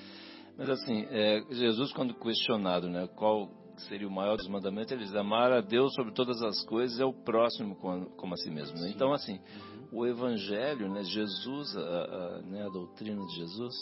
Mas 0.57 0.71
assim, 0.71 1.05
é, 1.11 1.43
Jesus, 1.51 1.93
quando 1.93 2.15
questionado, 2.15 2.89
né, 2.89 3.09
qual 3.17 3.51
seria 3.89 4.07
o 4.07 4.13
maior 4.13 4.37
dos 4.37 4.47
mandamentos, 4.47 4.93
ele 4.93 5.03
diz: 5.03 5.13
amar 5.17 5.51
a 5.51 5.61
Deus 5.61 5.93
sobre 5.95 6.15
todas 6.15 6.41
as 6.41 6.65
coisas 6.67 7.01
é 7.01 7.05
o 7.05 7.13
próximo 7.13 7.75
como, 7.75 8.11
como 8.11 8.35
a 8.35 8.37
si 8.37 8.49
mesmo. 8.49 8.79
Né? 8.79 8.93
Então, 8.95 9.13
assim, 9.13 9.41
o 9.91 10.07
Evangelho, 10.07 10.89
né, 10.89 11.03
Jesus, 11.03 11.77
a, 11.77 11.81
a, 11.81 12.43
né, 12.43 12.65
a 12.65 12.69
doutrina 12.69 13.27
de 13.27 13.35
Jesus, 13.35 13.75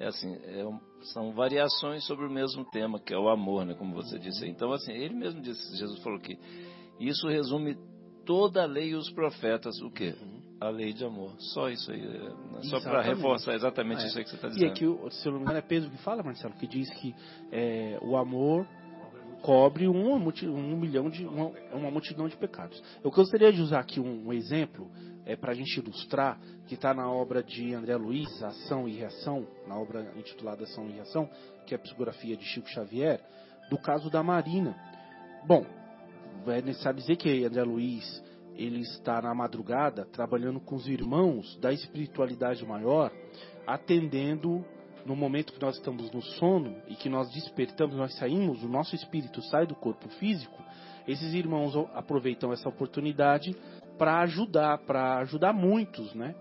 é 0.00 0.06
assim, 0.06 0.34
é 0.42 0.64
um, 0.64 0.80
são 1.12 1.32
variações 1.32 2.02
sobre 2.06 2.24
o 2.24 2.30
mesmo 2.30 2.64
tema, 2.70 2.98
que 2.98 3.12
é 3.12 3.18
o 3.18 3.28
amor, 3.28 3.66
né, 3.66 3.74
como 3.74 3.94
você 3.94 4.18
disse. 4.18 4.46
Então, 4.46 4.72
assim, 4.72 4.92
ele 4.92 5.14
mesmo 5.14 5.42
disse, 5.42 5.76
Jesus 5.76 6.02
falou 6.02 6.18
que 6.18 6.38
isso 6.98 7.28
resume 7.28 7.76
toda 8.24 8.62
a 8.62 8.66
lei 8.66 8.90
e 8.90 8.94
os 8.94 9.10
profetas, 9.10 9.80
o 9.80 9.90
quê? 9.90 10.14
Uhum. 10.20 10.36
A 10.60 10.70
lei 10.70 10.92
de 10.92 11.04
amor. 11.04 11.34
Só 11.38 11.68
isso 11.68 11.92
aí. 11.92 12.00
É, 12.00 12.18
né, 12.18 12.62
só 12.62 12.80
para 12.80 13.02
reforçar 13.02 13.54
exatamente 13.54 14.02
é. 14.02 14.06
isso 14.06 14.18
aí 14.18 14.24
que 14.24 14.30
você 14.30 14.36
está 14.36 14.48
dizendo. 14.48 14.66
E 14.66 14.70
aqui, 14.70 15.12
se 15.12 15.28
eu 15.28 15.32
não 15.32 15.38
me 15.38 15.44
engano, 15.44 15.58
é 15.58 15.62
Pedro 15.62 15.90
que 15.90 15.98
fala, 15.98 16.22
Marcelo, 16.22 16.54
que 16.54 16.66
diz 16.66 16.88
que 16.94 17.14
é, 17.52 17.98
o 18.02 18.16
amor 18.16 18.66
cobre 19.42 19.86
um, 19.86 20.14
um 20.14 20.76
milhão 20.76 21.08
de 21.10 21.24
uma, 21.26 21.52
uma, 21.72 21.90
multidão 21.90 22.26
de 22.26 22.36
pecados. 22.36 22.82
Eu 23.04 23.10
gostaria 23.10 23.52
de 23.52 23.60
usar 23.60 23.80
aqui 23.80 24.00
um, 24.00 24.26
um 24.26 24.32
exemplo 24.32 24.90
é, 25.24 25.36
para 25.36 25.52
a 25.52 25.54
gente 25.54 25.78
ilustrar 25.78 26.40
que 26.66 26.74
está 26.74 26.94
na 26.94 27.08
obra 27.08 27.42
de 27.42 27.74
André 27.74 27.96
Luiz, 27.96 28.42
Ação 28.42 28.88
e 28.88 28.96
Reação, 28.96 29.46
na 29.68 29.78
obra 29.78 30.12
intitulada 30.16 30.64
Ação 30.64 30.88
e 30.88 30.92
Reação, 30.92 31.28
que 31.66 31.74
é 31.74 31.76
a 31.76 31.80
psicografia 31.80 32.36
de 32.36 32.44
Chico 32.44 32.68
Xavier, 32.68 33.20
do 33.70 33.78
caso 33.78 34.10
da 34.10 34.22
Marina. 34.22 34.74
Bom, 35.46 35.64
é 36.50 36.62
necessário 36.62 36.98
dizer 36.98 37.16
que 37.16 37.44
André 37.44 37.62
Luiz 37.62 38.22
ele 38.54 38.80
está 38.80 39.20
na 39.20 39.34
madrugada 39.34 40.06
trabalhando 40.06 40.60
com 40.60 40.76
os 40.76 40.88
irmãos 40.88 41.56
da 41.60 41.72
espiritualidade 41.72 42.64
maior, 42.64 43.12
atendendo 43.66 44.64
no 45.04 45.14
momento 45.14 45.52
que 45.52 45.60
nós 45.60 45.76
estamos 45.76 46.10
no 46.10 46.22
sono 46.22 46.74
e 46.88 46.96
que 46.96 47.08
nós 47.08 47.30
despertamos, 47.30 47.96
nós 47.96 48.16
saímos, 48.16 48.62
o 48.62 48.68
nosso 48.68 48.94
espírito 48.94 49.40
sai 49.42 49.66
do 49.66 49.74
corpo 49.74 50.08
físico, 50.08 50.60
esses 51.06 51.32
irmãos 51.34 51.76
aproveitam 51.94 52.52
essa 52.52 52.68
oportunidade 52.68 53.54
para 53.96 54.20
ajudar, 54.22 54.78
para 54.78 55.18
ajudar 55.18 55.52
muitos, 55.52 56.12
né? 56.14 56.34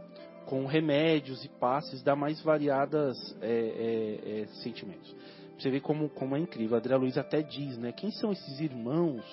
Com 0.47 0.65
remédios 0.65 1.43
e 1.45 1.49
passes 1.49 2.01
da 2.01 2.15
mais 2.15 2.41
variadas 2.41 3.15
é, 3.41 3.47
é, 3.47 4.41
é, 4.41 4.45
sentimentos. 4.63 5.15
Você 5.57 5.69
vê 5.69 5.79
como, 5.79 6.09
como 6.09 6.35
é 6.35 6.39
incrível. 6.39 6.75
A 6.75 6.79
André 6.79 6.95
Luiz 6.97 7.17
até 7.17 7.41
diz, 7.41 7.77
né? 7.77 7.91
Quem 7.91 8.11
são 8.11 8.31
esses 8.31 8.59
irmãos 8.59 9.23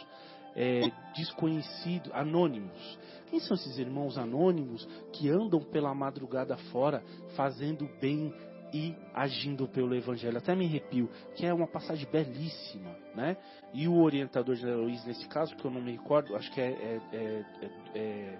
é, 0.54 0.90
desconhecidos, 1.14 2.10
anônimos? 2.12 2.98
Quem 3.28 3.40
são 3.40 3.54
esses 3.54 3.78
irmãos 3.78 4.18
anônimos 4.18 4.86
que 5.12 5.28
andam 5.28 5.60
pela 5.60 5.94
madrugada 5.94 6.56
fora 6.70 7.02
fazendo 7.34 7.88
bem 8.00 8.32
e 8.72 8.96
agindo 9.14 9.68
pelo 9.68 9.94
Evangelho. 9.94 10.38
Até 10.38 10.54
me 10.54 10.64
arrepio, 10.64 11.08
que 11.36 11.44
é 11.44 11.52
uma 11.52 11.66
passagem 11.66 12.08
belíssima, 12.10 12.96
né? 13.14 13.36
E 13.74 13.86
o 13.86 14.00
orientador 14.00 14.54
de 14.54 14.64
Luiz, 14.64 15.04
nesse 15.04 15.28
caso, 15.28 15.54
que 15.56 15.64
eu 15.64 15.70
não 15.70 15.80
me 15.80 15.92
recordo, 15.92 16.34
acho 16.34 16.50
que 16.52 16.60
é, 16.60 16.70
é, 16.70 17.00
é, 17.12 17.70
é, 17.94 18.38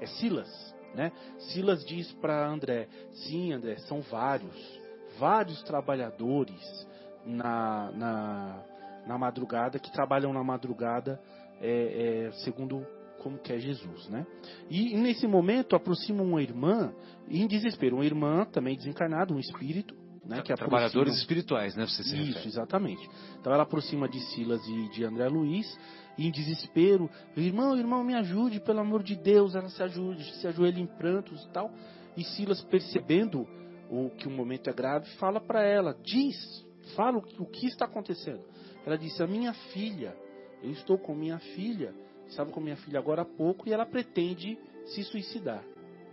é 0.00 0.06
Silas, 0.06 0.74
né? 0.94 1.12
Silas 1.38 1.84
diz 1.84 2.10
para 2.14 2.48
André, 2.48 2.88
sim, 3.12 3.52
André, 3.52 3.76
são 3.80 4.00
vários, 4.00 4.80
vários 5.18 5.62
trabalhadores 5.62 6.88
na, 7.24 7.90
na, 7.92 8.64
na 9.06 9.18
madrugada, 9.18 9.78
que 9.78 9.92
trabalham 9.92 10.32
na 10.32 10.42
madrugada, 10.42 11.20
é, 11.60 12.26
é, 12.26 12.32
segundo 12.44 12.86
como 13.22 13.38
que 13.38 13.52
é 13.52 13.58
Jesus, 13.58 14.08
né? 14.08 14.26
E 14.70 14.96
nesse 14.96 15.26
momento 15.26 15.74
aproxima 15.74 16.22
uma 16.22 16.40
irmã 16.42 16.94
em 17.28 17.46
desespero, 17.46 17.96
uma 17.96 18.04
irmã 18.04 18.44
também 18.44 18.76
desencarnada, 18.76 19.34
um 19.34 19.38
espírito, 19.38 19.94
né? 20.24 20.42
Que 20.42 20.54
Trabalhadores 20.54 20.94
aproxima... 20.94 21.20
espirituais, 21.20 21.76
né? 21.76 21.86
Você 21.86 22.02
se 22.02 22.16
Isso, 22.16 22.26
refere. 22.26 22.48
exatamente. 22.48 23.10
Então 23.40 23.52
ela 23.52 23.62
aproxima 23.62 24.08
de 24.08 24.20
Silas 24.32 24.60
e 24.68 24.88
de 24.90 25.04
André 25.04 25.28
Luiz 25.28 25.66
em 26.18 26.30
desespero, 26.30 27.10
irmão, 27.36 27.76
irmão, 27.76 28.02
me 28.02 28.14
ajude, 28.14 28.60
pelo 28.60 28.80
amor 28.80 29.02
de 29.02 29.14
Deus, 29.14 29.54
ela 29.54 29.68
se 29.68 29.82
ajude, 29.82 30.24
se 30.40 30.46
ajoelha 30.46 30.80
em 30.80 30.86
prantos 30.86 31.44
e 31.44 31.50
tal. 31.50 31.70
E 32.16 32.24
Silas 32.24 32.62
percebendo 32.62 33.46
o 33.90 34.10
que 34.10 34.26
o 34.26 34.30
momento 34.30 34.70
é 34.70 34.72
grave, 34.72 35.08
fala 35.16 35.40
para 35.40 35.62
ela, 35.62 35.94
diz, 36.02 36.36
fala 36.94 37.18
o 37.18 37.46
que 37.46 37.66
está 37.66 37.84
acontecendo. 37.84 38.42
Ela 38.86 38.96
disse: 38.96 39.22
"A 39.22 39.26
minha 39.26 39.52
filha, 39.52 40.16
eu 40.62 40.70
estou 40.70 40.98
com 40.98 41.14
minha 41.14 41.38
filha 41.38 41.92
Estava 42.28 42.50
com 42.50 42.60
minha 42.60 42.76
filha 42.76 42.98
agora 42.98 43.22
há 43.22 43.24
pouco 43.24 43.68
e 43.68 43.72
ela 43.72 43.86
pretende 43.86 44.58
se 44.86 45.02
suicidar. 45.04 45.62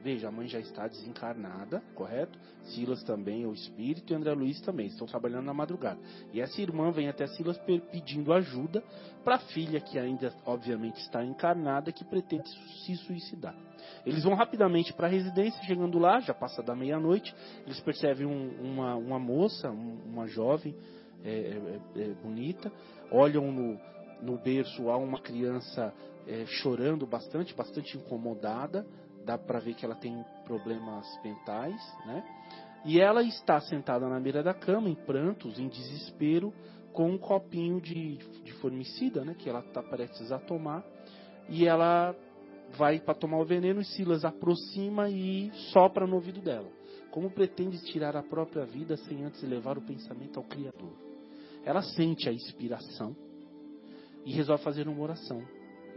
Veja, 0.02 0.28
a 0.28 0.32
mãe 0.32 0.48
já 0.48 0.60
está 0.60 0.86
desencarnada, 0.86 1.82
correto? 1.96 2.38
Silas 2.64 3.02
também, 3.04 3.46
o 3.46 3.54
espírito, 3.54 4.12
e 4.12 4.16
André 4.16 4.34
Luiz 4.34 4.60
também, 4.60 4.88
estão 4.88 5.08
trabalhando 5.08 5.46
na 5.46 5.54
madrugada. 5.54 5.98
E 6.34 6.42
essa 6.42 6.62
irmã 6.62 6.92
vem 6.92 7.08
até 7.08 7.26
Silas 7.28 7.58
pedindo 7.90 8.34
ajuda 8.34 8.84
para 9.24 9.36
a 9.36 9.40
filha, 9.40 9.80
que 9.80 9.98
ainda, 9.98 10.34
obviamente, 10.46 10.98
está 10.98 11.24
encarnada, 11.24 11.90
que 11.94 12.04
pretende 12.04 12.50
se 12.84 12.98
suicidar. 12.98 13.56
Eles 14.06 14.26
vão 14.26 14.34
rapidamente 14.34 14.92
para 14.92 15.08
a 15.08 15.10
residência, 15.10 15.64
chegando 15.64 15.98
lá, 15.98 16.20
já 16.20 16.34
passa 16.34 16.62
da 16.62 16.76
meia-noite, 16.76 17.34
eles 17.66 17.80
percebem 17.80 18.26
um, 18.26 18.50
uma, 18.62 18.96
uma 18.96 19.20
moça, 19.20 19.72
um, 19.72 20.02
uma 20.06 20.28
jovem 20.28 20.76
é, 21.24 21.30
é, 21.30 22.02
é, 22.02 22.08
bonita, 22.22 22.70
olham 23.10 23.50
no, 23.54 23.80
no 24.24 24.38
berço 24.38 24.90
há 24.90 24.98
uma 24.98 25.20
criança 25.20 25.94
é, 26.28 26.46
chorando 26.46 27.06
bastante, 27.06 27.54
bastante 27.54 27.98
incomodada, 27.98 28.86
dá 29.26 29.38
para 29.38 29.60
ver 29.60 29.76
que 29.76 29.86
ela 29.86 29.96
tem 29.96 30.24
problemas 30.46 31.06
mentais, 31.24 31.82
né? 32.06 32.24
E 32.86 33.00
ela 33.00 33.24
está 33.24 33.60
sentada 33.62 34.08
na 34.10 34.20
beira 34.20 34.44
da 34.44 34.54
cama, 34.54 34.90
em 34.90 34.96
prantos, 34.96 35.58
em 35.58 35.68
desespero, 35.68 36.54
com 36.92 37.10
um 37.10 37.18
copinho 37.18 37.80
de, 37.80 38.18
de 38.44 38.54
formicida, 38.54 39.24
né? 39.24 39.36
Que 39.38 39.50
ela 39.50 39.60
está 39.60 39.82
prestes 39.82 40.32
a 40.32 40.40
tomar. 40.40 40.84
E 41.50 41.66
ela 41.66 42.16
vai 42.78 43.00
para 43.00 43.14
tomar 43.14 43.40
o 43.40 43.46
veneno 43.46 43.82
e 43.82 43.86
Silas 43.86 44.26
aproxima 44.26 45.10
e 45.10 45.52
sopra 45.72 46.06
no 46.06 46.16
ouvido 46.16 46.42
dela. 46.42 46.70
Como 47.12 47.30
pretende 47.30 47.78
tirar 47.86 48.16
a 48.18 48.24
própria 48.24 48.66
vida 48.66 48.98
sem 48.98 49.24
antes 49.24 49.42
levar 49.44 49.78
o 49.78 49.82
pensamento 49.82 50.40
ao 50.40 50.46
Criador? 50.46 50.94
Ela 51.64 51.82
sente 51.82 52.28
a 52.28 52.34
inspiração, 52.34 53.16
e 54.26 54.32
resolve 54.32 54.64
fazer 54.64 54.88
uma 54.88 55.02
oração 55.02 55.44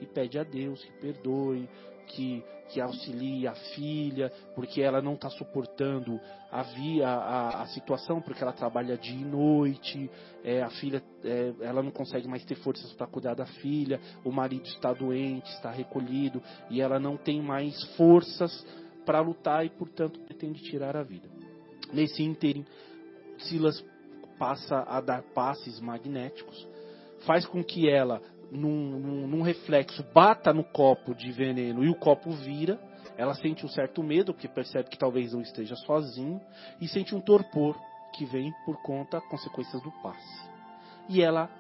e 0.01 0.07
pede 0.07 0.39
a 0.39 0.45
Deus 0.45 0.85
que 0.85 0.93
perdoe, 0.93 1.69
que, 2.07 2.43
que 2.69 2.81
auxilie 2.81 3.47
a 3.47 3.55
filha, 3.55 4.33
porque 4.55 4.81
ela 4.81 5.03
não 5.03 5.15
está 5.15 5.29
suportando 5.31 6.21
a, 6.51 6.63
via, 6.63 7.09
a, 7.09 7.63
a, 7.63 7.67
situação, 7.67 8.21
porque 8.21 8.43
ela 8.43 8.53
trabalha 8.53 8.97
dia 8.97 9.21
e 9.21 9.25
noite, 9.25 10.11
é, 10.45 10.63
a 10.63 10.71
filha 10.71 11.03
é, 11.25 11.53
ela 11.61 11.83
não 11.83 11.91
consegue 11.91 12.29
mais 12.29 12.45
ter 12.45 12.55
forças 12.57 12.93
para 12.93 13.07
cuidar 13.07 13.35
da 13.35 13.47
filha, 13.47 14.01
o 14.25 14.31
marido 14.31 14.67
está 14.67 14.93
doente, 14.93 15.51
está 15.51 15.71
recolhido, 15.71 16.43
e 16.71 16.81
ela 16.81 16.99
não 16.99 17.17
tem 17.17 17.43
mais 17.43 17.83
forças 17.97 18.65
para 19.05 19.21
lutar 19.21 19.65
e, 19.65 19.71
portanto, 19.71 20.21
pretende 20.21 20.63
tirar 20.63 20.97
a 20.97 21.03
vida. 21.03 21.29
Nesse 21.93 22.23
ínterim, 22.23 22.65
Silas 23.39 23.85
passa 24.39 24.85
a 24.87 25.01
dar 25.01 25.23
passes 25.23 25.81
magnéticos, 25.81 26.69
faz 27.27 27.45
com 27.45 27.63
que 27.63 27.89
ela 27.89 28.23
num, 28.51 28.99
num, 28.99 29.27
num, 29.27 29.43
reflexo, 29.43 30.05
bata 30.15 30.53
no 30.53 30.65
copo 30.65 31.15
de 31.15 31.31
veneno 31.33 31.85
e 31.85 31.91
o 31.91 31.95
copo 31.95 32.31
vira, 32.31 32.81
ela 33.17 33.35
sente 33.35 33.67
um 33.67 33.69
certo 33.69 34.03
medo, 34.03 34.33
porque 34.33 34.49
percebe 34.49 34.89
que 34.89 34.99
talvez 34.99 35.33
não 35.33 35.41
esteja 35.41 35.75
sozinho, 35.77 36.41
e 36.81 36.87
sente 36.87 37.15
um 37.15 37.21
torpor 37.21 37.77
que 38.15 38.25
vem 38.25 38.53
por 38.65 38.81
conta, 38.83 39.21
consequências 39.23 39.83
do 39.83 39.91
passe. 40.03 40.49
E 41.09 41.23
ela 41.23 41.51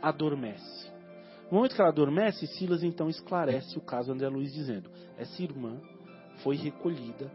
adormece. 0.00 0.92
No 1.50 1.58
momento 1.58 1.74
que 1.74 1.80
ela 1.80 1.90
adormece, 1.90 2.46
Silas 2.46 2.82
então 2.82 3.08
esclarece 3.08 3.76
o 3.78 3.80
caso 3.80 4.12
André 4.12 4.28
Luiz 4.28 4.52
dizendo: 4.52 4.90
essa 5.18 5.42
irmã 5.42 5.80
foi 6.42 6.56
recolhida 6.56 7.30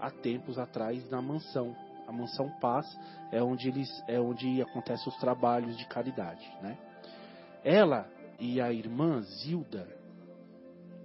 há 0.00 0.10
tempos 0.10 0.58
atrás 0.58 1.08
na 1.10 1.20
mansão. 1.20 1.74
A 2.06 2.12
mansão 2.12 2.50
Paz 2.60 2.84
é 3.30 3.42
onde 3.42 3.68
eles 3.68 3.88
é 4.08 4.20
onde 4.20 4.60
acontecem 4.60 5.08
os 5.08 5.16
trabalhos 5.18 5.78
de 5.78 5.86
caridade, 5.86 6.44
né? 6.60 6.76
Ela 7.64 8.08
e 8.38 8.60
a 8.60 8.72
irmã 8.72 9.20
Zilda, 9.22 9.86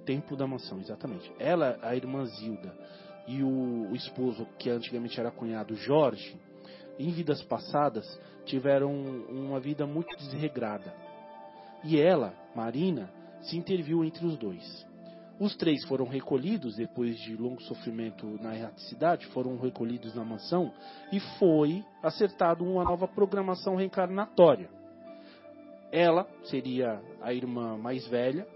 Templo 0.05 0.35
da 0.35 0.47
Mansão, 0.47 0.79
exatamente. 0.79 1.31
Ela, 1.37 1.77
a 1.81 1.95
irmã 1.95 2.25
Zilda 2.25 2.73
e 3.27 3.43
o, 3.43 3.91
o 3.91 3.95
esposo, 3.95 4.47
que 4.57 4.69
antigamente 4.69 5.19
era 5.19 5.29
cunhado 5.29 5.75
Jorge, 5.75 6.39
em 6.97 7.11
vidas 7.11 7.43
passadas 7.43 8.05
tiveram 8.45 8.91
uma 8.93 9.59
vida 9.59 9.85
muito 9.85 10.15
desregrada. 10.17 10.93
E 11.83 11.99
ela, 11.99 12.33
Marina, 12.55 13.09
se 13.41 13.57
interviu 13.57 14.03
entre 14.03 14.25
os 14.25 14.37
dois. 14.37 14.87
Os 15.39 15.55
três 15.55 15.85
foram 15.85 16.05
recolhidos, 16.07 16.75
depois 16.75 17.15
de 17.19 17.35
longo 17.35 17.61
sofrimento 17.61 18.25
na 18.41 18.55
erraticidade, 18.55 19.27
foram 19.27 19.57
recolhidos 19.57 20.15
na 20.15 20.25
mansão 20.25 20.73
e 21.11 21.19
foi 21.37 21.85
acertado 22.01 22.63
uma 22.63 22.83
nova 22.83 23.07
programação 23.07 23.75
reencarnatória. 23.75 24.76
Ela 25.91 26.27
seria 26.43 27.01
a 27.21 27.33
irmã 27.33 27.77
mais 27.77 28.05
velha, 28.07 28.47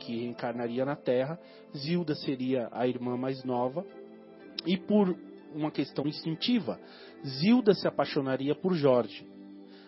que 0.00 0.16
reencarnaria 0.20 0.84
na 0.84 0.96
Terra. 0.96 1.38
Zilda 1.76 2.14
seria 2.14 2.68
a 2.72 2.86
irmã 2.86 3.16
mais 3.16 3.42
nova. 3.44 3.84
E 4.66 4.76
por 4.76 5.16
uma 5.54 5.70
questão 5.70 6.06
instintiva, 6.06 6.78
Zilda 7.24 7.74
se 7.74 7.86
apaixonaria 7.86 8.54
por 8.54 8.74
Jorge. 8.74 9.26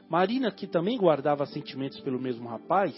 Marina, 0.08 0.50
que 0.50 0.66
também 0.66 0.96
guardava 0.96 1.44
sentimentos 1.44 2.00
pelo 2.00 2.18
mesmo 2.18 2.48
rapaz, 2.48 2.94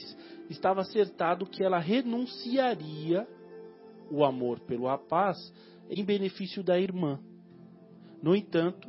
estava 0.49 0.81
acertado 0.83 1.45
que 1.45 1.65
ela 1.65 1.79
renunciaria 1.79 3.27
o 4.11 4.25
amor 4.25 4.61
pelo 4.61 4.87
rapaz 4.87 5.37
em 5.89 6.05
benefício 6.05 6.63
da 6.63 6.79
irmã. 6.79 7.19
No 8.23 8.37
entanto, 8.37 8.89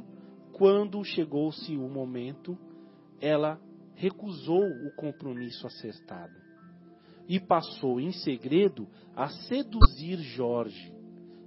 quando 0.54 1.04
chegou-se 1.04 1.76
o 1.76 1.90
momento, 1.90 2.56
ela 3.20 3.60
recusou 3.96 4.64
o 4.64 4.92
compromisso 4.96 5.68
acertado 5.68 6.34
e 7.28 7.40
passou 7.40 8.00
em 8.00 8.12
segredo 8.12 8.88
a 9.16 9.30
seduzir 9.30 10.18
Jorge 10.18 10.94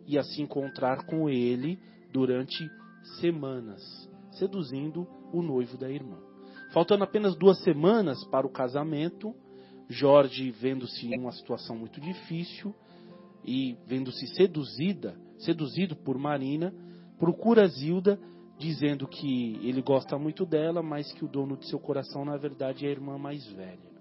e 0.07 0.19
a 0.19 0.23
se 0.23 0.41
encontrar 0.43 1.05
com 1.07 1.29
ele 1.29 1.79
durante 2.13 2.57
semanas, 3.21 3.83
seduzindo 4.33 5.07
o 5.33 5.43
noivo 5.43 5.77
da 5.77 5.91
irmã. 5.91 6.19
Faltando 6.73 7.05
apenas 7.05 7.37
duas 7.37 7.63
semanas 7.63 8.25
para 8.27 8.47
o 8.47 8.51
casamento, 8.51 9.35
Jorge, 9.89 10.51
vendo-se 10.51 11.07
em 11.07 11.19
uma 11.19 11.33
situação 11.33 11.77
muito 11.77 12.01
difícil 12.01 12.75
e 13.45 13.77
vendo-se 13.87 14.27
seduzida, 14.29 15.17
seduzido 15.39 15.95
por 15.97 16.19
Marina, 16.19 16.73
procura 17.19 17.67
Zilda 17.67 18.19
dizendo 18.65 19.07
que 19.07 19.59
ele 19.63 19.83
gosta 19.83 20.19
muito 20.19 20.47
dela, 20.47 20.83
mas 20.83 21.13
que 21.13 21.23
o 21.23 21.29
dono 21.29 21.55
de 21.55 21.69
seu 21.69 21.79
coração, 21.79 22.25
na 22.25 22.39
verdade, 22.39 22.87
é 22.87 22.89
a 22.89 22.93
irmã 22.93 23.19
mais 23.19 23.47
velha. 23.53 23.93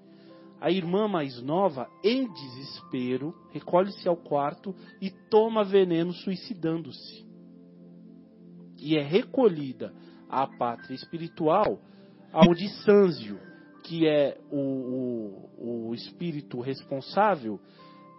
A 0.61 0.71
irmã 0.71 1.05
mais 1.05 1.41
nova, 1.41 1.89
em 2.01 2.31
desespero, 2.31 3.35
recolhe-se 3.51 4.07
ao 4.07 4.15
quarto 4.15 4.73
e 5.01 5.11
toma 5.29 5.65
veneno 5.65 6.13
suicidando-se. 6.13 7.25
E 8.79 8.97
é 8.97 9.03
recolhida 9.03 9.93
à 10.29 10.47
pátria 10.47 10.95
espiritual, 10.95 11.77
onde 12.33 12.69
Sânzio, 12.85 13.37
que 13.83 14.07
é 14.07 14.37
o, 14.49 15.49
o, 15.57 15.89
o 15.89 15.93
espírito 15.93 16.61
responsável, 16.61 17.59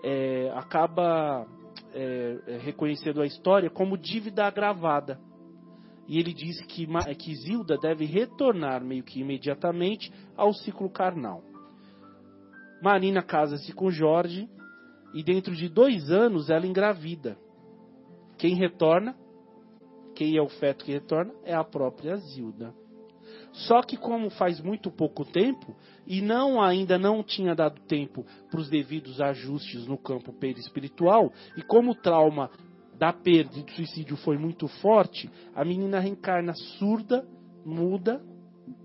é, 0.03 0.53
acaba 0.55 1.47
é, 1.95 2.59
reconhecendo 2.61 3.23
a 3.23 3.27
história 3.27 3.71
como 3.71 3.97
dívida 3.97 4.45
agravada 4.45 5.19
e 6.07 6.19
ele 6.19 6.33
diz 6.33 6.61
que, 6.67 6.87
que 7.17 7.35
Zilda 7.37 7.77
deve 7.79 8.05
retornar 8.05 8.85
meio 8.85 9.03
que 9.03 9.21
imediatamente 9.21 10.13
ao 10.37 10.53
ciclo 10.53 10.91
carnal. 10.91 11.43
Marina 12.83 13.23
casa-se 13.23 13.73
com 13.73 13.91
Jorge 13.91 14.49
e 15.15 15.23
dentro 15.23 15.55
de 15.55 15.69
dois 15.69 16.11
anos 16.11 16.51
ela 16.51 16.67
engravida. 16.67 17.39
Quem 18.37 18.55
retorna? 18.55 19.17
Quem 20.15 20.37
é 20.37 20.43
o 20.43 20.49
feto 20.49 20.85
que 20.85 20.93
retorna? 20.93 21.33
É 21.45 21.55
a 21.55 21.65
própria 21.65 22.17
Zilda. 22.17 22.75
Só 23.53 23.83
que 23.83 23.97
como 23.97 24.31
faz 24.31 24.61
muito 24.61 24.91
pouco 24.91 25.25
tempo 25.25 25.75
e 26.07 26.21
não 26.21 26.61
ainda 26.61 26.99
não 26.99 27.23
tinha 27.23 27.55
dado 27.55 27.81
tempo 27.83 28.27
para 28.51 28.61
os 28.61 28.69
devidos 28.69 29.21
ajustes 29.21 29.87
no 29.87 29.97
campo 29.97 30.33
perispiritual 30.33 31.33
e 31.57 31.63
como 31.63 31.93
o 31.93 31.95
trauma 31.95 32.51
da 32.99 33.13
perda 33.13 33.59
e 33.59 33.63
do 33.63 33.71
suicídio 33.73 34.17
foi 34.17 34.39
muito 34.39 34.69
forte, 34.69 35.31
a 35.55 35.65
menina 35.65 35.99
reencarna 35.99 36.55
surda, 36.79 37.27
muda, 37.65 38.23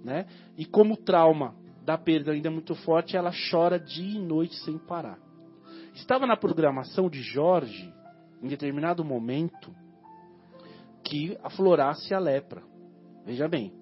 né? 0.04 0.26
E 0.58 0.66
como 0.66 0.94
o 0.94 0.98
trauma 0.98 1.56
da 1.86 1.98
perda 1.98 2.32
ainda 2.32 2.48
é 2.48 2.52
muito 2.52 2.76
forte, 2.76 3.16
ela 3.16 3.32
chora 3.52 3.80
dia 3.80 4.20
e 4.20 4.20
noite 4.20 4.56
sem 4.64 4.78
parar. 4.78 5.20
Estava 5.94 6.26
na 6.26 6.38
programação 6.38 7.10
de 7.10 7.22
Jorge, 7.22 7.94
em 8.42 8.48
determinado 8.48 9.04
momento, 9.04 9.74
que 11.04 11.38
aflorasse 11.44 12.14
a 12.14 12.20
lepra. 12.20 12.64
Veja 13.26 13.48
bem, 13.48 13.74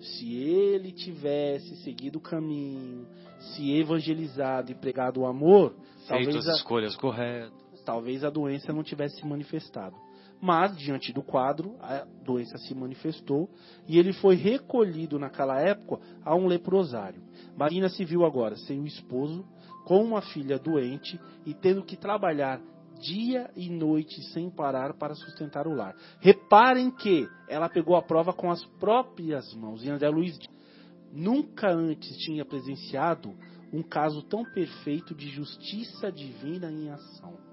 se 0.00 0.34
ele 0.34 0.92
tivesse 0.92 1.76
seguido 1.76 2.18
o 2.18 2.22
caminho, 2.22 3.06
se 3.38 3.72
evangelizado 3.72 4.70
e 4.70 4.74
pregado 4.74 5.20
o 5.20 5.26
amor, 5.26 5.74
feito 6.06 6.08
talvez 6.08 6.36
as 6.36 6.48
a... 6.48 6.52
escolhas 6.52 6.96
corretas, 6.96 7.63
talvez 7.84 8.24
a 8.24 8.30
doença 8.30 8.72
não 8.72 8.82
tivesse 8.82 9.16
se 9.16 9.26
manifestado. 9.26 9.96
Mas, 10.40 10.76
diante 10.76 11.12
do 11.12 11.22
quadro, 11.22 11.76
a 11.80 12.04
doença 12.24 12.58
se 12.58 12.74
manifestou 12.74 13.48
e 13.88 13.98
ele 13.98 14.12
foi 14.12 14.34
recolhido 14.34 15.18
naquela 15.18 15.60
época 15.60 16.02
a 16.24 16.34
um 16.34 16.46
leprosário. 16.46 17.22
Marina 17.56 17.88
se 17.88 18.04
viu 18.04 18.24
agora 18.24 18.56
sem 18.56 18.80
o 18.80 18.86
esposo, 18.86 19.44
com 19.84 20.02
uma 20.02 20.20
filha 20.20 20.58
doente 20.58 21.18
e 21.46 21.54
tendo 21.54 21.84
que 21.84 21.96
trabalhar 21.96 22.60
dia 23.00 23.50
e 23.56 23.68
noite 23.68 24.22
sem 24.32 24.50
parar 24.50 24.94
para 24.94 25.14
sustentar 25.14 25.66
o 25.66 25.74
lar. 25.74 25.94
Reparem 26.20 26.90
que 26.90 27.28
ela 27.48 27.68
pegou 27.68 27.96
a 27.96 28.02
prova 28.02 28.32
com 28.32 28.50
as 28.50 28.64
próprias 28.78 29.54
mãos. 29.54 29.84
E 29.84 29.90
André 29.90 30.08
Luiz 30.08 30.38
nunca 31.12 31.70
antes 31.70 32.16
tinha 32.18 32.44
presenciado 32.44 33.34
um 33.72 33.82
caso 33.82 34.22
tão 34.22 34.44
perfeito 34.44 35.14
de 35.14 35.28
justiça 35.28 36.10
divina 36.10 36.70
em 36.70 36.90
ação. 36.90 37.43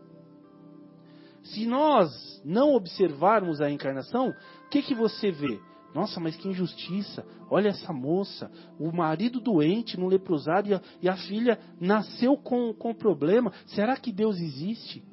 Se 1.54 1.66
nós 1.66 2.42
não 2.44 2.74
observarmos 2.74 3.62
a 3.62 3.70
encarnação, 3.70 4.30
o 4.30 4.70
que, 4.70 4.82
que 4.82 4.96
você 4.96 5.32
vê? 5.32 5.60
Nossa, 5.94 6.20
mas 6.20 6.36
que 6.36 6.48
injustiça! 6.48 7.26
Olha 7.50 7.70
essa 7.70 7.92
moça, 7.92 8.50
o 8.80 8.92
marido 8.92 9.42
doente 9.42 10.00
no 10.00 10.08
leprosário 10.08 10.72
e 10.72 10.74
a, 10.74 10.82
e 11.02 11.10
a 11.10 11.18
filha 11.18 11.60
nasceu 11.80 12.38
com, 12.38 12.74
com 12.74 12.94
problema. 12.94 13.52
Será 13.68 13.98
que 13.98 14.12
Deus 14.12 14.38
existe? 14.40 15.04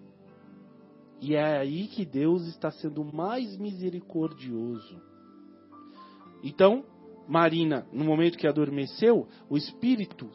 E 1.21 1.35
é 1.35 1.59
aí 1.59 1.89
que 1.89 2.05
Deus 2.05 2.47
está 2.47 2.71
sendo 2.71 3.05
mais 3.05 3.57
misericordioso. 3.57 5.03
Então, 6.45 6.85
Marina, 7.27 7.85
no 7.93 8.05
momento 8.05 8.39
que 8.39 8.47
adormeceu, 8.47 9.27
o 9.51 9.57
espírito 9.57 10.31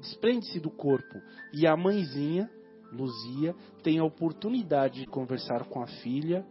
desprende-se 0.00 0.58
do 0.58 0.70
corpo 0.70 1.14
e 1.52 1.66
a 1.68 1.76
mãezinha 1.76 2.50
Luzia 2.94 3.54
tem 3.82 3.98
a 3.98 4.04
oportunidade 4.04 5.00
de 5.00 5.06
conversar 5.06 5.64
com 5.64 5.82
a 5.82 5.86
filha 5.86 6.44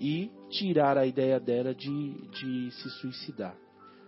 e 0.00 0.30
tirar 0.50 0.98
a 0.98 1.06
ideia 1.06 1.38
dela 1.38 1.74
de, 1.74 2.28
de 2.30 2.70
se 2.72 2.90
suicidar. 3.00 3.56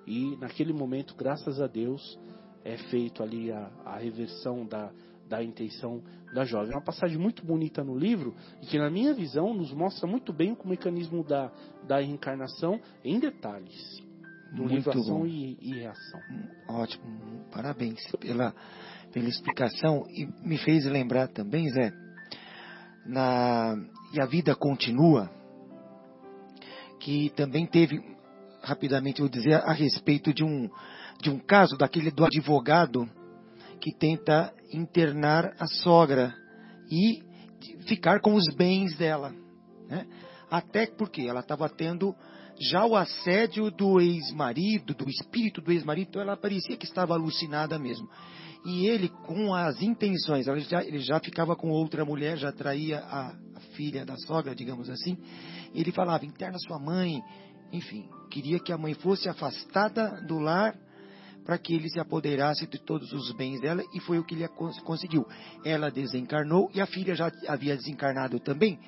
E 0.06 0.36
naquele 0.36 0.72
momento, 0.72 1.14
graças 1.14 1.60
a 1.60 1.66
Deus, 1.66 2.18
é 2.64 2.76
feito 2.76 3.22
ali 3.22 3.52
a, 3.52 3.70
a 3.84 3.96
reversão 3.96 4.66
da, 4.66 4.90
da 5.28 5.42
intenção 5.42 6.02
da 6.34 6.44
jovem. 6.44 6.72
É 6.72 6.76
uma 6.76 6.84
passagem 6.84 7.18
muito 7.18 7.44
bonita 7.44 7.84
no 7.84 7.96
livro 7.96 8.34
e 8.62 8.66
que, 8.66 8.78
na 8.78 8.90
minha 8.90 9.14
visão, 9.14 9.54
nos 9.54 9.72
mostra 9.72 10.06
muito 10.06 10.32
bem 10.32 10.52
o 10.52 10.68
mecanismo 10.68 11.22
da, 11.24 11.50
da 11.86 11.98
reencarnação 11.98 12.80
em 13.04 13.18
detalhes. 13.18 14.02
Do 14.54 14.62
muito 14.62 14.74
livro 14.74 14.92
Ação 14.92 15.26
e, 15.26 15.58
e, 15.60 15.74
Reação. 15.80 16.20
Ótimo, 16.68 17.44
parabéns 17.50 18.00
pela, 18.20 18.54
pela 19.12 19.28
explicação. 19.28 20.04
E 20.08 20.26
me 20.46 20.56
fez 20.58 20.84
lembrar 20.86 21.28
também, 21.28 21.68
Zé, 21.70 21.92
na, 23.04 23.74
e 24.12 24.20
a 24.20 24.26
vida 24.26 24.54
continua, 24.54 25.28
que 27.00 27.30
também 27.30 27.66
teve, 27.66 28.00
rapidamente 28.62 29.20
vou 29.20 29.28
dizer, 29.28 29.54
a 29.54 29.72
respeito 29.72 30.32
de 30.32 30.44
um, 30.44 30.70
de 31.20 31.30
um 31.30 31.38
caso 31.38 31.76
daquele 31.76 32.10
do 32.10 32.24
advogado 32.24 33.08
que 33.80 33.92
tenta 33.92 34.54
internar 34.72 35.52
a 35.58 35.66
sogra 35.66 36.32
e 36.90 37.22
ficar 37.86 38.20
com 38.20 38.34
os 38.34 38.44
bens 38.54 38.96
dela. 38.96 39.34
Né? 39.88 40.06
Até 40.50 40.86
porque 40.86 41.22
ela 41.22 41.40
estava 41.40 41.68
tendo 41.68 42.14
já 42.60 42.84
o 42.84 42.96
assédio 42.96 43.70
do 43.70 44.00
ex-marido, 44.00 44.94
do 44.94 45.08
espírito 45.08 45.60
do 45.60 45.72
ex-marido, 45.72 46.08
então 46.08 46.22
ela 46.22 46.36
parecia 46.36 46.76
que 46.76 46.84
estava 46.84 47.14
alucinada 47.14 47.78
mesmo. 47.78 48.08
E 48.64 48.86
ele, 48.86 49.08
com 49.08 49.54
as 49.54 49.82
intenções, 49.82 50.46
já, 50.46 50.82
ele 50.82 50.98
já 51.00 51.20
ficava 51.20 51.54
com 51.54 51.68
outra 51.68 52.04
mulher, 52.04 52.38
já 52.38 52.50
traía 52.50 53.00
a, 53.00 53.28
a 53.28 53.60
filha 53.76 54.06
da 54.06 54.16
sogra, 54.16 54.54
digamos 54.54 54.88
assim. 54.88 55.18
Ele 55.74 55.92
falava: 55.92 56.24
interna 56.24 56.58
sua 56.58 56.78
mãe, 56.78 57.22
enfim, 57.72 58.08
queria 58.30 58.58
que 58.58 58.72
a 58.72 58.78
mãe 58.78 58.94
fosse 58.94 59.28
afastada 59.28 60.22
do 60.26 60.38
lar 60.38 60.74
para 61.44 61.58
que 61.58 61.74
ele 61.74 61.90
se 61.90 62.00
apoderasse 62.00 62.66
de 62.66 62.78
todos 62.78 63.12
os 63.12 63.30
bens 63.32 63.60
dela 63.60 63.82
e 63.92 64.00
foi 64.00 64.18
o 64.18 64.24
que 64.24 64.34
ele 64.34 64.48
conseguiu. 64.82 65.26
Ela 65.62 65.90
desencarnou 65.90 66.70
e 66.74 66.80
a 66.80 66.86
filha 66.86 67.14
já 67.14 67.30
havia 67.46 67.76
desencarnado 67.76 68.40
também. 68.40 68.78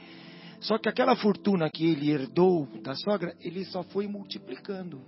Só 0.60 0.78
que 0.78 0.88
aquela 0.88 1.16
fortuna 1.16 1.70
que 1.70 1.84
ele 1.84 2.10
herdou 2.10 2.66
da 2.82 2.94
sogra, 2.94 3.36
ele 3.40 3.64
só 3.66 3.82
foi 3.82 4.06
multiplicando. 4.06 5.02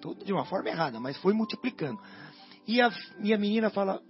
Tudo 0.00 0.24
de 0.24 0.32
uma 0.32 0.44
forma 0.44 0.68
errada, 0.68 1.00
mas 1.00 1.16
foi 1.18 1.32
multiplicando. 1.32 2.00
E 2.66 2.80
a 2.80 2.90
minha 3.18 3.38
menina 3.38 3.70
fala, 3.70 4.02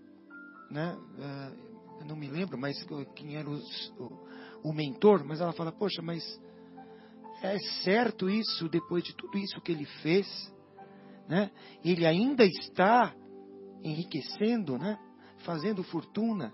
né, 0.71 0.97
uh, 0.97 2.05
não 2.07 2.17
me 2.17 2.29
lembro, 2.29 2.59
mas 2.59 2.77
quem 3.15 3.37
era 3.37 3.49
os, 3.49 3.93
o, 3.99 4.69
o 4.71 4.73
mentor, 4.73 5.25
mas 5.25 5.41
ela 5.41 5.53
fala, 5.53 5.71
poxa, 5.71 6.03
mas 6.03 6.23
é 7.43 7.59
certo 7.85 8.29
isso 8.29 8.69
depois 8.69 9.05
de 9.05 9.15
tudo 9.15 9.39
isso 9.39 9.61
que 9.61 9.73
ele 9.73 9.85
fez? 10.03 10.27
né? 11.29 11.51
Ele 11.85 12.07
ainda 12.07 12.45
está 12.45 13.15
enriquecendo, 13.83 14.79
né? 14.79 14.99
Fazendo 15.45 15.83
fortuna. 15.83 16.53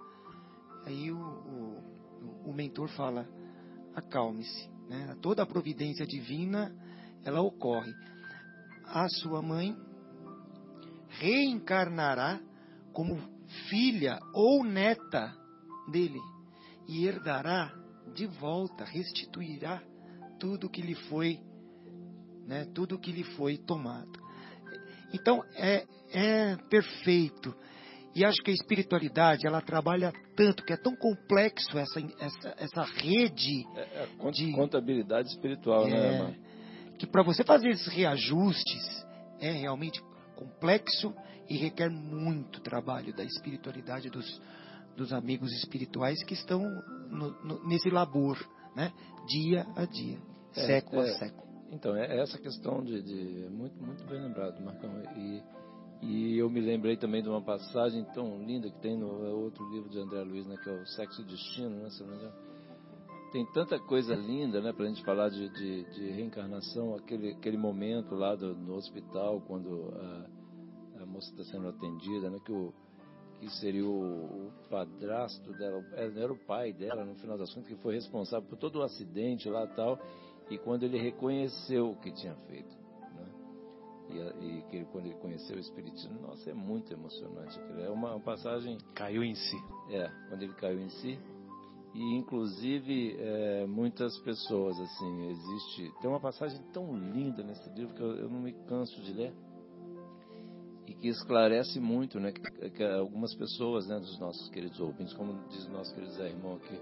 Aí 0.85 1.11
o, 1.13 1.19
o, 1.19 2.51
o 2.51 2.53
mentor 2.53 2.89
fala: 2.89 3.29
acalme-se, 3.95 4.69
né? 4.89 5.17
Toda 5.21 5.43
a 5.43 5.47
providência 5.47 6.07
divina 6.07 6.75
ela 7.25 7.41
ocorre. 7.41 7.93
A 8.85 9.09
sua 9.09 9.41
mãe 9.41 9.77
reencarnará 11.09 12.41
como 12.93 13.19
filha 13.69 14.19
ou 14.33 14.65
neta 14.65 15.35
dele 15.91 16.21
e 16.89 17.07
herdará 17.07 17.73
de 18.15 18.27
volta, 18.27 18.85
restituirá 18.85 19.83
tudo 20.39 20.69
que 20.69 20.83
lhe 20.83 20.95
foi, 20.95 21.41
né, 22.47 22.67
tudo 22.75 22.99
que 22.99 23.13
lhe 23.13 23.25
foi 23.25 23.57
tomado. 23.57 24.21
Então, 25.13 25.45
é, 25.55 25.87
é 26.13 26.57
perfeito. 26.69 27.55
E 28.15 28.25
acho 28.25 28.43
que 28.43 28.51
a 28.51 28.55
espiritualidade, 28.55 29.47
ela 29.47 29.61
trabalha 29.61 30.13
tanto, 30.37 30.65
que 30.65 30.73
é 30.73 30.77
tão 30.77 30.95
complexo 30.95 31.79
essa, 31.79 32.01
essa, 32.21 32.55
essa 32.59 32.83
rede 32.83 33.67
é, 33.75 34.07
é 34.25 34.31
de 34.31 34.53
contabilidade 34.53 35.29
espiritual, 35.29 35.87
né, 35.87 35.97
é, 35.97 36.23
né, 36.23 36.37
Que 36.99 37.07
para 37.07 37.23
você 37.23 37.43
fazer 37.43 37.71
esses 37.71 37.89
reajustes 37.89 39.07
é 39.41 39.51
realmente 39.51 40.03
complexo 40.37 41.15
e 41.49 41.57
requer 41.57 41.91
muito 41.91 42.61
trabalho 42.61 43.15
da 43.15 43.25
espiritualidade 43.25 44.11
dos, 44.11 44.41
dos 44.97 45.13
amigos 45.13 45.53
espirituais 45.53 46.23
que 46.25 46.35
estão 46.35 46.63
no, 47.11 47.31
no, 47.43 47.67
nesse 47.67 47.91
labor, 47.91 48.39
né? 48.77 48.93
Dia 49.27 49.67
a 49.77 49.85
dia, 49.85 50.19
é, 50.57 50.67
século 50.67 51.03
a 51.03 51.07
é. 51.07 51.13
século. 51.13 51.43
Então, 51.71 51.97
é 51.97 52.21
essa 52.21 52.39
questão 52.39 52.85
de, 52.85 53.03
de 53.03 53.49
muito, 53.51 53.83
muito 53.83 54.05
bem 54.05 54.21
lembrado, 54.21 54.63
Marcão. 54.63 54.91
E, 55.17 55.43
e 56.03 56.37
eu 56.37 56.51
me 56.51 56.61
lembrei 56.61 56.97
também 56.97 57.23
de 57.23 57.29
uma 57.29 57.41
passagem 57.41 58.05
tão 58.13 58.43
linda 58.45 58.69
que 58.69 58.81
tem 58.81 58.97
no 58.97 59.07
outro 59.37 59.65
livro 59.71 59.89
de 59.89 60.01
André 60.01 60.23
Luiz, 60.25 60.45
né, 60.47 60.57
que 60.61 60.69
é 60.69 60.73
o 60.73 60.85
Sexo 60.85 61.23
e 61.23 61.25
Destino, 61.25 61.71
né, 61.71 61.91
se 61.91 62.03
não 62.03 62.11
me 62.11 62.17
engano. 62.17 62.35
Tem 63.31 63.47
tanta 63.53 63.79
coisa 63.79 64.15
linda, 64.15 64.61
né, 64.61 64.73
para 64.73 64.85
a 64.85 64.89
gente 64.89 65.03
falar 65.05 65.29
de, 65.29 65.49
de, 65.49 65.85
de, 65.95 66.11
reencarnação, 66.11 66.97
aquele, 66.97 67.31
aquele 67.31 67.57
momento 67.57 68.17
lá 68.17 68.35
do, 68.35 68.53
no 68.53 68.75
hospital, 68.75 69.41
quando 69.47 69.95
a, 69.95 71.03
a 71.03 71.07
moça 71.07 71.31
está 71.31 71.45
sendo 71.45 71.69
atendida, 71.69 72.29
né, 72.29 72.41
que 72.45 72.51
o, 72.51 72.75
que 73.39 73.49
seria 73.61 73.87
o, 73.87 74.49
o 74.49 74.53
padrasto 74.69 75.53
dela, 75.53 75.85
era 75.97 76.33
o 76.33 76.39
pai 76.47 76.73
dela, 76.73 77.05
no 77.05 77.15
final 77.15 77.39
das 77.39 77.55
contas, 77.55 77.69
que 77.69 77.81
foi 77.81 77.95
responsável 77.95 78.49
por 78.49 78.59
todo 78.59 78.81
o 78.81 78.83
acidente 78.83 79.49
lá 79.49 79.69
tal, 79.69 80.01
e 80.51 80.59
quando 80.59 80.83
ele 80.83 80.99
reconheceu 80.99 81.91
o 81.91 81.97
que 81.97 82.11
tinha 82.11 82.35
feito? 82.49 82.82
E, 84.13 84.59
e 84.59 84.63
que 84.71 84.85
quando 84.87 85.07
ele 85.07 85.15
conheceu 85.17 85.57
o 85.57 85.61
Espiritismo, 85.61 86.21
nossa, 86.21 86.51
é 86.51 86.55
muito 86.55 86.93
emocionante. 86.93 87.59
É 87.79 87.91
uma, 87.91 88.21
passagem. 88.21 88.79
Caiu 88.95 89.23
em 89.25 89.35
si. 89.35 89.57
É, 89.91 90.09
quando 90.29 90.43
ele 90.43 90.55
caiu 90.55 90.81
em 90.81 90.89
si. 90.89 91.19
E 91.95 92.17
inclusive 92.17 93.17
é, 93.19 93.67
muitas 93.67 94.17
pessoas 94.21 94.81
assim 94.81 95.29
existe 95.29 95.93
tem 96.01 96.09
uma 96.09 96.21
passagem 96.21 96.59
tão 96.73 96.97
linda 96.97 97.43
nesse 97.43 97.69
livro 97.69 97.95
que 97.95 98.01
eu, 98.01 98.17
eu 98.17 98.31
não 98.31 98.41
me 98.41 98.55
canso 98.67 98.99
de 99.03 99.13
ler 99.13 99.35
e 100.87 100.95
que 100.95 101.09
esclarece 101.09 101.79
muito, 101.79 102.19
né, 102.19 102.33
que, 102.33 102.71
que 102.71 102.83
algumas 102.83 103.35
pessoas, 103.35 103.87
né, 103.87 103.99
dos 103.99 104.19
nossos 104.19 104.49
queridos 104.51 104.81
ouvintes, 104.81 105.15
como 105.15 105.47
diz 105.49 105.67
o 105.67 105.71
nosso 105.71 105.95
querido 105.95 106.13
Zé 106.13 106.29
Irmão 106.29 106.57
aqui, 106.57 106.79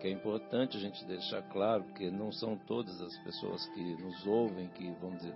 que 0.00 0.08
é 0.08 0.10
importante 0.10 0.76
a 0.76 0.80
gente 0.80 1.04
deixar 1.06 1.42
claro, 1.50 1.84
porque 1.84 2.10
não 2.10 2.30
são 2.30 2.56
todas 2.66 3.00
as 3.00 3.16
pessoas 3.24 3.66
que 3.70 4.02
nos 4.02 4.26
ouvem 4.26 4.68
que, 4.68 4.90
vamos 5.00 5.22
dizer, 5.22 5.34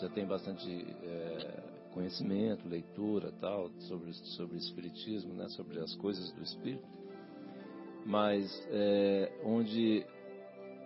já 0.00 0.08
tem 0.08 0.26
bastante 0.26 0.68
é, 1.02 1.62
conhecimento, 1.92 2.68
leitura 2.68 3.32
tal, 3.40 3.70
sobre, 3.80 4.12
sobre 4.12 4.56
Espiritismo, 4.58 5.34
né, 5.34 5.48
sobre 5.50 5.78
as 5.80 5.94
coisas 5.96 6.30
do 6.32 6.42
Espírito, 6.42 6.86
mas 8.06 8.66
é, 8.70 9.32
onde 9.44 10.04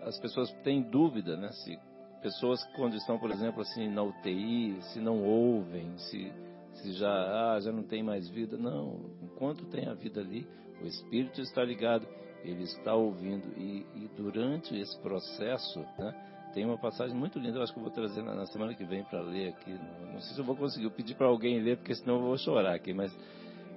as 0.02 0.18
pessoas 0.18 0.50
têm 0.64 0.82
dúvida, 0.82 1.36
né, 1.36 1.50
se 1.52 1.78
pessoas 2.22 2.62
quando 2.76 2.94
estão, 2.94 3.18
por 3.18 3.30
exemplo, 3.30 3.62
assim, 3.62 3.88
na 3.88 4.02
UTI, 4.02 4.78
se 4.92 5.00
não 5.00 5.24
ouvem, 5.24 5.98
se, 5.98 6.32
se 6.74 6.92
já, 6.92 7.54
ah, 7.54 7.60
já 7.60 7.72
não 7.72 7.82
tem 7.82 8.02
mais 8.02 8.28
vida, 8.28 8.56
não, 8.56 9.10
enquanto 9.20 9.64
tem 9.66 9.88
a 9.88 9.94
vida 9.94 10.20
ali, 10.20 10.46
o 10.80 10.86
Espírito 10.86 11.40
está 11.40 11.64
ligado 11.64 12.06
ele 12.44 12.64
está 12.64 12.94
ouvindo. 12.94 13.52
E, 13.56 13.86
e 13.94 14.10
durante 14.16 14.76
esse 14.76 14.98
processo, 15.00 15.80
né, 15.98 16.14
tem 16.52 16.64
uma 16.64 16.78
passagem 16.78 17.16
muito 17.16 17.38
linda, 17.38 17.58
eu 17.58 17.62
acho 17.62 17.72
que 17.72 17.78
eu 17.78 17.82
vou 17.82 17.92
trazer 17.92 18.22
na, 18.22 18.34
na 18.34 18.46
semana 18.46 18.74
que 18.74 18.84
vem 18.84 19.04
para 19.04 19.20
ler 19.20 19.48
aqui. 19.48 19.72
Não, 19.72 20.12
não, 20.12 20.20
sei 20.20 20.34
se 20.34 20.38
eu 20.38 20.44
vou 20.44 20.56
conseguir 20.56 20.90
pedir 20.90 21.14
para 21.14 21.26
alguém 21.26 21.60
ler, 21.60 21.76
porque 21.78 21.94
senão 21.94 22.16
eu 22.16 22.22
vou 22.22 22.38
chorar 22.38 22.74
aqui, 22.74 22.92
mas 22.92 23.12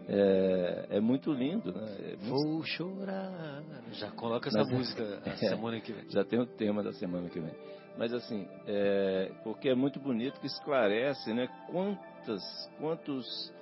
é, 0.07 0.87
é 0.91 0.99
muito 0.99 1.31
lindo. 1.31 1.71
Né? 1.71 1.95
É 1.99 2.15
muito... 2.17 2.47
Vou 2.47 2.63
chorar. 2.63 3.63
Já 3.93 4.11
coloca 4.11 4.49
essa 4.49 4.59
mas, 4.59 4.71
música 4.71 5.21
a 5.25 5.29
é, 5.29 5.35
semana 5.35 5.79
que 5.79 5.93
vem. 5.93 6.09
Já 6.09 6.23
tem 6.23 6.39
o 6.39 6.45
tema 6.45 6.83
da 6.83 6.93
semana 6.93 7.29
que 7.29 7.39
vem. 7.39 7.53
Mas 7.97 8.13
assim, 8.13 8.47
é, 8.67 9.31
porque 9.43 9.69
é 9.69 9.75
muito 9.75 9.99
bonito 9.99 10.39
que 10.39 10.47
esclarece 10.47 11.33
né, 11.33 11.47
quantas, 11.71 12.43
quantos 12.77 13.53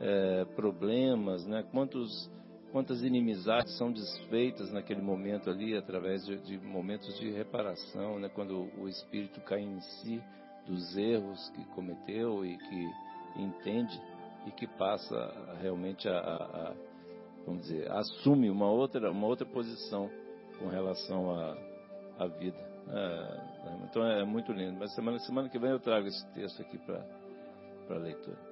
é, 0.00 0.44
problemas, 0.56 1.44
né, 1.46 1.64
quantos 1.70 2.30
quantas 2.72 3.02
inimizades 3.02 3.76
são 3.76 3.92
desfeitas 3.92 4.72
naquele 4.72 5.02
momento 5.02 5.50
ali 5.50 5.76
através 5.76 6.24
de, 6.24 6.38
de, 6.38 6.58
momentos 6.58 7.16
de 7.20 7.30
reparação, 7.30 8.18
né? 8.18 8.30
quando 8.34 8.70
o 8.78 8.88
espírito 8.88 9.40
cai 9.42 9.60
em 9.60 9.78
si 9.80 10.20
dos 10.66 10.96
erros 10.96 11.50
que 11.50 11.64
cometeu 11.74 12.44
e 12.44 12.56
que 12.56 12.90
entende 13.36 14.00
e 14.46 14.50
que 14.52 14.66
passa 14.66 15.16
realmente 15.60 16.08
a, 16.08 16.18
a, 16.18 16.68
a 16.68 16.74
vamos 17.46 17.62
dizer, 17.62 17.90
assume 17.92 18.48
uma 18.48 18.70
outra 18.70 19.10
uma 19.10 19.26
outra 19.26 19.46
posição 19.46 20.10
com 20.58 20.68
relação 20.68 21.30
à, 22.18 22.26
vida. 22.26 22.58
É, 22.88 23.84
então 23.84 24.04
é 24.04 24.24
muito 24.24 24.52
lindo. 24.52 24.78
Mas 24.78 24.94
semana 24.94 25.18
semana 25.20 25.48
que 25.48 25.58
vem 25.58 25.70
eu 25.70 25.80
trago 25.80 26.06
esse 26.06 26.26
texto 26.32 26.62
aqui 26.62 26.78
para 26.78 27.04
para 27.86 27.98
leitura. 27.98 28.51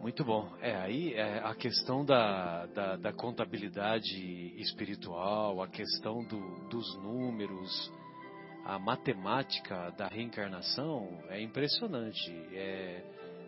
Muito 0.00 0.24
bom. 0.24 0.48
É, 0.60 0.76
aí 0.76 1.14
é, 1.14 1.40
a 1.40 1.54
questão 1.56 2.04
da, 2.04 2.66
da, 2.66 2.96
da, 2.96 3.12
contabilidade 3.12 4.54
espiritual, 4.60 5.60
a 5.60 5.66
questão 5.66 6.22
do, 6.22 6.68
dos 6.68 6.96
números, 7.02 7.92
a 8.64 8.78
matemática 8.78 9.90
da 9.98 10.06
reencarnação 10.06 11.18
é 11.28 11.42
impressionante. 11.42 12.30
É, 12.52 13.02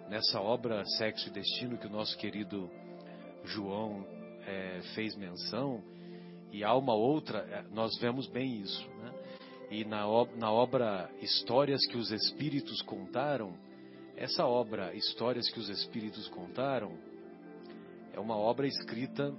nessa 0.09 0.41
obra 0.41 0.85
Sexo 0.99 1.29
e 1.29 1.33
Destino 1.33 1.79
que 1.79 1.87
o 1.87 1.91
nosso 1.91 2.19
querido 2.19 2.69
João 3.45 4.05
é, 4.45 4.81
fez 4.95 5.15
menção, 5.17 5.81
e 6.53 6.65
há 6.65 6.75
uma 6.75 6.95
outra, 6.95 7.39
é, 7.49 7.65
nós 7.73 7.97
vemos 8.01 8.27
bem 8.27 8.61
isso. 8.61 8.89
Né? 8.99 9.13
E 9.71 9.85
na, 9.85 10.05
na 10.37 10.51
obra 10.51 11.09
Histórias 11.23 11.81
que 11.87 11.97
os 11.97 12.11
Espíritos 12.11 12.83
Contaram, 12.83 13.55
essa 14.21 14.45
obra 14.45 14.95
Histórias 14.95 15.51
que 15.51 15.59
os 15.59 15.71
Espíritos 15.71 16.29
Contaram 16.29 16.93
é 18.13 18.21
uma 18.21 18.37
obra 18.37 18.67
escrita 18.67 19.35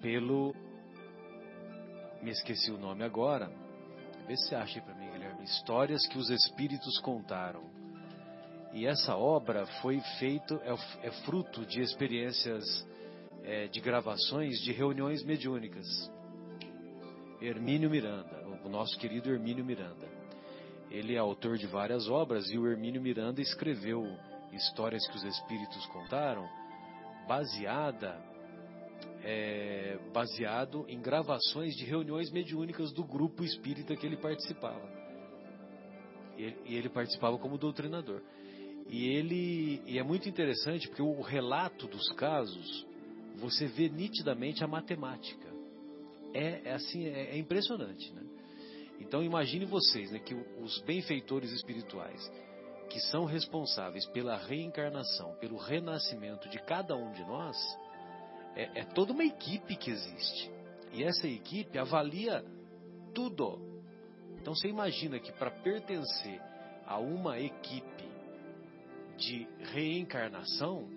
pelo. 0.00 0.54
Me 2.22 2.30
esqueci 2.30 2.70
o 2.70 2.78
nome 2.78 3.04
agora. 3.04 3.52
Vê 4.26 4.36
se 4.38 4.54
acha 4.54 4.80
para 4.80 4.94
mim, 4.94 5.10
Guilherme. 5.10 5.44
Histórias 5.44 6.06
que 6.08 6.16
os 6.16 6.30
Espíritos 6.30 6.98
Contaram. 7.00 7.62
E 8.72 8.86
essa 8.86 9.14
obra 9.14 9.66
foi 9.82 10.00
feito 10.18 10.54
é, 10.62 11.06
é 11.06 11.10
fruto 11.26 11.66
de 11.66 11.82
experiências 11.82 12.64
é, 13.44 13.68
de 13.68 13.80
gravações 13.80 14.56
de 14.62 14.72
reuniões 14.72 15.22
mediúnicas. 15.24 15.86
Hermínio 17.38 17.90
Miranda, 17.90 18.48
o 18.64 18.68
nosso 18.70 18.98
querido 18.98 19.30
Hermínio 19.30 19.64
Miranda. 19.64 20.15
Ele 20.90 21.14
é 21.14 21.18
autor 21.18 21.58
de 21.58 21.66
várias 21.66 22.08
obras 22.08 22.48
e 22.50 22.58
o 22.58 22.66
Hermínio 22.66 23.02
Miranda 23.02 23.40
escreveu 23.40 24.06
histórias 24.52 25.06
que 25.08 25.16
os 25.16 25.24
espíritos 25.24 25.84
contaram, 25.86 26.48
baseada 27.26 28.18
é, 29.22 29.98
baseado 30.12 30.84
em 30.88 31.00
gravações 31.00 31.74
de 31.74 31.84
reuniões 31.84 32.30
mediúnicas 32.30 32.92
do 32.92 33.02
grupo 33.02 33.42
espírita 33.42 33.96
que 33.96 34.06
ele 34.06 34.16
participava. 34.16 34.88
E 36.36 36.44
ele, 36.44 36.56
e 36.66 36.76
ele 36.76 36.88
participava 36.88 37.36
como 37.36 37.58
doutrinador. 37.58 38.22
E 38.88 39.08
ele 39.08 39.82
e 39.84 39.98
é 39.98 40.02
muito 40.02 40.28
interessante 40.28 40.86
porque 40.86 41.02
o 41.02 41.20
relato 41.20 41.88
dos 41.88 42.08
casos 42.12 42.86
você 43.36 43.66
vê 43.66 43.88
nitidamente 43.88 44.62
a 44.62 44.68
matemática. 44.68 45.46
É, 46.32 46.68
é 46.68 46.74
assim, 46.74 47.06
é, 47.06 47.34
é, 47.34 47.38
impressionante, 47.38 48.12
né? 48.12 48.22
Então 49.00 49.22
imagine 49.22 49.64
vocês, 49.64 50.10
né, 50.10 50.18
que 50.18 50.34
os 50.34 50.80
benfeitores 50.80 51.52
espirituais 51.52 52.30
que 52.88 53.00
são 53.00 53.24
responsáveis 53.24 54.06
pela 54.06 54.36
reencarnação, 54.36 55.34
pelo 55.40 55.56
renascimento 55.56 56.48
de 56.48 56.58
cada 56.60 56.94
um 56.94 57.12
de 57.12 57.24
nós, 57.24 57.56
é, 58.54 58.80
é 58.80 58.84
toda 58.84 59.12
uma 59.12 59.24
equipe 59.24 59.76
que 59.76 59.90
existe. 59.90 60.50
E 60.92 61.04
essa 61.04 61.26
equipe 61.26 61.78
avalia 61.78 62.44
tudo. 63.12 63.60
Então 64.40 64.54
você 64.54 64.68
imagina 64.68 65.18
que 65.18 65.32
para 65.32 65.50
pertencer 65.50 66.40
a 66.86 66.98
uma 66.98 67.38
equipe 67.40 68.08
de 69.16 69.46
reencarnação, 69.72 70.88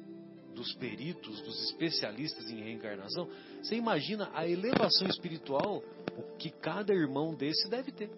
dos 0.59 0.73
peritos, 0.73 1.41
dos 1.41 1.69
especialistas 1.69 2.51
em 2.51 2.61
reencarnação, 2.61 3.29
você 3.61 3.75
imagina 3.75 4.29
a 4.33 4.45
elevação 4.45 5.07
espiritual 5.07 5.81
que 6.37 6.49
cada 6.49 6.93
irmão 6.93 7.33
desse 7.33 7.69
deve 7.69 7.93
ter. 7.93 8.09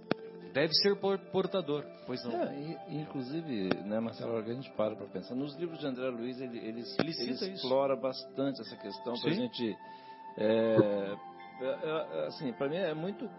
Deve 0.51 0.73
ser 0.73 0.97
portador, 1.31 1.85
pois 2.05 2.21
não. 2.25 2.41
É, 2.41 2.77
inclusive, 2.89 3.69
né, 3.85 3.99
Marcelo, 3.99 4.35
a 4.35 4.41
gente 4.41 4.69
para 4.71 4.95
para 4.95 5.07
pensar. 5.07 5.35
Nos 5.35 5.55
livros 5.55 5.79
de 5.79 5.85
André 5.85 6.09
Luiz, 6.09 6.41
ele, 6.41 6.57
ele, 6.57 6.81
ele, 6.99 7.11
ele 7.21 7.53
explora 7.53 7.95
bastante 7.95 8.59
essa 8.59 8.75
questão 8.75 9.13
para 9.13 9.29
a 9.29 9.33
gente. 9.33 9.77
É, 10.37 11.15
é, 11.61 11.67
é 11.67 12.27
assim, 12.27 12.51
para 12.53 12.67
mim 12.67 12.75
é 12.75 12.93
muito 12.93 13.29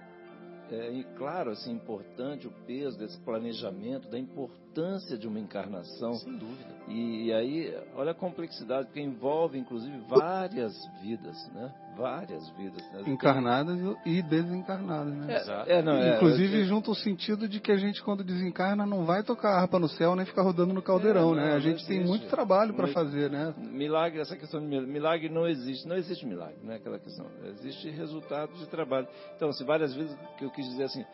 é, 0.71 1.05
claro, 1.17 1.51
assim, 1.51 1.73
importante 1.73 2.47
o 2.47 2.53
peso 2.67 2.99
desse 2.99 3.19
planejamento, 3.19 4.09
da 4.09 4.19
importância 4.19 5.19
de 5.19 5.27
uma 5.27 5.39
encarnação. 5.39 6.15
Sem 6.15 6.37
dúvida. 6.37 6.75
E, 6.89 7.27
e 7.27 7.33
aí, 7.33 7.75
olha 7.95 8.13
a 8.13 8.15
complexidade, 8.15 8.87
porque 8.87 9.01
envolve, 9.01 9.59
inclusive, 9.59 9.99
várias 10.09 10.75
vidas, 11.03 11.37
né? 11.53 11.75
Várias 11.97 12.49
vidas. 12.51 12.83
Né? 12.93 13.03
Encarnadas 13.07 13.79
e 14.07 14.23
desencarnadas, 14.23 15.15
né? 15.15 15.43
É, 15.67 15.79
é, 15.79 15.83
não, 15.83 15.93
é, 15.93 16.17
inclusive, 16.17 16.65
junto 16.65 16.91
o 16.93 16.95
sentido 16.95 17.47
de 17.47 17.61
que 17.61 17.71
a 17.71 17.77
gente, 17.77 18.03
quando 18.03 18.25
desencarna, 18.25 18.87
não 18.87 19.05
vai 19.05 19.23
tocar 19.23 19.61
harpa 19.61 19.79
no 19.79 19.89
céu 19.89 20.17
nem 20.17 20.25
ficar 20.25 20.43
rodando 20.43 20.73
no 20.73 20.83
caldeirão, 20.83 21.33
é, 21.33 21.37
né? 21.37 21.43
não, 21.43 21.49
né? 21.51 21.57
A 21.57 21.61
gente 21.61 21.87
tem 21.87 22.05
muito 22.05 22.29
trabalho 22.29 22.73
para 22.75 22.89
fazer, 22.89 23.31
né? 23.31 23.55
Milagre, 23.59 24.21
essa 24.21 24.37
questão 24.37 24.61
de 24.61 24.67
milagre, 24.67 24.93
milagre 24.93 25.29
não 25.29 25.47
existe. 25.47 25.87
Não 25.87 25.97
existe 25.97 26.25
milagre, 26.27 26.59
né? 26.63 26.77
Aquela 26.77 26.99
questão. 26.99 27.27
Existe 27.45 27.91
resultado 27.91 28.53
de 28.55 28.67
trabalho. 28.67 29.07
Então, 29.37 29.53
se 29.53 29.63
várias 29.65 29.95
vezes 29.95 30.17
que 30.39 30.45
eu 30.45 30.51
quis 30.51 30.67
dizer 30.69 30.85
assim, 30.85 31.05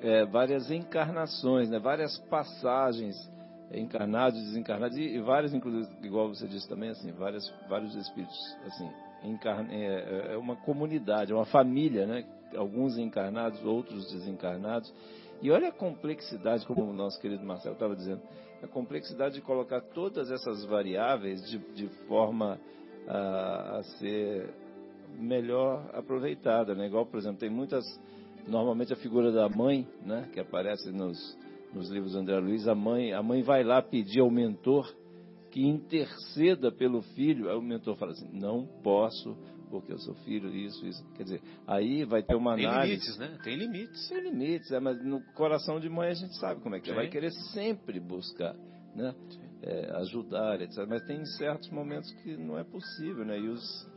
é, 0.00 0.24
várias 0.26 0.70
encarnações, 0.70 1.68
né? 1.68 1.78
várias 1.78 2.18
passagens 2.28 3.16
encarnados, 3.72 4.40
desencarnados 4.44 4.96
e, 4.96 5.02
e 5.02 5.20
vários, 5.20 5.52
inclusive, 5.52 5.88
igual 6.02 6.28
você 6.28 6.46
disse 6.46 6.68
também, 6.68 6.90
assim, 6.90 7.12
várias, 7.12 7.48
vários 7.68 7.94
espíritos, 7.94 8.38
assim, 8.66 8.90
é, 9.22 10.30
é, 10.30 10.34
é 10.34 10.36
uma 10.36 10.56
comunidade, 10.56 11.32
é 11.32 11.34
uma 11.34 11.46
família, 11.46 12.06
né? 12.06 12.24
Alguns 12.56 12.96
encarnados, 12.98 13.62
outros 13.64 14.10
desencarnados. 14.12 14.92
E 15.42 15.50
olha 15.50 15.68
a 15.68 15.72
complexidade, 15.72 16.66
como 16.66 16.82
o 16.82 16.92
nosso 16.92 17.20
querido 17.20 17.44
Marcelo 17.44 17.74
estava 17.74 17.94
dizendo, 17.94 18.22
a 18.62 18.66
complexidade 18.66 19.34
de 19.34 19.40
colocar 19.40 19.80
todas 19.80 20.30
essas 20.30 20.64
variáveis 20.64 21.48
de, 21.48 21.58
de 21.74 21.88
forma 22.06 22.58
a, 23.06 23.78
a 23.78 23.82
ser 23.98 24.52
melhor 25.18 25.88
aproveitada, 25.92 26.74
né? 26.74 26.86
Igual, 26.86 27.06
por 27.06 27.18
exemplo, 27.18 27.38
tem 27.38 27.50
muitas 27.50 27.84
normalmente 28.48 28.92
a 28.92 28.96
figura 28.96 29.30
da 29.30 29.48
mãe, 29.48 29.86
né, 30.04 30.28
que 30.32 30.40
aparece 30.40 30.90
nos, 30.90 31.36
nos 31.72 31.90
livros 31.90 32.12
do 32.12 32.18
André 32.18 32.38
Luiz, 32.38 32.66
a 32.66 32.74
mãe, 32.74 33.12
a 33.12 33.22
mãe 33.22 33.42
vai 33.42 33.62
lá 33.62 33.82
pedir 33.82 34.20
ao 34.20 34.30
mentor 34.30 34.90
que 35.50 35.66
interceda 35.66 36.70
pelo 36.70 37.02
filho. 37.02 37.50
Aí 37.50 37.56
o 37.56 37.62
mentor 37.62 37.96
fala 37.96 38.12
assim: 38.12 38.28
não 38.32 38.66
posso, 38.82 39.36
porque 39.70 39.92
eu 39.92 39.98
sou 39.98 40.14
filho, 40.16 40.54
isso, 40.54 40.86
isso. 40.86 41.04
Quer 41.14 41.22
dizer, 41.24 41.42
aí 41.66 42.04
vai 42.04 42.22
ter 42.22 42.34
uma 42.34 42.54
análise. 42.54 42.78
Tem 42.78 42.86
limites, 42.88 43.18
né? 43.18 43.38
Tem 43.42 43.56
limites. 43.56 44.08
Tem 44.08 44.20
limites, 44.20 44.70
é, 44.72 44.80
mas 44.80 45.04
no 45.04 45.22
coração 45.34 45.80
de 45.80 45.88
mãe 45.88 46.10
a 46.10 46.14
gente 46.14 46.36
sabe 46.38 46.60
como 46.60 46.74
é 46.74 46.80
que 46.80 46.90
é. 46.90 46.94
Vai 46.94 47.08
querer 47.08 47.30
sempre 47.52 48.00
buscar, 48.00 48.54
né? 48.94 49.14
É, 49.62 49.90
ajudar, 49.96 50.60
etc. 50.60 50.86
Mas 50.88 51.04
tem 51.04 51.24
certos 51.24 51.70
momentos 51.70 52.10
que 52.22 52.36
não 52.36 52.58
é 52.58 52.64
possível, 52.64 53.24
né? 53.24 53.38
E 53.38 53.48
os... 53.48 53.88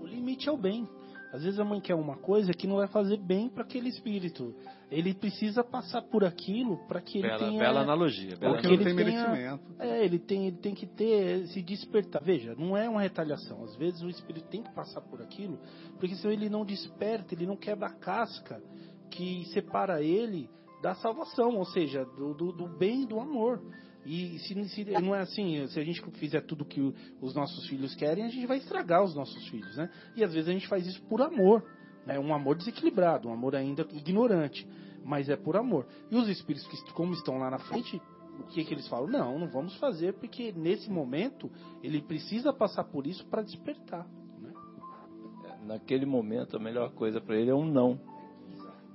O 0.00 0.06
limite 0.06 0.48
é 0.48 0.52
o 0.52 0.56
bem. 0.56 0.88
Às 1.32 1.44
vezes 1.44 1.58
a 1.58 1.64
mãe 1.64 1.80
quer 1.80 1.94
uma 1.94 2.16
coisa 2.16 2.52
que 2.52 2.66
não 2.66 2.76
vai 2.76 2.88
fazer 2.88 3.16
bem 3.16 3.48
para 3.48 3.62
aquele 3.62 3.88
espírito. 3.88 4.54
Ele 4.92 5.14
precisa 5.14 5.64
passar 5.64 6.02
por 6.02 6.22
aquilo 6.22 6.76
para 6.86 7.00
que 7.00 7.18
ele 7.18 7.28
bela, 7.28 7.38
tenha. 7.38 7.58
Bela 7.58 7.80
analogia. 7.80 8.36
Bela 8.36 8.52
porque 8.52 8.66
ele 8.66 8.84
tem 8.84 8.94
tenha, 8.94 9.28
merecimento. 9.28 9.64
É, 9.78 10.04
ele 10.04 10.18
tem, 10.18 10.46
ele 10.48 10.58
tem 10.58 10.74
que 10.74 10.86
ter, 10.86 11.46
se 11.46 11.62
despertar. 11.62 12.22
Veja, 12.22 12.54
não 12.54 12.76
é 12.76 12.88
uma 12.88 13.00
retaliação. 13.00 13.64
Às 13.64 13.74
vezes 13.76 14.02
o 14.02 14.08
espírito 14.10 14.48
tem 14.48 14.62
que 14.62 14.70
passar 14.74 15.00
por 15.00 15.22
aquilo, 15.22 15.58
porque 15.98 16.14
senão 16.16 16.32
ele 16.32 16.50
não 16.50 16.62
desperta, 16.62 17.34
ele 17.34 17.46
não 17.46 17.56
quebra 17.56 17.86
a 17.86 17.94
casca 17.94 18.62
que 19.10 19.46
separa 19.46 20.02
ele 20.02 20.48
da 20.82 20.94
salvação, 20.96 21.56
ou 21.56 21.64
seja, 21.64 22.04
do, 22.04 22.34
do, 22.34 22.52
do 22.52 22.68
bem 22.68 23.04
e 23.04 23.06
do 23.06 23.18
amor. 23.18 23.62
E 24.04 24.38
se, 24.40 24.68
se, 24.68 24.84
não 25.00 25.14
é 25.14 25.20
assim, 25.20 25.66
se 25.68 25.78
a 25.78 25.84
gente 25.84 26.02
fizer 26.18 26.40
tudo 26.42 26.64
que 26.64 26.80
os 27.20 27.34
nossos 27.34 27.66
filhos 27.68 27.94
querem, 27.94 28.24
a 28.24 28.28
gente 28.28 28.46
vai 28.46 28.58
estragar 28.58 29.02
os 29.02 29.14
nossos 29.14 29.48
filhos, 29.48 29.76
né? 29.76 29.88
E 30.16 30.24
às 30.24 30.34
vezes 30.34 30.48
a 30.48 30.52
gente 30.52 30.66
faz 30.66 30.86
isso 30.86 31.00
por 31.04 31.22
amor, 31.22 31.64
né? 32.06 32.18
Um 32.18 32.34
amor 32.34 32.56
desequilibrado, 32.56 33.28
um 33.28 33.32
amor 33.32 33.54
ainda 33.54 33.86
ignorante, 33.92 34.66
mas 35.04 35.28
é 35.28 35.36
por 35.36 35.56
amor. 35.56 35.86
E 36.10 36.16
os 36.16 36.28
espíritos 36.28 36.66
que 36.68 36.92
como 36.92 37.12
estão 37.12 37.38
lá 37.38 37.50
na 37.50 37.58
frente, 37.58 38.00
o 38.38 38.44
que 38.44 38.64
que 38.64 38.74
eles 38.74 38.88
falam? 38.88 39.08
Não, 39.08 39.38
não 39.38 39.48
vamos 39.48 39.76
fazer 39.76 40.14
porque 40.14 40.52
nesse 40.52 40.90
momento 40.90 41.50
ele 41.82 42.00
precisa 42.00 42.52
passar 42.52 42.84
por 42.84 43.06
isso 43.06 43.24
para 43.26 43.42
despertar. 43.42 44.06
Né? 44.40 44.52
É, 45.44 45.66
naquele 45.66 46.06
momento 46.06 46.56
a 46.56 46.60
melhor 46.60 46.92
coisa 46.92 47.20
para 47.20 47.36
ele 47.36 47.50
é 47.50 47.54
um 47.54 47.64
não. 47.64 48.00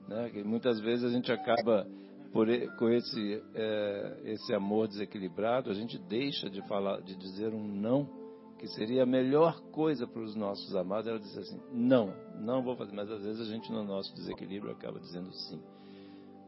Né? 0.08 0.30
Que 0.30 0.44
muitas 0.44 0.80
vezes 0.80 1.06
a 1.06 1.10
gente 1.10 1.32
acaba 1.32 1.88
por, 2.32 2.48
com 2.78 2.90
esse, 2.90 3.44
é, 3.56 4.22
esse 4.26 4.54
amor 4.54 4.88
desequilibrado, 4.88 5.70
a 5.70 5.74
gente 5.74 5.98
deixa 5.98 6.50
de 6.50 6.62
falar, 6.68 7.02
de 7.02 7.16
dizer 7.16 7.54
um 7.54 7.64
não, 7.64 8.27
que 8.58 8.68
seria 8.68 9.04
a 9.04 9.06
melhor 9.06 9.62
coisa 9.72 10.08
para 10.08 10.22
os 10.22 10.36
nossos 10.36 10.76
amados, 10.76 11.08
era 11.08 11.20
dizer 11.20 11.42
assim, 11.42 11.62
não, 11.72 12.14
não 12.40 12.64
vou 12.64 12.76
fazer, 12.76 12.94
mas 12.94 13.10
às 13.12 13.24
vezes 13.24 13.42
a 13.42 13.52
gente 13.52 13.72
no 13.72 13.84
nosso 13.84 14.14
desequilíbrio 14.16 14.72
acaba 14.72 15.00
dizendo 15.00 15.32
sim. 15.32 15.62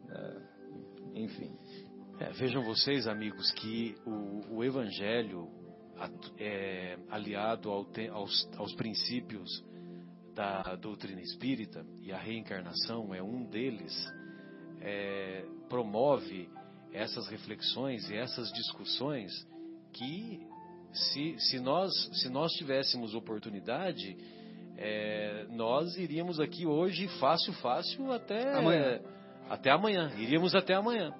É, 0.10 0.41
enfim. 1.15 1.56
É, 2.19 2.31
vejam 2.34 2.64
vocês, 2.64 3.07
amigos, 3.07 3.52
que 3.52 3.95
o, 4.06 4.56
o 4.57 4.64
Evangelho, 4.64 5.48
é, 6.38 6.98
aliado 7.10 7.69
ao 7.69 7.86
aos, 8.11 8.49
aos 8.57 8.73
princípios 8.76 9.64
da 10.34 10.76
doutrina 10.76 11.22
espírita, 11.22 11.86
e 12.02 12.11
a 12.11 12.18
reencarnação 12.18 13.14
é 13.14 13.22
um 13.22 13.45
deles, 13.45 13.94
é, 14.81 15.45
promove 15.68 16.49
essas 16.91 17.27
reflexões 17.27 18.10
e 18.10 18.15
essas 18.15 18.52
discussões 18.53 19.31
que 19.94 20.49
se, 20.94 21.36
se, 21.40 21.60
nós, 21.60 21.91
se 22.14 22.30
nós 22.30 22.52
tivéssemos 22.53 23.14
oportunidade, 23.14 24.18
é, 24.78 25.45
nós 25.49 25.98
iríamos 25.98 26.40
aqui 26.40 26.66
hoje 26.66 27.07
fácil, 27.20 27.53
fácil 27.53 28.11
até 28.11 28.53
amanhã. 28.56 29.02
Até 29.49 29.72
amanhã. 29.72 30.11
Iríamos 30.18 30.56
até 30.56 30.74
amanhã. 30.74 31.14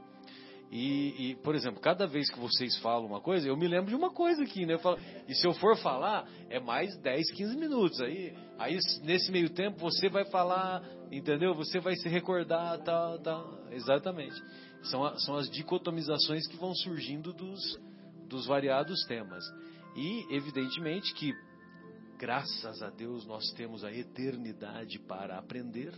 E, 0.72 1.32
e, 1.32 1.36
por 1.38 1.56
exemplo, 1.56 1.82
cada 1.82 2.06
vez 2.06 2.30
que 2.30 2.40
vocês 2.40 2.78
falam 2.78 3.08
uma 3.08 3.20
coisa, 3.20 3.48
eu 3.48 3.58
me 3.58 3.68
lembro 3.68 3.90
de 3.90 3.96
uma 3.96 4.12
coisa 4.12 4.44
aqui, 4.44 4.68
né? 4.68 4.78
Falo, 4.78 5.00
e 5.28 5.34
se 5.34 5.46
eu 5.46 5.54
for 5.54 5.76
falar, 5.78 6.30
é 6.48 6.60
mais 6.60 6.96
10, 7.00 7.32
15 7.32 7.58
minutos. 7.58 8.00
Aí, 8.00 8.36
aí, 8.58 8.78
nesse 9.04 9.32
meio 9.32 9.50
tempo, 9.50 9.80
você 9.80 10.10
vai 10.10 10.26
falar, 10.26 10.84
entendeu? 11.12 11.56
Você 11.56 11.80
vai 11.80 11.96
se 11.96 12.08
recordar, 12.08 12.78
tal, 12.84 13.18
tal. 13.20 13.60
Exatamente. 13.72 14.40
São, 14.84 15.18
são 15.18 15.36
as 15.36 15.50
dicotomizações 15.50 16.48
que 16.48 16.56
vão 16.56 16.74
surgindo 16.76 17.34
dos, 17.34 17.60
dos 18.30 18.46
variados 18.46 19.04
temas. 19.06 19.44
E, 19.96 20.26
evidentemente, 20.34 21.14
que, 21.16 21.34
graças 22.18 22.82
a 22.82 22.90
Deus, 22.90 23.26
nós 23.26 23.52
temos 23.54 23.84
a 23.84 23.92
eternidade 23.92 25.00
para 25.00 25.38
aprender. 25.38 25.94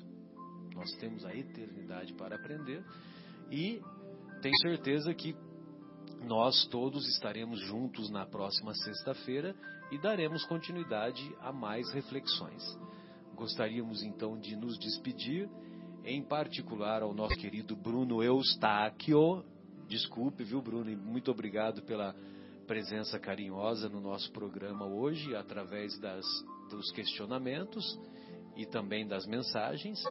Nós 0.73 0.91
temos 0.93 1.25
a 1.25 1.35
eternidade 1.35 2.13
para 2.13 2.35
aprender. 2.35 2.83
E 3.51 3.81
tenho 4.41 4.57
certeza 4.61 5.13
que 5.13 5.35
nós 6.23 6.65
todos 6.67 7.07
estaremos 7.09 7.59
juntos 7.59 8.09
na 8.09 8.25
próxima 8.25 8.73
sexta-feira 8.73 9.55
e 9.91 9.97
daremos 9.99 10.45
continuidade 10.45 11.35
a 11.41 11.51
mais 11.51 11.91
reflexões. 11.91 12.63
Gostaríamos 13.35 14.03
então 14.03 14.39
de 14.39 14.55
nos 14.55 14.77
despedir, 14.79 15.49
em 16.05 16.23
particular 16.23 17.01
ao 17.01 17.13
nosso 17.13 17.35
querido 17.35 17.75
Bruno 17.75 18.23
Eustáquio. 18.23 19.43
Desculpe, 19.91 20.45
viu, 20.45 20.61
Bruno? 20.61 20.89
E 20.89 20.95
muito 20.95 21.29
obrigado 21.31 21.81
pela 21.81 22.15
presença 22.65 23.19
carinhosa 23.19 23.89
no 23.89 23.99
nosso 23.99 24.31
programa 24.31 24.85
hoje, 24.85 25.35
através 25.35 25.99
das, 25.99 26.25
dos 26.69 26.89
questionamentos 26.93 27.99
e 28.55 28.65
também 28.65 29.05
das 29.05 29.27
mensagens. 29.27 30.01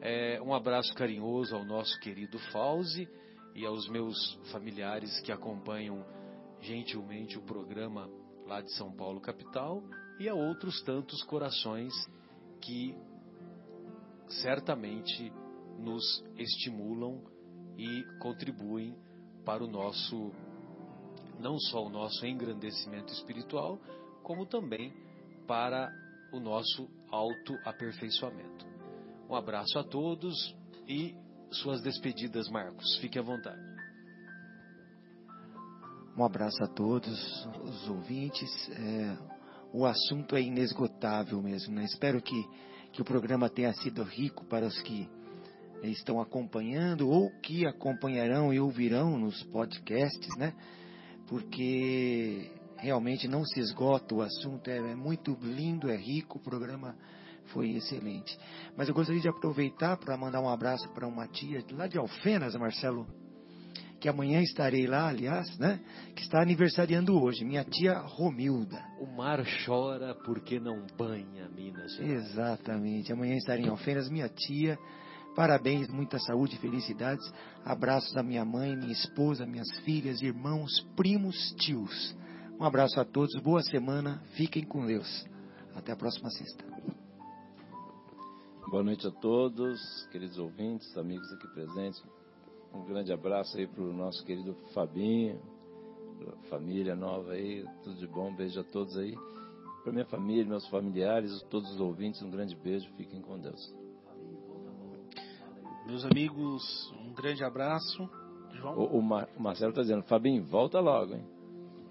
É, 0.00 0.40
um 0.40 0.54
abraço 0.54 0.94
carinhoso 0.94 1.54
ao 1.54 1.62
nosso 1.62 2.00
querido 2.00 2.38
Fauzi 2.52 3.06
e 3.54 3.66
aos 3.66 3.86
meus 3.90 4.16
familiares 4.50 5.20
que 5.20 5.30
acompanham 5.30 6.02
gentilmente 6.62 7.36
o 7.36 7.42
programa 7.42 8.08
lá 8.46 8.62
de 8.62 8.72
São 8.72 8.90
Paulo 8.92 9.20
capital 9.20 9.82
e 10.18 10.26
a 10.26 10.34
outros 10.34 10.80
tantos 10.84 11.22
corações 11.24 11.92
que 12.62 12.96
certamente 14.40 15.30
nos 15.78 16.24
estimulam 16.38 17.22
e 17.76 18.04
contribuem 18.18 18.94
para 19.44 19.62
o 19.62 19.66
nosso 19.66 20.32
não 21.38 21.58
só 21.58 21.84
o 21.84 21.88
nosso 21.88 22.24
engrandecimento 22.24 23.12
espiritual, 23.12 23.78
como 24.22 24.46
também 24.46 24.92
para 25.46 25.92
o 26.32 26.38
nosso 26.38 26.88
autoaperfeiçoamento. 27.10 28.64
Um 29.28 29.34
abraço 29.34 29.78
a 29.78 29.84
todos 29.84 30.54
e 30.88 31.14
suas 31.50 31.82
despedidas, 31.82 32.48
Marcos. 32.48 32.96
Fique 32.98 33.18
à 33.18 33.22
vontade. 33.22 33.60
Um 36.16 36.24
abraço 36.24 36.62
a 36.62 36.68
todos 36.68 37.46
os 37.62 37.88
ouvintes. 37.88 38.50
É, 38.70 39.18
o 39.72 39.86
assunto 39.86 40.36
é 40.36 40.42
inesgotável 40.42 41.40
mesmo. 41.42 41.74
Né? 41.74 41.84
Espero 41.84 42.20
que, 42.20 42.44
que 42.92 43.02
o 43.02 43.04
programa 43.04 43.48
tenha 43.48 43.72
sido 43.74 44.02
rico 44.02 44.44
para 44.44 44.66
os 44.66 44.80
que 44.82 45.08
estão 45.90 46.20
acompanhando 46.20 47.08
ou 47.08 47.30
que 47.40 47.66
acompanharão 47.66 48.52
e 48.52 48.60
ouvirão 48.60 49.18
nos 49.18 49.42
podcasts, 49.44 50.36
né? 50.38 50.54
Porque 51.28 52.50
realmente 52.78 53.26
não 53.28 53.44
se 53.44 53.60
esgota 53.60 54.14
o 54.14 54.22
assunto, 54.22 54.68
é, 54.68 54.76
é 54.76 54.94
muito 54.94 55.36
lindo, 55.40 55.90
é 55.90 55.96
rico 55.96 56.38
o 56.38 56.42
programa 56.42 56.96
foi 57.46 57.70
excelente. 57.70 58.36
Mas 58.76 58.88
eu 58.88 58.94
gostaria 58.94 59.20
de 59.20 59.28
aproveitar 59.28 59.96
para 59.96 60.16
mandar 60.16 60.40
um 60.40 60.48
abraço 60.48 60.88
para 60.90 61.06
uma 61.06 61.26
tia 61.28 61.64
lá 61.72 61.86
de 61.86 61.98
Alfenas, 61.98 62.54
Marcelo, 62.54 63.06
que 64.00 64.08
amanhã 64.08 64.40
estarei 64.40 64.86
lá, 64.86 65.08
aliás, 65.08 65.58
né? 65.58 65.80
Que 66.16 66.22
está 66.22 66.42
aniversariando 66.42 67.20
hoje, 67.20 67.44
minha 67.44 67.64
tia 67.64 67.98
Romilda. 67.98 68.82
O 69.00 69.06
mar 69.06 69.44
chora 69.64 70.14
porque 70.24 70.58
não 70.58 70.86
banha 70.98 71.48
Minas 71.48 71.94
Gerais. 71.94 72.30
Exatamente. 72.30 73.12
Amanhã 73.12 73.36
estarei 73.36 73.64
em 73.64 73.68
Alfenas, 73.68 74.10
minha 74.10 74.28
tia. 74.28 74.76
Parabéns, 75.34 75.88
muita 75.88 76.18
saúde 76.18 76.56
e 76.56 76.58
felicidades. 76.58 77.24
Abraços 77.64 78.14
à 78.16 78.22
minha 78.22 78.44
mãe, 78.44 78.76
minha 78.76 78.92
esposa, 78.92 79.46
minhas 79.46 79.70
filhas, 79.78 80.20
irmãos, 80.20 80.70
primos, 80.94 81.54
tios. 81.56 82.14
Um 82.60 82.64
abraço 82.64 83.00
a 83.00 83.04
todos, 83.04 83.34
boa 83.42 83.62
semana, 83.62 84.22
fiquem 84.34 84.62
com 84.62 84.84
Deus. 84.84 85.26
Até 85.74 85.92
a 85.92 85.96
próxima 85.96 86.28
sexta. 86.30 86.64
Boa 88.70 88.82
noite 88.82 89.06
a 89.06 89.10
todos, 89.10 89.80
queridos 90.12 90.38
ouvintes, 90.38 90.94
amigos 90.98 91.32
aqui 91.32 91.48
presentes. 91.48 92.02
Um 92.74 92.84
grande 92.84 93.10
abraço 93.10 93.56
aí 93.56 93.66
para 93.66 93.82
o 93.82 93.92
nosso 93.92 94.22
querido 94.24 94.54
Fabinho, 94.74 95.40
família 96.50 96.94
nova 96.94 97.32
aí, 97.32 97.64
tudo 97.82 97.96
de 97.96 98.06
bom, 98.06 98.34
beijo 98.34 98.60
a 98.60 98.64
todos 98.64 98.96
aí. 98.98 99.14
Para 99.82 99.92
minha 99.92 100.06
família, 100.06 100.44
meus 100.44 100.66
familiares, 100.68 101.42
todos 101.50 101.70
os 101.72 101.80
ouvintes, 101.80 102.22
um 102.22 102.30
grande 102.30 102.54
beijo, 102.54 102.86
fiquem 102.96 103.20
com 103.22 103.38
Deus. 103.38 103.81
Meus 105.86 106.04
amigos, 106.04 106.62
um 107.00 107.12
grande 107.12 107.42
abraço. 107.42 108.08
João? 108.52 108.78
O, 108.78 108.98
o, 108.98 109.02
Mar, 109.02 109.28
o 109.36 109.42
Marcelo 109.42 109.70
está 109.70 109.82
dizendo, 109.82 110.04
Fabinho, 110.04 110.44
volta 110.44 110.78
logo, 110.78 111.14
hein? 111.14 111.26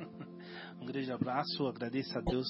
um 0.81 0.85
grande 0.85 1.11
abraço, 1.11 1.68
agradeço 1.68 2.18
a 2.18 2.22
Deus 2.22 2.47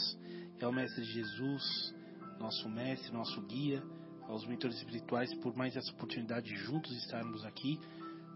e 0.59 0.63
ao 0.63 0.72
Mestre 0.72 1.03
Jesus, 1.03 1.95
nosso 2.39 2.69
mestre, 2.69 3.11
nosso 3.11 3.41
guia 3.41 3.81
aos 4.27 4.45
mentores 4.45 4.77
espirituais 4.77 5.34
por 5.39 5.55
mais 5.55 5.76
essa 5.76 5.91
oportunidade 5.91 6.45
de 6.45 6.55
juntos 6.55 6.91
estarmos 7.03 7.43
aqui 7.43 7.80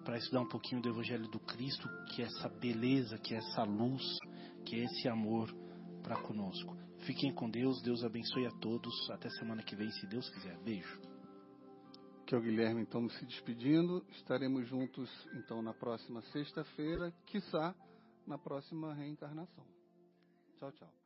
para 0.04 0.18
estudar 0.18 0.42
um 0.42 0.50
pouquinho 0.50 0.82
do 0.82 0.90
Evangelho 0.90 1.28
do 1.30 1.40
Cristo, 1.40 1.88
que 2.14 2.22
é 2.22 2.26
essa 2.26 2.50
beleza, 2.50 3.18
que 3.20 3.34
é 3.34 3.38
essa 3.38 3.64
luz, 3.64 4.04
que 4.66 4.76
é 4.76 4.84
esse 4.84 5.08
amor 5.08 5.50
para 6.04 6.16
conosco. 6.22 6.76
Fiquem 7.06 7.34
com 7.34 7.50
Deus, 7.50 7.82
Deus 7.82 8.04
abençoe 8.04 8.46
a 8.46 8.52
todos. 8.60 8.94
Até 9.12 9.30
semana 9.30 9.64
que 9.64 9.76
vem, 9.76 9.90
se 9.92 10.08
Deus 10.08 10.30
quiser. 10.30 10.58
Beijo. 10.64 11.15
Que 12.26 12.34
é 12.34 12.38
o 12.38 12.42
Guilherme, 12.42 12.82
então, 12.82 13.08
se 13.10 13.26
despedindo. 13.26 14.04
Estaremos 14.10 14.68
juntos, 14.68 15.10
então, 15.34 15.62
na 15.62 15.74
próxima 15.74 16.22
sexta-feira, 16.24 17.14
quiçá 17.28 17.76
na 18.26 18.38
próxima 18.38 18.94
reencarnação. 18.94 19.66
Tchau, 20.58 20.72
tchau. 20.72 21.05